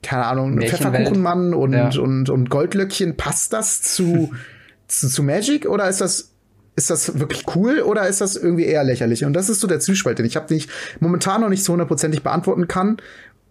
keine 0.03 0.25
Ahnung, 0.25 0.59
Pfefferkuchenmann 0.59 1.53
und, 1.53 1.73
ja. 1.73 1.89
und, 1.99 2.29
und 2.29 2.49
Goldlöckchen, 2.49 3.17
passt 3.17 3.53
das 3.53 3.81
zu, 3.81 4.31
zu, 4.87 5.09
zu 5.09 5.23
Magic 5.23 5.65
oder 5.65 5.89
ist 5.89 6.01
das 6.01 6.29
ist 6.75 6.89
das 6.89 7.19
wirklich 7.19 7.43
cool 7.55 7.81
oder 7.81 8.07
ist 8.07 8.21
das 8.21 8.35
irgendwie 8.35 8.65
eher 8.65 8.83
lächerlich? 8.83 9.25
Und 9.25 9.33
das 9.33 9.47
ist 9.47 9.59
so 9.59 9.67
der 9.67 9.79
Zwiespalt, 9.79 10.17
den 10.17 10.25
ich 10.25 10.35
habe, 10.35 10.47
den 10.47 10.57
ich 10.57 10.67
momentan 10.99 11.41
noch 11.41 11.49
nicht 11.49 11.63
so 11.63 11.73
hundertprozentig 11.73 12.23
beantworten 12.23 12.67
kann. 12.67 12.97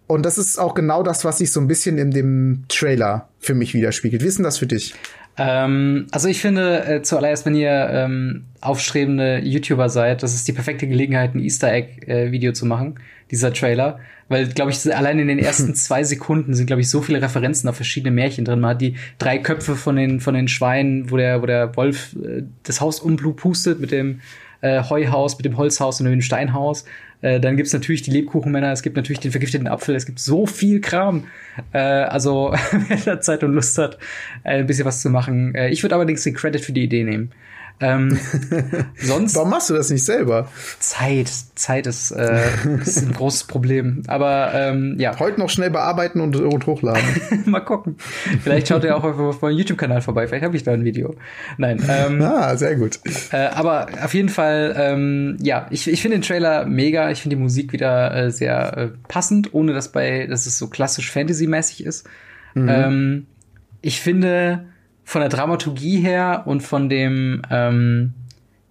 Und 0.07 0.25
das 0.25 0.37
ist 0.37 0.59
auch 0.59 0.73
genau 0.73 1.03
das, 1.03 1.23
was 1.23 1.37
sich 1.37 1.51
so 1.51 1.61
ein 1.61 1.67
bisschen 1.67 1.97
in 1.97 2.11
dem 2.11 2.65
Trailer 2.67 3.29
für 3.39 3.53
mich 3.53 3.73
widerspiegelt. 3.73 4.21
Wie 4.21 4.27
ist 4.27 4.37
denn 4.37 4.43
das 4.43 4.57
für 4.57 4.67
dich? 4.67 4.93
Ähm, 5.37 6.07
also 6.11 6.27
ich 6.27 6.41
finde 6.41 6.85
äh, 6.85 7.01
zuallererst, 7.01 7.45
wenn 7.45 7.55
ihr 7.55 7.89
ähm, 7.91 8.43
aufstrebende 8.61 9.39
YouTuber 9.39 9.89
seid, 9.89 10.21
das 10.21 10.35
ist 10.35 10.47
die 10.47 10.53
perfekte 10.53 10.87
Gelegenheit, 10.87 11.33
ein 11.33 11.39
Easter 11.39 11.71
Egg-Video 11.71 12.51
äh, 12.51 12.53
zu 12.53 12.65
machen, 12.65 12.99
dieser 13.31 13.53
Trailer. 13.53 13.99
Weil, 14.33 14.47
glaube 14.47 14.71
ich, 14.71 14.95
allein 14.95 15.19
in 15.19 15.27
den 15.27 15.39
ersten 15.39 15.75
zwei 15.75 16.03
Sekunden 16.03 16.53
sind, 16.53 16.65
glaube 16.65 16.81
ich, 16.81 16.89
so 16.89 17.01
viele 17.01 17.21
Referenzen 17.21 17.69
auf 17.69 17.75
verschiedene 17.75 18.11
Märchen 18.11 18.45
drin. 18.45 18.59
Man 18.59 18.71
hat 18.71 18.81
die 18.81 18.95
drei 19.19 19.37
Köpfe 19.37 19.75
von 19.75 19.95
den, 19.95 20.19
von 20.19 20.33
den 20.33 20.47
Schweinen, 20.47 21.11
wo 21.11 21.17
der, 21.17 21.41
wo 21.41 21.45
der 21.45 21.75
Wolf 21.75 22.15
äh, 22.15 22.43
das 22.63 22.81
Haus 22.81 22.99
umpustet 22.99 23.79
mit 23.79 23.91
dem 23.91 24.21
äh, 24.61 24.81
Heuhaus, 24.89 25.37
mit 25.37 25.45
dem 25.45 25.57
Holzhaus 25.57 25.99
und 26.01 26.07
dem 26.07 26.21
Steinhaus. 26.21 26.85
Äh, 27.21 27.39
dann 27.39 27.55
gibt's 27.57 27.73
natürlich 27.73 28.01
die 28.01 28.11
Lebkuchenmänner, 28.11 28.71
es 28.71 28.81
gibt 28.81 28.95
natürlich 28.97 29.19
den 29.19 29.31
vergifteten 29.31 29.67
Apfel, 29.67 29.95
es 29.95 30.05
gibt 30.05 30.19
so 30.19 30.45
viel 30.45 30.81
Kram. 30.81 31.25
Äh, 31.71 31.77
also, 31.77 32.53
wer 32.87 32.97
da 32.97 33.21
Zeit 33.21 33.43
und 33.43 33.53
Lust 33.53 33.77
hat, 33.77 33.97
äh, 34.43 34.59
ein 34.59 34.67
bisschen 34.67 34.85
was 34.85 35.01
zu 35.01 35.09
machen. 35.09 35.53
Äh, 35.53 35.69
ich 35.69 35.83
würde 35.83 35.95
allerdings 35.95 36.23
den 36.23 36.33
Credit 36.33 36.61
für 36.61 36.73
die 36.73 36.83
Idee 36.83 37.03
nehmen. 37.03 37.31
Ähm, 37.79 38.17
sonst. 38.97 39.35
Warum 39.35 39.49
machst 39.49 39.69
du 39.69 39.73
das 39.73 39.89
nicht 39.89 40.05
selber? 40.05 40.47
Zeit. 40.79 41.29
Zeit 41.55 41.87
ist, 41.87 42.11
äh, 42.11 42.41
ist 42.81 43.05
ein 43.05 43.13
großes 43.13 43.45
Problem. 43.45 44.03
Aber 44.07 44.51
ähm, 44.53 44.95
ja. 44.99 45.17
Heute 45.19 45.39
noch 45.39 45.49
schnell 45.49 45.69
bearbeiten 45.69 46.21
und, 46.21 46.35
und 46.35 46.65
hochladen. 46.65 47.03
Mal 47.45 47.59
gucken. 47.61 47.97
Vielleicht 48.41 48.67
schaut 48.67 48.83
ihr 48.83 48.95
auch 48.95 49.03
auf, 49.03 49.41
meinem 49.41 49.57
YouTube-Kanal 49.57 50.01
vorbei. 50.01 50.27
Vielleicht 50.27 50.45
habe 50.45 50.55
ich 50.55 50.63
da 50.63 50.71
ein 50.71 50.85
Video. 50.85 51.15
Nein. 51.57 51.83
Ähm, 51.87 52.21
ah, 52.21 52.55
sehr 52.55 52.75
gut. 52.75 52.99
Äh, 53.31 53.37
aber 53.37 53.87
auf 54.03 54.13
jeden 54.13 54.29
Fall, 54.29 54.75
ähm, 54.77 55.37
ja, 55.41 55.67
ich, 55.69 55.87
ich 55.87 56.01
finde 56.01 56.17
den 56.17 56.23
Trailer 56.23 56.65
mega. 56.65 57.11
Ich 57.11 57.21
finde 57.21 57.35
die 57.35 57.41
Musik 57.41 57.73
wieder 57.73 58.15
äh, 58.15 58.31
sehr 58.31 58.77
äh, 58.77 58.87
passend, 59.07 59.53
ohne 59.53 59.73
dass 59.73 59.91
bei, 59.91 60.27
dass 60.27 60.45
es 60.45 60.57
so 60.57 60.67
klassisch 60.67 61.11
Fantasy-mäßig 61.11 61.85
ist. 61.85 62.07
Mhm. 62.53 62.69
Ähm, 62.69 63.27
ich 63.81 63.99
finde 63.99 64.65
von 65.03 65.21
der 65.21 65.29
Dramaturgie 65.29 65.99
her 65.99 66.43
und 66.45 66.61
von 66.61 66.89
dem, 66.89 67.41
ähm, 67.49 68.13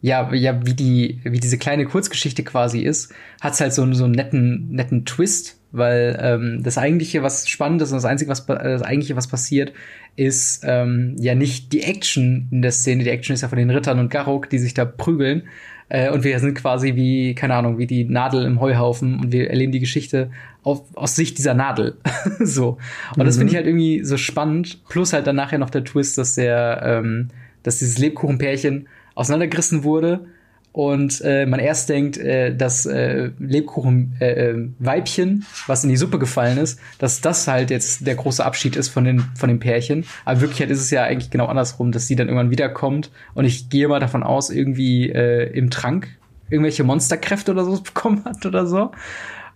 ja, 0.01 0.33
ja, 0.35 0.67
wie 0.67 0.75
die, 0.75 1.21
wie 1.25 1.39
diese 1.39 1.59
kleine 1.59 1.85
Kurzgeschichte 1.85 2.43
quasi 2.43 2.81
ist, 2.81 3.15
hat's 3.41 3.61
halt 3.61 3.73
so, 3.73 3.91
so 3.93 4.05
einen 4.05 4.15
netten, 4.15 4.71
netten 4.71 5.05
Twist, 5.05 5.59
weil 5.71 6.19
ähm, 6.21 6.63
das 6.63 6.79
eigentliche, 6.79 7.23
was 7.23 7.49
spannend 7.49 7.81
ist 7.83 7.91
und 7.93 7.97
das 7.97 8.05
einzige, 8.05 8.31
was 8.31 8.45
das 8.47 8.83
eigentliche, 8.83 9.17
was 9.17 9.29
passiert, 9.29 9.73
ist 10.17 10.65
ähm, 10.67 11.17
ja 11.19 11.35
nicht 11.35 11.73
die 11.73 11.83
Action 11.83 12.49
in 12.51 12.63
der 12.63 12.73
Szene. 12.73 13.05
Die 13.05 13.11
Action 13.11 13.35
ist 13.35 13.43
ja 13.43 13.49
von 13.49 13.59
den 13.59 13.71
Rittern 13.71 13.99
und 13.99 14.11
Garok, 14.11 14.51
die 14.51 14.59
sich 14.59 14.75
da 14.75 14.85
prügeln, 14.85 15.45
äh, 15.93 16.11
und 16.11 16.25
wir 16.25 16.39
sind 16.41 16.55
quasi 16.55 16.95
wie, 16.95 17.35
keine 17.35 17.55
Ahnung, 17.55 17.77
wie 17.77 17.87
die 17.87 18.05
Nadel 18.05 18.47
im 18.47 18.61
Heuhaufen 18.61 19.21
und 19.21 19.31
wir 19.31 19.51
erleben 19.51 19.73
die 19.73 19.81
Geschichte 19.81 20.31
auf, 20.63 20.85
aus 20.95 21.17
Sicht 21.17 21.37
dieser 21.37 21.53
Nadel. 21.53 21.99
so. 22.41 22.79
Und 23.11 23.19
mhm. 23.19 23.27
das 23.27 23.37
finde 23.37 23.51
ich 23.51 23.57
halt 23.57 23.67
irgendwie 23.67 24.03
so 24.03 24.17
spannend. 24.17 24.83
Plus 24.89 25.13
halt 25.13 25.27
dann 25.27 25.37
nachher 25.37 25.59
noch 25.59 25.69
der 25.69 25.85
Twist, 25.85 26.17
dass 26.17 26.37
der, 26.37 26.81
ähm, 26.83 27.29
dass 27.63 27.81
dieses 27.81 27.99
Lebkuchenpärchen 27.99 28.89
auseinandergerissen 29.15 29.85
wurde 29.85 30.25
und 30.73 31.21
äh, 31.23 31.45
man 31.45 31.61
erst 31.61 31.91
denkt, 31.91 32.17
äh, 32.17 32.57
das 32.57 32.87
äh, 32.87 33.31
Lebkuchen-Weibchen, 33.39 35.41
äh, 35.41 35.45
was 35.67 35.85
in 35.85 35.91
die 35.91 35.97
Suppe 35.97 36.19
gefallen 36.19 36.57
ist, 36.57 36.81
dass 36.99 37.21
das 37.21 37.47
halt 37.47 37.71
jetzt 37.71 38.07
der 38.07 38.15
große 38.15 38.45
Abschied 38.45 38.77
ist 38.77 38.89
von 38.89 39.05
den, 39.05 39.21
von 39.37 39.51
den 39.51 39.61
Pärchen. 39.61 40.07
Aber 40.25 40.41
Wirklichkeit 40.41 40.71
ist 40.71 40.81
es 40.81 40.91
ja 40.91 41.05
eigentlich 41.05 41.31
genau 41.31 41.47
andersrum, 41.47 41.93
dass 41.93 42.07
sie 42.07 42.17
dann 42.17 42.29
irgendwann 42.29 42.51
wiederkommt 42.51 43.11
und 43.35 43.45
ich 43.45 43.69
gehe 43.69 43.87
mal 43.87 44.01
davon 44.01 44.23
aus, 44.23 44.49
irgendwie 44.49 45.11
äh, 45.11 45.51
im 45.53 45.69
Trank 45.69 46.09
irgendwelche 46.49 46.85
Monsterkräfte 46.85 47.53
oder 47.53 47.65
so 47.65 47.81
bekommen 47.83 48.25
hat 48.25 48.45
oder 48.47 48.67
so. 48.67 48.93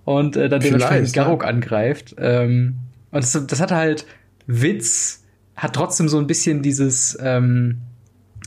Und 0.05 0.37
äh, 0.37 0.49
dann 0.49 0.61
dementsprechend 0.61 1.13
Garok 1.15 1.43
ja. 1.43 1.49
angreift. 1.49 2.15
Ähm, 2.19 2.77
und 3.11 3.25
das, 3.25 3.47
das 3.47 3.61
hat 3.61 3.73
halt 3.73 4.07
Witz, 4.47 5.25
hat 5.57 5.75
trotzdem 5.75 6.09
so 6.09 6.19
ein 6.19 6.27
bisschen 6.27 6.63
dieses, 6.63 7.19
ähm, 7.21 7.79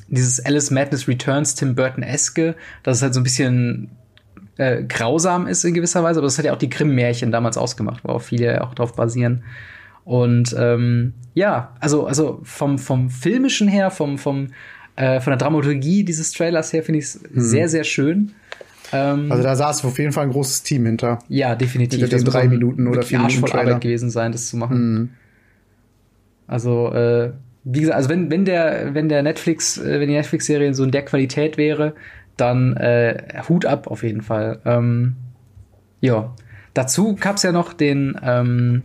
dieses 0.10 0.44
Alice 0.44 0.72
Madness 0.72 1.08
Returns 1.08 1.56
Tim 1.56 1.76
Burton-eske, 1.76 2.56
dass 2.84 2.98
es 2.98 3.04
halt 3.04 3.14
so 3.14 3.20
ein 3.20 3.24
bisschen 3.24 3.90
äh, 4.58 4.84
grausam 4.84 5.48
ist 5.48 5.64
in 5.64 5.74
gewisser 5.74 6.04
Weise, 6.04 6.20
aber 6.20 6.28
das 6.28 6.38
hat 6.38 6.46
ja 6.46 6.54
auch 6.54 6.58
die 6.58 6.70
Grimm-Märchen 6.70 7.32
damals 7.32 7.58
ausgemacht, 7.58 8.04
worauf 8.04 8.26
viele 8.26 8.64
auch 8.64 8.74
drauf 8.74 8.96
basieren. 8.96 9.44
Und 10.04 10.56
ähm, 10.58 11.14
ja, 11.34 11.76
also, 11.80 12.06
also 12.08 12.40
vom, 12.44 12.80
vom 12.80 13.10
Filmischen 13.10 13.68
her, 13.68 13.92
vom, 13.92 14.18
vom, 14.18 14.48
äh, 14.96 15.20
von 15.22 15.32
der 15.32 15.38
Dramaturgie 15.38 16.04
dieses 16.04 16.32
Trailers 16.32 16.74
her 16.74 16.84
finde 16.84 17.00
ich 17.00 17.06
es 17.06 17.22
mhm. 17.22 17.40
sehr, 17.40 17.70
sehr 17.70 17.84
schön. 17.84 18.32
Ähm, 18.92 19.32
also 19.32 19.44
da 19.44 19.56
saß 19.56 19.86
auf 19.86 20.00
jeden 20.00 20.12
Fall 20.12 20.26
ein 20.26 20.32
großes 20.32 20.64
Team 20.64 20.86
hinter. 20.86 21.20
Ja, 21.28 21.56
definitiv. 21.56 22.02
Mit 22.02 22.12
den 22.12 22.26
drei 22.26 22.48
Minuten 22.48 22.88
oder 22.88 23.04
vier 23.04 23.20
Minuten 23.20 23.52
Arbeit 23.52 23.82
gewesen 23.82 24.10
sein, 24.10 24.32
das 24.32 24.50
zu 24.50 24.58
machen. 24.58 24.94
Mhm. 24.94 25.10
Also 26.48 26.92
äh, 26.92 27.32
wie 27.64 27.82
gesagt, 27.82 27.98
also 27.98 28.10
wenn, 28.10 28.32
wenn 28.32 28.46
der, 28.46 28.94
wenn 28.94 29.10
der 29.10 29.24
Netflix, 29.24 29.78
äh, 29.78 30.00
wenn 30.00 30.08
die 30.08 30.16
Netflix-Serie 30.16 30.74
so 30.74 30.84
in 30.84 30.92
der 30.92 31.04
Qualität 31.06 31.58
wäre, 31.58 31.94
dann 32.38 32.76
äh, 32.78 33.42
Hut 33.48 33.66
ab 33.66 33.88
auf 33.88 34.04
jeden 34.04 34.22
Fall. 34.22 34.60
Ähm, 34.66 35.16
ja. 36.02 36.34
Dazu 36.74 37.16
gab 37.16 37.36
es 37.36 37.44
ja 37.44 37.52
noch 37.52 37.74
den, 37.74 38.18
ähm, 38.24 38.84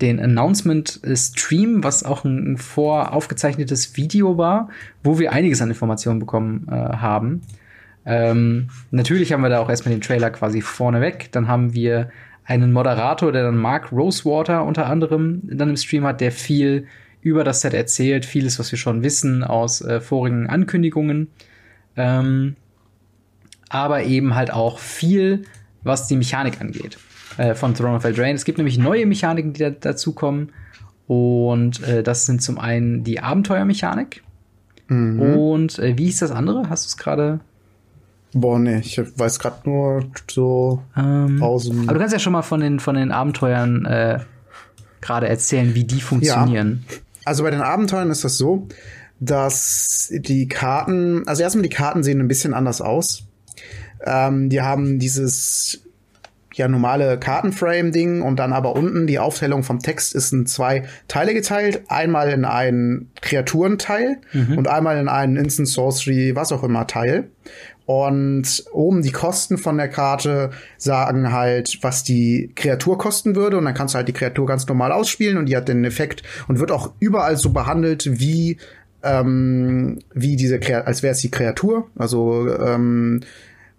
den 0.00 0.20
Announcement-Stream, 0.20 1.82
was 1.82 2.04
auch 2.04 2.24
ein, 2.24 2.52
ein 2.52 2.56
voraufgezeichnetes 2.58 3.96
Video 3.96 4.36
war, 4.36 4.68
wo 5.02 5.18
wir 5.18 5.32
einiges 5.32 5.62
an 5.62 5.70
Informationen 5.70 6.18
bekommen 6.18 6.66
äh, 6.68 6.74
haben. 6.74 7.42
Ähm, 8.04 8.68
natürlich 8.90 9.32
haben 9.32 9.42
wir 9.42 9.48
da 9.48 9.60
auch 9.60 9.70
erstmal 9.70 9.94
den 9.94 10.00
Trailer 10.00 10.30
quasi 10.30 10.60
vorneweg. 10.60 11.30
Dann 11.32 11.48
haben 11.48 11.74
wir 11.74 12.10
einen 12.44 12.72
Moderator, 12.72 13.32
der 13.32 13.44
dann 13.44 13.56
Mark 13.56 13.92
Rosewater 13.92 14.64
unter 14.64 14.86
anderem 14.86 15.42
dann 15.44 15.70
im 15.70 15.76
Stream 15.76 16.04
hat, 16.04 16.20
der 16.20 16.32
viel 16.32 16.86
über 17.22 17.44
das 17.44 17.60
Set 17.60 17.74
erzählt, 17.74 18.24
vieles, 18.24 18.58
was 18.58 18.70
wir 18.72 18.78
schon 18.78 19.02
wissen 19.02 19.44
aus 19.44 19.80
äh, 19.82 20.00
vorigen 20.00 20.48
Ankündigungen. 20.48 21.28
Ähm, 21.96 22.56
aber 23.68 24.04
eben 24.04 24.34
halt 24.34 24.52
auch 24.52 24.78
viel, 24.78 25.42
was 25.82 26.06
die 26.06 26.16
Mechanik 26.16 26.60
angeht 26.60 26.98
äh, 27.36 27.54
von 27.54 27.74
Throne 27.74 27.96
of 27.96 28.04
Eldraine. 28.04 28.34
Es 28.34 28.44
gibt 28.44 28.58
nämlich 28.58 28.78
neue 28.78 29.06
Mechaniken, 29.06 29.52
die 29.52 29.60
da 29.60 29.70
dazukommen. 29.70 30.52
Und 31.06 31.82
äh, 31.82 32.02
das 32.02 32.26
sind 32.26 32.42
zum 32.42 32.58
einen 32.58 33.02
die 33.04 33.20
Abenteuermechanik. 33.20 34.22
Mhm. 34.88 35.20
Und 35.20 35.78
äh, 35.78 35.96
wie 35.96 36.04
hieß 36.04 36.20
das 36.20 36.30
andere? 36.30 36.68
Hast 36.68 36.84
du 36.84 36.88
es 36.88 36.96
gerade? 36.96 37.40
Boah, 38.32 38.58
nee, 38.60 38.78
ich 38.78 39.00
weiß 39.18 39.40
gerade 39.40 39.68
nur 39.68 40.04
so 40.30 40.82
ähm, 40.96 41.42
aus 41.42 41.68
dem 41.68 41.82
Aber 41.82 41.94
du 41.94 41.98
kannst 41.98 42.12
ja 42.12 42.20
schon 42.20 42.32
mal 42.32 42.42
von 42.42 42.60
den, 42.60 42.78
von 42.78 42.94
den 42.94 43.10
Abenteuern 43.10 43.84
äh, 43.86 44.20
gerade 45.00 45.28
erzählen, 45.28 45.74
wie 45.74 45.84
die 45.84 46.00
funktionieren. 46.00 46.84
Ja. 46.88 46.96
Also 47.30 47.44
bei 47.44 47.52
den 47.52 47.60
Abenteuern 47.60 48.10
ist 48.10 48.24
das 48.24 48.38
so, 48.38 48.66
dass 49.20 50.12
die 50.12 50.48
Karten, 50.48 51.28
also 51.28 51.44
erstmal 51.44 51.62
die 51.62 51.68
Karten 51.68 52.02
sehen 52.02 52.18
ein 52.18 52.26
bisschen 52.26 52.54
anders 52.54 52.80
aus. 52.80 53.22
Ähm, 54.04 54.48
die 54.48 54.62
haben 54.62 54.98
dieses 54.98 55.84
ja 56.54 56.66
normale 56.66 57.20
Kartenframe-Ding 57.20 58.22
und 58.22 58.34
dann 58.40 58.52
aber 58.52 58.74
unten 58.74 59.06
die 59.06 59.20
Aufteilung 59.20 59.62
vom 59.62 59.78
Text 59.78 60.12
ist 60.12 60.32
in 60.32 60.46
zwei 60.46 60.88
Teile 61.06 61.32
geteilt. 61.32 61.82
Einmal 61.86 62.30
in 62.30 62.44
einen 62.44 63.12
Kreaturenteil 63.20 64.16
mhm. 64.32 64.58
und 64.58 64.66
einmal 64.66 64.98
in 64.98 65.06
einen 65.06 65.36
Instant 65.36 65.68
Sorcery, 65.68 66.34
was 66.34 66.50
auch 66.50 66.64
immer 66.64 66.88
Teil. 66.88 67.30
Und 67.92 68.66
oben 68.70 69.02
die 69.02 69.10
Kosten 69.10 69.58
von 69.58 69.76
der 69.76 69.88
Karte 69.88 70.50
sagen 70.78 71.32
halt, 71.32 71.78
was 71.82 72.04
die 72.04 72.52
Kreatur 72.54 72.96
kosten 72.98 73.34
würde. 73.34 73.58
Und 73.58 73.64
dann 73.64 73.74
kannst 73.74 73.94
du 73.94 73.96
halt 73.96 74.06
die 74.06 74.12
Kreatur 74.12 74.46
ganz 74.46 74.64
normal 74.68 74.92
ausspielen 74.92 75.36
und 75.36 75.46
die 75.46 75.56
hat 75.56 75.66
den 75.66 75.84
Effekt 75.84 76.22
und 76.46 76.60
wird 76.60 76.70
auch 76.70 76.92
überall 77.00 77.36
so 77.36 77.50
behandelt 77.50 78.20
wie 78.20 78.58
ähm, 79.02 79.98
wie 80.14 80.36
diese 80.36 80.60
Kreatur, 80.60 80.86
als 80.86 81.02
wäre 81.02 81.14
es 81.14 81.18
die 81.18 81.32
Kreatur. 81.32 81.88
Also 81.96 82.48
ähm, 82.60 83.22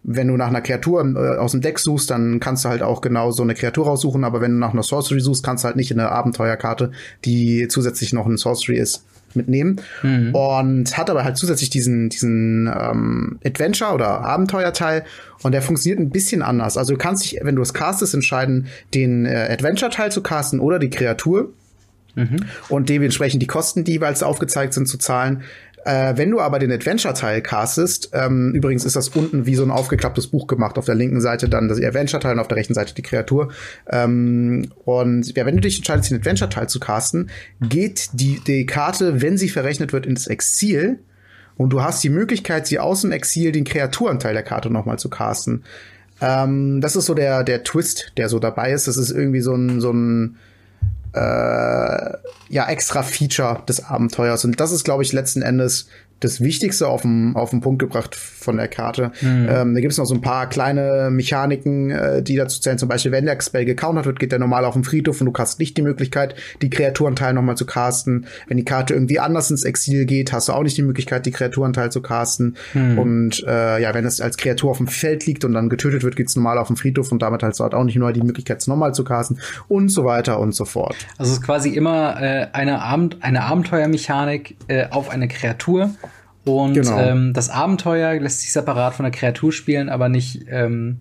wenn 0.04 0.28
du 0.28 0.36
nach 0.36 0.50
einer 0.50 0.62
Kreatur 0.62 1.06
äh, 1.16 1.38
aus 1.38 1.52
dem 1.52 1.62
Deck 1.62 1.80
suchst, 1.80 2.10
dann 2.10 2.42
kannst 2.42 2.66
du 2.66 2.70
halt 2.70 2.82
auch 2.82 3.00
genau 3.00 3.32
so 3.32 3.44
eine 3.44 3.56
Kreatur 3.56 3.86
raussuchen, 3.86 4.26
aber 4.26 4.42
wenn 4.42 4.52
du 4.52 4.58
nach 4.58 4.74
einer 4.74 4.84
Sorcery 4.84 5.22
suchst, 5.22 5.42
kannst 5.42 5.64
du 5.64 5.68
halt 5.68 5.78
nicht 5.78 5.90
in 5.90 6.02
eine 6.02 6.12
Abenteuerkarte, 6.12 6.92
die 7.24 7.70
zusätzlich 7.70 8.12
noch 8.12 8.26
eine 8.26 8.38
Sorcery 8.38 8.78
ist, 8.78 9.06
mitnehmen. 9.36 9.82
Mhm. 10.04 10.34
Und 10.36 10.98
hat 10.98 11.10
aber 11.10 11.24
halt 11.24 11.38
zusätzlich 11.38 11.70
diesen, 11.70 12.10
diesen 12.10 12.68
ähm, 12.68 13.40
Adventure- 13.46 13.94
oder 13.94 14.22
Abenteuerteil 14.22 15.04
und 15.44 15.52
der 15.54 15.62
funktioniert 15.62 16.00
ein 16.00 16.10
bisschen 16.10 16.42
anders. 16.42 16.78
Also 16.78 16.94
du 16.94 16.98
kannst 16.98 17.24
dich, 17.24 17.40
wenn 17.42 17.56
du 17.56 17.62
es 17.62 17.74
castest, 17.74 18.14
entscheiden, 18.14 18.68
den 18.94 19.26
äh, 19.26 19.48
Adventure-Teil 19.52 20.12
zu 20.12 20.22
casten 20.22 20.60
oder 20.60 20.80
die 20.80 20.90
Kreatur. 20.90 21.54
Mhm. 22.16 22.46
Und 22.68 22.90
dementsprechend 22.90 23.42
die 23.42 23.48
Kosten, 23.48 23.84
die 23.84 23.94
jeweils 23.94 24.22
aufgezeigt 24.22 24.74
sind, 24.74 24.88
zu 24.88 24.98
zahlen. 24.98 25.44
Äh, 25.84 26.16
wenn 26.16 26.30
du 26.30 26.40
aber 26.40 26.60
den 26.60 26.72
Adventure-Teil 26.72 27.42
castest, 27.42 28.12
ähm, 28.14 28.54
übrigens 28.54 28.86
ist 28.86 28.96
das 28.96 29.10
unten 29.10 29.46
wie 29.46 29.56
so 29.56 29.64
ein 29.64 29.72
aufgeklapptes 29.72 30.28
Buch 30.28 30.48
gemacht. 30.48 30.78
Auf 30.78 30.86
der 30.86 30.96
linken 30.96 31.22
Seite 31.22 31.50
dann 31.50 31.68
das 31.68 31.82
Adventure-Teil 31.82 32.34
und 32.34 32.40
auf 32.40 32.48
der 32.48 32.58
rechten 32.58 32.74
Seite 32.74 32.94
die 32.94 33.02
Kreatur. 33.02 33.52
Ähm, 33.90 34.70
und 34.86 35.36
ja, 35.36 35.46
wenn 35.46 35.56
du 35.56 35.62
dich 35.62 35.78
entscheidest, 35.78 36.12
den 36.12 36.20
Adventure-Teil 36.20 36.70
zu 36.70 36.80
casten, 36.80 37.30
geht 37.62 38.10
die, 38.14 38.42
die 38.46 38.66
Karte, 38.66 39.22
wenn 39.22 39.38
sie 39.38 39.50
verrechnet 39.50 39.92
wird, 39.94 40.06
ins 40.06 40.28
Exil. 40.28 41.00
Und 41.58 41.72
du 41.72 41.82
hast 41.82 42.04
die 42.04 42.10
Möglichkeit, 42.10 42.68
sie 42.68 42.80
aus 42.80 43.02
dem 43.02 43.12
Exil 43.12 43.52
den 43.52 43.64
Kreaturenteil 43.64 44.34
der 44.34 44.44
Karte 44.44 44.70
nochmal 44.70 45.00
zu 45.00 45.10
casten. 45.10 45.64
Ähm, 46.22 46.82
das 46.82 46.96
ist 46.96 47.08
so 47.08 47.16
der, 47.16 47.44
der 47.44 47.64
Twist, 47.64 48.14
der 48.18 48.30
so 48.30 48.40
dabei 48.40 48.72
ist. 48.72 48.88
Das 48.88 48.98
ist 48.98 49.10
irgendwie 49.10 49.42
so 49.42 49.56
ein, 49.56 49.82
so 49.82 49.92
ein 49.92 50.38
äh, 51.14 52.18
ja 52.50 52.68
extra 52.68 53.04
Feature 53.04 53.64
des 53.68 53.84
Abenteuers. 53.86 54.46
Und 54.46 54.60
das 54.60 54.72
ist, 54.72 54.84
glaube 54.84 55.04
ich, 55.04 55.14
letzten 55.14 55.42
Endes 55.42 55.88
das 56.22 56.40
Wichtigste 56.40 56.88
auf 56.88 57.02
den, 57.02 57.36
auf 57.36 57.50
den 57.50 57.62
Punkt 57.62 57.80
gebracht 57.80 58.16
von 58.16 58.58
der 58.58 58.68
Karte. 58.68 59.12
Mhm. 59.22 59.48
Ähm, 59.50 59.74
da 59.74 59.82
gibt 59.82 59.92
es 59.92 59.98
noch 59.98 60.06
so 60.06 60.14
ein 60.14 60.22
paar 60.22 60.48
kleine 60.48 61.10
Mechaniken, 61.12 61.92
äh, 61.92 62.24
die 62.24 62.36
dazu 62.36 62.62
zählen. 62.62 62.78
Zum 62.78 62.88
Beispiel, 62.88 63.12
wenn 63.12 63.26
der 63.26 63.40
Spell 63.42 63.66
gecountert 63.66 64.06
wird, 64.06 64.20
geht 64.20 64.32
der 64.32 64.40
normal 64.40 64.66
auf 64.66 64.76
den 64.76 64.84
Friedhof 64.84 65.20
und 65.20 65.28
du 65.28 65.34
hast 65.38 65.60
nicht 65.60 65.76
die 65.78 65.82
Möglichkeit, 65.82 66.36
die 66.62 66.70
Kreaturenteil 66.70 67.34
nochmal 67.34 67.58
zu 67.58 67.66
casten. 67.66 68.28
Wenn 68.48 68.58
die 68.58 68.66
Karte 68.66 68.94
irgendwie 68.94 69.20
anders 69.20 69.50
ins 69.50 69.64
Exil 69.64 70.06
geht, 70.06 70.32
hast 70.32 70.48
du 70.48 70.54
auch 70.54 70.64
nicht 70.64 70.78
die 70.78 70.84
Möglichkeit, 70.84 71.26
die 71.26 71.32
Kreaturenteil 71.32 71.92
zu 71.92 72.02
casten. 72.02 72.56
Mhm. 72.74 73.00
Und 73.00 73.44
äh, 73.48 73.82
ja, 73.82 73.94
wenn 73.94 74.06
es 74.06 74.22
als 74.22 74.38
Kreatur 74.38 74.72
auf 74.72 74.78
dem 74.78 74.88
Feld 74.88 75.26
liegt 75.26 75.44
und 75.44 75.54
dann 75.54 75.70
getötet 75.70 76.04
wird, 76.04 76.16
geht's 76.16 76.36
normal 76.36 76.60
auf 76.60 76.68
den 76.68 76.76
Friedhof 76.76 77.12
und 77.12 77.22
damit 77.22 77.42
halt 77.42 77.60
auch 77.60 77.84
nicht 77.84 77.96
nur 77.96 78.14
die 78.14 78.22
Möglichkeit, 78.22 78.60
es 78.60 78.68
nochmal 78.68 78.94
zu 78.94 79.04
casten 79.04 79.40
und 79.68 79.90
so 79.90 80.06
weiter 80.06 80.40
und 80.40 80.54
so 80.54 80.66
fort. 80.66 80.96
Also 81.18 81.32
es 81.32 81.40
ist 81.40 81.46
quasi 81.46 81.70
immer 81.70 82.22
äh, 82.22 82.48
eine, 82.54 82.82
Abend 82.82 83.18
eine 83.22 83.44
Abenteuermechanik 83.44 84.58
äh, 84.68 84.86
auf 84.90 85.10
eine 85.10 85.28
Kreatur 85.28 85.92
Und 86.46 86.74
genau. 86.74 86.98
ähm, 86.98 87.34
das 87.34 87.50
Abenteuer 87.50 88.20
lässt 88.20 88.42
sich 88.42 88.52
separat 88.52 88.96
von 88.96 89.04
der 89.04 89.12
Kreatur 89.12 89.52
spielen, 89.52 89.90
aber 89.90 90.10
nicht, 90.10 90.46
ähm, 90.50 91.00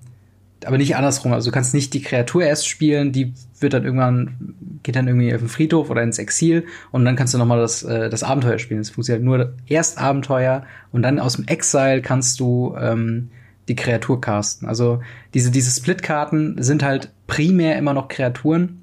aber 0.65 0.77
nicht 0.77 0.97
andersrum. 0.97 1.33
Also 1.33 1.51
du 1.51 1.55
kannst 1.55 1.73
nicht 1.73 1.95
die 1.95 2.03
Kreatur 2.03 2.43
erst 2.45 2.69
spielen, 2.69 3.13
die 3.13 3.33
wird 3.59 3.73
dann 3.73 3.85
irgendwann, 3.85 4.55
geht 4.83 4.97
dann 4.97 5.07
irgendwie 5.07 5.35
auf 5.35 5.41
den 5.41 5.49
Friedhof 5.49 5.89
oder 5.89 6.03
ins 6.03 6.19
Exil 6.19 6.65
und 6.91 7.05
dann 7.05 7.17
kannst 7.17 7.33
du 7.33 7.39
nochmal 7.39 7.59
das, 7.59 7.83
äh, 7.83 8.11
das 8.11 8.23
Abenteuer 8.23 8.59
spielen. 8.59 8.81
Es 8.81 8.91
funktioniert 8.91 9.25
nur 9.25 9.55
erst 9.67 9.99
Abenteuer 9.99 10.65
und 10.93 11.03
dann 11.03 11.19
aus 11.19 11.37
dem 11.37 11.47
Exile 11.47 12.03
kannst 12.03 12.41
du 12.41 12.77
ähm, 12.79 13.31
die 13.69 13.77
Kreatur 13.77 14.21
casten. 14.21 14.69
Also 14.69 15.01
diese, 15.33 15.51
diese 15.51 15.71
Split-Karten 15.71 16.63
sind 16.63 16.83
halt 16.83 17.11
primär 17.27 17.79
immer 17.79 17.95
noch 17.95 18.09
Kreaturen, 18.09 18.83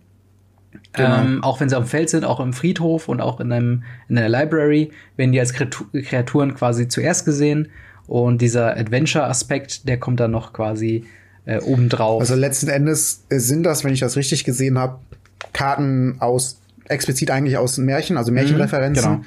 Genau. 0.93 1.17
Ähm, 1.17 1.43
auch 1.43 1.59
wenn 1.59 1.69
sie 1.69 1.77
auf 1.77 1.85
dem 1.85 1.89
Feld 1.89 2.09
sind, 2.09 2.25
auch 2.25 2.39
im 2.39 2.53
Friedhof 2.53 3.07
und 3.07 3.21
auch 3.21 3.39
in, 3.39 3.51
einem, 3.51 3.83
in 4.09 4.17
einer 4.17 4.29
Library, 4.29 4.91
werden 5.15 5.31
die 5.31 5.39
als 5.39 5.53
Kreaturen 5.53 6.55
quasi 6.55 6.87
zuerst 6.87 7.25
gesehen. 7.25 7.69
Und 8.07 8.41
dieser 8.41 8.77
Adventure-Aspekt, 8.77 9.87
der 9.87 9.99
kommt 9.99 10.19
dann 10.19 10.31
noch 10.31 10.53
quasi 10.53 11.05
äh, 11.45 11.59
obendrauf. 11.59 12.21
Also 12.21 12.35
letzten 12.35 12.69
Endes 12.69 13.25
sind 13.29 13.63
das, 13.63 13.83
wenn 13.83 13.93
ich 13.93 13.99
das 13.99 14.15
richtig 14.15 14.43
gesehen 14.43 14.77
habe, 14.77 14.99
Karten 15.53 16.17
aus, 16.19 16.59
explizit 16.85 17.31
eigentlich 17.31 17.57
aus 17.57 17.77
Märchen, 17.77 18.17
also 18.17 18.31
Märchenreferenzen. 18.31 19.11
Mhm, 19.11 19.25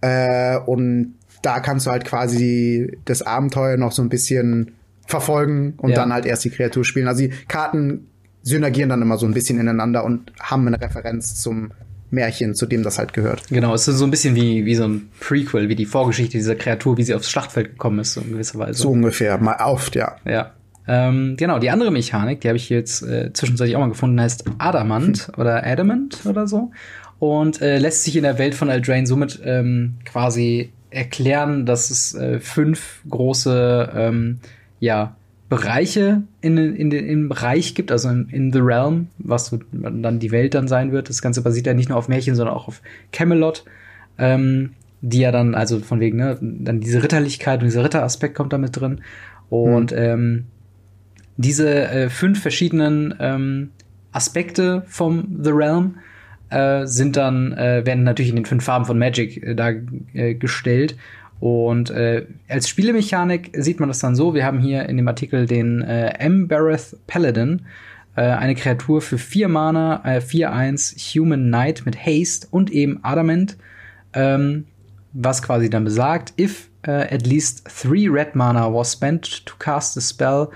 genau. 0.00 0.14
äh, 0.14 0.58
und 0.58 1.14
da 1.42 1.60
kannst 1.60 1.86
du 1.86 1.90
halt 1.90 2.04
quasi 2.04 2.98
das 3.04 3.22
Abenteuer 3.22 3.76
noch 3.76 3.92
so 3.92 4.02
ein 4.02 4.08
bisschen 4.08 4.72
verfolgen 5.06 5.74
und 5.78 5.90
ja. 5.90 5.96
dann 5.96 6.12
halt 6.12 6.26
erst 6.26 6.44
die 6.44 6.50
Kreatur 6.50 6.84
spielen. 6.84 7.08
Also 7.08 7.22
die 7.22 7.30
Karten 7.48 8.06
synergieren 8.42 8.88
dann 8.88 9.02
immer 9.02 9.18
so 9.18 9.26
ein 9.26 9.34
bisschen 9.34 9.58
ineinander 9.60 10.04
und 10.04 10.32
haben 10.40 10.66
eine 10.66 10.80
Referenz 10.80 11.40
zum 11.40 11.72
Märchen, 12.10 12.54
zu 12.54 12.66
dem 12.66 12.82
das 12.82 12.98
halt 12.98 13.12
gehört. 13.12 13.48
Genau, 13.48 13.74
es 13.74 13.86
ist 13.86 13.98
so 13.98 14.04
ein 14.04 14.10
bisschen 14.10 14.34
wie, 14.34 14.64
wie 14.64 14.74
so 14.74 14.84
ein 14.84 15.08
Prequel, 15.20 15.68
wie 15.68 15.76
die 15.76 15.86
Vorgeschichte 15.86 16.38
dieser 16.38 16.56
Kreatur, 16.56 16.96
wie 16.96 17.02
sie 17.02 17.14
aufs 17.14 17.30
Schlachtfeld 17.30 17.70
gekommen 17.70 18.00
ist, 18.00 18.14
so 18.14 18.20
in 18.20 18.32
gewisser 18.32 18.58
Weise. 18.58 18.82
So 18.82 18.90
ungefähr, 18.90 19.38
mal 19.38 19.56
oft, 19.64 19.94
ja. 19.94 20.16
Ja. 20.24 20.52
Ähm, 20.88 21.36
genau, 21.36 21.58
die 21.58 21.70
andere 21.70 21.92
Mechanik, 21.92 22.40
die 22.40 22.48
habe 22.48 22.56
ich 22.56 22.68
jetzt 22.68 23.02
äh, 23.02 23.32
zwischenzeitlich 23.32 23.76
auch 23.76 23.80
mal 23.80 23.88
gefunden, 23.88 24.20
heißt 24.20 24.44
Adamant 24.58 25.28
hm. 25.28 25.34
oder 25.36 25.64
Adamant 25.64 26.26
oder 26.26 26.48
so. 26.48 26.72
Und 27.20 27.60
äh, 27.60 27.78
lässt 27.78 28.04
sich 28.04 28.16
in 28.16 28.22
der 28.22 28.38
Welt 28.38 28.54
von 28.54 28.70
Eldraine 28.70 29.06
somit 29.06 29.40
ähm, 29.44 29.96
quasi 30.04 30.72
erklären, 30.90 31.66
dass 31.66 31.90
es 31.90 32.14
äh, 32.14 32.40
fünf 32.40 33.02
große 33.08 33.90
ähm, 33.94 34.40
ja, 34.80 35.16
Bereiche 35.50 36.22
in, 36.40 36.56
in, 36.56 36.76
in, 36.76 36.92
im 36.92 37.28
Bereich 37.28 37.74
gibt, 37.74 37.90
also 37.90 38.08
in, 38.08 38.28
in 38.30 38.52
The 38.52 38.60
Realm, 38.60 39.08
was 39.18 39.54
dann 39.72 40.20
die 40.20 40.30
Welt 40.30 40.54
dann 40.54 40.68
sein 40.68 40.92
wird. 40.92 41.08
Das 41.08 41.20
Ganze 41.20 41.42
basiert 41.42 41.66
ja 41.66 41.74
nicht 41.74 41.88
nur 41.88 41.98
auf 41.98 42.08
Märchen, 42.08 42.36
sondern 42.36 42.54
auch 42.54 42.68
auf 42.68 42.80
Camelot, 43.12 43.64
ähm, 44.16 44.70
die 45.00 45.18
ja 45.18 45.32
dann, 45.32 45.56
also 45.56 45.80
von 45.80 45.98
wegen, 45.98 46.18
ne, 46.18 46.38
dann 46.40 46.80
diese 46.80 47.02
Ritterlichkeit 47.02 47.60
und 47.60 47.66
dieser 47.66 47.82
Ritteraspekt 47.82 48.36
kommt 48.36 48.52
da 48.52 48.58
mit 48.58 48.80
drin. 48.80 49.00
Und 49.48 49.90
mhm. 49.90 49.98
ähm, 49.98 50.44
diese 51.36 51.68
äh, 51.68 52.10
fünf 52.10 52.40
verschiedenen 52.40 53.14
ähm, 53.18 53.70
Aspekte 54.12 54.84
vom 54.86 55.40
The 55.42 55.50
Realm 55.50 55.96
äh, 56.50 56.86
sind 56.86 57.16
dann, 57.16 57.52
äh, 57.54 57.84
werden 57.84 58.04
natürlich 58.04 58.30
in 58.30 58.36
den 58.36 58.46
fünf 58.46 58.62
Farben 58.62 58.84
von 58.84 58.98
Magic 58.98 59.42
äh, 59.42 59.56
dargestellt. 59.56 60.96
Und 61.40 61.90
äh, 61.90 62.26
als 62.48 62.68
Spielemechanik 62.68 63.50
sieht 63.56 63.80
man 63.80 63.88
das 63.88 63.98
dann 63.98 64.14
so, 64.14 64.34
wir 64.34 64.44
haben 64.44 64.60
hier 64.60 64.88
in 64.88 64.98
dem 64.98 65.08
Artikel 65.08 65.46
den 65.46 65.80
äh, 65.80 66.10
Embereth 66.18 66.96
Paladin, 67.06 67.62
äh, 68.14 68.22
eine 68.22 68.54
Kreatur 68.54 69.00
für 69.00 69.16
4 69.16 69.48
Mana, 69.48 70.02
äh, 70.04 70.18
4-1 70.18 71.14
Human 71.14 71.46
Knight 71.46 71.82
mit 71.86 71.96
Haste 71.96 72.46
und 72.50 72.70
eben 72.70 73.00
Adamant, 73.02 73.56
ähm, 74.12 74.66
was 75.14 75.42
quasi 75.42 75.70
dann 75.70 75.84
besagt, 75.84 76.34
if 76.38 76.68
uh, 76.86 76.90
at 76.90 77.26
least 77.26 77.64
3 77.82 78.08
red 78.10 78.34
mana 78.34 78.72
was 78.72 78.92
spent 78.92 79.44
to 79.46 79.54
cast 79.58 79.96
a 79.96 80.00
spell, 80.00 80.50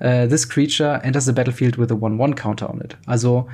uh, 0.00 0.26
this 0.26 0.48
creature 0.48 1.00
enters 1.02 1.26
the 1.26 1.32
battlefield 1.32 1.78
with 1.78 1.90
a 1.90 1.94
1-1 1.94 2.34
counter 2.36 2.70
on 2.70 2.80
it. 2.80 2.96
Also 3.06 3.48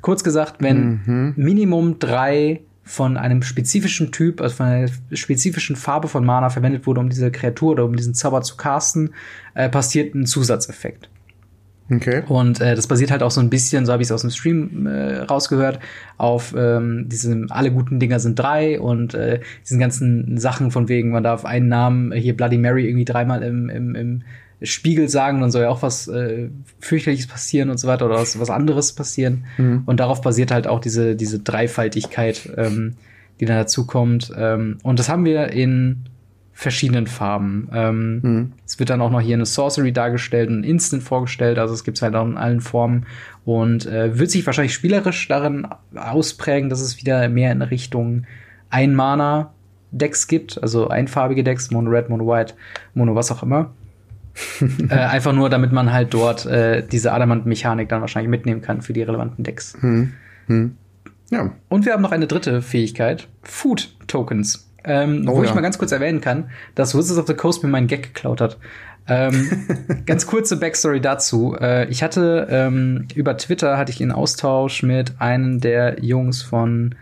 kurz 0.00 0.24
gesagt, 0.24 0.56
wenn 0.60 1.00
mhm. 1.04 1.34
Minimum 1.36 1.98
drei 1.98 2.60
von 2.84 3.16
einem 3.16 3.42
spezifischen 3.42 4.10
Typ, 4.12 4.40
also 4.40 4.56
von 4.56 4.66
einer 4.66 4.88
spezifischen 5.12 5.76
Farbe 5.76 6.08
von 6.08 6.24
Mana 6.24 6.50
verwendet 6.50 6.86
wurde, 6.86 7.00
um 7.00 7.08
diese 7.08 7.30
Kreatur 7.30 7.72
oder 7.72 7.84
um 7.84 7.96
diesen 7.96 8.14
Zauber 8.14 8.42
zu 8.42 8.56
casten, 8.56 9.14
äh, 9.54 9.68
passiert 9.68 10.14
ein 10.14 10.26
Zusatzeffekt. 10.26 11.08
Okay. 11.90 12.22
Und 12.28 12.60
äh, 12.60 12.74
das 12.74 12.86
basiert 12.86 13.10
halt 13.10 13.22
auch 13.22 13.30
so 13.30 13.40
ein 13.40 13.50
bisschen, 13.50 13.84
so 13.84 13.92
habe 13.92 14.02
ich 14.02 14.08
es 14.08 14.12
aus 14.12 14.22
dem 14.22 14.30
Stream 14.30 14.86
äh, 14.86 15.18
rausgehört, 15.18 15.78
auf 16.16 16.54
ähm, 16.56 17.08
diesem 17.08 17.50
alle 17.50 17.70
guten 17.70 18.00
Dinger 18.00 18.18
sind 18.18 18.38
drei 18.38 18.80
und 18.80 19.14
äh, 19.14 19.40
diesen 19.62 19.78
ganzen 19.78 20.38
Sachen 20.38 20.70
von 20.70 20.88
wegen, 20.88 21.10
man 21.10 21.22
darf 21.22 21.44
einen 21.44 21.68
Namen, 21.68 22.12
hier 22.12 22.36
Bloody 22.36 22.56
Mary 22.56 22.86
irgendwie 22.86 23.04
dreimal 23.04 23.42
im, 23.42 23.68
im, 23.68 23.94
im 23.94 24.22
Spiegel 24.64 25.08
sagen, 25.08 25.40
dann 25.40 25.50
soll 25.50 25.62
ja 25.62 25.68
auch 25.68 25.82
was 25.82 26.08
äh, 26.08 26.48
fürchterliches 26.80 27.26
passieren 27.26 27.70
und 27.70 27.78
so 27.78 27.88
weiter 27.88 28.06
oder 28.06 28.16
was, 28.16 28.38
was 28.38 28.50
anderes 28.50 28.92
passieren. 28.92 29.44
Mhm. 29.58 29.82
Und 29.86 30.00
darauf 30.00 30.20
basiert 30.20 30.50
halt 30.50 30.66
auch 30.66 30.80
diese, 30.80 31.16
diese 31.16 31.40
Dreifaltigkeit, 31.40 32.50
ähm, 32.56 32.94
die 33.40 33.46
dann 33.46 33.56
dazu 33.56 33.86
kommt. 33.86 34.32
Ähm, 34.36 34.78
und 34.82 34.98
das 34.98 35.08
haben 35.08 35.24
wir 35.24 35.48
in 35.52 36.04
verschiedenen 36.52 37.06
Farben. 37.06 37.68
Ähm, 37.72 38.20
mhm. 38.22 38.52
Es 38.66 38.78
wird 38.78 38.90
dann 38.90 39.00
auch 39.00 39.10
noch 39.10 39.20
hier 39.20 39.34
eine 39.34 39.46
Sorcery 39.46 39.92
dargestellt, 39.92 40.50
ein 40.50 40.64
Instant 40.64 41.02
vorgestellt, 41.02 41.58
also 41.58 41.74
es 41.74 41.82
gibt 41.82 41.98
es 41.98 42.02
halt 42.02 42.14
auch 42.14 42.26
in 42.26 42.36
allen 42.36 42.60
Formen 42.60 43.06
und 43.44 43.86
äh, 43.86 44.18
wird 44.18 44.30
sich 44.30 44.46
wahrscheinlich 44.46 44.74
spielerisch 44.74 45.26
darin 45.28 45.66
ausprägen, 45.94 46.68
dass 46.68 46.80
es 46.80 46.98
wieder 46.98 47.28
mehr 47.28 47.52
in 47.52 47.62
Richtung 47.62 48.24
ein 48.70 48.94
Mana 48.94 49.52
Decks 49.90 50.28
gibt, 50.28 50.62
also 50.62 50.88
einfarbige 50.88 51.42
Decks, 51.42 51.70
Mono 51.70 51.90
Red, 51.90 52.08
Mono 52.08 52.26
White, 52.26 52.54
Mono 52.94 53.14
was 53.14 53.32
auch 53.32 53.42
immer 53.42 53.72
äh, 54.88 54.94
einfach 54.94 55.32
nur, 55.32 55.50
damit 55.50 55.72
man 55.72 55.92
halt 55.92 56.14
dort 56.14 56.46
äh, 56.46 56.86
diese 56.86 57.12
Adamant-Mechanik 57.12 57.88
dann 57.88 58.00
wahrscheinlich 58.00 58.30
mitnehmen 58.30 58.62
kann 58.62 58.82
für 58.82 58.92
die 58.92 59.02
relevanten 59.02 59.44
Decks. 59.44 59.76
Hm. 59.80 60.12
Hm. 60.46 60.76
Ja. 61.30 61.52
Und 61.68 61.86
wir 61.86 61.92
haben 61.92 62.02
noch 62.02 62.12
eine 62.12 62.26
dritte 62.26 62.62
Fähigkeit: 62.62 63.28
Food 63.42 63.94
Tokens. 64.06 64.68
Ähm, 64.84 65.26
oh, 65.28 65.36
wo 65.36 65.42
ja. 65.42 65.48
ich 65.48 65.54
mal 65.54 65.60
ganz 65.60 65.78
kurz 65.78 65.92
erwähnen 65.92 66.20
kann, 66.20 66.50
dass 66.74 66.96
Wizards 66.96 67.18
of 67.18 67.26
the 67.26 67.34
Coast 67.34 67.62
mir 67.62 67.68
meinen 67.68 67.86
Gag 67.86 68.02
geklaut 68.02 68.40
hat. 68.40 68.58
Ähm, 69.06 69.66
ganz 70.06 70.26
kurze 70.26 70.58
Backstory 70.58 71.00
dazu. 71.00 71.56
Äh, 71.60 71.88
ich 71.88 72.02
hatte 72.02 72.48
ähm, 72.50 73.06
über 73.14 73.36
Twitter 73.36 73.76
hatte 73.76 73.92
ich 73.92 74.00
einen 74.00 74.12
Austausch 74.12 74.82
mit 74.82 75.20
einem 75.20 75.60
der 75.60 76.02
Jungs 76.02 76.42
von 76.42 76.94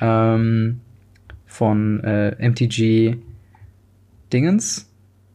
ähm, 0.00 0.80
von 1.46 2.02
äh, 2.04 2.48
MTG 2.48 3.16
Dingens 4.32 4.91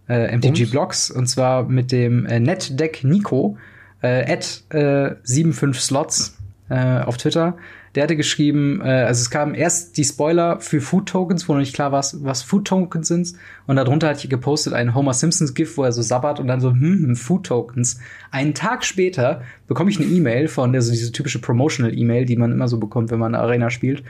äh, 0.09 0.35
MTG 0.35 0.63
und? 0.63 0.71
Blocks 0.71 1.11
und 1.11 1.27
zwar 1.27 1.63
mit 1.63 1.91
dem 1.91 2.25
äh, 2.25 2.39
NetDeck 2.39 3.03
Nico 3.03 3.57
äh, 4.01 4.31
at 4.31 4.63
äh, 4.69 5.15
75 5.23 5.81
Slots 5.81 6.37
äh, 6.69 6.99
auf 7.01 7.17
Twitter. 7.17 7.57
Der 7.95 8.03
hatte 8.03 8.15
geschrieben, 8.15 8.81
äh, 8.81 8.89
also 8.89 9.21
es 9.21 9.29
kamen 9.31 9.55
erst 9.55 9.97
die 9.97 10.03
Spoiler 10.03 10.59
für 10.59 10.81
Food 10.81 11.09
Tokens, 11.09 11.49
wo 11.49 11.53
noch 11.53 11.61
nicht 11.61 11.73
klar 11.73 11.91
war, 11.91 12.05
was 12.13 12.43
Food 12.43 12.65
Tokens 12.65 13.07
sind. 13.07 13.33
Und 13.65 13.77
darunter 13.77 14.09
hatte 14.09 14.19
ich 14.23 14.29
gepostet 14.29 14.73
einen 14.73 14.93
Homer 14.93 15.13
Simpsons 15.13 15.55
GIF, 15.55 15.77
wo 15.77 15.83
er 15.83 15.91
so 15.91 16.01
sabbert 16.03 16.39
und 16.39 16.47
dann 16.47 16.59
so, 16.59 16.69
hm, 16.69 16.79
hm 16.79 17.15
Food 17.15 17.47
Tokens. 17.47 17.99
Einen 18.29 18.53
Tag 18.53 18.85
später 18.85 19.41
bekomme 19.67 19.89
ich 19.89 19.99
eine 19.99 20.07
E-Mail 20.07 20.47
von, 20.47 20.75
also 20.75 20.91
diese 20.91 21.11
typische 21.11 21.39
Promotional 21.39 21.97
E-Mail, 21.97 22.25
die 22.25 22.35
man 22.35 22.51
immer 22.51 22.67
so 22.67 22.77
bekommt, 22.77 23.09
wenn 23.09 23.19
man 23.19 23.33
eine 23.33 23.43
Arena 23.43 23.69
spielt. 23.69 24.03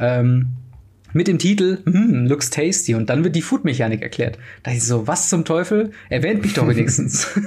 Ähm, 0.00 0.48
mit 1.12 1.28
dem 1.28 1.38
Titel 1.38 1.78
hm, 1.84 2.26
looks 2.26 2.50
tasty 2.50 2.94
und 2.94 3.08
dann 3.08 3.24
wird 3.24 3.34
die 3.34 3.42
Food-Mechanik 3.42 4.02
erklärt. 4.02 4.38
Da 4.62 4.72
ist 4.72 4.86
so, 4.86 5.06
was 5.06 5.28
zum 5.28 5.44
Teufel? 5.44 5.92
Erwähnt 6.08 6.42
mich 6.42 6.54
doch 6.54 6.68
wenigstens. 6.68 7.28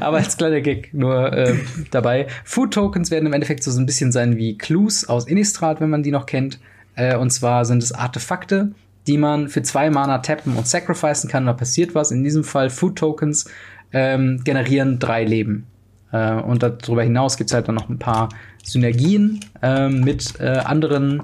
Aber 0.00 0.18
als 0.18 0.36
kleiner 0.36 0.60
Gag 0.60 0.92
nur 0.92 1.32
äh, 1.32 1.54
dabei. 1.90 2.26
Food-Tokens 2.44 3.10
werden 3.10 3.26
im 3.26 3.32
Endeffekt 3.32 3.62
so 3.62 3.78
ein 3.78 3.86
bisschen 3.86 4.12
sein 4.12 4.36
wie 4.36 4.58
Clues 4.58 5.08
aus 5.08 5.26
Innistrad, 5.26 5.80
wenn 5.80 5.90
man 5.90 6.02
die 6.02 6.10
noch 6.10 6.26
kennt. 6.26 6.58
Äh, 6.96 7.16
und 7.16 7.30
zwar 7.30 7.64
sind 7.64 7.82
es 7.82 7.92
Artefakte, 7.92 8.72
die 9.06 9.18
man 9.18 9.48
für 9.48 9.62
zwei 9.62 9.90
Mana 9.90 10.18
tappen 10.18 10.56
und 10.56 10.66
sacrificen 10.66 11.30
kann. 11.30 11.46
Da 11.46 11.52
passiert 11.52 11.94
was. 11.94 12.10
In 12.10 12.24
diesem 12.24 12.44
Fall 12.44 12.70
Food-Tokens 12.70 13.46
ähm, 13.92 14.42
generieren 14.44 14.98
drei 14.98 15.24
Leben. 15.24 15.66
Äh, 16.12 16.34
und 16.34 16.62
darüber 16.62 17.02
hinaus 17.02 17.36
gibt's 17.36 17.54
halt 17.54 17.68
dann 17.68 17.74
noch 17.74 17.88
ein 17.88 17.98
paar 17.98 18.28
Synergien 18.62 19.40
äh, 19.62 19.88
mit 19.88 20.40
äh, 20.40 20.48
anderen 20.64 21.22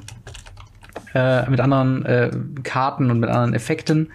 äh, 1.14 1.48
mit 1.48 1.60
anderen 1.60 2.04
äh, 2.04 2.30
Karten 2.62 3.10
und 3.10 3.20
mit 3.20 3.30
anderen 3.30 3.54
Effekten. 3.54 4.10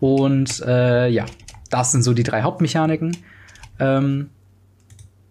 Und 0.00 0.62
äh, 0.66 1.08
ja, 1.08 1.26
das 1.70 1.92
sind 1.92 2.02
so 2.02 2.12
die 2.12 2.22
drei 2.22 2.42
Hauptmechaniken. 2.42 3.16
Ähm, 3.78 4.30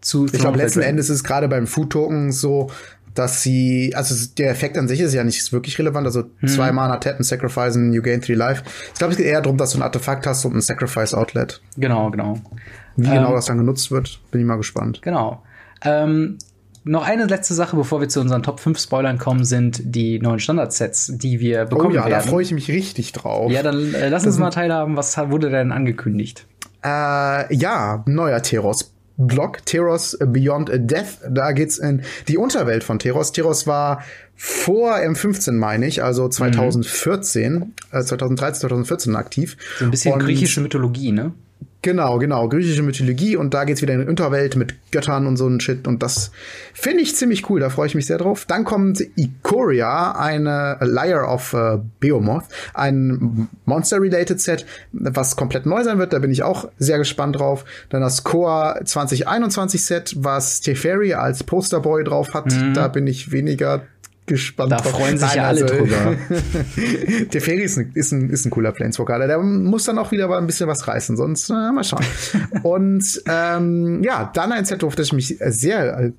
zu 0.02 0.26
ich 0.26 0.34
glaube, 0.34 0.58
letzten 0.58 0.82
Endes 0.82 1.10
ist 1.10 1.18
es 1.18 1.24
gerade 1.24 1.48
beim 1.48 1.68
Food 1.68 1.92
Token 1.92 2.32
so, 2.32 2.70
dass 3.16 3.42
sie, 3.42 3.94
also 3.96 4.14
der 4.38 4.52
Effekt 4.52 4.78
an 4.78 4.88
sich 4.88 5.00
ist 5.00 5.14
ja 5.14 5.24
nicht 5.24 5.52
wirklich 5.52 5.80
relevant. 5.80 6.06
Also 6.06 6.26
hm. 6.40 6.50
zwei 6.50 6.72
Mana 6.72 6.98
tappen, 6.98 7.24
sacrificen, 7.24 7.94
you 7.94 8.02
gain 8.02 8.22
three 8.22 8.36
life. 8.36 8.64
Ich 8.94 9.00
glaube, 9.00 9.12
es 9.12 9.18
geht 9.18 9.26
eher 9.26 9.42
darum, 9.42 9.58
dass 9.58 9.72
du 9.72 9.80
ein 9.80 9.84
Artefakt 9.84 10.28
hast 10.28 10.46
und 10.46 10.56
ein 10.56 10.62
Sacrifice 10.62 11.14
Outlet. 11.14 11.62
Genau, 11.78 12.12
genau. 12.12 12.40
Wie 12.96 13.04
genau 13.04 13.16
ähm, 13.16 13.22
genau 13.24 13.36
das 13.36 13.46
dann 13.46 13.58
genutzt 13.58 13.90
wird, 13.90 14.20
bin 14.32 14.42
ich 14.42 14.48
mal 14.48 14.58
gespannt. 14.58 15.02
Genau. 15.02 15.42
Ähm, 15.82 16.38
noch 16.86 17.04
eine 17.04 17.26
letzte 17.26 17.56
Sache, 17.56 17.76
bevor 17.76 18.00
wir 18.00 18.08
zu 18.08 18.22
unseren 18.22 18.44
Top 18.44 18.60
5 18.60 18.80
Spoilern 18.80 19.18
kommen, 19.18 19.44
sind 19.44 19.82
die 19.84 20.20
neuen 20.20 20.40
Standardsets, 20.40 21.12
die 21.16 21.40
wir 21.40 21.66
bekommen 21.66 21.92
oh 21.92 21.96
ja, 21.96 22.06
werden. 22.06 22.12
da 22.12 22.20
freue 22.22 22.44
ich 22.44 22.52
mich 22.52 22.70
richtig 22.70 23.12
drauf. 23.12 23.52
Ja, 23.52 23.64
dann 23.64 23.94
äh, 23.94 24.10
lass 24.10 24.26
uns 24.26 24.38
mal 24.38 24.52
teilhaben, 24.52 24.96
was 24.96 25.18
wurde 25.18 25.50
denn 25.50 25.72
angekündigt? 25.72 26.46
Äh, 26.84 27.54
ja, 27.56 28.04
neuer 28.06 28.42
Teros. 28.42 28.92
Block, 29.18 29.66
Teros 29.66 30.18
Beyond 30.20 30.72
Death. 30.74 31.20
Da 31.30 31.54
geht's 31.54 31.78
in 31.78 32.04
die 32.28 32.38
Unterwelt 32.38 32.84
von 32.84 33.00
Teros. 33.00 33.32
Teros 33.32 33.66
war 33.66 34.04
vor 34.36 34.96
M15, 34.96 35.54
meine 35.54 35.88
ich, 35.88 36.04
also 36.04 36.28
2014, 36.28 37.54
mhm. 37.54 37.74
äh, 37.92 38.04
2013, 38.04 38.62
2014 38.62 39.16
aktiv. 39.16 39.58
So 39.80 39.86
ein 39.86 39.92
bisschen 39.92 40.14
Und 40.14 40.20
griechische 40.20 40.62
Mythologie, 40.62 41.14
ne? 41.14 41.32
Genau, 41.86 42.18
genau. 42.18 42.50
Griechische 42.50 42.82
Mythologie 42.82 43.36
und 43.36 43.54
da 43.54 43.64
geht's 43.64 43.84
wieder 43.84 43.94
in 43.94 44.00
die 44.02 44.08
Unterwelt 44.08 44.56
mit 44.56 44.74
Göttern 44.90 45.28
und 45.28 45.38
so 45.38 45.48
ein 45.48 45.60
Shit. 45.60 45.88
Und 45.88 46.02
das 46.02 46.32
finde 46.74 47.04
ich 47.04 47.16
ziemlich 47.16 47.48
cool, 47.48 47.60
da 47.60 47.70
freue 47.70 47.86
ich 47.86 47.94
mich 47.94 48.08
sehr 48.08 48.18
drauf. 48.18 48.46
Dann 48.48 48.64
kommt 48.64 49.04
Ikoria, 49.16 50.14
eine 50.14 50.80
Liar 50.82 51.32
of 51.32 51.54
uh, 51.54 51.78
Behemoth, 52.00 52.46
ein 52.74 53.50
Monster-related 53.66 54.42
Set, 54.42 54.66
was 54.94 55.36
komplett 55.36 55.68
neu 55.68 55.84
sein 55.84 56.00
wird. 56.00 56.12
Da 56.12 56.18
bin 56.18 56.32
ich 56.32 56.42
auch 56.42 56.70
sehr 56.80 56.98
gespannt 56.98 57.38
drauf. 57.38 57.66
Dann 57.90 58.02
das 58.02 58.24
Core 58.24 58.82
2021 58.84 59.86
Set, 59.86 60.16
was 60.18 60.62
Teferi 60.62 61.14
als 61.14 61.44
Posterboy 61.44 62.04
drauf 62.04 62.34
hat. 62.34 62.48
Mhm. 62.48 62.74
Da 62.74 62.88
bin 62.88 63.06
ich 63.06 63.32
weniger 63.32 63.84
gespannt 64.26 64.72
Da 64.72 64.80
freuen 64.80 65.18
sich 65.18 65.28
Nein, 65.28 65.38
ja 65.38 65.48
alle 65.48 65.64
also, 65.64 65.76
drüber. 65.76 66.16
der 67.34 67.42
Ferry 67.42 67.64
ist 67.64 67.78
ein, 67.78 67.92
ist, 67.94 68.12
ein, 68.12 68.30
ist 68.30 68.46
ein 68.46 68.50
cooler 68.50 68.72
Planeswalker. 68.72 69.28
Der 69.28 69.40
muss 69.40 69.86
dann 69.86 69.98
auch 69.98 70.12
wieder 70.12 70.30
ein 70.36 70.48
bisschen 70.48 70.68
was 70.68 70.88
reißen, 70.88 71.18
sonst 71.18 71.50
äh, 71.50 71.72
mal 71.72 71.84
schauen. 71.84 72.06
Und 72.64 73.22
ähm, 73.28 74.04
ja, 74.04 74.32
dann 74.34 74.52
ein 74.52 74.66
Set, 74.66 74.84
auf 74.84 74.96
das 74.96 75.08
ich 75.08 75.14
mich 75.14 75.38
sehr 75.40 76.12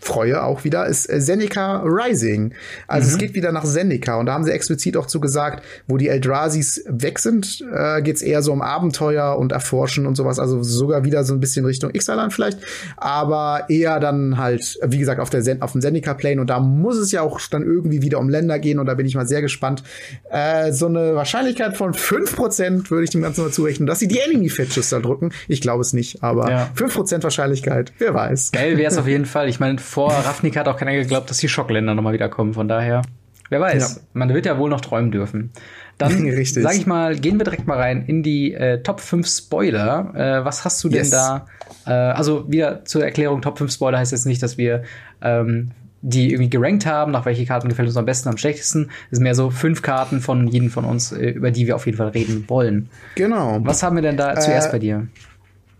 freue 0.00 0.42
auch 0.42 0.64
wieder, 0.64 0.86
ist 0.86 1.10
äh, 1.10 1.20
Seneca 1.20 1.82
Rising. 1.84 2.54
Also 2.86 3.08
mhm. 3.08 3.12
es 3.12 3.18
geht 3.18 3.34
wieder 3.34 3.52
nach 3.52 3.64
Seneca 3.64 4.16
und 4.16 4.26
da 4.26 4.34
haben 4.34 4.44
sie 4.44 4.52
explizit 4.52 4.96
auch 4.96 5.06
zu 5.06 5.20
gesagt, 5.20 5.64
wo 5.86 5.96
die 5.96 6.08
Eldrasis 6.08 6.84
weg 6.86 7.18
sind, 7.18 7.64
äh, 7.72 8.02
geht 8.02 8.16
es 8.16 8.22
eher 8.22 8.42
so 8.42 8.52
um 8.52 8.62
Abenteuer 8.62 9.36
und 9.38 9.52
Erforschen 9.52 10.06
und 10.06 10.16
sowas. 10.16 10.38
Also 10.38 10.62
sogar 10.62 11.04
wieder 11.04 11.24
so 11.24 11.34
ein 11.34 11.40
bisschen 11.40 11.64
Richtung 11.64 11.94
Ixalan 11.94 12.30
vielleicht, 12.30 12.58
aber 12.96 13.66
eher 13.68 14.00
dann 14.00 14.38
halt, 14.38 14.78
wie 14.84 14.98
gesagt, 14.98 15.20
auf, 15.20 15.30
der 15.30 15.42
Sen 15.42 15.62
auf 15.62 15.72
dem 15.72 15.80
Seneca 15.80 16.14
Plane 16.14 16.40
und 16.40 16.48
da 16.48 16.60
muss 16.60 16.96
es 16.96 17.12
ja 17.12 17.22
auch 17.22 17.40
dann 17.50 17.62
irgendwie 17.62 18.02
wieder 18.02 18.18
um 18.18 18.28
Länder 18.28 18.58
gehen 18.58 18.78
und 18.78 18.86
da 18.86 18.94
bin 18.94 19.06
ich 19.06 19.14
mal 19.14 19.26
sehr 19.26 19.42
gespannt. 19.42 19.82
Äh, 20.30 20.72
so 20.72 20.86
eine 20.86 21.14
Wahrscheinlichkeit 21.14 21.76
von 21.76 21.92
5% 21.92 22.90
würde 22.90 23.04
ich 23.04 23.10
dem 23.10 23.22
Ganzen 23.22 23.42
mal 23.42 23.50
zurechnen, 23.50 23.86
dass 23.86 23.98
sie 23.98 24.08
die 24.08 24.20
Enemy 24.20 24.48
Fetches 24.48 24.90
da 24.90 25.00
drücken. 25.00 25.32
Ich 25.48 25.60
glaube 25.60 25.82
es 25.82 25.92
nicht, 25.92 26.22
aber 26.22 26.50
ja. 26.50 26.70
5% 26.76 27.22
Wahrscheinlichkeit, 27.22 27.92
wer 27.98 28.14
weiß. 28.14 28.52
Geil 28.52 28.78
wäre 28.78 28.90
es 28.90 28.98
auf 28.98 29.06
jeden 29.06 29.26
Fall. 29.26 29.48
Ich 29.48 29.60
meine, 29.60 29.78
vor 29.82 30.12
Ravnik 30.12 30.56
hat 30.56 30.68
auch 30.68 30.76
keiner 30.76 30.92
geglaubt, 30.92 31.30
dass 31.30 31.38
die 31.38 31.48
Schockländer 31.48 31.94
nochmal 31.94 32.12
wiederkommen. 32.12 32.54
Von 32.54 32.68
daher, 32.68 33.02
wer 33.50 33.60
weiß. 33.60 33.96
Ja. 33.96 34.02
Man 34.14 34.32
wird 34.32 34.46
ja 34.46 34.58
wohl 34.58 34.70
noch 34.70 34.80
träumen 34.80 35.10
dürfen. 35.10 35.50
Dann 35.98 36.12
sage 36.44 36.76
ich 36.76 36.86
mal, 36.86 37.16
gehen 37.16 37.38
wir 37.38 37.44
direkt 37.44 37.66
mal 37.66 37.78
rein 37.78 38.04
in 38.06 38.22
die 38.22 38.54
äh, 38.54 38.82
Top 38.82 39.00
5 39.00 39.26
Spoiler. 39.28 40.12
Äh, 40.14 40.44
was 40.44 40.64
hast 40.64 40.82
du 40.84 40.88
denn 40.88 40.98
yes. 40.98 41.10
da? 41.10 41.46
Äh, 41.86 41.90
also 41.90 42.50
wieder 42.50 42.84
zur 42.84 43.04
Erklärung, 43.04 43.42
Top 43.42 43.58
5 43.58 43.72
Spoiler 43.72 43.98
heißt 43.98 44.12
jetzt 44.12 44.26
nicht, 44.26 44.42
dass 44.42 44.58
wir 44.58 44.82
ähm, 45.20 45.72
die 46.02 46.32
irgendwie 46.32 46.50
gerankt 46.50 46.84
haben, 46.84 47.12
nach 47.12 47.24
welche 47.24 47.46
Karten 47.46 47.68
gefällt 47.68 47.86
uns 47.88 47.96
am 47.96 48.04
besten, 48.04 48.28
am 48.28 48.36
schlechtesten. 48.36 48.90
Es 49.10 49.18
sind 49.18 49.22
mehr 49.22 49.36
so 49.36 49.50
fünf 49.50 49.82
Karten 49.82 50.20
von 50.20 50.48
jedem 50.48 50.68
von 50.68 50.84
uns, 50.84 51.12
äh, 51.12 51.30
über 51.30 51.50
die 51.50 51.66
wir 51.66 51.76
auf 51.76 51.86
jeden 51.86 51.96
Fall 51.96 52.08
reden 52.08 52.44
wollen. 52.48 52.90
Genau. 53.14 53.60
Was 53.62 53.82
haben 53.82 53.96
wir 53.96 54.02
denn 54.02 54.16
da 54.16 54.38
zuerst 54.38 54.68
äh, 54.68 54.72
bei 54.72 54.78
dir? 54.80 55.06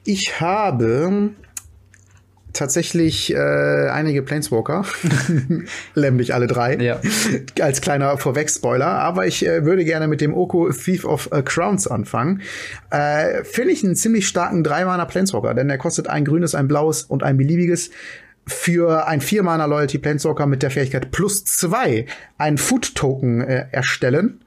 Ich 0.04 0.40
habe 0.40 1.30
tatsächlich 2.52 3.32
äh, 3.32 3.36
einige 3.36 4.22
Planeswalker, 4.22 4.84
nämlich 5.94 6.34
alle 6.34 6.46
drei, 6.46 6.76
ja. 6.76 7.00
als 7.60 7.80
kleiner 7.80 8.16
Vorweg-Spoiler. 8.18 8.86
Aber 8.86 9.26
ich 9.26 9.46
äh, 9.46 9.64
würde 9.64 9.84
gerne 9.84 10.08
mit 10.08 10.20
dem 10.20 10.34
Oko 10.34 10.70
Thief 10.70 11.04
of 11.04 11.30
uh, 11.32 11.42
Crowns 11.42 11.86
anfangen. 11.86 12.42
Äh, 12.90 13.44
Finde 13.44 13.72
ich 13.72 13.84
einen 13.84 13.96
ziemlich 13.96 14.28
starken 14.28 14.64
Drei-Mana 14.64 15.04
Planeswalker, 15.04 15.54
denn 15.54 15.70
er 15.70 15.78
kostet 15.78 16.08
ein 16.08 16.24
grünes, 16.24 16.54
ein 16.54 16.68
blaues 16.68 17.02
und 17.02 17.22
ein 17.22 17.36
beliebiges 17.36 17.90
für 18.46 19.06
ein 19.06 19.20
Vier-Mana 19.20 19.66
Loyalty 19.66 19.98
Planeswalker 19.98 20.46
mit 20.46 20.62
der 20.62 20.70
Fähigkeit 20.70 21.10
plus 21.12 21.44
zwei 21.44 22.06
einen 22.38 22.58
Food 22.58 22.94
Token 22.94 23.40
äh, 23.40 23.66
erstellen. 23.70 24.40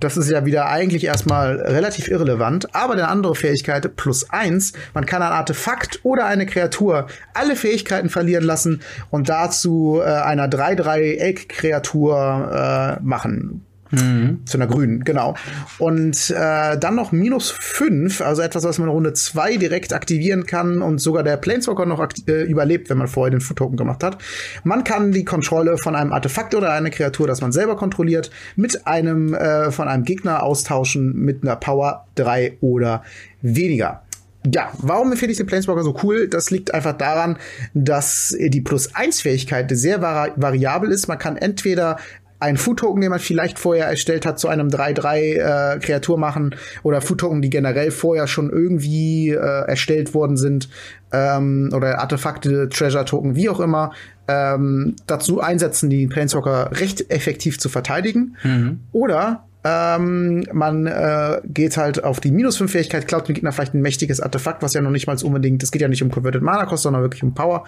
Das 0.00 0.16
ist 0.16 0.28
ja 0.30 0.46
wieder 0.46 0.66
eigentlich 0.66 1.04
erstmal 1.04 1.60
relativ 1.60 2.08
irrelevant. 2.08 2.74
Aber 2.74 2.94
eine 2.94 3.06
andere 3.08 3.34
Fähigkeit, 3.34 3.94
plus 3.96 4.30
eins, 4.30 4.72
man 4.94 5.04
kann 5.06 5.22
ein 5.22 5.32
Artefakt 5.32 6.00
oder 6.02 6.26
eine 6.26 6.46
Kreatur 6.46 7.06
alle 7.34 7.54
Fähigkeiten 7.54 8.08
verlieren 8.08 8.44
lassen 8.44 8.80
und 9.10 9.28
dazu 9.28 10.00
äh, 10.02 10.06
einer 10.06 10.48
3-3-Egg-Kreatur 10.48 12.96
äh, 12.98 13.02
machen. 13.02 13.66
Mhm. 13.90 14.40
Zu 14.46 14.58
einer 14.58 14.66
grünen, 14.66 15.04
genau. 15.04 15.34
Und 15.78 16.30
äh, 16.30 16.78
dann 16.78 16.94
noch 16.94 17.12
minus 17.12 17.50
fünf, 17.50 18.20
also 18.20 18.42
etwas, 18.42 18.64
was 18.64 18.78
man 18.78 18.88
Runde 18.88 19.12
zwei 19.14 19.56
direkt 19.56 19.92
aktivieren 19.92 20.46
kann 20.46 20.82
und 20.82 21.00
sogar 21.00 21.22
der 21.22 21.36
Planeswalker 21.36 21.86
noch 21.86 22.06
äh, 22.28 22.42
überlebt, 22.42 22.90
wenn 22.90 22.98
man 22.98 23.08
vorher 23.08 23.30
den 23.30 23.40
Foot-Token 23.40 23.76
gemacht 23.76 24.04
hat. 24.04 24.18
Man 24.64 24.84
kann 24.84 25.12
die 25.12 25.24
Kontrolle 25.24 25.76
von 25.78 25.96
einem 25.96 26.12
Artefakt 26.12 26.54
oder 26.54 26.72
einer 26.72 26.90
Kreatur, 26.90 27.26
das 27.26 27.40
man 27.40 27.52
selber 27.52 27.76
kontrolliert, 27.76 28.30
mit 28.56 28.86
einem 28.86 29.34
äh, 29.34 29.70
von 29.70 29.88
einem 29.88 30.04
Gegner 30.04 30.42
austauschen 30.42 31.16
mit 31.16 31.42
einer 31.42 31.56
Power 31.56 32.06
drei 32.14 32.56
oder 32.60 33.02
weniger. 33.42 34.02
Ja, 34.46 34.72
warum 34.78 35.14
finde 35.16 35.32
ich 35.32 35.36
den 35.36 35.46
Planeswalker 35.46 35.82
so 35.82 35.98
cool? 36.02 36.26
Das 36.26 36.50
liegt 36.50 36.72
einfach 36.72 36.96
daran, 36.96 37.36
dass 37.74 38.34
die 38.38 38.62
Plus-1-Fähigkeit 38.62 39.70
sehr 39.70 40.00
vari 40.00 40.32
variabel 40.36 40.90
ist. 40.90 41.08
Man 41.08 41.18
kann 41.18 41.36
entweder 41.36 41.98
einen 42.40 42.56
Food-Token, 42.56 43.00
den 43.00 43.10
man 43.10 43.20
vielleicht 43.20 43.58
vorher 43.58 43.86
erstellt 43.86 44.26
hat, 44.26 44.38
zu 44.38 44.48
einem 44.48 44.68
3-3 44.68 45.16
äh, 45.18 45.78
Kreatur 45.78 46.18
machen 46.18 46.54
oder 46.82 47.00
Food-Token, 47.00 47.42
die 47.42 47.50
generell 47.50 47.90
vorher 47.90 48.26
schon 48.26 48.50
irgendwie 48.50 49.30
äh, 49.30 49.36
erstellt 49.36 50.14
worden 50.14 50.36
sind 50.36 50.68
ähm, 51.12 51.70
oder 51.74 52.00
Artefakte, 52.00 52.68
Treasure-Token, 52.68 53.36
wie 53.36 53.48
auch 53.48 53.60
immer, 53.60 53.92
ähm, 54.26 54.96
dazu 55.06 55.40
einsetzen, 55.40 55.90
die 55.90 56.06
Planeswalker 56.06 56.70
recht 56.80 57.10
effektiv 57.10 57.58
zu 57.58 57.68
verteidigen. 57.68 58.36
Mhm. 58.42 58.80
Oder 58.92 59.44
ähm, 59.62 60.44
man 60.52 60.86
äh, 60.86 61.40
geht 61.44 61.76
halt 61.76 62.02
auf 62.02 62.20
die 62.20 62.30
minus 62.30 62.56
5 62.56 62.72
Fähigkeit, 62.72 63.06
klaut 63.06 63.28
dem 63.28 63.34
Gegner 63.34 63.52
vielleicht 63.52 63.74
ein 63.74 63.82
mächtiges 63.82 64.20
Artefakt, 64.20 64.62
was 64.62 64.72
ja 64.72 64.80
noch 64.80 64.90
nicht 64.90 65.06
mal 65.06 65.16
unbedingt, 65.22 65.62
es 65.62 65.70
geht 65.70 65.82
ja 65.82 65.88
nicht 65.88 66.02
um 66.02 66.10
Converted 66.10 66.42
Mana 66.42 66.64
Cost, 66.64 66.84
sondern 66.84 67.02
wirklich 67.02 67.22
um 67.22 67.34
Power, 67.34 67.64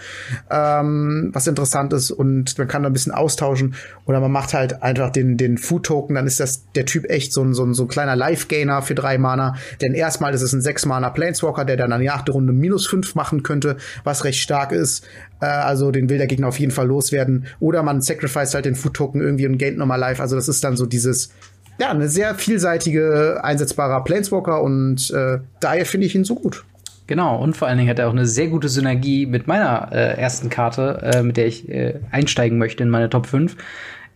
ähm, 0.51 1.31
was 1.35 1.47
interessant 1.47 1.93
ist 1.93 2.11
und 2.11 2.57
man 2.57 2.69
kann 2.69 2.83
da 2.83 2.89
ein 2.89 2.95
bisschen 2.95 3.13
austauschen 3.13 3.75
oder 4.07 4.21
man 4.21 4.33
macht 4.33 4.55
halt 4.55 4.83
einfach 4.83 5.11
den, 5.11 5.37
den 5.37 5.59
Food 5.59 5.85
Token, 5.85 6.15
dann 6.15 6.27
ist 6.27 6.41
das 6.41 6.65
der 6.73 6.87
Typ 6.87 7.11
echt 7.11 7.33
so 7.33 7.43
ein, 7.43 7.53
so 7.53 7.65
ein, 7.65 7.75
so 7.75 7.83
ein 7.83 7.89
kleiner 7.89 8.17
Life 8.17 8.47
Gainer 8.49 8.81
für 8.81 8.95
drei 8.95 9.19
Mana, 9.19 9.57
denn 9.83 9.93
erstmal 9.93 10.33
ist 10.33 10.43
es 10.43 10.55
ein 10.55 10.63
6 10.63 10.87
Mana 10.87 11.11
Planeswalker, 11.11 11.67
der 11.67 11.77
dann 11.77 11.93
an 11.93 12.01
der 12.01 12.15
achte 12.15 12.33
Runde 12.33 12.55
minus 12.55 12.87
5 12.87 13.15
machen 13.15 13.43
könnte, 13.43 13.77
was 14.03 14.25
recht 14.25 14.41
stark 14.41 14.73
ist, 14.73 15.05
äh, 15.41 15.47
also 15.47 15.91
den 15.91 16.09
will 16.09 16.17
der 16.17 16.27
Gegner 16.27 16.49
auf 16.49 16.59
jeden 16.59 16.73
Fall 16.73 16.87
loswerden. 16.87 17.47
Oder 17.61 17.83
man 17.83 18.01
sacrifice 18.01 18.55
halt 18.55 18.65
den 18.65 18.77
Food 18.77 18.95
Token 18.95 19.21
irgendwie 19.21 19.47
und 19.47 19.59
gaint 19.59 19.77
nochmal 19.77 20.01
Life, 20.01 20.23
also 20.23 20.37
das 20.37 20.49
ist 20.49 20.65
dann 20.65 20.77
so 20.77 20.87
dieses 20.87 21.31
ja, 21.79 21.91
eine 21.91 22.09
sehr 22.09 22.35
vielseitige, 22.35 23.41
einsetzbarer 23.43 24.05
Planeswalker 24.05 24.63
und 24.63 25.11
äh, 25.11 25.39
daher 25.61 25.87
finde 25.87 26.07
ich 26.07 26.15
ihn 26.15 26.25
so 26.25 26.35
gut. 26.35 26.65
Genau, 27.07 27.43
und 27.43 27.57
vor 27.57 27.69
allen 27.69 27.79
Dingen 27.79 27.91
hat 27.91 27.99
er 27.99 28.09
auch 28.09 28.13
eine 28.13 28.27
sehr 28.27 28.49
gute 28.49 28.69
Synergie 28.69 29.27
mit 29.27 29.47
meiner 29.47 29.91
äh, 29.93 30.21
ersten 30.21 30.49
Karte, 30.51 31.01
äh, 31.03 31.23
mit 31.23 31.37
der 31.37 31.47
ich 31.47 31.69
äh, 31.69 32.01
einsteigen 32.11 32.59
möchte 32.59 32.83
in 32.83 32.91
meine 32.91 33.11
Top 33.11 33.27
5. 33.27 33.57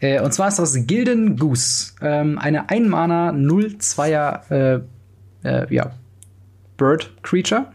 Äh, 0.01 0.21
und 0.21 0.33
zwar 0.33 0.49
ist 0.49 0.59
das 0.59 0.87
Gilden 0.87 1.37
Goose. 1.37 1.95
Ähm, 2.01 2.39
eine 2.39 2.71
Einmana 2.71 3.31
0-2er 3.31 4.51
äh, 4.51 4.81
äh, 5.43 5.75
ja, 5.75 5.93
Bird 6.77 7.11
Creature 7.23 7.67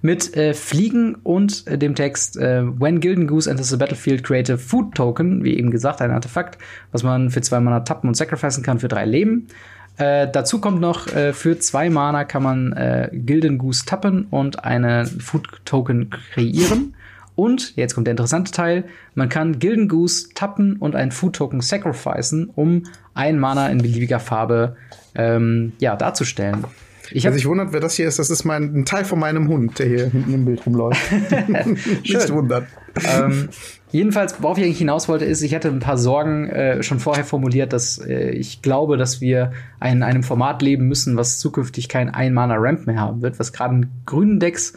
mit 0.00 0.36
äh, 0.36 0.54
Fliegen 0.54 1.16
und 1.16 1.66
äh, 1.66 1.78
dem 1.78 1.94
Text 1.94 2.36
äh, 2.36 2.62
When 2.64 3.00
Gilden 3.00 3.26
Goose 3.26 3.50
enters 3.50 3.68
the 3.68 3.76
battlefield, 3.76 4.24
create 4.24 4.50
a 4.50 4.56
food 4.56 4.94
token, 4.94 5.44
wie 5.44 5.56
eben 5.56 5.70
gesagt, 5.70 6.00
ein 6.00 6.10
Artefakt, 6.10 6.58
was 6.92 7.02
man 7.02 7.30
für 7.30 7.40
zwei 7.40 7.60
Mana 7.60 7.80
tappen 7.80 8.08
und 8.08 8.14
sacrificen 8.14 8.62
kann 8.62 8.78
für 8.78 8.88
drei 8.88 9.04
Leben. 9.04 9.48
Äh, 9.96 10.28
dazu 10.30 10.60
kommt 10.60 10.80
noch, 10.80 11.08
äh, 11.08 11.32
für 11.32 11.58
zwei 11.58 11.90
Mana 11.90 12.24
kann 12.24 12.42
man 12.42 12.72
äh, 12.72 13.10
Gilden 13.12 13.58
Goose 13.58 13.84
tappen 13.84 14.26
und 14.30 14.64
einen 14.64 15.06
Food 15.06 15.48
Token 15.64 16.10
kreieren. 16.10 16.94
Und, 17.34 17.76
jetzt 17.76 17.94
kommt 17.94 18.06
der 18.06 18.12
interessante 18.12 18.50
Teil, 18.50 18.84
man 19.14 19.28
kann 19.28 19.58
Gilden 19.58 19.88
Goose 19.88 20.28
tappen 20.34 20.76
und 20.76 20.96
einen 20.96 21.12
Food 21.12 21.36
Token 21.36 21.60
sacrificen, 21.60 22.50
um 22.54 22.84
ein 23.14 23.38
Mana 23.38 23.68
in 23.68 23.78
beliebiger 23.78 24.18
Farbe 24.18 24.76
ähm, 25.14 25.72
ja, 25.78 25.96
darzustellen. 25.96 26.64
Ich 27.12 27.26
hab, 27.26 27.32
also 27.32 27.38
ich 27.40 27.46
wundert, 27.46 27.72
wer 27.72 27.80
das 27.80 27.94
hier 27.94 28.08
ist. 28.08 28.18
Das 28.18 28.30
ist 28.30 28.44
mein, 28.44 28.74
ein 28.74 28.84
Teil 28.84 29.04
von 29.04 29.18
meinem 29.18 29.48
Hund, 29.48 29.78
der 29.78 29.86
hier 29.86 30.06
hinten 30.10 30.34
im 30.34 30.44
Bild 30.44 30.64
rumläuft. 30.66 31.00
Nicht 32.02 32.32
wundern. 32.32 32.66
Ähm, 33.04 33.48
jedenfalls, 33.90 34.42
worauf 34.42 34.58
ich 34.58 34.64
eigentlich 34.64 34.78
hinaus 34.78 35.08
wollte, 35.08 35.24
ist, 35.24 35.42
ich 35.42 35.54
hatte 35.54 35.68
ein 35.68 35.80
paar 35.80 35.98
Sorgen 35.98 36.48
äh, 36.48 36.82
schon 36.82 37.00
vorher 37.00 37.24
formuliert, 37.24 37.72
dass 37.72 37.98
äh, 37.98 38.30
ich 38.30 38.62
glaube, 38.62 38.96
dass 38.96 39.20
wir 39.20 39.52
in 39.84 40.02
einem 40.02 40.22
Format 40.22 40.62
leben 40.62 40.88
müssen, 40.88 41.16
was 41.16 41.38
zukünftig 41.38 41.88
kein 41.88 42.08
Ein-Mana-Ramp 42.10 42.86
mehr 42.86 43.00
haben 43.00 43.22
wird, 43.22 43.38
was 43.38 43.52
gerade 43.52 43.74
in 43.76 43.90
grünen 44.06 44.40
Decks 44.40 44.74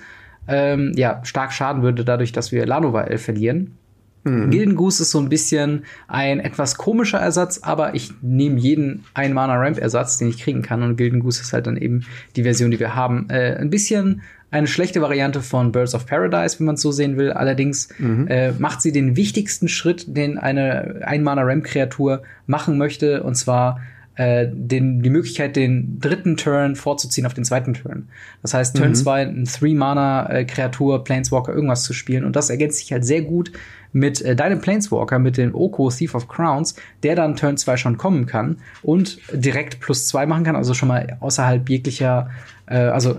ähm, 0.47 0.93
ja, 0.95 1.21
stark 1.23 1.53
schaden 1.53 1.83
würde, 1.83 2.03
dadurch, 2.05 2.31
dass 2.31 2.51
wir 2.51 2.65
Lanova 2.65 3.05
verlieren. 3.17 3.77
Mhm. 4.23 4.49
Gilden 4.51 4.75
Goose 4.75 5.03
ist 5.03 5.11
so 5.11 5.19
ein 5.19 5.29
bisschen 5.29 5.83
ein 6.07 6.39
etwas 6.39 6.75
komischer 6.75 7.19
Ersatz, 7.19 7.59
aber 7.63 7.95
ich 7.95 8.11
nehme 8.21 8.59
jeden 8.59 9.03
ein 9.13 9.33
Mana 9.33 9.55
Ramp 9.55 9.77
Ersatz, 9.79 10.17
den 10.17 10.27
ich 10.29 10.39
kriegen 10.39 10.61
kann 10.61 10.83
und 10.83 10.95
Gilden 10.95 11.21
Goose 11.21 11.41
ist 11.41 11.53
halt 11.53 11.67
dann 11.67 11.77
eben 11.77 12.05
die 12.35 12.43
Version, 12.43 12.71
die 12.71 12.79
wir 12.79 12.95
haben. 12.95 13.29
Äh, 13.29 13.55
ein 13.55 13.69
bisschen 13.69 14.21
eine 14.51 14.67
schlechte 14.67 15.01
Variante 15.01 15.41
von 15.41 15.71
Birds 15.71 15.95
of 15.95 16.05
Paradise, 16.05 16.59
wenn 16.59 16.65
man 16.65 16.75
es 16.75 16.81
so 16.81 16.91
sehen 16.91 17.17
will. 17.17 17.31
Allerdings 17.31 17.89
mhm. 17.97 18.27
äh, 18.27 18.51
macht 18.51 18.81
sie 18.81 18.91
den 18.91 19.15
wichtigsten 19.15 19.69
Schritt, 19.69 20.05
den 20.15 20.37
eine 20.37 21.01
ein 21.05 21.23
Mana 21.23 21.43
Ramp 21.43 21.63
Kreatur 21.63 22.23
machen 22.47 22.77
möchte, 22.77 23.23
und 23.23 23.35
zwar 23.35 23.79
äh, 24.15 24.47
den, 24.51 25.01
die 25.01 25.09
Möglichkeit, 25.09 25.55
den 25.55 25.99
dritten 26.01 26.35
Turn 26.35 26.75
vorzuziehen 26.75 27.25
auf 27.25 27.33
den 27.33 27.45
zweiten 27.45 27.73
Turn. 27.73 28.09
Das 28.41 28.53
heißt, 28.53 28.75
Turn 28.75 28.93
2 28.93 29.25
mhm. 29.25 29.41
ein 29.41 29.45
Three-Mana-Kreatur, 29.45 31.05
Planeswalker, 31.05 31.53
irgendwas 31.53 31.83
zu 31.83 31.93
spielen. 31.93 32.25
Und 32.25 32.35
das 32.35 32.49
ergänzt 32.49 32.79
sich 32.79 32.91
halt 32.91 33.05
sehr 33.05 33.21
gut 33.21 33.53
mit 33.93 34.21
äh, 34.21 34.35
deinem 34.35 34.61
Planeswalker, 34.61 35.19
mit 35.19 35.37
dem 35.37 35.53
Oko 35.55 35.89
Thief 35.89 36.15
of 36.15 36.27
Crowns, 36.27 36.75
der 37.03 37.15
dann 37.15 37.35
Turn 37.35 37.57
2 37.57 37.77
schon 37.77 37.97
kommen 37.97 38.25
kann 38.25 38.57
und 38.83 39.19
direkt 39.33 39.79
plus 39.79 40.07
2 40.07 40.25
machen 40.25 40.43
kann, 40.43 40.55
also 40.55 40.73
schon 40.73 40.87
mal 40.87 41.17
außerhalb 41.19 41.69
jeglicher, 41.69 42.29
äh, 42.67 42.77
also 42.77 43.17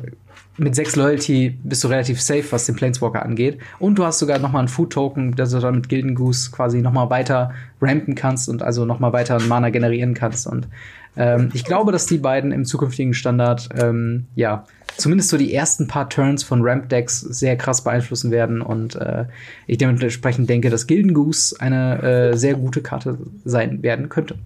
mit 0.59 0.75
6 0.75 0.97
Loyalty 0.97 1.59
bist 1.65 1.83
du 1.83 1.89
relativ 1.89 2.21
safe, 2.21 2.45
was 2.51 2.67
den 2.67 2.77
Planeswalker 2.77 3.23
angeht. 3.23 3.59
Und 3.79 3.99
du 3.99 4.05
hast 4.05 4.19
sogar 4.19 4.39
noch 4.39 4.53
mal 4.53 4.59
einen 4.59 4.69
Food-Token, 4.69 5.35
dass 5.35 5.51
du 5.51 5.61
dann 5.61 5.77
mit 5.77 5.89
Gilden 5.89 6.15
Goose 6.15 6.51
quasi 6.51 6.83
noch 6.83 6.93
mal 6.93 7.09
weiter 7.09 7.53
rampen 7.81 8.15
kannst 8.15 8.49
und 8.49 8.63
also 8.63 8.85
noch 8.85 9.01
mal 9.01 9.13
weiter 9.15 9.41
Mana 9.41 9.71
generieren 9.71 10.13
kannst. 10.13 10.47
Und 10.47 10.69
ähm, 11.17 11.51
ich 11.53 11.65
glaube, 11.65 11.93
dass 11.93 12.07
die 12.07 12.19
beiden 12.19 12.53
im 12.53 12.65
zukünftigen 12.65 13.15
Standard, 13.15 13.69
ähm, 13.79 14.27
ja, 14.35 14.65
zumindest 14.97 15.31
so 15.31 15.37
die 15.37 15.55
ersten 15.55 15.89
paar 15.89 16.09
Turns 16.09 16.43
von 16.43 16.63
Ramp-Decks 16.63 17.21
sehr 17.21 17.57
krass 17.57 17.83
beeinflussen 17.85 18.31
werden. 18.31 18.63
Und 18.63 18.97
äh, 18.97 19.27
ich 19.67 19.79
dementsprechend 19.79 20.49
denke, 20.49 20.71
dass 20.71 20.87
Gilden 20.87 21.15
Goose 21.15 21.57
eine 21.59 22.03
äh, 22.03 22.37
sehr 22.37 22.55
gute 22.55 22.83
Karte 22.83 23.19
sein 23.45 23.83
werden 23.83 24.09
könnte. 24.09 24.37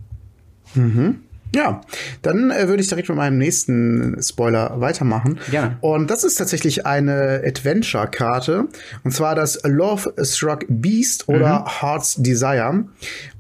Mhm. 0.75 1.21
Ja, 1.55 1.81
dann 2.23 2.51
äh, 2.51 2.69
würde 2.69 2.83
ich 2.83 2.89
direkt 2.89 3.09
mit 3.09 3.17
meinem 3.17 3.39
nächsten 3.39 4.21
Spoiler 4.21 4.81
weitermachen. 4.81 5.39
Ja. 5.53 5.77
Und 5.81 6.11
das 6.11 6.25
ist 6.25 6.35
tatsächlich 6.35 6.87
eine 6.87 7.43
Adventure-Karte. 7.47 8.67
Und 9.05 9.11
zwar 9.13 9.35
das 9.35 9.61
Love 9.65 10.13
Struck 10.23 10.67
Beast 10.69 11.29
oder 11.29 11.61
mhm. 11.61 11.81
Heart's 11.81 12.17
Desire. 12.17 12.85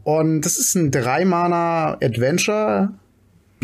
Und 0.04 0.42
das 0.42 0.56
ist 0.56 0.76
ein 0.76 0.90
Drei-Mana 0.90 1.94
Adventure. 2.02 2.90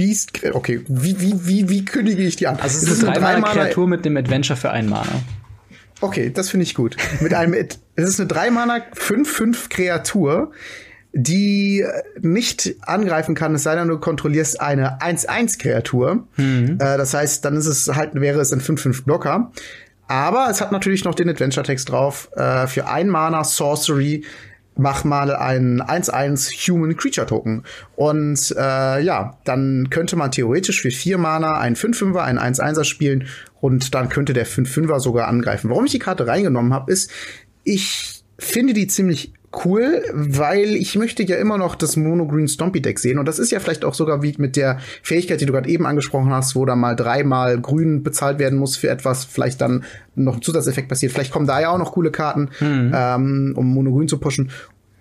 Beast, 0.03 0.33
okay, 0.53 0.81
wie, 0.89 1.21
wie, 1.21 1.47
wie, 1.47 1.69
wie 1.69 1.85
kündige 1.85 2.23
ich 2.23 2.35
die 2.35 2.49
an? 2.49 2.57
Also 2.57 2.79
es 2.79 2.83
ist, 2.83 2.99
ist 2.99 3.05
eine 3.05 3.21
Drei-Mana-Kreatur 3.21 3.87
mit 3.87 4.05
dem 4.05 4.17
Adventure 4.17 4.57
für 4.57 4.73
ein 4.73 4.89
Mana. 4.89 5.23
Okay, 6.01 6.33
das 6.35 6.51
finde 6.51 6.65
ich 6.65 6.75
gut. 6.75 6.97
Mit 7.21 7.35
einem, 7.35 7.55
es 7.95 8.09
ist 8.09 8.19
eine 8.19 8.27
Drei-Mana 8.27 8.83
5-5 8.97 9.69
Kreatur, 9.69 10.51
die 11.13 11.85
nicht 12.21 12.75
angreifen 12.81 13.37
kann, 13.37 13.55
es 13.55 13.63
sei 13.63 13.77
denn, 13.77 13.87
du 13.87 13.99
kontrollierst 13.99 14.61
eine 14.61 14.99
1-1-Kreatur. 14.99 16.27
Mhm. 16.37 16.79
Äh, 16.81 16.97
das 16.97 17.15
heißt, 17.15 17.45
dann 17.45 17.57
ist 17.57 17.67
es 17.67 17.87
halt, 17.95 18.15
wäre 18.15 18.41
es 18.41 18.53
ein 18.53 18.61
5-5-Blocker. 18.61 19.53
Aber 20.09 20.49
es 20.51 20.61
hat 20.61 20.73
natürlich 20.73 21.05
noch 21.05 21.15
den 21.15 21.29
Adventure-Text 21.29 21.89
drauf. 21.89 22.29
Äh, 22.35 22.67
für 22.67 22.89
ein 22.89 23.09
Mana 23.09 23.45
Sorcery 23.45 24.25
mach 24.77 25.05
mal 25.05 25.35
einen 25.35 25.83
1-1 25.83 26.69
Human 26.69 26.97
Creature 26.97 27.27
Token. 27.27 27.65
Und 27.97 28.55
äh, 28.57 29.01
ja, 29.03 29.39
dann 29.45 29.91
könnte 29.91 30.17
man 30.17 30.31
theoretisch 30.31 30.83
für 30.83 30.91
vier 30.91 31.19
Mana 31.19 31.59
einen 31.59 31.77
5-5er, 31.77 32.21
einen 32.21 32.39
1-1er 32.39 32.85
spielen 32.85 33.29
und 33.61 33.95
dann 33.95 34.09
könnte 34.09 34.33
der 34.33 34.47
5-5er 34.47 35.01
sogar 35.01 35.29
angreifen. 35.29 35.71
Warum 35.71 35.85
ich 35.85 35.93
die 35.93 35.99
Karte 35.99 36.27
reingenommen 36.27 36.73
habe, 36.73 36.91
ist, 36.91 37.11
ich 37.65 38.25
finde 38.39 38.73
die 38.73 38.87
ziemlich 38.87 39.33
cool, 39.65 40.03
weil 40.13 40.75
ich 40.77 40.97
möchte 40.97 41.23
ja 41.23 41.37
immer 41.37 41.59
noch 41.59 41.75
das 41.75 41.97
Mono 41.97 42.27
Green 42.27 42.49
Stompy 42.49 42.81
Deck 42.81 42.99
sehen 42.99 43.19
und 43.19 43.27
das 43.27 43.39
ist 43.39 43.53
ja 43.53 43.61
vielleicht 43.61 43.85
auch 43.85 43.95
sogar 43.95 44.23
wie 44.23 44.35
mit 44.39 44.57
der 44.57 44.79
Fähigkeit, 45.03 45.41
die 45.41 45.47
du 45.47 45.53
gerade 45.53 45.69
eben 45.69 45.87
angesprochen 45.87 46.31
hast, 46.31 46.55
wo 46.55 46.65
da 46.65 46.77
mal 46.77 46.97
dreimal 46.97 47.61
grün 47.61 48.03
bezahlt 48.03 48.39
werden 48.39 48.59
muss 48.59 48.77
für 48.77 48.89
etwas, 48.89 49.25
vielleicht 49.25 49.61
dann 49.61 49.85
noch 50.15 50.37
ein 50.37 50.43
Zusatzeffekt 50.43 50.89
passiert. 50.89 51.13
Vielleicht 51.13 51.33
kommen 51.33 51.47
da 51.47 51.61
ja 51.61 51.71
auch 51.71 51.79
noch 51.79 51.93
coole 51.93 52.11
Karten, 52.11 52.51
mhm. 52.61 52.93
ähm, 52.95 53.55
um 53.57 53.73
Mono 53.73 53.93
Grün 53.93 54.09
zu 54.09 54.19
pushen. 54.19 54.51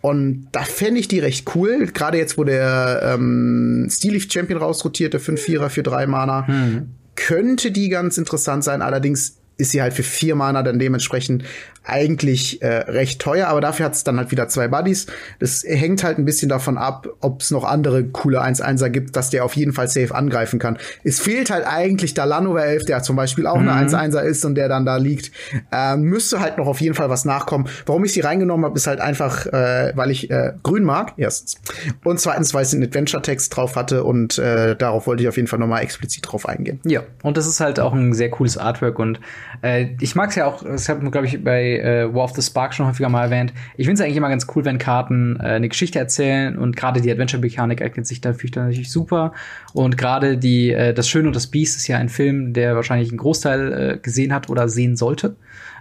Und 0.02 0.48
da 0.52 0.64
fände 0.64 1.00
ich 1.00 1.08
die 1.08 1.20
recht 1.20 1.56
cool. 1.56 1.88
Gerade 1.94 2.18
jetzt, 2.18 2.38
wo 2.38 2.44
der 2.44 3.14
ähm, 3.14 3.88
Steel 3.90 4.14
Leaf 4.14 4.28
Champion 4.32 4.60
rausrotiert, 4.60 5.14
der 5.14 5.22
5-4er 5.22 5.70
für 5.70 5.84
drei 5.84 6.08
Mana, 6.08 6.46
mhm. 6.48 6.90
könnte 7.16 7.72
die 7.72 7.90
ganz 7.90 8.18
interessant 8.18 8.64
sein. 8.64 8.82
Allerdings 8.82 9.38
ist 9.58 9.72
sie 9.72 9.82
halt 9.82 9.94
für 9.94 10.04
vier 10.04 10.36
Mana 10.36 10.64
dann 10.64 10.80
dementsprechend 10.80 11.44
eigentlich 11.84 12.62
äh, 12.62 12.68
recht 12.68 13.20
teuer, 13.20 13.48
aber 13.48 13.60
dafür 13.60 13.88
hat 13.88 13.94
es 13.94 14.04
dann 14.04 14.18
halt 14.18 14.30
wieder 14.32 14.48
zwei 14.48 14.68
Buddies. 14.68 15.08
Das 15.40 15.64
hängt 15.64 16.04
halt 16.04 16.20
ein 16.20 16.26
bisschen 16.26 16.48
davon 16.48 16.78
ab, 16.78 17.08
ob 17.22 17.42
es 17.42 17.50
noch 17.50 17.64
andere 17.64 18.04
coole 18.04 18.42
1-1er 18.42 18.90
gibt, 18.90 19.16
dass 19.16 19.32
der 19.32 19.44
auf 19.44 19.56
jeden 19.56 19.74
Fall 19.74 19.88
safe 19.88 20.14
angreifen 20.14 20.60
kann. 20.60 20.78
Es 21.04 21.20
fehlt 21.20 21.50
halt 21.50 21.66
eigentlich 21.66 22.14
der 22.14 22.28
Lanover 22.28 22.64
11, 22.64 22.86
der 22.86 23.02
zum 23.02 23.16
Beispiel 23.16 23.48
auch 23.48 23.60
mhm. 23.60 23.70
eine 23.70 23.90
1-1er 23.90 24.22
ist 24.22 24.46
und 24.46 24.56
der 24.56 24.70
dann 24.70 24.86
da 24.86 24.98
liegt. 24.98 25.32
Ähm, 25.72 26.02
müsste 26.02 26.40
halt 26.40 26.58
noch 26.60 26.68
auf 26.68 26.82
jeden 26.82 26.94
Fall 26.94 27.10
was 27.10 27.26
nachkommen. 27.26 27.68
Warum 27.88 28.06
ich 28.06 28.14
sie 28.14 28.22
reingenommen 28.22 28.66
habe, 28.66 28.78
ist 28.78 28.86
halt 28.86 29.02
einfach, 29.02 29.48
äh, 29.48 29.92
weil 29.96 30.12
ich 30.12 30.30
äh, 30.30 30.54
grün 30.62 30.84
mag, 30.84 31.14
erstens. 31.18 31.60
Und 32.04 32.20
zweitens, 32.20 32.54
weil 32.54 32.62
es 32.62 32.74
einen 32.74 32.84
Adventure-Text 32.84 33.56
drauf 33.56 33.76
hatte 33.76 34.04
und 34.04 34.38
äh, 34.38 34.76
darauf 34.76 35.08
wollte 35.08 35.24
ich 35.24 35.30
auf 35.30 35.36
jeden 35.36 35.48
Fall 35.48 35.60
nochmal 35.60 35.82
explizit 35.82 36.32
drauf 36.32 36.48
eingehen. 36.48 36.80
Ja, 36.86 37.02
und 37.24 37.38
das 37.38 37.48
ist 37.48 37.60
halt 37.60 37.80
auch 37.80 37.94
ein 37.94 38.14
sehr 38.14 38.30
cooles 38.30 38.58
Artwork 38.58 39.00
und 39.00 39.20
äh, 39.64 39.88
ich 40.00 40.16
mag 40.16 40.30
es 40.30 40.36
ja 40.36 40.46
auch, 40.46 40.64
das 40.64 40.88
habe 40.88 41.10
glaube 41.10 41.26
ich 41.26 41.44
bei 41.44 41.71
äh, 41.78 42.14
War 42.14 42.24
of 42.24 42.32
the 42.32 42.42
Spark 42.42 42.74
schon 42.74 42.88
häufiger 42.88 43.10
mal 43.10 43.24
erwähnt. 43.24 43.54
Ich 43.78 43.86
finde 43.86 44.02
es 44.02 44.06
eigentlich 44.06 44.18
immer 44.18 44.30
ganz 44.30 44.48
cool, 44.56 44.66
wenn 44.66 44.78
Karten 44.78 45.38
äh, 45.40 45.44
eine 45.44 45.70
Geschichte 45.70 46.00
erzählen 46.00 46.58
und 46.58 46.76
gerade 46.76 47.02
die 47.02 47.12
Adventure-Mechanik 47.12 47.82
eignet 47.82 48.08
sich 48.08 48.22
dafür 48.22 48.50
natürlich 48.56 48.92
super. 48.92 49.34
Und 49.74 49.98
gerade 49.98 50.38
die 50.38 50.72
äh, 50.72 50.94
Das 50.94 51.08
Schöne 51.08 51.28
und 51.28 51.36
das 51.36 51.48
Biest 51.48 51.78
ist 51.78 51.88
ja 51.88 51.98
ein 51.98 52.10
Film, 52.10 52.54
der 52.54 52.76
wahrscheinlich 52.76 53.10
einen 53.10 53.18
Großteil 53.18 53.74
äh, 53.74 53.98
gesehen 53.98 54.34
hat 54.34 54.50
oder 54.50 54.70
sehen 54.70 54.96
sollte, 54.96 55.36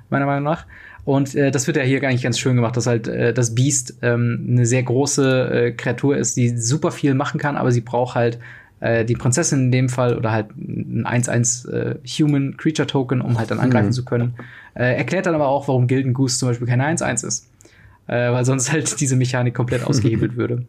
meiner 0.08 0.26
Meinung 0.26 0.44
nach. 0.44 0.66
Und 1.04 1.34
äh, 1.34 1.50
das 1.50 1.66
wird 1.66 1.76
ja 1.76 1.82
hier 1.82 2.00
gar 2.00 2.10
nicht 2.10 2.22
ganz 2.22 2.38
schön 2.38 2.56
gemacht, 2.56 2.76
dass 2.76 2.86
halt 2.86 3.08
äh, 3.08 3.32
das 3.32 3.54
Biest 3.54 3.96
ähm, 4.02 4.46
eine 4.48 4.66
sehr 4.66 4.82
große 4.82 5.50
äh, 5.50 5.72
Kreatur 5.72 6.16
ist, 6.16 6.36
die 6.36 6.56
super 6.56 6.90
viel 6.92 7.14
machen 7.14 7.40
kann, 7.40 7.56
aber 7.56 7.72
sie 7.72 7.80
braucht 7.80 8.14
halt 8.14 8.38
äh, 8.80 9.04
die 9.04 9.14
Prinzessin 9.14 9.64
in 9.64 9.72
dem 9.72 9.88
Fall 9.88 10.16
oder 10.16 10.32
halt 10.32 10.50
ein 10.56 11.06
1-1 11.06 11.70
äh, 11.70 11.98
Human 12.06 12.56
Creature 12.56 12.86
Token, 12.86 13.20
um 13.20 13.38
halt 13.38 13.50
dann 13.50 13.60
angreifen 13.60 13.88
mhm. 13.88 13.92
zu 13.92 14.04
können. 14.04 14.34
Äh, 14.74 14.96
erklärt 14.96 15.26
dann 15.26 15.34
aber 15.34 15.48
auch, 15.48 15.68
warum 15.68 15.86
Gilden 15.86 16.14
Goose 16.14 16.38
zum 16.38 16.48
Beispiel 16.48 16.66
keine 16.66 16.86
1-1 16.86 17.26
ist. 17.26 17.50
Äh, 18.06 18.32
weil 18.32 18.44
sonst 18.44 18.72
halt 18.72 19.00
diese 19.00 19.16
Mechanik 19.16 19.54
komplett 19.54 19.84
ausgehebelt 19.84 20.36
würde. 20.36 20.64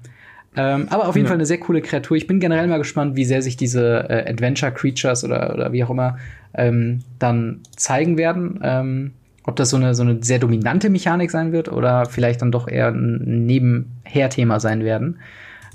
Ähm, 0.56 0.88
aber 0.90 1.08
auf 1.08 1.16
jeden 1.16 1.26
ja. 1.26 1.30
Fall 1.30 1.38
eine 1.38 1.46
sehr 1.46 1.60
coole 1.60 1.82
Kreatur. 1.82 2.18
Ich 2.18 2.28
bin 2.28 2.40
generell 2.40 2.68
mal 2.68 2.78
gespannt, 2.78 3.16
wie 3.16 3.24
sehr 3.24 3.42
sich 3.42 3.56
diese 3.56 4.10
äh, 4.10 4.30
Adventure 4.30 4.72
Creatures 4.72 5.24
oder, 5.24 5.54
oder 5.54 5.72
wie 5.72 5.84
auch 5.84 5.90
immer 5.90 6.18
ähm, 6.54 7.00
dann 7.20 7.62
zeigen 7.78 8.18
werden. 8.18 8.60
Ähm, 8.62 9.12
ob 9.44 9.56
das 9.56 9.70
so 9.70 9.78
eine, 9.78 9.96
so 9.96 10.04
eine 10.04 10.22
sehr 10.22 10.40
dominante 10.40 10.90
Mechanik 10.90 11.32
sein 11.32 11.52
wird 11.52 11.72
oder 11.72 12.06
vielleicht 12.06 12.42
dann 12.42 12.52
doch 12.52 12.68
eher 12.68 12.90
ein 12.90 13.46
Nebenher-Thema 13.46 14.60
sein 14.60 14.84
werden. 14.84 15.20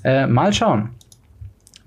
Äh, 0.05 0.27
mal 0.27 0.53
schauen. 0.53 0.91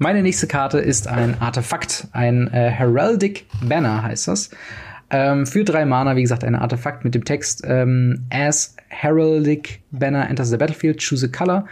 Meine 0.01 0.23
nächste 0.23 0.47
Karte 0.47 0.79
ist 0.79 1.09
ein 1.09 1.41
Artefakt, 1.41 2.07
ein 2.13 2.47
äh, 2.53 2.69
Heraldic 2.69 3.45
Banner 3.61 4.01
heißt 4.01 4.29
das. 4.29 4.49
Ähm, 5.09 5.45
für 5.45 5.65
drei 5.65 5.83
Mana, 5.83 6.15
wie 6.15 6.21
gesagt, 6.21 6.45
ein 6.45 6.55
Artefakt 6.55 7.03
mit 7.03 7.15
dem 7.15 7.25
Text 7.25 7.63
ähm, 7.67 8.25
As 8.29 8.77
Heraldic 8.87 9.81
Banner 9.91 10.29
enters 10.29 10.51
the 10.51 10.55
battlefield, 10.55 10.99
choose 10.99 11.25
a 11.25 11.29
color. 11.29 11.65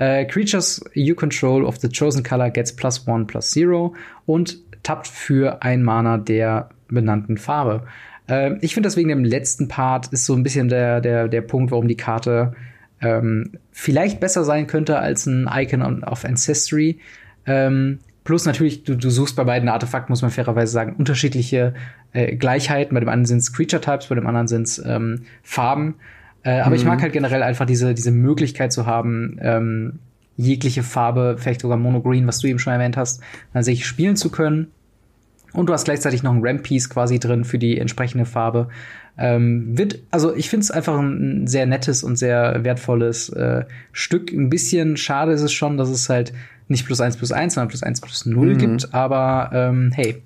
Uh, 0.00 0.24
creatures 0.26 0.82
you 0.94 1.14
control 1.14 1.64
of 1.64 1.78
the 1.78 1.88
chosen 1.88 2.22
color 2.22 2.50
gets 2.50 2.74
plus 2.74 3.06
one 3.06 3.26
plus 3.26 3.50
zero 3.50 3.94
und 4.26 4.58
tappt 4.82 5.06
für 5.06 5.62
ein 5.62 5.82
Mana 5.82 6.16
der 6.16 6.70
benannten 6.88 7.36
Farbe. 7.36 7.86
Uh, 8.30 8.56
ich 8.62 8.72
finde 8.72 8.86
das 8.86 8.96
wegen 8.96 9.10
dem 9.10 9.24
letzten 9.24 9.68
Part 9.68 10.06
ist 10.06 10.24
so 10.24 10.34
ein 10.34 10.42
bisschen 10.42 10.70
der, 10.70 11.02
der, 11.02 11.28
der 11.28 11.42
Punkt, 11.42 11.70
warum 11.70 11.86
die 11.86 11.98
Karte 11.98 12.54
ähm, 13.02 13.52
vielleicht 13.70 14.20
besser 14.20 14.42
sein 14.42 14.66
könnte 14.66 14.98
als 14.98 15.26
ein 15.26 15.48
Icon 15.52 16.02
of 16.02 16.24
Ancestry, 16.24 16.98
ähm, 17.46 17.98
plus 18.24 18.46
natürlich, 18.46 18.84
du, 18.84 18.96
du 18.96 19.10
suchst 19.10 19.36
bei 19.36 19.44
beiden 19.44 19.68
Artefakten, 19.68 20.12
muss 20.12 20.22
man 20.22 20.30
fairerweise 20.30 20.72
sagen, 20.72 20.96
unterschiedliche 20.96 21.74
äh, 22.12 22.36
Gleichheiten. 22.36 22.94
Bei 22.94 23.00
dem 23.00 23.08
einen 23.08 23.26
sind 23.26 23.38
es 23.38 23.52
Creature 23.52 23.82
Types, 23.82 24.06
bei 24.06 24.14
dem 24.14 24.26
anderen 24.26 24.48
sind 24.48 24.62
es 24.66 24.78
ähm, 24.84 25.22
Farben. 25.42 25.96
Äh, 26.42 26.60
aber 26.60 26.70
mhm. 26.70 26.76
ich 26.76 26.84
mag 26.84 27.02
halt 27.02 27.12
generell 27.12 27.42
einfach 27.42 27.66
diese, 27.66 27.94
diese 27.94 28.10
Möglichkeit 28.10 28.72
zu 28.72 28.86
haben, 28.86 29.38
ähm, 29.40 29.98
jegliche 30.36 30.82
Farbe, 30.82 31.36
vielleicht 31.38 31.60
sogar 31.60 31.76
Monogreen, 31.76 32.26
was 32.26 32.38
du 32.40 32.48
eben 32.48 32.58
schon 32.58 32.72
erwähnt 32.72 32.96
hast, 32.96 33.20
tatsächlich 33.52 33.86
spielen 33.86 34.16
zu 34.16 34.30
können. 34.30 34.68
Und 35.52 35.68
du 35.68 35.72
hast 35.72 35.84
gleichzeitig 35.84 36.24
noch 36.24 36.34
ein 36.34 36.40
Ramp-Piece 36.42 36.90
quasi 36.90 37.20
drin 37.20 37.44
für 37.44 37.58
die 37.58 37.78
entsprechende 37.78 38.26
Farbe. 38.26 38.68
Ähm, 39.16 39.78
wird, 39.78 40.00
also 40.10 40.34
ich 40.34 40.50
finde 40.50 40.64
es 40.64 40.72
einfach 40.72 40.98
ein 40.98 41.46
sehr 41.46 41.66
nettes 41.66 42.02
und 42.02 42.16
sehr 42.16 42.64
wertvolles 42.64 43.28
äh, 43.28 43.64
Stück. 43.92 44.32
Ein 44.32 44.50
bisschen 44.50 44.96
schade 44.96 45.30
ist 45.30 45.42
es 45.42 45.52
schon, 45.52 45.76
dass 45.76 45.88
es 45.88 46.08
halt 46.08 46.32
nicht 46.68 46.86
plus 46.86 47.00
eins 47.00 47.16
plus 47.16 47.32
eins, 47.32 47.54
sondern 47.54 47.68
plus 47.68 47.82
eins 47.82 48.00
plus 48.00 48.26
null 48.26 48.54
mhm. 48.54 48.58
gibt. 48.58 48.94
Aber 48.94 49.50
ähm, 49.52 49.90
hey, 49.94 50.22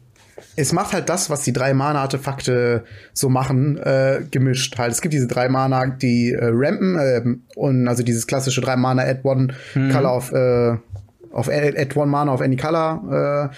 es 0.56 0.72
macht 0.72 0.92
halt 0.92 1.08
das, 1.08 1.30
was 1.30 1.42
die 1.42 1.52
drei 1.52 1.74
Mana-Artefakte 1.74 2.84
so 3.12 3.28
machen, 3.28 3.76
äh, 3.78 4.22
gemischt. 4.30 4.78
Halt, 4.78 4.92
es 4.92 5.00
gibt 5.00 5.14
diese 5.14 5.26
drei 5.26 5.48
Mana, 5.48 5.86
die 5.86 6.32
äh, 6.32 6.50
rampen 6.52 6.96
äh, 6.96 7.58
und 7.58 7.88
also 7.88 8.02
dieses 8.02 8.26
klassische 8.26 8.60
drei 8.60 8.76
Mana 8.76 9.02
Add 9.02 9.20
One 9.24 9.54
mhm. 9.74 9.90
Color 9.90 10.10
auf 10.10 10.32
äh, 10.32 10.76
auf 11.30 11.48
Add 11.48 11.98
One 11.98 12.10
Mana 12.10 12.32
auf 12.32 12.40
Any 12.40 12.56
Color 12.56 13.50
äh, 13.52 13.54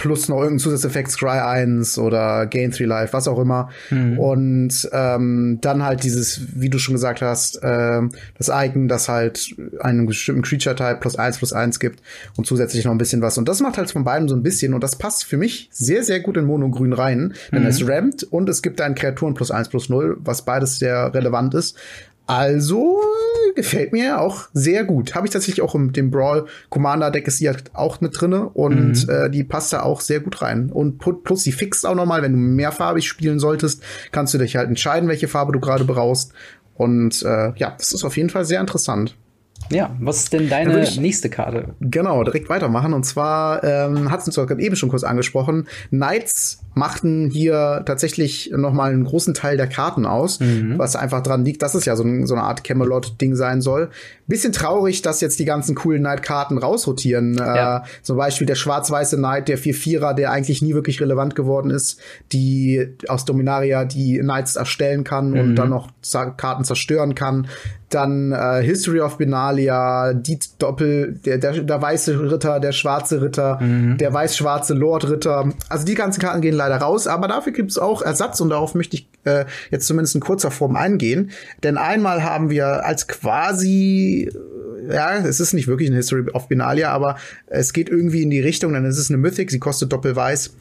plus 0.00 0.30
noch 0.30 0.38
irgendein 0.38 0.60
Zusatzeffekt, 0.60 1.10
Scry 1.10 1.40
1 1.40 1.98
oder 1.98 2.46
Gain 2.46 2.70
3 2.70 2.84
Life, 2.84 3.12
was 3.12 3.28
auch 3.28 3.38
immer. 3.38 3.68
Mhm. 3.90 4.18
Und 4.18 4.88
ähm, 4.92 5.58
dann 5.60 5.84
halt 5.84 6.04
dieses, 6.04 6.40
wie 6.54 6.70
du 6.70 6.78
schon 6.78 6.94
gesagt 6.94 7.20
hast, 7.20 7.62
äh, 7.62 8.00
das 8.38 8.48
Icon, 8.48 8.88
das 8.88 9.10
halt 9.10 9.54
einen 9.80 10.06
bestimmten 10.06 10.40
Creature-Type 10.40 11.00
plus 11.00 11.16
1 11.16 11.36
plus 11.36 11.52
1 11.52 11.80
gibt 11.80 12.00
und 12.36 12.46
zusätzlich 12.46 12.86
noch 12.86 12.92
ein 12.92 12.98
bisschen 12.98 13.20
was. 13.20 13.36
Und 13.36 13.46
das 13.46 13.60
macht 13.60 13.76
halt 13.76 13.90
von 13.90 14.02
beiden 14.04 14.26
so 14.26 14.34
ein 14.34 14.42
bisschen 14.42 14.72
und 14.72 14.82
das 14.82 14.96
passt 14.96 15.24
für 15.24 15.36
mich 15.36 15.68
sehr, 15.70 16.02
sehr 16.02 16.20
gut 16.20 16.38
in 16.38 16.46
Mono-Grün 16.46 16.94
rein, 16.94 17.34
denn 17.52 17.62
mhm. 17.62 17.68
es 17.68 17.86
rampt 17.86 18.22
und 18.22 18.48
es 18.48 18.62
gibt 18.62 18.80
einen 18.80 18.94
Kreaturen 18.94 19.34
plus 19.34 19.50
1 19.50 19.68
plus 19.68 19.90
0, 19.90 20.16
was 20.20 20.46
beides 20.46 20.78
sehr 20.78 21.12
relevant 21.12 21.52
ist. 21.52 21.76
Also 22.26 23.02
gefällt 23.54 23.92
mir 23.92 24.20
auch 24.20 24.48
sehr 24.52 24.84
gut. 24.84 25.14
Habe 25.14 25.26
ich 25.26 25.32
tatsächlich 25.32 25.62
auch 25.62 25.74
im 25.74 25.92
dem 25.92 26.10
Brawl 26.10 26.46
Commander 26.68 27.10
Deck 27.10 27.26
ist 27.26 27.38
sie 27.38 27.48
halt 27.48 27.74
auch 27.74 28.00
mit 28.00 28.20
drinne 28.20 28.48
und 28.48 29.06
mhm. 29.06 29.12
äh, 29.12 29.30
die 29.30 29.44
passt 29.44 29.72
da 29.72 29.82
auch 29.82 30.00
sehr 30.00 30.20
gut 30.20 30.42
rein. 30.42 30.70
Und 30.70 30.98
plus 30.98 31.44
die 31.44 31.52
fixt 31.52 31.86
auch 31.86 31.94
noch 31.94 32.06
mal, 32.06 32.22
wenn 32.22 32.32
du 32.32 32.38
mehrfarbig 32.38 33.06
spielen 33.06 33.38
solltest, 33.38 33.82
kannst 34.12 34.34
du 34.34 34.38
dich 34.38 34.56
halt 34.56 34.68
entscheiden, 34.68 35.08
welche 35.08 35.28
Farbe 35.28 35.52
du 35.52 35.60
gerade 35.60 35.84
brauchst. 35.84 36.32
Und 36.74 37.22
äh, 37.22 37.52
ja, 37.56 37.74
das 37.76 37.92
ist 37.92 38.04
auf 38.04 38.16
jeden 38.16 38.30
Fall 38.30 38.44
sehr 38.44 38.60
interessant. 38.60 39.16
Ja, 39.70 39.94
was 40.00 40.18
ist 40.18 40.32
denn 40.32 40.48
deine 40.48 40.84
nächste 40.98 41.30
Karte? 41.30 41.74
Genau, 41.80 42.24
direkt 42.24 42.48
weitermachen. 42.48 42.92
Und 42.92 43.04
zwar 43.04 43.62
ähm, 43.62 44.10
hat 44.10 44.20
es 44.20 44.26
uns 44.26 44.34
gerade 44.34 44.60
eben 44.60 44.74
schon 44.74 44.88
kurz 44.88 45.04
angesprochen. 45.04 45.68
Knights 45.90 46.62
machten 46.74 47.30
hier 47.30 47.82
tatsächlich 47.84 48.50
noch 48.56 48.72
mal 48.72 48.90
einen 48.90 49.04
großen 49.04 49.34
Teil 49.34 49.56
der 49.56 49.68
Karten 49.68 50.06
aus, 50.06 50.40
mhm. 50.40 50.78
was 50.78 50.96
einfach 50.96 51.22
dran 51.22 51.44
liegt, 51.44 51.62
dass 51.62 51.74
es 51.74 51.84
ja 51.84 51.94
so, 51.94 52.04
so 52.24 52.34
eine 52.34 52.44
Art 52.44 52.64
Camelot-Ding 52.64 53.36
sein 53.36 53.60
soll. 53.60 53.90
Bisschen 54.26 54.52
traurig, 54.52 55.02
dass 55.02 55.20
jetzt 55.20 55.38
die 55.38 55.44
ganzen 55.44 55.74
coolen 55.74 56.02
Knight-Karten 56.02 56.58
rausrotieren. 56.58 57.38
Äh, 57.38 57.40
ja. 57.40 57.76
Äh, 57.78 57.80
zum 58.02 58.16
Beispiel 58.16 58.46
der 58.46 58.54
schwarz-weiße 58.54 59.18
Knight, 59.18 59.48
der 59.48 59.58
4-4er, 59.58 60.14
der 60.14 60.32
eigentlich 60.32 60.62
nie 60.62 60.74
wirklich 60.74 61.00
relevant 61.00 61.36
geworden 61.36 61.70
ist, 61.70 62.00
die 62.32 62.88
aus 63.08 63.24
Dominaria 63.24 63.84
die 63.84 64.18
Knights 64.18 64.56
erstellen 64.56 65.04
kann 65.04 65.30
mhm. 65.30 65.40
und 65.40 65.56
dann 65.56 65.70
noch 65.70 65.90
Karten 66.36 66.64
zerstören 66.64 67.14
kann 67.14 67.46
dann 67.90 68.32
äh, 68.32 68.62
History 68.62 69.00
of 69.00 69.18
Benalia, 69.50 70.12
die 70.14 70.38
Doppel, 70.58 71.18
der, 71.24 71.38
der, 71.38 71.62
der 71.62 71.82
weiße 71.82 72.30
Ritter, 72.30 72.60
der 72.60 72.72
schwarze 72.72 73.20
Ritter, 73.20 73.60
mhm. 73.60 73.98
der 73.98 74.12
weiß-schwarze 74.12 74.74
Lord-Ritter. 74.74 75.52
Also 75.68 75.84
die 75.84 75.94
ganzen 75.94 76.20
Karten 76.20 76.40
gehen 76.40 76.54
leider 76.54 76.76
raus, 76.76 77.06
aber 77.06 77.28
dafür 77.28 77.52
gibt 77.52 77.70
es 77.70 77.78
auch 77.78 78.02
Ersatz 78.02 78.40
und 78.40 78.50
darauf 78.50 78.74
möchte 78.74 78.96
ich 78.96 79.08
äh, 79.24 79.44
jetzt 79.70 79.86
zumindest 79.86 80.14
in 80.14 80.20
kurzer 80.20 80.50
Form 80.50 80.76
eingehen. 80.76 81.30
Denn 81.62 81.76
einmal 81.76 82.22
haben 82.22 82.50
wir 82.50 82.84
als 82.84 83.08
quasi 83.08 84.30
ja, 84.88 85.18
es 85.18 85.40
ist 85.40 85.52
nicht 85.52 85.68
wirklich 85.68 85.90
ein 85.90 85.94
History 85.94 86.24
of 86.32 86.48
Benalia, 86.48 86.90
aber 86.90 87.16
es 87.46 87.72
geht 87.72 87.90
irgendwie 87.90 88.22
in 88.22 88.30
die 88.30 88.40
Richtung, 88.40 88.72
denn 88.72 88.86
es 88.86 88.98
ist 88.98 89.10
eine 89.10 89.18
Mythic, 89.18 89.50
sie 89.50 89.58
kostet 89.58 89.92
doppelweiß. 89.92 90.54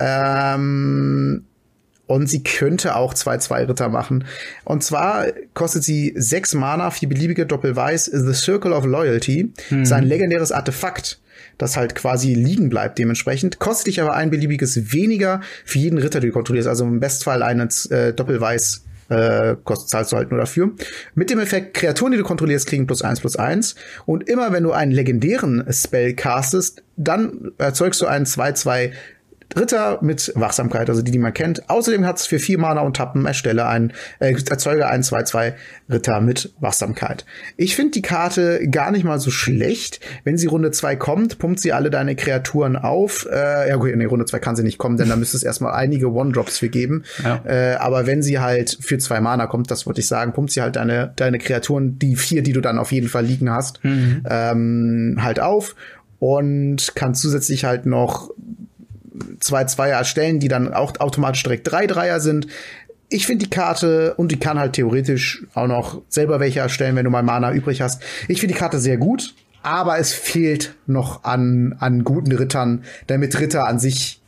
Ähm, 0.00 1.44
und 2.08 2.26
sie 2.26 2.42
könnte 2.42 2.96
auch 2.96 3.14
2-2 3.14 3.68
Ritter 3.68 3.88
machen. 3.88 4.24
Und 4.64 4.82
zwar 4.82 5.26
kostet 5.54 5.84
sie 5.84 6.14
6 6.16 6.54
Mana, 6.54 6.90
vier 6.90 7.08
beliebige 7.08 7.46
Doppelweiß. 7.46 8.06
The 8.06 8.32
Circle 8.32 8.72
of 8.72 8.86
Loyalty. 8.86 9.52
Mhm. 9.70 9.82
Ist 9.82 9.92
ein 9.92 10.04
legendäres 10.04 10.50
Artefakt, 10.50 11.20
das 11.58 11.76
halt 11.76 11.94
quasi 11.94 12.34
liegen 12.34 12.70
bleibt 12.70 12.98
dementsprechend. 12.98 13.58
Kostet 13.58 13.88
dich 13.88 14.00
aber 14.00 14.14
ein 14.14 14.30
beliebiges 14.30 14.92
weniger 14.92 15.42
für 15.64 15.78
jeden 15.78 15.98
Ritter, 15.98 16.20
den 16.20 16.30
du 16.30 16.34
kontrollierst. 16.34 16.66
Also 16.66 16.84
im 16.84 16.98
Bestfall 16.98 17.42
eine 17.42 17.68
äh, 17.90 18.14
Doppelweiß 18.14 18.84
äh, 19.10 19.56
kostet, 19.64 19.90
zahlst 19.90 20.12
du 20.12 20.16
halt 20.16 20.30
nur 20.30 20.40
dafür. 20.40 20.72
Mit 21.14 21.28
dem 21.28 21.38
Effekt, 21.38 21.74
Kreaturen, 21.74 22.12
die 22.12 22.18
du 22.18 22.24
kontrollierst, 22.24 22.66
kriegen 22.66 22.86
plus 22.86 23.02
eins 23.02 23.20
plus 23.20 23.36
eins. 23.36 23.74
Und 24.06 24.28
immer 24.28 24.50
wenn 24.52 24.62
du 24.62 24.72
einen 24.72 24.92
legendären 24.92 25.62
Spell 25.70 26.14
castest, 26.14 26.82
dann 26.96 27.52
erzeugst 27.58 28.00
du 28.00 28.06
einen 28.06 28.24
2-2 28.24 28.92
Ritter 29.58 29.98
mit 30.02 30.32
Wachsamkeit, 30.34 30.88
also 30.88 31.02
die, 31.02 31.10
die 31.10 31.18
man 31.18 31.34
kennt. 31.34 31.68
Außerdem 31.68 32.06
hat 32.06 32.18
es 32.18 32.26
für 32.26 32.38
vier 32.38 32.58
Mana 32.58 32.80
und 32.80 32.96
Tappen 32.96 33.26
erstelle 33.26 33.66
ein, 33.66 33.92
äh, 34.20 34.32
erzeuge 34.32 34.88
einen 34.88 35.02
2-2 35.02 35.54
Ritter 35.90 36.20
mit 36.20 36.52
Wachsamkeit. 36.60 37.24
Ich 37.56 37.76
finde 37.76 37.92
die 37.92 38.02
Karte 38.02 38.68
gar 38.68 38.90
nicht 38.90 39.04
mal 39.04 39.18
so 39.18 39.30
schlecht. 39.30 40.00
Wenn 40.24 40.38
sie 40.38 40.46
Runde 40.46 40.70
2 40.70 40.96
kommt, 40.96 41.38
pumpt 41.38 41.60
sie 41.60 41.72
alle 41.72 41.90
deine 41.90 42.16
Kreaturen 42.16 42.76
auf. 42.76 43.26
Äh, 43.30 43.68
ja, 43.68 43.76
gut, 43.76 43.90
in 43.90 44.04
Runde 44.04 44.24
2 44.24 44.38
kann 44.38 44.56
sie 44.56 44.62
nicht 44.62 44.78
kommen, 44.78 44.96
denn 44.96 45.08
da 45.08 45.16
müsste 45.16 45.36
es 45.36 45.42
erstmal 45.42 45.74
einige 45.74 46.12
One-Drops 46.12 46.58
für 46.58 46.68
geben. 46.68 47.04
Ja. 47.22 47.42
Äh, 47.44 47.74
aber 47.76 48.06
wenn 48.06 48.22
sie 48.22 48.38
halt 48.38 48.78
für 48.80 48.98
zwei 48.98 49.20
Mana 49.20 49.46
kommt, 49.46 49.70
das 49.70 49.86
würde 49.86 50.00
ich 50.00 50.06
sagen, 50.06 50.32
pumpt 50.32 50.52
sie 50.52 50.62
halt 50.62 50.76
deine, 50.76 51.12
deine 51.16 51.38
Kreaturen, 51.38 51.98
die 51.98 52.16
vier, 52.16 52.42
die 52.42 52.52
du 52.52 52.60
dann 52.60 52.78
auf 52.78 52.92
jeden 52.92 53.08
Fall 53.08 53.24
liegen 53.24 53.50
hast, 53.50 53.82
mhm. 53.84 54.22
ähm, 54.28 55.18
halt 55.20 55.40
auf 55.40 55.74
und 56.18 56.94
kann 56.94 57.14
zusätzlich 57.14 57.64
halt 57.64 57.86
noch 57.86 58.30
zwei 59.40 59.64
Zweier 59.64 59.98
erstellen, 59.98 60.40
die 60.40 60.48
dann 60.48 60.72
auch 60.72 60.98
automatisch 60.98 61.42
direkt 61.42 61.70
drei 61.70 61.86
Dreier 61.86 62.20
sind. 62.20 62.46
Ich 63.08 63.26
finde 63.26 63.44
die 63.44 63.50
Karte 63.50 64.14
und 64.14 64.32
die 64.32 64.38
kann 64.38 64.58
halt 64.58 64.74
theoretisch 64.74 65.44
auch 65.54 65.66
noch 65.66 66.02
selber 66.08 66.40
welche 66.40 66.60
erstellen, 66.60 66.96
wenn 66.96 67.04
du 67.04 67.10
mal 67.10 67.22
Mana 67.22 67.52
übrig 67.52 67.80
hast. 67.80 68.02
Ich 68.28 68.40
finde 68.40 68.54
die 68.54 68.60
Karte 68.60 68.78
sehr 68.78 68.98
gut, 68.98 69.34
aber 69.62 69.98
es 69.98 70.12
fehlt 70.12 70.74
noch 70.86 71.24
an, 71.24 71.76
an 71.78 72.04
guten 72.04 72.32
Rittern, 72.32 72.84
damit 73.06 73.38
Ritter 73.40 73.66
an 73.66 73.78
sich 73.78 74.20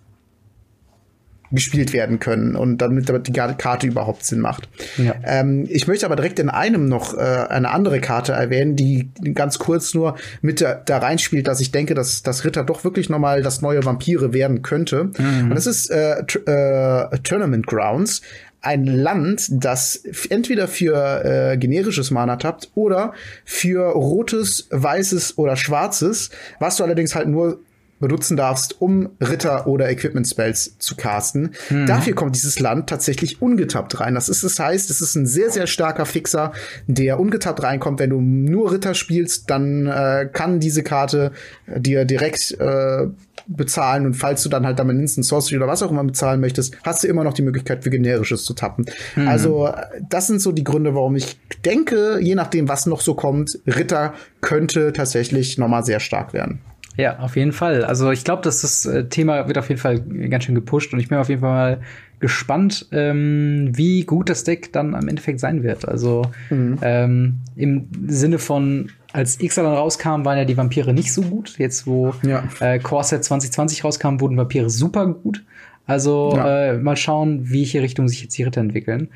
gespielt 1.52 1.92
werden 1.92 2.20
können 2.20 2.56
und 2.56 2.78
damit, 2.78 3.08
damit 3.08 3.26
die 3.26 3.32
Karte 3.32 3.86
überhaupt 3.86 4.24
Sinn 4.24 4.40
macht. 4.40 4.68
Ja. 4.96 5.14
Ähm, 5.24 5.66
ich 5.68 5.86
möchte 5.86 6.06
aber 6.06 6.16
direkt 6.16 6.38
in 6.38 6.48
einem 6.48 6.86
noch 6.86 7.16
äh, 7.16 7.20
eine 7.20 7.70
andere 7.70 8.00
Karte 8.00 8.32
erwähnen, 8.32 8.76
die 8.76 9.10
ganz 9.34 9.58
kurz 9.58 9.94
nur 9.94 10.16
mit 10.42 10.60
da, 10.60 10.74
da 10.74 10.98
reinspielt, 10.98 11.46
dass 11.46 11.60
ich 11.60 11.72
denke, 11.72 11.94
dass 11.94 12.22
das 12.22 12.44
Ritter 12.44 12.64
doch 12.64 12.84
wirklich 12.84 13.08
noch 13.08 13.18
mal 13.18 13.42
das 13.42 13.62
neue 13.62 13.84
Vampire 13.84 14.32
werden 14.32 14.62
könnte. 14.62 15.10
Mhm. 15.18 15.50
Und 15.50 15.54
das 15.54 15.66
ist 15.66 15.90
äh, 15.90 16.20
äh, 16.20 17.18
Tournament 17.22 17.66
Grounds 17.66 18.22
ein 18.62 18.84
Land, 18.84 19.48
das 19.50 20.02
entweder 20.28 20.68
für 20.68 21.24
äh, 21.24 21.56
generisches 21.56 22.10
Mana 22.10 22.36
tappt 22.36 22.70
oder 22.74 23.14
für 23.44 23.92
rotes, 23.92 24.68
weißes 24.70 25.38
oder 25.38 25.56
schwarzes, 25.56 26.30
was 26.58 26.76
du 26.76 26.84
allerdings 26.84 27.14
halt 27.14 27.28
nur 27.28 27.60
benutzen 28.00 28.36
darfst, 28.36 28.80
um 28.80 29.10
Ritter 29.20 29.66
oder 29.66 29.90
Equipment 29.90 30.26
Spells 30.26 30.76
zu 30.78 30.96
casten. 30.96 31.50
Mhm. 31.68 31.86
Dafür 31.86 32.14
kommt 32.14 32.34
dieses 32.34 32.58
Land 32.58 32.88
tatsächlich 32.88 33.40
ungetappt 33.40 34.00
rein. 34.00 34.14
Das 34.14 34.28
ist, 34.28 34.42
das 34.42 34.58
heißt, 34.58 34.90
es 34.90 35.00
ist 35.00 35.14
ein 35.14 35.26
sehr, 35.26 35.50
sehr 35.50 35.66
starker 35.66 36.06
Fixer, 36.06 36.52
der 36.86 37.20
ungetappt 37.20 37.62
reinkommt. 37.62 38.00
Wenn 38.00 38.10
du 38.10 38.20
nur 38.20 38.72
Ritter 38.72 38.94
spielst, 38.94 39.50
dann 39.50 39.86
äh, 39.86 40.28
kann 40.32 40.60
diese 40.60 40.82
Karte 40.82 41.32
dir 41.66 42.04
direkt 42.06 42.52
äh, 42.58 43.06
bezahlen 43.46 44.06
und 44.06 44.14
falls 44.14 44.42
du 44.42 44.48
dann 44.48 44.64
halt 44.64 44.78
damit 44.78 44.96
Instant 44.96 45.26
Sorcery 45.26 45.56
oder 45.56 45.66
was 45.66 45.82
auch 45.82 45.90
immer 45.90 46.04
bezahlen 46.04 46.40
möchtest, 46.40 46.76
hast 46.84 47.02
du 47.02 47.08
immer 47.08 47.24
noch 47.24 47.34
die 47.34 47.42
Möglichkeit 47.42 47.82
für 47.82 47.90
generisches 47.90 48.44
zu 48.44 48.54
tappen. 48.54 48.86
Mhm. 49.16 49.28
Also 49.28 49.70
das 50.08 50.28
sind 50.28 50.40
so 50.40 50.52
die 50.52 50.64
Gründe, 50.64 50.94
warum 50.94 51.16
ich 51.16 51.38
denke, 51.64 52.18
je 52.20 52.34
nachdem 52.34 52.68
was 52.68 52.86
noch 52.86 53.00
so 53.00 53.14
kommt, 53.14 53.58
Ritter 53.66 54.14
könnte 54.40 54.92
tatsächlich 54.92 55.58
noch 55.58 55.68
mal 55.68 55.84
sehr 55.84 56.00
stark 56.00 56.32
werden. 56.32 56.60
Ja, 57.00 57.18
auf 57.18 57.36
jeden 57.36 57.52
Fall. 57.52 57.84
Also 57.84 58.10
ich 58.10 58.24
glaube, 58.24 58.42
dass 58.42 58.60
das 58.60 58.84
äh, 58.84 59.04
Thema 59.08 59.46
wird 59.48 59.58
auf 59.58 59.68
jeden 59.68 59.80
Fall 59.80 60.00
ganz 60.00 60.44
schön 60.44 60.54
gepusht 60.54 60.92
und 60.92 61.00
ich 61.00 61.08
bin 61.08 61.18
auf 61.18 61.28
jeden 61.28 61.40
Fall 61.40 61.50
mal 61.50 61.80
gespannt, 62.20 62.86
ähm, 62.92 63.70
wie 63.72 64.04
gut 64.04 64.28
das 64.28 64.44
Deck 64.44 64.72
dann 64.72 64.94
am 64.94 65.08
Endeffekt 65.08 65.40
sein 65.40 65.62
wird. 65.62 65.88
Also 65.88 66.22
mhm. 66.50 66.78
ähm, 66.82 67.36
im 67.56 67.88
Sinne 68.06 68.38
von, 68.38 68.90
als 69.12 69.40
X 69.40 69.54
dann 69.54 69.64
rauskam, 69.64 70.24
waren 70.24 70.36
ja 70.36 70.44
die 70.44 70.56
Vampire 70.56 70.92
nicht 70.92 71.12
so 71.14 71.22
gut. 71.22 71.54
Jetzt, 71.58 71.86
wo 71.86 72.14
ja. 72.22 72.44
äh, 72.60 72.78
Corset 72.78 73.24
2020 73.24 73.84
rauskam, 73.84 74.20
wurden 74.20 74.36
Vampire 74.36 74.68
super 74.68 75.06
gut. 75.06 75.42
Also 75.86 76.34
ja. 76.36 76.72
äh, 76.72 76.78
mal 76.78 76.96
schauen, 76.96 77.48
wie 77.50 77.60
welche 77.60 77.82
Richtung 77.82 78.06
sich 78.06 78.22
jetzt 78.22 78.36
die 78.36 78.42
Ritter 78.42 78.60
entwickeln. 78.60 79.08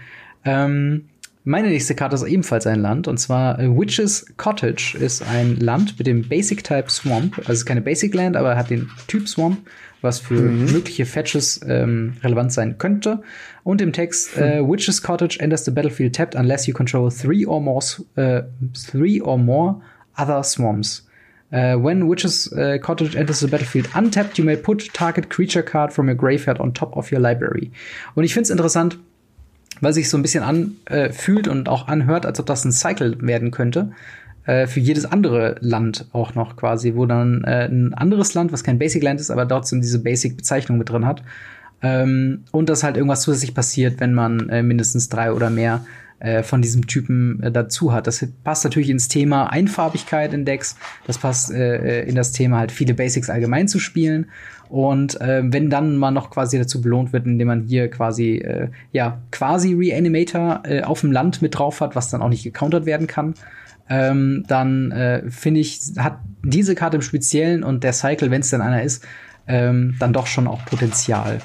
Ähm, 0.45 1.05
meine 1.45 1.69
nächste 1.69 1.95
Karte 1.95 2.17
ist 2.17 2.23
ebenfalls 2.23 2.67
ein 2.67 2.81
Land, 2.81 3.07
und 3.07 3.19
zwar 3.19 3.59
äh, 3.59 3.69
Witch's 3.69 4.25
Cottage 4.39 4.97
ist 4.99 5.23
ein 5.23 5.57
Land 5.61 5.99
mit 5.99 6.07
dem 6.07 6.27
Basic 6.27 6.65
Type 6.65 6.91
Swamp. 6.91 7.39
Also 7.39 7.53
es 7.53 7.59
ist 7.61 7.67
keine 7.67 7.83
Basic 7.83 8.15
Land, 8.15 8.37
aber 8.37 8.57
hat 8.57 8.71
den 8.71 8.89
Typ 9.09 9.29
Swamp, 9.29 9.59
was 10.01 10.19
für 10.19 10.41
mhm. 10.41 10.73
mögliche 10.73 11.05
Fetches 11.05 11.61
ähm, 11.69 12.15
relevant 12.23 12.53
sein 12.53 12.79
könnte. 12.79 13.21
Und 13.63 13.83
im 13.83 13.93
Text, 13.93 14.37
äh, 14.37 14.59
hm. 14.59 14.71
Witch's 14.71 15.03
Cottage 15.03 15.39
enters 15.41 15.65
the 15.65 15.71
battlefield 15.71 16.15
tapped 16.15 16.35
unless 16.35 16.67
you 16.67 16.75
control 16.75 17.11
three 17.11 17.47
or 17.47 17.61
more, 17.61 17.83
uh, 18.17 18.43
three 18.75 19.21
or 19.21 19.39
more 19.39 19.81
other 20.17 20.43
swamps. 20.43 21.07
Uh, 21.53 21.77
when 21.77 22.09
Witch's 22.09 22.53
uh, 22.53 22.79
Cottage 22.81 23.17
enters 23.17 23.41
the 23.41 23.47
battlefield 23.47 23.89
untapped, 23.95 24.39
you 24.39 24.45
may 24.45 24.57
put 24.57 24.93
target 24.93 25.29
creature 25.29 25.63
card 25.63 25.93
from 25.93 26.09
your 26.09 26.17
graveyard 26.17 26.59
on 26.59 26.73
top 26.73 26.97
of 26.97 27.13
your 27.13 27.21
library. 27.21 27.71
Und 28.15 28.25
ich 28.25 28.33
finde 28.33 28.45
es 28.45 28.51
interessant, 28.51 28.99
weil 29.85 29.93
sich 29.93 30.11
so 30.11 30.17
ein 30.17 30.23
bisschen 30.23 30.43
anfühlt 30.43 31.47
äh, 31.47 31.51
und 31.51 31.69
auch 31.69 31.89
anhört, 31.89 32.27
als 32.27 32.41
ob 32.41 32.47
das 32.47 32.65
ein 32.65 32.73
Cycle 32.73 33.17
werden 33.21 33.51
könnte. 33.51 33.93
Äh, 34.47 34.67
für 34.67 34.81
jedes 34.81 35.07
andere 35.07 35.57
Land 35.61 36.07
auch 36.13 36.35
noch 36.35 36.57
quasi, 36.57 36.95
wo 36.95 37.07
dann 37.07 37.45
äh, 37.45 37.67
ein 37.67 37.95
anderes 37.95 38.35
Land, 38.35 38.53
was 38.53 38.65
kein 38.65 38.79
Basic 38.79 39.03
Land 39.03 39.21
ist, 39.21 39.31
aber 39.31 39.49
trotzdem 39.49 39.81
diese 39.81 40.03
Basic-Bezeichnung 40.03 40.79
mit 40.79 40.91
drin 40.91 41.07
hat. 41.07 41.23
Ähm, 41.83 42.45
und 42.51 42.69
dass 42.69 42.83
halt 42.83 42.97
irgendwas 42.97 43.23
zusätzlich 43.23 43.55
passiert, 43.55 44.01
wenn 44.01 44.15
man 44.15 44.49
äh, 44.49 44.63
mindestens 44.63 45.09
drei 45.09 45.33
oder 45.33 45.51
mehr 45.51 45.85
äh, 46.19 46.43
von 46.43 46.63
diesem 46.63 46.87
Typen 46.87 47.43
äh, 47.43 47.51
dazu 47.51 47.93
hat. 47.93 48.07
Das 48.07 48.27
passt 48.43 48.65
natürlich 48.65 48.91
ins 48.91 49.09
Thema 49.09 49.47
Einfarbigkeit 49.47 50.33
in 50.35 50.45
Decks. 50.45 50.77
Das 51.07 51.19
passt 51.19 51.51
in 51.51 52.15
das 52.15 52.33
Thema 52.33 52.59
halt 52.59 52.73
viele 52.73 52.95
Basics 52.95 53.31
allgemein 53.31 53.69
zu 53.69 53.79
spielen. 53.79 54.27
Und 54.69 55.21
äh, 55.21 55.43
wenn 55.45 55.71
dann 55.71 55.97
mal 55.97 56.11
noch 56.11 56.31
quasi 56.31 56.59
dazu 56.59 56.81
belohnt 56.81 57.13
wird, 57.13 57.27
indem 57.27 57.49
man 57.49 57.63
hier 57.63 57.89
quasi, 57.89 58.37
äh, 58.37 58.69
ja, 58.93 59.21
quasi 59.31 59.75
Reanimator 59.75 60.63
äh, 60.65 60.83
auf 60.83 61.01
dem 61.01 61.13
Land 61.13 61.43
mit 61.43 61.59
drauf 61.59 61.81
hat, 61.81 61.95
was 61.95 62.11
dann 62.11 62.23
auch 62.23 62.29
nicht 62.29 62.45
gecountert 62.45 62.87
werden 62.87 63.07
kann, 63.07 63.35
ähm, 63.89 64.45
dann 64.49 64.91
äh, 64.93 65.31
finde 65.31 65.61
ich, 65.61 65.81
hat 65.99 66.19
diese 66.43 66.75
Karte 66.75 66.97
im 66.97 67.03
Speziellen 67.03 67.63
und 67.63 67.85
der 67.85 67.93
Cycle, 67.93 68.31
wenn 68.31 68.41
es 68.41 68.51
denn 68.51 68.63
einer 68.63 68.83
ist, 68.83 69.05
ähm, 69.47 69.95
dann 69.99 70.13
doch 70.13 70.27
schon 70.27 70.47
auch 70.47 70.65
Potenzial. 70.65 71.41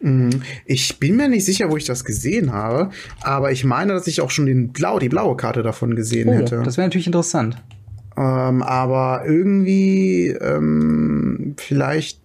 Mhm. 0.00 0.42
Ich 0.66 0.98
bin 0.98 1.16
mir 1.16 1.28
nicht 1.28 1.44
sicher, 1.44 1.70
wo 1.70 1.76
ich 1.76 1.84
das 1.84 2.04
gesehen 2.04 2.52
habe, 2.52 2.90
aber 3.20 3.52
ich 3.52 3.64
meine, 3.64 3.92
dass 3.92 4.06
ich 4.06 4.20
auch 4.20 4.30
schon 4.30 4.46
den 4.46 4.72
Blau, 4.72 4.98
die 4.98 5.08
blaue 5.08 5.36
Karte 5.36 5.62
davon 5.62 5.94
gesehen 5.94 6.28
oh, 6.28 6.32
hätte. 6.32 6.62
Das 6.64 6.76
wäre 6.76 6.86
natürlich 6.86 7.06
interessant. 7.06 7.56
Ähm, 8.16 8.62
aber 8.62 9.22
irgendwie 9.26 10.28
ähm, 10.28 11.54
vielleicht, 11.56 12.20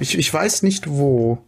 ich, 0.00 0.18
ich 0.18 0.32
weiß 0.32 0.62
nicht 0.62 0.88
wo. 0.88 1.38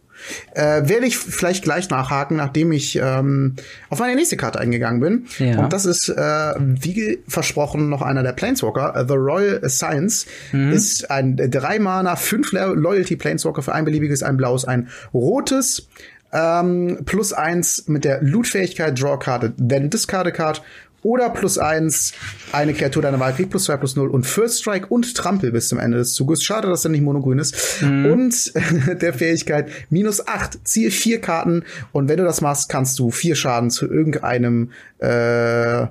Äh, 0.53 0.89
werde 0.89 1.05
ich 1.05 1.17
vielleicht 1.17 1.63
gleich 1.63 1.89
nachhaken, 1.89 2.37
nachdem 2.37 2.71
ich 2.71 2.99
ähm, 3.01 3.55
auf 3.89 3.99
meine 3.99 4.15
nächste 4.15 4.37
Karte 4.37 4.59
eingegangen 4.59 4.99
bin. 4.99 5.25
Ja. 5.37 5.63
Und 5.63 5.73
das 5.73 5.85
ist, 5.85 6.09
äh, 6.09 6.53
wie 6.57 7.19
versprochen, 7.27 7.89
noch 7.89 8.01
einer 8.01 8.23
der 8.23 8.33
Planeswalker. 8.33 9.01
Uh, 9.01 9.07
The 9.07 9.13
Royal 9.15 9.69
Science 9.69 10.25
mhm. 10.51 10.73
ist 10.73 11.09
ein 11.09 11.37
drei 11.37 11.79
Mana, 11.79 12.15
fünf 12.15 12.51
Loyalty 12.51 13.15
Planeswalker 13.15 13.61
für 13.61 13.73
ein 13.73 13.85
beliebiges, 13.85 14.23
ein 14.23 14.37
blaues, 14.37 14.65
ein 14.65 14.89
rotes. 15.13 15.87
Ähm, 16.31 16.99
plus 17.05 17.33
eins 17.33 17.85
mit 17.87 18.05
der 18.05 18.21
Loot-Fähigkeit, 18.21 19.01
Draw-Karte, 19.01 19.53
then 19.57 19.89
Discard-Card 19.89 20.61
oder 21.01 21.29
plus 21.29 21.57
eins, 21.57 22.13
eine 22.51 22.73
Kreatur 22.73 23.01
deiner 23.01 23.19
Wahl 23.19 23.33
kriegt 23.33 23.49
plus 23.49 23.65
zwei 23.65 23.77
plus 23.77 23.95
null 23.95 24.09
und 24.09 24.25
First 24.25 24.61
Strike 24.61 24.87
und 24.87 25.15
Trampel 25.15 25.51
bis 25.51 25.67
zum 25.67 25.79
Ende 25.79 25.97
des 25.97 26.13
Zuges. 26.13 26.43
Schade, 26.43 26.67
dass 26.67 26.85
er 26.85 26.91
nicht 26.91 27.03
monogrün 27.03 27.39
ist. 27.39 27.81
Mhm. 27.81 28.05
Und 28.05 28.53
der 29.01 29.13
Fähigkeit 29.13 29.69
minus 29.89 30.27
acht, 30.27 30.67
ziehe 30.67 30.91
vier 30.91 31.21
Karten 31.21 31.63
und 31.91 32.09
wenn 32.09 32.17
du 32.17 32.23
das 32.23 32.41
machst, 32.41 32.69
kannst 32.69 32.99
du 32.99 33.11
vier 33.11 33.35
Schaden 33.35 33.69
zu 33.69 33.87
irgendeinem 33.87 34.71
äh, 34.99 35.87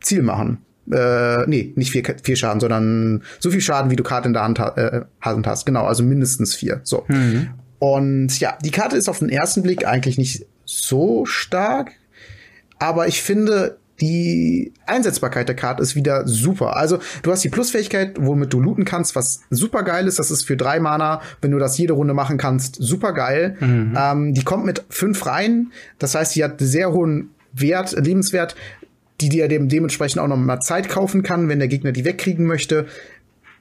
Ziel 0.00 0.22
machen. 0.22 0.58
Äh, 0.90 1.46
nee, 1.46 1.72
nicht 1.76 1.90
vier, 1.90 2.02
vier 2.22 2.36
Schaden, 2.36 2.60
sondern 2.60 3.22
so 3.40 3.50
viel 3.50 3.60
Schaden, 3.60 3.90
wie 3.90 3.96
du 3.96 4.02
Karten 4.02 4.28
in 4.28 4.32
der 4.32 4.42
Hand, 4.42 4.58
äh, 4.58 5.02
Hand 5.20 5.46
hast. 5.46 5.66
Genau, 5.66 5.84
also 5.84 6.02
mindestens 6.02 6.54
vier. 6.54 6.80
So. 6.84 7.04
Mhm. 7.08 7.50
Und 7.78 8.40
ja, 8.40 8.56
die 8.64 8.70
Karte 8.70 8.96
ist 8.96 9.08
auf 9.08 9.18
den 9.18 9.28
ersten 9.28 9.62
Blick 9.62 9.86
eigentlich 9.86 10.18
nicht 10.18 10.46
so 10.64 11.26
stark. 11.26 11.92
Aber 12.78 13.08
ich 13.08 13.22
finde, 13.22 13.78
die 14.00 14.72
Einsetzbarkeit 14.86 15.48
der 15.48 15.56
Karte 15.56 15.82
ist 15.82 15.96
wieder 15.96 16.26
super. 16.26 16.76
Also 16.76 16.98
du 17.22 17.32
hast 17.32 17.42
die 17.42 17.48
Plusfähigkeit, 17.48 18.16
womit 18.18 18.52
du 18.52 18.60
looten 18.60 18.84
kannst, 18.84 19.16
was 19.16 19.42
super 19.50 19.82
geil 19.82 20.06
ist. 20.06 20.18
Das 20.18 20.30
ist 20.30 20.44
für 20.44 20.56
drei 20.56 20.80
Mana, 20.80 21.20
wenn 21.40 21.50
du 21.50 21.58
das 21.58 21.76
jede 21.78 21.94
Runde 21.94 22.14
machen 22.14 22.38
kannst, 22.38 22.76
super 22.76 23.12
geil. 23.12 23.56
Mhm. 23.60 23.96
Ähm, 23.98 24.34
die 24.34 24.44
kommt 24.44 24.64
mit 24.64 24.84
fünf 24.88 25.26
rein. 25.26 25.72
Das 25.98 26.14
heißt, 26.14 26.36
die 26.36 26.44
hat 26.44 26.54
sehr 26.58 26.92
hohen 26.92 27.30
Wert, 27.52 27.92
Lebenswert, 27.92 28.54
die 29.20 29.28
dir 29.28 29.48
dem 29.48 29.68
dementsprechend 29.68 30.20
auch 30.20 30.28
noch 30.28 30.36
mal 30.36 30.60
Zeit 30.60 30.88
kaufen 30.88 31.22
kann, 31.22 31.48
wenn 31.48 31.58
der 31.58 31.68
Gegner 31.68 31.92
die 31.92 32.04
wegkriegen 32.04 32.46
möchte. 32.46 32.86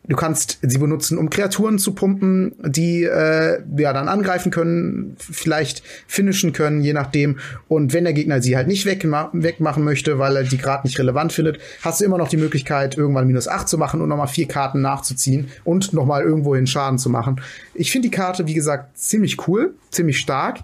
Du 0.07 0.15
kannst 0.15 0.59
sie 0.61 0.77
benutzen, 0.77 1.17
um 1.17 1.29
Kreaturen 1.29 1.79
zu 1.79 1.93
pumpen, 1.93 2.53
die 2.63 3.03
äh, 3.03 3.61
ja 3.77 3.91
dann 3.91 4.07
angreifen 4.07 4.51
können, 4.51 5.17
vielleicht 5.19 5.83
finishen 6.07 6.53
können, 6.53 6.81
je 6.81 6.93
nachdem. 6.93 7.39
Und 7.67 7.93
wenn 7.93 8.05
der 8.05 8.13
Gegner 8.13 8.41
sie 8.41 8.55
halt 8.55 8.67
nicht 8.67 8.85
wegma 8.85 9.29
wegmachen 9.33 9.83
möchte, 9.83 10.17
weil 10.17 10.37
er 10.37 10.43
die 10.43 10.57
gerade 10.57 10.87
nicht 10.87 10.97
relevant 10.97 11.33
findet, 11.33 11.59
hast 11.81 11.99
du 11.99 12.05
immer 12.05 12.17
noch 12.17 12.29
die 12.29 12.37
Möglichkeit, 12.37 12.97
irgendwann 12.97 13.27
minus 13.27 13.49
acht 13.49 13.67
zu 13.67 13.77
machen 13.77 14.01
und 14.01 14.07
nochmal 14.07 14.27
vier 14.27 14.47
Karten 14.47 14.79
nachzuziehen 14.79 15.49
und 15.65 15.91
nochmal 15.91 16.23
irgendwohin 16.23 16.67
Schaden 16.67 16.97
zu 16.97 17.09
machen. 17.09 17.41
Ich 17.73 17.91
finde 17.91 18.07
die 18.07 18.15
Karte, 18.15 18.47
wie 18.47 18.53
gesagt, 18.53 18.97
ziemlich 18.97 19.47
cool, 19.47 19.73
ziemlich 19.91 20.19
stark. 20.19 20.59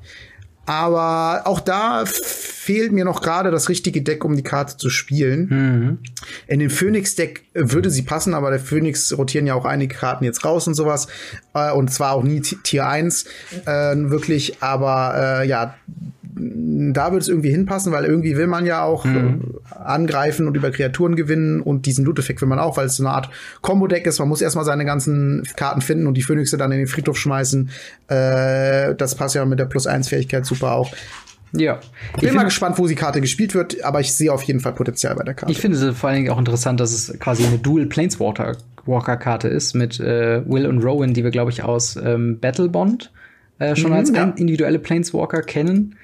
Aber 0.65 1.41
auch 1.45 1.59
da 1.59 2.05
fehlt 2.05 2.93
mir 2.93 3.03
noch 3.03 3.21
gerade 3.21 3.51
das 3.51 3.67
richtige 3.67 4.01
Deck, 4.01 4.23
um 4.23 4.35
die 4.35 4.43
Karte 4.43 4.77
zu 4.77 4.89
spielen. 4.89 5.47
Mhm. 5.49 5.97
In 6.47 6.59
dem 6.59 6.69
Phoenix-Deck 6.69 7.43
würde 7.53 7.89
sie 7.89 8.03
passen, 8.03 8.33
aber 8.33 8.49
der 8.49 8.59
Phoenix 8.59 9.17
rotieren 9.17 9.45
ja 9.45 9.55
auch 9.55 9.65
einige 9.65 9.95
Karten 9.95 10.23
jetzt 10.23 10.45
raus 10.45 10.67
und 10.67 10.73
sowas. 10.73 11.07
Äh, 11.53 11.71
und 11.73 11.91
zwar 11.91 12.13
auch 12.13 12.23
nie 12.23 12.41
Tier 12.41 12.87
1 12.87 13.25
äh, 13.65 13.69
wirklich. 13.95 14.61
Aber 14.61 15.41
äh, 15.41 15.47
ja, 15.47 15.75
da 16.35 17.11
würde 17.11 17.21
es 17.21 17.27
irgendwie 17.27 17.51
hinpassen, 17.51 17.91
weil 17.91 18.05
irgendwie 18.05 18.35
will 18.37 18.47
man 18.47 18.65
ja 18.65 18.83
auch 18.83 19.05
mhm. 19.05 19.41
äh, 19.71 19.75
angreifen 19.75 20.47
und 20.47 20.55
über 20.55 20.71
Kreaturen 20.71 21.15
gewinnen 21.15 21.61
und 21.61 21.85
diesen 21.85 22.05
Loot-Effekt 22.05 22.41
will 22.41 22.47
man 22.47 22.59
auch, 22.59 22.77
weil 22.77 22.87
es 22.87 22.95
so 22.95 23.03
eine 23.03 23.13
Art 23.13 23.29
Combo-Deck 23.61 24.05
ist. 24.05 24.19
Man 24.19 24.29
muss 24.29 24.41
erstmal 24.41 24.65
seine 24.65 24.85
ganzen 24.85 25.43
Karten 25.55 25.81
finden 25.81 26.07
und 26.07 26.15
die 26.15 26.21
Phönixe 26.21 26.57
dann 26.57 26.71
in 26.71 26.79
den 26.79 26.87
Friedhof 26.87 27.17
schmeißen. 27.17 27.69
Äh, 28.07 28.95
das 28.95 29.15
passt 29.15 29.35
ja 29.35 29.45
mit 29.45 29.59
der 29.59 29.65
Plus-1-Fähigkeit 29.65 30.45
super 30.45 30.73
auch. 30.73 30.91
Ja. 31.55 31.79
Ich 32.15 32.21
bin 32.21 32.29
ich 32.29 32.35
mal 32.35 32.43
gespannt, 32.43 32.79
wo 32.79 32.87
die 32.87 32.95
Karte 32.95 33.21
gespielt 33.21 33.53
wird, 33.53 33.83
aber 33.83 33.99
ich 33.99 34.11
sehe 34.13 34.33
auf 34.33 34.41
jeden 34.43 34.59
Fall 34.59 34.73
Potenzial 34.73 35.15
bei 35.15 35.23
der 35.23 35.35
Karte. 35.35 35.51
Ich 35.51 35.59
finde 35.59 35.77
es 35.77 35.97
vor 35.97 36.09
allen 36.09 36.17
Dingen 36.17 36.31
auch 36.31 36.39
interessant, 36.39 36.79
dass 36.79 36.91
es 36.91 37.19
quasi 37.19 37.45
eine 37.45 37.59
Dual 37.59 37.85
Planeswalker 37.85 38.57
Walker 38.85 39.15
Karte 39.17 39.47
ist 39.47 39.75
mit 39.75 39.99
äh, 39.99 40.41
Will 40.45 40.65
und 40.65 40.83
Rowan, 40.83 41.13
die 41.13 41.23
wir 41.23 41.31
glaube 41.31 41.51
ich 41.51 41.63
aus 41.63 41.95
ähm, 41.95 42.39
Battle 42.39 42.69
Bond 42.69 43.11
äh, 43.59 43.75
schon 43.75 43.91
mhm, 43.91 43.97
als 43.97 44.11
ja. 44.11 44.33
individuelle 44.35 44.79
Planeswalker 44.79 45.41
kennen. 45.41 45.95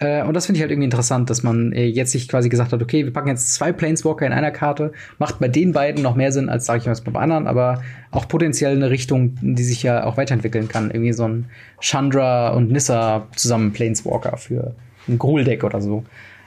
Äh, 0.00 0.22
und 0.22 0.34
das 0.34 0.46
finde 0.46 0.56
ich 0.56 0.62
halt 0.62 0.72
irgendwie 0.72 0.86
interessant, 0.86 1.30
dass 1.30 1.42
man 1.42 1.72
äh, 1.72 1.84
jetzt 1.84 2.12
sich 2.12 2.26
quasi 2.26 2.48
gesagt 2.48 2.72
hat, 2.72 2.82
okay, 2.82 3.04
wir 3.04 3.12
packen 3.12 3.28
jetzt 3.28 3.54
zwei 3.54 3.70
Planeswalker 3.70 4.26
in 4.26 4.32
einer 4.32 4.50
Karte. 4.50 4.92
Macht 5.18 5.38
bei 5.38 5.48
den 5.48 5.72
beiden 5.72 6.02
noch 6.02 6.16
mehr 6.16 6.32
Sinn, 6.32 6.48
als 6.48 6.64
sage 6.64 6.80
ich 6.80 6.86
mal 6.86 7.12
bei 7.12 7.20
anderen, 7.20 7.46
aber 7.46 7.82
auch 8.10 8.26
potenziell 8.26 8.74
eine 8.74 8.90
Richtung, 8.90 9.36
die 9.42 9.62
sich 9.62 9.82
ja 9.82 10.04
auch 10.04 10.16
weiterentwickeln 10.16 10.68
kann. 10.68 10.90
Irgendwie 10.90 11.12
so 11.12 11.28
ein 11.28 11.46
Chandra 11.80 12.48
und 12.50 12.72
Nissa 12.72 13.28
zusammen 13.36 13.72
Planeswalker 13.72 14.38
für 14.38 14.74
ein 15.06 15.18
Gruul-Deck 15.18 15.64
oder 15.64 15.82
so. 15.82 16.04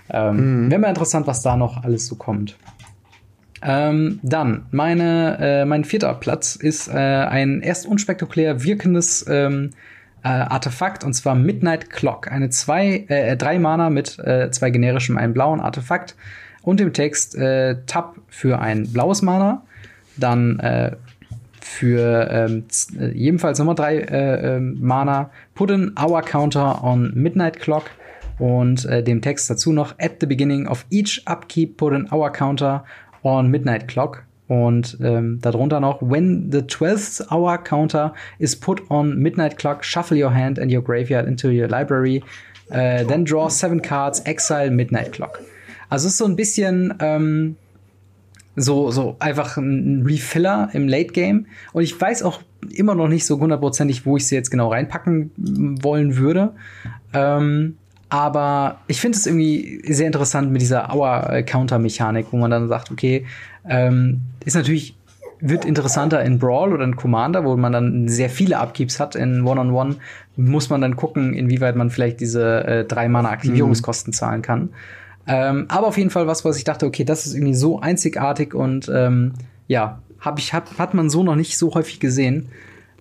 Ähm, 0.10 0.66
mhm. 0.66 0.72
Wäre 0.72 0.82
mal 0.82 0.90
interessant, 0.90 1.28
was 1.28 1.44
da 1.44 1.56
noch 1.56 1.84
alles 1.84 2.08
so 2.08 2.16
kommt. 2.16 2.58
Ähm, 3.62 4.20
dann, 4.24 4.66
meine, 4.72 5.38
äh, 5.40 5.66
mein 5.66 5.86
vierter 5.86 6.14
Platz 6.16 6.56
ist 6.56 6.90
äh, 6.90 6.92
ein 6.92 7.62
erst 7.62 7.86
unspektakulär 7.86 8.64
wirkendes 8.64 9.26
ähm, 9.30 9.70
äh, 10.24 10.28
Artefakt 10.28 11.04
und 11.04 11.14
zwar 11.14 11.36
Midnight 11.36 11.90
Clock. 11.90 12.32
Eine 12.32 12.50
zwei, 12.50 13.06
äh, 13.08 13.36
drei 13.38 13.60
Mana 13.60 13.90
mit 13.90 14.18
äh, 14.20 14.50
zwei 14.52 14.70
generischem, 14.70 15.18
einem 15.18 15.34
blauen 15.34 15.60
Artefakt 15.60 16.16
und 16.62 16.80
dem 16.80 16.94
Text 16.94 17.36
äh, 17.36 17.78
Tab 17.86 18.16
für 18.28 18.60
ein 18.60 18.92
blaues 18.92 19.22
Mana, 19.22 19.64
dann 20.18 20.60
äh, 20.60 20.96
für 21.62 22.30
ähm, 22.30 22.66
äh, 23.00 23.08
jedenfalls 23.18 23.60
nochmal 23.60 23.76
drei 23.76 23.98
äh, 23.98 24.56
äh, 24.56 24.60
Mana, 24.60 25.30
put 25.56 25.72
an 25.72 25.96
hour 26.00 26.22
counter 26.22 26.84
on 26.84 27.12
Midnight 27.16 27.60
Clock 27.60 27.86
und 28.40 28.86
äh, 28.86 29.04
dem 29.04 29.22
Text 29.22 29.50
dazu 29.50 29.72
noch 29.72 29.96
at 30.00 30.18
the 30.20 30.26
beginning 30.26 30.68
of 30.68 30.86
each 30.90 31.22
upkeep 31.26 31.78
put 31.78 31.94
an 31.94 32.08
hour 32.12 32.32
counter 32.32 32.84
on 33.24 33.50
Midnight 33.50 33.88
Clock 33.88 34.24
und 34.54 35.00
ähm, 35.02 35.40
darunter 35.42 35.80
noch, 35.80 36.00
when 36.00 36.52
the 36.52 36.60
12th 36.60 37.32
hour 37.32 37.58
counter 37.58 38.14
is 38.38 38.56
put 38.56 38.84
on 38.92 39.18
midnight 39.18 39.58
clock, 39.58 39.84
shuffle 39.84 40.16
your 40.16 40.32
hand 40.32 40.60
and 40.60 40.72
your 40.72 40.84
graveyard 40.84 41.28
into 41.28 41.48
your 41.48 41.68
library, 41.68 42.24
uh, 42.70 43.04
then 43.08 43.26
draw 43.26 43.50
seven 43.50 43.82
cards, 43.82 44.22
exile 44.26 44.70
midnight 44.70 45.12
clock. 45.12 45.40
Also 45.90 46.06
es 46.06 46.14
ist 46.14 46.18
so 46.20 46.26
ein 46.26 46.36
bisschen 46.36 46.94
ähm, 47.00 47.56
so, 48.56 48.92
so 48.92 49.16
einfach 49.18 49.58
ein 49.58 50.04
Refiller 50.06 50.70
im 50.74 50.88
Late 50.88 51.14
Game. 51.14 51.48
Und 51.72 51.82
ich 51.82 52.00
weiß 52.00 52.22
auch 52.22 52.44
immer 52.70 52.94
noch 52.94 53.08
nicht 53.08 53.26
so 53.26 53.40
hundertprozentig, 53.40 54.06
wo 54.06 54.18
ich 54.18 54.28
sie 54.28 54.36
jetzt 54.36 54.52
genau 54.52 54.70
reinpacken 54.70 55.32
wollen 55.82 56.18
würde. 56.18 56.54
Ähm, 57.12 57.78
aber 58.10 58.82
ich 58.86 59.02
finde 59.02 59.18
es 59.18 59.26
irgendwie 59.26 59.82
sehr 59.92 60.06
interessant 60.06 60.52
mit 60.52 60.62
dieser 60.62 60.94
Hour-Counter-Mechanik, 60.94 62.28
wo 62.30 62.38
man 62.38 62.52
dann 62.52 62.68
sagt, 62.68 62.92
okay, 62.92 63.26
ähm, 63.68 64.22
ist 64.46 64.56
natürlich, 64.56 64.96
wird 65.40 65.66
interessanter 65.66 66.24
in 66.24 66.40
Brawl 66.40 66.74
oder 66.74 66.84
in 66.84 66.96
Commander, 66.96 67.44
wo 67.46 67.56
man 67.58 67.74
dann 67.74 68.08
sehr 68.08 68.30
viele 68.30 68.60
Upkeeps 68.60 69.00
hat 69.00 69.16
in 69.16 69.46
One-on-One, 69.46 69.92
-on 69.92 69.96
-One, 69.96 70.00
muss 70.36 70.70
man 70.70 70.82
dann 70.82 70.96
gucken, 70.96 71.34
inwieweit 71.34 71.76
man 71.76 71.90
vielleicht 71.90 72.20
diese 72.20 72.64
äh, 72.66 72.86
drei 72.86 73.08
Mana-Aktivierungskosten 73.10 74.12
mhm. 74.12 74.16
zahlen 74.16 74.42
kann. 74.42 74.70
Ähm, 75.26 75.66
aber 75.70 75.88
auf 75.88 75.98
jeden 75.98 76.10
Fall 76.10 76.28
was, 76.28 76.44
was 76.44 76.58
ich 76.58 76.64
dachte, 76.64 76.86
okay, 76.86 77.06
das 77.06 77.26
ist 77.26 77.34
irgendwie 77.34 77.54
so 77.54 77.80
einzigartig 77.80 78.54
und 78.54 78.92
ähm, 78.94 79.34
ja, 79.68 80.00
hab 80.20 80.40
ich, 80.40 80.54
hat, 80.54 80.78
hat 80.78 80.94
man 80.94 81.10
so 81.10 81.24
noch 81.24 81.36
nicht 81.36 81.58
so 81.58 81.74
häufig 81.74 82.00
gesehen, 82.00 82.50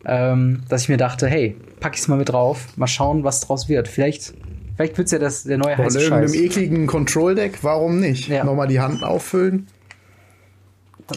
ähm, 0.04 0.62
dass 0.68 0.82
ich 0.82 0.88
mir 0.88 0.96
dachte, 0.96 1.26
hey, 1.26 1.56
pack 1.80 1.94
ich's 1.94 2.08
mal 2.08 2.18
mit 2.18 2.28
drauf, 2.28 2.68
mal 2.76 2.86
schauen, 2.86 3.24
was 3.24 3.40
draus 3.40 3.68
wird. 3.68 3.88
Vielleicht 3.88 4.34
Vielleicht 4.74 4.98
wird's 4.98 5.12
ja 5.12 5.18
das, 5.18 5.44
der 5.44 5.58
neue 5.58 5.76
heiße 5.76 6.00
Scheiß. 6.00 6.10
Mit 6.10 6.40
einem 6.40 6.44
ekligen 6.46 6.86
Control-Deck, 6.86 7.58
warum 7.62 8.00
nicht? 8.00 8.28
Ja. 8.28 8.42
Nochmal 8.42 8.68
die 8.68 8.80
Hand 8.80 9.02
auffüllen. 9.02 9.66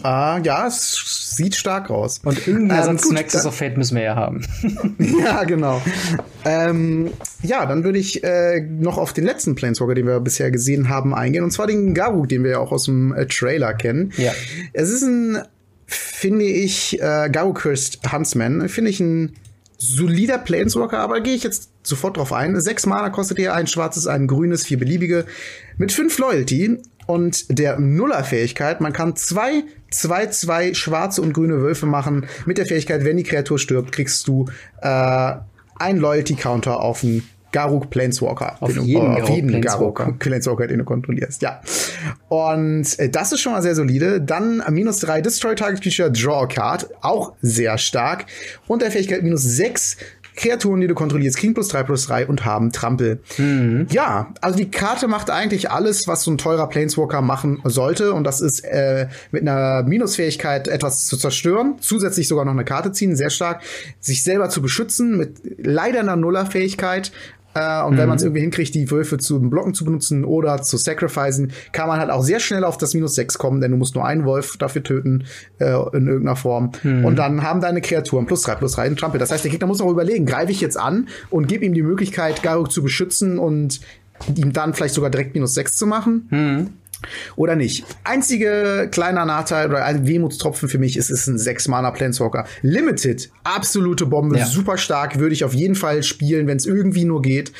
Ah, 0.02 0.40
ja, 0.42 0.66
es 0.66 1.32
sieht 1.36 1.54
stark 1.54 1.90
aus. 1.90 2.20
Und 2.24 2.46
Ersatz 2.46 2.88
ähm, 2.88 2.98
zu 2.98 3.12
Nexus 3.12 3.46
of 3.46 3.56
Fate 3.56 3.76
müssen 3.76 3.96
wir 3.96 4.02
ja 4.02 4.16
haben. 4.16 4.42
ja, 4.98 5.44
genau. 5.44 5.82
ähm, 6.44 7.12
ja, 7.42 7.66
dann 7.66 7.84
würde 7.84 7.98
ich 7.98 8.22
äh, 8.24 8.60
noch 8.60 8.98
auf 8.98 9.12
den 9.12 9.24
letzten 9.24 9.54
Planeswalker, 9.54 9.94
den 9.94 10.06
wir 10.06 10.20
bisher 10.20 10.50
gesehen 10.50 10.88
haben, 10.88 11.14
eingehen. 11.14 11.44
Und 11.44 11.50
zwar 11.50 11.66
den 11.66 11.94
Garuk, 11.94 12.28
den 12.28 12.44
wir 12.44 12.52
ja 12.52 12.58
auch 12.58 12.72
aus 12.72 12.84
dem 12.84 13.14
äh, 13.14 13.26
Trailer 13.26 13.74
kennen. 13.74 14.12
Ja. 14.16 14.32
Es 14.72 14.90
ist 14.90 15.02
ein, 15.02 15.42
finde 15.86 16.44
ich, 16.44 17.00
äh, 17.00 17.28
Garuk 17.30 17.62
Cursed 17.62 18.00
Huntsman. 18.12 18.68
Finde 18.68 18.90
ich 18.90 19.00
ein 19.00 19.36
solider 19.78 20.38
Planeswalker, 20.38 20.98
aber 20.98 21.20
gehe 21.20 21.34
ich 21.34 21.42
jetzt 21.42 21.70
sofort 21.82 22.16
drauf 22.16 22.32
ein. 22.32 22.58
Sechs 22.60 22.86
Mana 22.86 23.10
kostet 23.10 23.38
er, 23.38 23.54
ein 23.54 23.66
schwarzes, 23.66 24.06
ein 24.06 24.26
grünes, 24.26 24.64
vier 24.64 24.78
beliebige, 24.78 25.26
mit 25.76 25.92
fünf 25.92 26.18
Loyalty 26.18 26.78
und 27.06 27.58
der 27.58 27.78
Nuller-Fähigkeit. 27.78 28.80
Man 28.80 28.92
kann 28.92 29.16
zwei, 29.16 29.64
zwei, 29.90 30.26
zwei 30.26 30.74
schwarze 30.74 31.22
und 31.22 31.32
grüne 31.32 31.62
Wölfe 31.62 31.86
machen. 31.86 32.26
Mit 32.44 32.58
der 32.58 32.66
Fähigkeit, 32.66 33.04
wenn 33.04 33.16
die 33.16 33.22
Kreatur 33.22 33.58
stirbt, 33.58 33.92
kriegst 33.92 34.26
du 34.28 34.46
äh, 34.82 35.32
ein 35.78 35.98
Loyalty-Counter 35.98 36.80
auf 36.80 37.02
einen 37.02 37.22
Garuk 37.52 37.88
Planeswalker. 37.88 38.56
Auf 38.60 38.76
jeden, 38.76 39.14
du, 39.14 39.22
auf 39.22 39.30
jeden 39.30 39.62
Garuk 39.62 40.18
Planeswalker, 40.18 40.66
den 40.66 40.78
du 40.78 40.84
kontrollierst. 40.84 41.40
Ja. 41.40 41.62
Und 42.28 42.98
äh, 42.98 43.08
das 43.08 43.32
ist 43.32 43.40
schon 43.40 43.52
mal 43.52 43.62
sehr 43.62 43.74
solide. 43.74 44.20
Dann 44.20 44.62
minus 44.70 44.98
drei 44.98 45.22
Destroy 45.22 45.54
Target 45.54 45.80
Creature 45.80 46.10
Draw 46.12 46.42
a 46.42 46.46
Card. 46.46 46.90
Auch 47.00 47.32
sehr 47.40 47.78
stark. 47.78 48.26
Und 48.66 48.82
der 48.82 48.90
Fähigkeit 48.90 49.22
minus 49.22 49.42
sechs 49.42 49.96
Kreaturen, 50.36 50.80
die 50.80 50.86
du 50.86 50.94
kontrollierst, 50.94 51.38
kriegen 51.38 51.54
plus 51.54 51.68
drei 51.68 51.82
plus 51.82 52.06
drei 52.06 52.26
und 52.26 52.44
haben 52.44 52.70
Trampel. 52.70 53.20
Mhm. 53.38 53.86
Ja, 53.90 54.34
also 54.40 54.56
die 54.56 54.70
Karte 54.70 55.08
macht 55.08 55.30
eigentlich 55.30 55.70
alles, 55.70 56.06
was 56.06 56.22
so 56.22 56.30
ein 56.30 56.38
teurer 56.38 56.68
Planeswalker 56.68 57.22
machen 57.22 57.60
sollte. 57.64 58.12
Und 58.12 58.24
das 58.24 58.40
ist 58.40 58.60
äh, 58.60 59.08
mit 59.30 59.42
einer 59.42 59.82
Minusfähigkeit 59.82 60.68
etwas 60.68 61.06
zu 61.06 61.16
zerstören, 61.16 61.76
zusätzlich 61.80 62.28
sogar 62.28 62.44
noch 62.44 62.52
eine 62.52 62.64
Karte 62.64 62.92
ziehen, 62.92 63.16
sehr 63.16 63.30
stark, 63.30 63.62
sich 63.98 64.22
selber 64.22 64.50
zu 64.50 64.62
beschützen 64.62 65.16
mit 65.16 65.40
leider 65.58 66.00
einer 66.00 66.16
Nullerfähigkeit, 66.16 67.12
äh, 67.56 67.82
und 67.84 67.94
mhm. 67.94 67.98
wenn 67.98 68.08
man 68.08 68.16
es 68.16 68.22
irgendwie 68.22 68.42
hinkriegt, 68.42 68.74
die 68.74 68.90
Wölfe 68.90 69.16
zu 69.16 69.40
blocken 69.40 69.72
zu 69.72 69.84
benutzen 69.84 70.24
oder 70.24 70.60
zu 70.60 70.76
sacrificen, 70.76 71.52
kann 71.72 71.88
man 71.88 71.98
halt 71.98 72.10
auch 72.10 72.22
sehr 72.22 72.38
schnell 72.38 72.64
auf 72.64 72.76
das 72.76 72.92
Minus 72.92 73.14
6 73.14 73.38
kommen, 73.38 73.60
denn 73.62 73.70
du 73.70 73.78
musst 73.78 73.94
nur 73.94 74.04
einen 74.04 74.26
Wolf 74.26 74.56
dafür 74.58 74.82
töten 74.82 75.24
äh, 75.58 75.72
in 75.96 76.06
irgendeiner 76.06 76.36
Form. 76.36 76.72
Mhm. 76.82 77.04
Und 77.04 77.16
dann 77.16 77.42
haben 77.42 77.60
deine 77.60 77.80
Kreaturen 77.80 78.26
plus 78.26 78.42
3, 78.42 78.56
plus 78.56 78.72
3 78.72 78.88
in 78.88 78.96
Trampel. 78.96 79.18
Das 79.18 79.30
heißt, 79.30 79.44
der 79.44 79.50
Gegner 79.50 79.66
muss 79.66 79.80
auch 79.80 79.90
überlegen, 79.90 80.26
greife 80.26 80.52
ich 80.52 80.60
jetzt 80.60 80.78
an 80.78 81.08
und 81.30 81.48
gebe 81.48 81.64
ihm 81.64 81.72
die 81.72 81.82
Möglichkeit, 81.82 82.42
Garuk 82.42 82.70
zu 82.70 82.82
beschützen 82.82 83.38
und 83.38 83.80
ihm 84.34 84.52
dann 84.52 84.74
vielleicht 84.74 84.94
sogar 84.94 85.10
direkt 85.10 85.34
minus 85.34 85.54
6 85.54 85.76
zu 85.76 85.86
machen. 85.86 86.28
Mhm 86.30 86.70
oder 87.36 87.56
nicht. 87.56 87.84
Einzige 88.04 88.88
kleiner 88.90 89.24
Nachteil 89.24 89.68
oder 89.68 89.84
ein 89.84 90.06
Wehmutstropfen 90.06 90.68
für 90.68 90.78
mich 90.78 90.96
ist, 90.96 91.10
es 91.10 91.20
ist 91.22 91.26
ein 91.28 91.38
6 91.38 91.68
Mana 91.68 91.90
Planeswalker. 91.90 92.46
Limited, 92.62 93.30
absolute 93.44 94.06
Bombe, 94.06 94.38
ja. 94.38 94.46
super 94.46 94.78
stark, 94.78 95.18
würde 95.18 95.34
ich 95.34 95.44
auf 95.44 95.54
jeden 95.54 95.74
Fall 95.74 96.02
spielen, 96.02 96.46
wenn 96.46 96.56
es 96.56 96.66
irgendwie 96.66 97.04
nur 97.04 97.22
geht. 97.22 97.52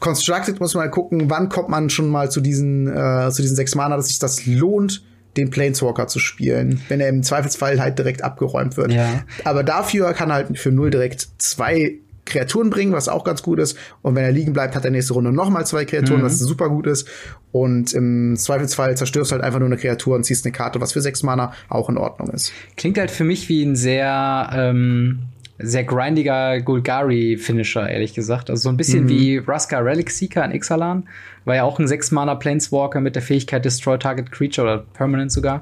Constructed 0.00 0.58
muss 0.58 0.74
man 0.74 0.86
mal 0.86 0.90
gucken, 0.90 1.30
wann 1.30 1.48
kommt 1.48 1.68
man 1.68 1.88
schon 1.88 2.08
mal 2.08 2.30
zu 2.30 2.40
diesen, 2.40 2.88
äh, 2.88 3.30
zu 3.30 3.42
diesen 3.42 3.56
6 3.56 3.74
Mana, 3.76 3.96
dass 3.96 4.08
sich 4.08 4.18
das 4.18 4.46
lohnt, 4.46 5.04
den 5.36 5.50
Planeswalker 5.50 6.08
zu 6.08 6.18
spielen, 6.18 6.82
wenn 6.88 7.00
er 7.00 7.08
im 7.08 7.22
Zweifelsfall 7.22 7.80
halt 7.80 7.98
direkt 7.98 8.22
abgeräumt 8.22 8.76
wird. 8.76 8.92
Ja. 8.92 9.24
Aber 9.44 9.62
dafür 9.62 10.12
kann 10.12 10.30
er 10.30 10.34
halt 10.34 10.58
für 10.58 10.70
null 10.70 10.90
direkt 10.90 11.26
zwei 11.38 12.00
Kreaturen 12.24 12.70
bringen, 12.70 12.92
was 12.92 13.08
auch 13.08 13.24
ganz 13.24 13.42
gut 13.42 13.58
ist. 13.58 13.76
Und 14.02 14.14
wenn 14.14 14.24
er 14.24 14.32
liegen 14.32 14.52
bleibt, 14.52 14.74
hat 14.74 14.84
er 14.84 14.90
nächste 14.90 15.14
Runde 15.14 15.32
nochmal 15.32 15.66
zwei 15.66 15.84
Kreaturen, 15.84 16.20
mhm. 16.20 16.24
was 16.24 16.38
super 16.38 16.68
gut 16.68 16.86
ist. 16.86 17.08
Und 17.50 17.92
im 17.92 18.36
Zweifelsfall 18.36 18.96
zerstörst 18.96 19.30
du 19.30 19.34
halt 19.34 19.44
einfach 19.44 19.58
nur 19.58 19.66
eine 19.66 19.76
Kreatur 19.76 20.14
und 20.14 20.24
ziehst 20.24 20.44
eine 20.44 20.52
Karte, 20.52 20.80
was 20.80 20.92
für 20.92 21.00
sechs 21.00 21.22
Mana 21.22 21.52
auch 21.68 21.88
in 21.88 21.98
Ordnung 21.98 22.30
ist. 22.30 22.52
Klingt 22.76 22.98
halt 22.98 23.10
für 23.10 23.24
mich 23.24 23.48
wie 23.48 23.62
ein 23.62 23.76
sehr, 23.76 24.50
ähm, 24.54 25.24
sehr 25.58 25.84
grindiger 25.84 26.60
Golgari-Finisher, 26.60 27.88
ehrlich 27.88 28.14
gesagt. 28.14 28.50
Also 28.50 28.62
so 28.62 28.68
ein 28.68 28.76
bisschen 28.76 29.04
mhm. 29.04 29.08
wie 29.08 29.38
Raska 29.38 29.78
Relic 29.80 30.10
Seeker 30.10 30.44
in 30.44 30.52
Ixalan. 30.52 31.08
War 31.44 31.56
ja 31.56 31.64
auch 31.64 31.78
ein 31.78 31.88
sechs 31.88 32.12
Mana 32.12 32.36
Planeswalker 32.36 33.00
mit 33.00 33.16
der 33.16 33.22
Fähigkeit 33.22 33.64
Destroy 33.64 33.98
Target 33.98 34.30
Creature 34.30 34.66
oder 34.66 34.84
Permanent 34.94 35.32
sogar. 35.32 35.60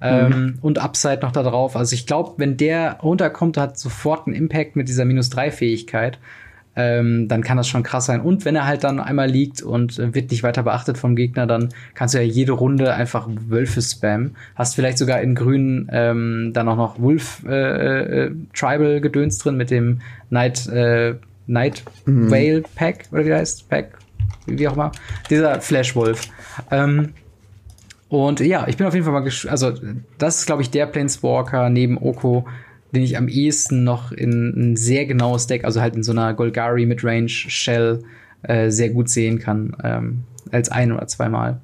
Ähm, 0.00 0.28
mhm. 0.28 0.58
und 0.62 0.78
Upside 0.78 1.20
noch 1.22 1.32
da 1.32 1.42
drauf. 1.42 1.76
Also 1.76 1.94
ich 1.94 2.06
glaube, 2.06 2.34
wenn 2.36 2.56
der 2.56 2.98
runterkommt, 3.02 3.56
hat 3.56 3.78
sofort 3.78 4.26
einen 4.26 4.36
Impact 4.36 4.76
mit 4.76 4.88
dieser 4.88 5.04
minus 5.04 5.30
3 5.30 5.50
Fähigkeit. 5.50 6.18
Ähm, 6.76 7.26
dann 7.26 7.42
kann 7.42 7.56
das 7.56 7.66
schon 7.66 7.82
krass 7.82 8.06
sein. 8.06 8.20
Und 8.20 8.44
wenn 8.44 8.54
er 8.54 8.64
halt 8.64 8.84
dann 8.84 9.00
einmal 9.00 9.28
liegt 9.28 9.62
und 9.62 9.98
äh, 9.98 10.14
wird 10.14 10.30
nicht 10.30 10.44
weiter 10.44 10.62
beachtet 10.62 10.96
vom 10.96 11.16
Gegner, 11.16 11.44
dann 11.44 11.70
kannst 11.94 12.14
du 12.14 12.18
ja 12.18 12.24
jede 12.24 12.52
Runde 12.52 12.94
einfach 12.94 13.28
Wölfe 13.48 13.82
spammen. 13.82 14.36
Hast 14.54 14.76
vielleicht 14.76 14.98
sogar 14.98 15.20
in 15.20 15.34
grün 15.34 15.88
ähm, 15.90 16.52
dann 16.54 16.68
auch 16.68 16.76
noch 16.76 17.00
Wolf 17.00 17.42
äh, 17.48 18.26
äh, 18.26 18.30
Tribal 18.54 19.00
Gedöns 19.00 19.38
drin 19.38 19.56
mit 19.56 19.72
dem 19.72 20.02
Night, 20.30 20.68
äh, 20.68 21.16
Night 21.48 21.82
mhm. 22.06 22.30
Whale 22.30 22.62
Pack, 22.76 23.06
oder 23.10 23.26
wie 23.26 23.34
heißt? 23.34 23.68
Pack, 23.68 23.98
wie 24.46 24.68
auch 24.68 24.74
immer. 24.74 24.92
Dieser 25.30 25.60
Flash 25.60 25.96
Wolf. 25.96 26.28
Ähm, 26.70 27.12
und 28.08 28.40
ja, 28.40 28.66
ich 28.68 28.76
bin 28.76 28.86
auf 28.86 28.94
jeden 28.94 29.04
Fall 29.04 29.12
mal 29.12 29.20
gespannt. 29.20 29.52
Also, 29.52 29.72
das 30.18 30.40
ist, 30.40 30.46
glaube 30.46 30.62
ich, 30.62 30.70
der 30.70 30.86
Planeswalker 30.86 31.68
neben 31.68 31.98
Oko, 31.98 32.46
den 32.92 33.02
ich 33.02 33.16
am 33.16 33.28
ehesten 33.28 33.84
noch 33.84 34.12
in 34.12 34.72
ein 34.72 34.76
sehr 34.76 35.06
genaues 35.06 35.46
Deck, 35.46 35.64
also 35.64 35.80
halt 35.80 35.94
in 35.94 36.02
so 36.02 36.12
einer 36.12 36.32
Golgari 36.34 36.86
Midrange 36.86 37.28
Shell, 37.28 38.02
äh, 38.42 38.70
sehr 38.70 38.90
gut 38.90 39.08
sehen 39.08 39.38
kann. 39.38 39.76
Ähm, 39.82 40.24
als 40.52 40.70
ein 40.70 40.92
oder 40.92 41.06
zweimal. 41.06 41.60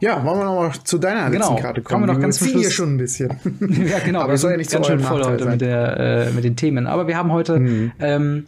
Ja, 0.00 0.24
wollen 0.24 0.38
wir 0.38 0.44
noch 0.44 0.54
mal 0.54 0.72
zu 0.84 0.96
deiner 0.98 1.30
genau. 1.30 1.50
letzten 1.50 1.62
Karte 1.62 1.82
kommen. 1.82 2.00
Kommen 2.00 2.08
wir 2.08 2.14
noch 2.14 2.20
ganz 2.20 2.38
zum 2.38 2.48
hier 2.48 2.70
schon 2.70 2.94
ein 2.94 2.96
bisschen. 2.96 3.28
ja, 3.60 3.98
genau. 3.98 4.20
Aber 4.20 4.32
wir 4.32 4.38
sind 4.38 4.50
ja 4.50 4.56
nicht 4.56 4.70
ganz 4.70 4.86
schön 4.86 5.00
voll 5.00 5.22
heute 5.24 5.44
mit, 5.44 5.60
der, 5.60 6.28
äh, 6.28 6.30
mit 6.32 6.44
den 6.44 6.56
Themen. 6.56 6.86
Aber 6.86 7.06
wir 7.06 7.18
haben 7.18 7.30
heute 7.30 7.58
mhm. 7.58 7.92
ähm, 7.98 8.46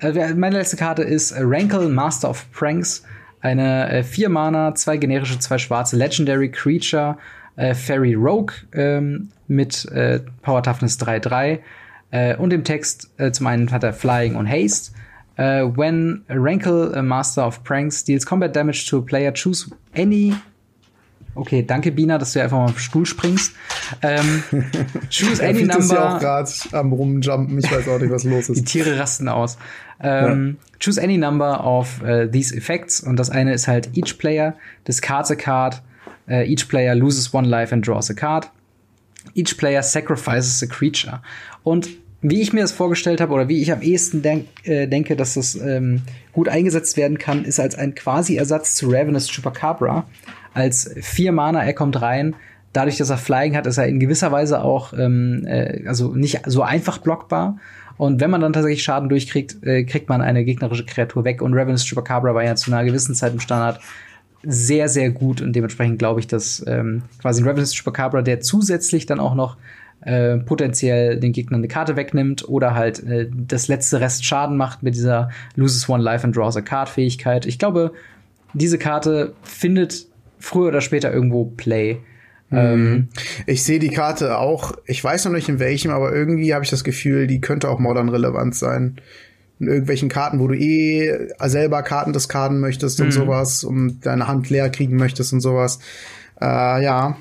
äh, 0.00 0.34
meine 0.34 0.58
letzte 0.58 0.76
Karte 0.76 1.02
ist 1.02 1.34
Rankle 1.36 1.88
Master 1.88 2.30
of 2.30 2.46
Pranks. 2.52 3.02
Eine 3.40 3.90
äh, 3.90 4.02
vier 4.02 4.28
Mana, 4.28 4.74
zwei 4.74 4.96
generische, 4.96 5.38
zwei 5.38 5.58
schwarze 5.58 5.96
Legendary 5.96 6.50
Creature, 6.50 7.18
äh, 7.56 7.74
Fairy 7.74 8.14
Rogue 8.14 8.54
ähm, 8.72 9.28
mit 9.46 9.84
äh, 9.86 10.20
Power 10.42 10.62
Toughness 10.62 10.98
3-3. 11.00 11.58
Äh, 12.10 12.36
und 12.36 12.52
im 12.52 12.64
Text 12.64 13.10
äh, 13.18 13.32
zum 13.32 13.46
einen 13.46 13.70
hat 13.70 13.84
er 13.84 13.92
Flying 13.92 14.36
und 14.36 14.48
Haste. 14.48 14.92
Uh, 15.40 15.70
when 15.76 16.24
Rankle, 16.28 16.92
a 16.96 17.00
Master 17.00 17.46
of 17.46 17.62
Pranks, 17.62 18.02
deals 18.02 18.26
combat 18.26 18.56
damage 18.56 18.86
to 18.86 18.98
a 18.98 19.00
player, 19.00 19.30
choose 19.30 19.70
any. 19.94 20.34
Okay, 21.36 21.62
danke 21.62 21.92
Bina, 21.92 22.18
dass 22.18 22.32
du 22.32 22.42
einfach 22.42 22.58
mal 22.58 22.64
auf 22.64 22.72
den 22.72 22.80
Stuhl 22.80 23.06
springst. 23.06 23.52
Ähm, 24.02 24.42
choose 25.10 25.40
any 25.40 25.60
number. 25.60 25.78
ist 25.78 25.92
ja 25.92 26.16
auch 26.16 26.18
gerade 26.18 26.50
am 26.72 26.92
rumjumpen. 26.92 27.56
Ich 27.56 27.70
weiß 27.70 27.86
auch 27.86 28.00
nicht, 28.00 28.10
was 28.10 28.24
los 28.24 28.48
ist. 28.48 28.58
Die 28.58 28.64
Tiere 28.64 28.98
rasten 28.98 29.28
aus. 29.28 29.58
Ähm. 30.00 30.56
Choose 30.80 31.00
any 31.00 31.16
number 31.16 31.64
of 31.64 32.02
uh, 32.02 32.26
these 32.30 32.54
effects. 32.54 33.00
Und 33.00 33.16
das 33.16 33.30
eine 33.30 33.52
ist 33.52 33.66
halt 33.66 33.90
each 33.96 34.18
player 34.18 34.54
discards 34.86 35.30
a 35.30 35.34
card. 35.34 35.82
Uh, 36.28 36.42
each 36.44 36.68
player 36.68 36.94
loses 36.94 37.32
one 37.32 37.48
life 37.48 37.72
and 37.72 37.86
draws 37.86 38.10
a 38.10 38.14
card. 38.14 38.50
Each 39.34 39.56
player 39.56 39.82
sacrifices 39.82 40.62
a 40.62 40.66
creature. 40.66 41.20
Und 41.62 41.88
wie 42.20 42.40
ich 42.40 42.52
mir 42.52 42.62
das 42.62 42.72
vorgestellt 42.72 43.20
habe 43.20 43.32
oder 43.32 43.48
wie 43.48 43.62
ich 43.62 43.70
am 43.72 43.80
ehesten 43.80 44.22
denk, 44.22 44.46
äh, 44.64 44.86
denke, 44.86 45.14
dass 45.14 45.34
das 45.34 45.54
ähm, 45.54 46.02
gut 46.32 46.48
eingesetzt 46.48 46.96
werden 46.96 47.18
kann, 47.18 47.44
ist 47.44 47.60
als 47.60 47.76
ein 47.76 47.94
quasi 47.94 48.36
Ersatz 48.36 48.74
zu 48.74 48.90
Ravenous 48.90 49.28
Chupacabra. 49.28 50.06
Als 50.54 50.90
vier 51.00 51.32
Mana, 51.32 51.64
er 51.64 51.74
kommt 51.74 52.00
rein. 52.00 52.34
Dadurch, 52.72 52.96
dass 52.96 53.10
er 53.10 53.18
Flying 53.18 53.56
hat, 53.56 53.66
ist 53.66 53.78
er 53.78 53.86
in 53.86 54.00
gewisser 54.00 54.32
Weise 54.32 54.62
auch 54.62 54.92
ähm, 54.92 55.46
äh, 55.46 55.84
also 55.86 56.14
nicht 56.14 56.42
so 56.46 56.62
einfach 56.62 56.98
blockbar. 56.98 57.58
Und 57.98 58.20
wenn 58.20 58.30
man 58.30 58.40
dann 58.40 58.52
tatsächlich 58.52 58.82
Schaden 58.82 59.08
durchkriegt, 59.08 59.62
äh, 59.62 59.84
kriegt 59.84 60.08
man 60.08 60.22
eine 60.22 60.44
gegnerische 60.44 60.86
Kreatur 60.86 61.24
weg. 61.24 61.42
Und 61.42 61.52
Ravenous 61.52 61.84
Chupacabra 61.84 62.34
war 62.34 62.44
ja 62.44 62.54
zu 62.54 62.72
einer 62.72 62.84
gewissen 62.84 63.14
Zeit 63.14 63.34
im 63.34 63.40
Standard 63.40 63.80
sehr, 64.42 64.88
sehr 64.88 65.10
gut. 65.10 65.42
Und 65.42 65.52
dementsprechend 65.52 65.98
glaube 65.98 66.20
ich, 66.20 66.28
dass 66.28 66.64
ähm, 66.66 67.02
quasi 67.20 67.42
ein 67.42 67.48
Ravenous 67.48 67.74
Chupacabra, 67.74 68.22
der 68.22 68.40
zusätzlich 68.40 69.04
dann 69.04 69.18
auch 69.20 69.34
noch 69.34 69.56
äh, 70.02 70.38
potenziell 70.38 71.18
den 71.18 71.32
Gegner 71.32 71.56
eine 71.56 71.66
Karte 71.66 71.96
wegnimmt 71.96 72.48
oder 72.48 72.74
halt 72.74 73.02
äh, 73.04 73.28
das 73.32 73.66
letzte 73.66 74.00
Rest 74.00 74.24
Schaden 74.24 74.56
macht 74.56 74.84
mit 74.84 74.94
dieser 74.94 75.30
Loses 75.56 75.88
One 75.88 76.02
Life 76.02 76.24
and 76.24 76.36
Draws 76.36 76.56
a 76.56 76.60
Card 76.60 76.88
Fähigkeit. 76.88 77.46
Ich 77.46 77.58
glaube, 77.58 77.92
diese 78.54 78.78
Karte 78.78 79.34
findet 79.42 80.06
früher 80.38 80.68
oder 80.68 80.80
später 80.80 81.12
irgendwo 81.12 81.46
Play. 81.46 81.98
Ähm, 82.50 82.90
mhm. 82.90 83.08
ich 83.46 83.62
sehe 83.62 83.78
die 83.78 83.90
Karte 83.90 84.38
auch, 84.38 84.72
ich 84.86 85.02
weiß 85.04 85.26
noch 85.26 85.32
nicht 85.32 85.48
in 85.48 85.58
welchem, 85.58 85.90
aber 85.90 86.14
irgendwie 86.14 86.54
habe 86.54 86.64
ich 86.64 86.70
das 86.70 86.82
Gefühl, 86.82 87.26
die 87.26 87.40
könnte 87.40 87.68
auch 87.68 87.78
modern 87.78 88.08
relevant 88.08 88.54
sein. 88.54 89.00
In 89.60 89.66
irgendwelchen 89.66 90.08
Karten, 90.08 90.38
wo 90.38 90.46
du 90.46 90.54
eh 90.54 91.28
selber 91.44 91.82
Karten 91.82 92.12
diskarden 92.12 92.60
möchtest 92.60 93.00
und 93.00 93.08
mhm. 93.08 93.12
sowas 93.12 93.64
und 93.64 94.06
deine 94.06 94.28
Hand 94.28 94.50
leer 94.50 94.70
kriegen 94.70 94.96
möchtest 94.96 95.32
und 95.32 95.40
sowas. 95.40 95.80
Äh, 96.40 96.82
ja, 96.82 97.16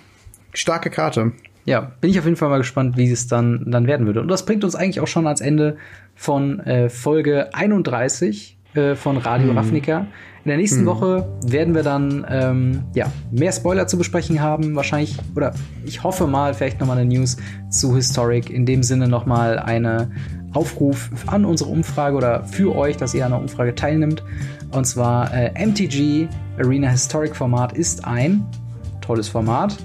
starke 0.53 0.89
Karte. 0.89 1.31
Ja, 1.65 1.81
bin 1.99 2.11
ich 2.11 2.19
auf 2.19 2.25
jeden 2.25 2.37
Fall 2.37 2.49
mal 2.49 2.59
gespannt, 2.59 2.95
wie 2.95 3.11
es 3.11 3.27
dann, 3.27 3.65
dann 3.69 3.87
werden 3.87 4.05
würde. 4.05 4.21
Und 4.21 4.29
das 4.29 4.45
bringt 4.45 4.63
uns 4.63 4.75
eigentlich 4.75 5.01
auch 5.01 5.07
schon 5.07 5.27
ans 5.27 5.41
Ende 5.41 5.77
von 6.15 6.61
äh, 6.61 6.89
Folge 6.89 7.53
31 7.53 8.56
äh, 8.77 8.95
von 8.95 9.17
Radio 9.17 9.51
mhm. 9.51 9.57
Ravnica. 9.57 10.07
In 10.43 10.49
der 10.49 10.57
nächsten 10.57 10.81
mhm. 10.81 10.85
Woche 10.85 11.27
werden 11.45 11.75
wir 11.75 11.83
dann 11.83 12.25
ähm, 12.29 12.83
ja, 12.95 13.11
mehr 13.31 13.51
Spoiler 13.51 13.87
zu 13.87 13.97
besprechen 13.97 14.39
haben. 14.39 14.75
Wahrscheinlich, 14.75 15.17
oder 15.35 15.53
ich 15.85 16.03
hoffe 16.03 16.25
mal, 16.25 16.53
vielleicht 16.53 16.79
nochmal 16.79 16.97
eine 16.97 17.13
News 17.13 17.35
zu 17.69 17.95
Historic. 17.95 18.49
In 18.49 18.65
dem 18.65 18.81
Sinne 18.83 19.09
nochmal 19.09 19.59
eine 19.59 20.09
Aufruf 20.53 21.09
an 21.25 21.43
unsere 21.43 21.69
Umfrage 21.69 22.15
oder 22.15 22.43
für 22.45 22.75
euch, 22.75 22.95
dass 22.95 23.13
ihr 23.13 23.25
an 23.25 23.31
der 23.31 23.41
Umfrage 23.41 23.75
teilnimmt. 23.75 24.23
Und 24.71 24.85
zwar 24.85 25.33
äh, 25.33 25.51
MTG 25.65 26.27
Arena 26.57 26.89
Historic 26.89 27.35
Format 27.35 27.73
ist 27.73 28.05
ein 28.05 28.45
tolles 29.01 29.27
Format. 29.27 29.77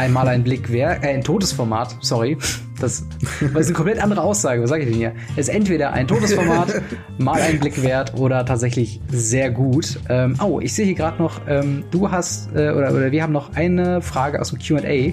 Einmal 0.00 0.28
ein 0.28 0.42
Blick 0.42 0.72
wert, 0.72 1.04
äh, 1.04 1.08
ein 1.08 1.20
totes 1.20 1.52
Format, 1.52 1.94
sorry. 2.00 2.38
Das, 2.80 3.04
das 3.52 3.60
ist 3.60 3.66
eine 3.66 3.74
komplett 3.74 4.02
andere 4.02 4.22
Aussage. 4.22 4.62
Was 4.62 4.70
sage 4.70 4.84
ich 4.84 4.88
denn 4.88 4.96
hier? 4.96 5.12
Es 5.36 5.48
ist 5.48 5.54
entweder 5.54 5.92
ein 5.92 6.08
totes 6.08 6.32
Format, 6.32 6.80
mal 7.18 7.38
ein 7.38 7.60
Blick 7.60 7.82
wert 7.82 8.14
oder 8.14 8.46
tatsächlich 8.46 8.98
sehr 9.10 9.50
gut. 9.50 10.00
Ähm, 10.08 10.36
oh, 10.42 10.58
ich 10.58 10.72
sehe 10.72 10.86
hier 10.86 10.94
gerade 10.94 11.20
noch, 11.20 11.42
ähm, 11.46 11.84
du 11.90 12.10
hast, 12.10 12.48
äh, 12.54 12.70
oder, 12.70 12.94
oder 12.94 13.12
wir 13.12 13.22
haben 13.22 13.34
noch 13.34 13.54
eine 13.54 14.00
Frage 14.00 14.40
aus 14.40 14.48
dem 14.48 14.58
QA. 14.58 15.12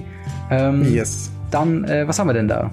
Ähm, 0.49 0.93
yes. 0.93 1.31
Dann, 1.51 1.84
äh, 1.84 2.07
was 2.07 2.18
haben 2.18 2.27
wir 2.27 2.34
denn 2.34 2.47
da? 2.47 2.72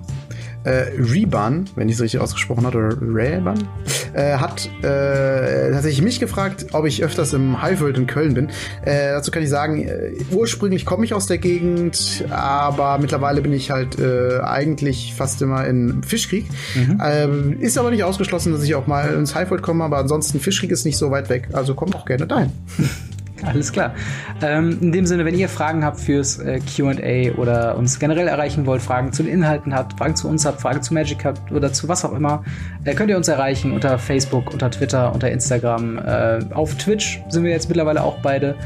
Äh, 0.65 0.87
Reban, 0.99 1.67
wenn 1.77 1.89
ich 1.89 1.97
es 1.97 2.01
richtig 2.01 2.21
ausgesprochen 2.21 2.67
habe, 2.67 2.79
oder 2.79 2.97
Reban, 3.01 3.69
äh, 4.15 4.37
hat 4.37 4.69
äh, 4.83 5.71
tatsächlich 5.73 6.03
mich 6.03 6.21
gefragt, 6.21 6.67
ob 6.73 6.87
ich 6.87 7.05
öfters 7.05 7.33
im 7.33 7.61
Highfield 7.63 7.99
in 7.99 8.07
Köln 8.07 8.35
bin. 8.35 8.49
Äh, 8.83 9.13
dazu 9.13 9.31
kann 9.31 9.43
ich 9.43 9.51
sagen, 9.51 9.87
äh, 9.87 10.13
ursprünglich 10.33 10.87
komme 10.87 11.05
ich 11.05 11.15
aus 11.15 11.27
der 11.27 11.39
Gegend, 11.39 12.25
aber 12.31 12.99
mittlerweile 12.99 13.43
bin 13.43 13.53
ich 13.53 13.71
halt 13.71 13.99
äh, 13.99 14.41
eigentlich 14.43 15.15
fast 15.15 15.43
immer 15.43 15.67
in 15.67 16.03
Fischkrieg. 16.03 16.47
Mhm. 16.75 17.01
Ähm, 17.05 17.61
ist 17.61 17.79
aber 17.79 17.91
nicht 17.91 18.05
ausgeschlossen, 18.05 18.53
dass 18.53 18.63
ich 18.63 18.75
auch 18.75 18.87
mal 18.87 19.15
ins 19.15 19.35
Highfield 19.35 19.63
komme, 19.63 19.85
aber 19.85 19.99
ansonsten 19.99 20.41
Fischkrieg 20.41 20.71
ist 20.71 20.85
nicht 20.85 20.97
so 20.97 21.11
weit 21.11 21.29
weg, 21.29 21.49
also 21.53 21.75
kommt 21.75 21.95
auch 21.95 22.07
gerne 22.07 22.27
dahin. 22.27 22.53
Alles 23.47 23.73
klar. 23.73 23.95
Ähm, 24.43 24.79
in 24.81 24.93
dem 24.93 25.07
Sinne, 25.07 25.25
wenn 25.25 25.35
ihr 25.35 25.49
Fragen 25.49 25.85
habt 25.85 26.01
fürs 26.01 26.39
äh, 26.39 26.61
QA 26.61 27.37
oder 27.39 27.77
uns 27.77 27.99
generell 27.99 28.29
erreichen 28.29 28.67
wollt, 28.67 28.83
Fragen 28.83 29.13
zu 29.13 29.23
den 29.23 29.33
Inhalten 29.33 29.75
habt, 29.75 29.99
Fragen 29.99 30.17
zu 30.17 30.29
uns 30.29 30.47
habt, 30.47 30.61
Fragen 30.61 30.83
zu 30.83 30.95
Magic 30.95 31.25
habt 31.25 31.53
oder 31.53 31.73
zu 31.73 31.89
was 31.89 32.05
auch 32.05 32.13
immer, 32.13 32.43
äh, 32.85 32.95
könnt 32.95 33.11
ihr 33.11 33.17
uns 33.17 33.29
erreichen 33.29 33.73
unter 33.73 33.99
Facebook, 33.99 34.53
unter 34.53 34.71
Twitter, 34.71 35.13
unter 35.13 35.31
Instagram. 35.31 35.99
Äh, 35.99 36.45
auf 36.53 36.75
Twitch 36.77 37.21
sind 37.29 37.45
wir 37.45 37.51
jetzt 37.51 37.69
mittlerweile 37.69 38.03
auch 38.03 38.19
beide. 38.23 38.57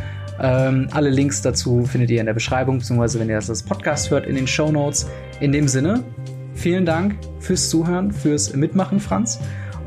Ähm, 0.40 0.88
alle 0.92 1.10
Links 1.10 1.42
dazu 1.42 1.84
findet 1.84 2.10
ihr 2.10 2.20
in 2.20 2.26
der 2.26 2.34
Beschreibung, 2.34 2.78
beziehungsweise 2.78 3.18
wenn 3.18 3.28
ihr 3.28 3.36
das 3.36 3.50
als 3.50 3.62
Podcast 3.62 4.10
hört, 4.10 4.26
in 4.26 4.36
den 4.36 4.46
Show 4.46 4.70
Notes. 4.70 5.09
In 5.40 5.50
dem 5.52 5.66
Sinne, 5.66 6.05
vielen 6.55 6.86
Dank 6.86 7.16
fürs 7.40 7.68
Zuhören, 7.68 8.12
fürs 8.12 8.55
Mitmachen, 8.55 9.00
Franz. 9.00 9.40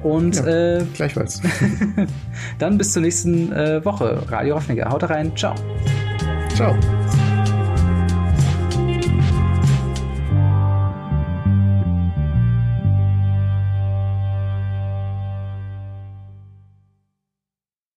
Und 0.04 0.36
ja, 0.36 0.78
äh, 0.78 0.86
gleichfalls. 0.94 1.42
dann 2.60 2.78
bis 2.78 2.94
zur 2.94 3.02
nächsten 3.02 3.52
äh, 3.52 3.84
Woche. 3.86 4.24
Radio 4.30 4.56
Hoffniger. 4.56 4.90
Haut 4.90 5.10
rein. 5.10 5.36
Ciao. 5.36 5.56
Ciao. 6.56 6.76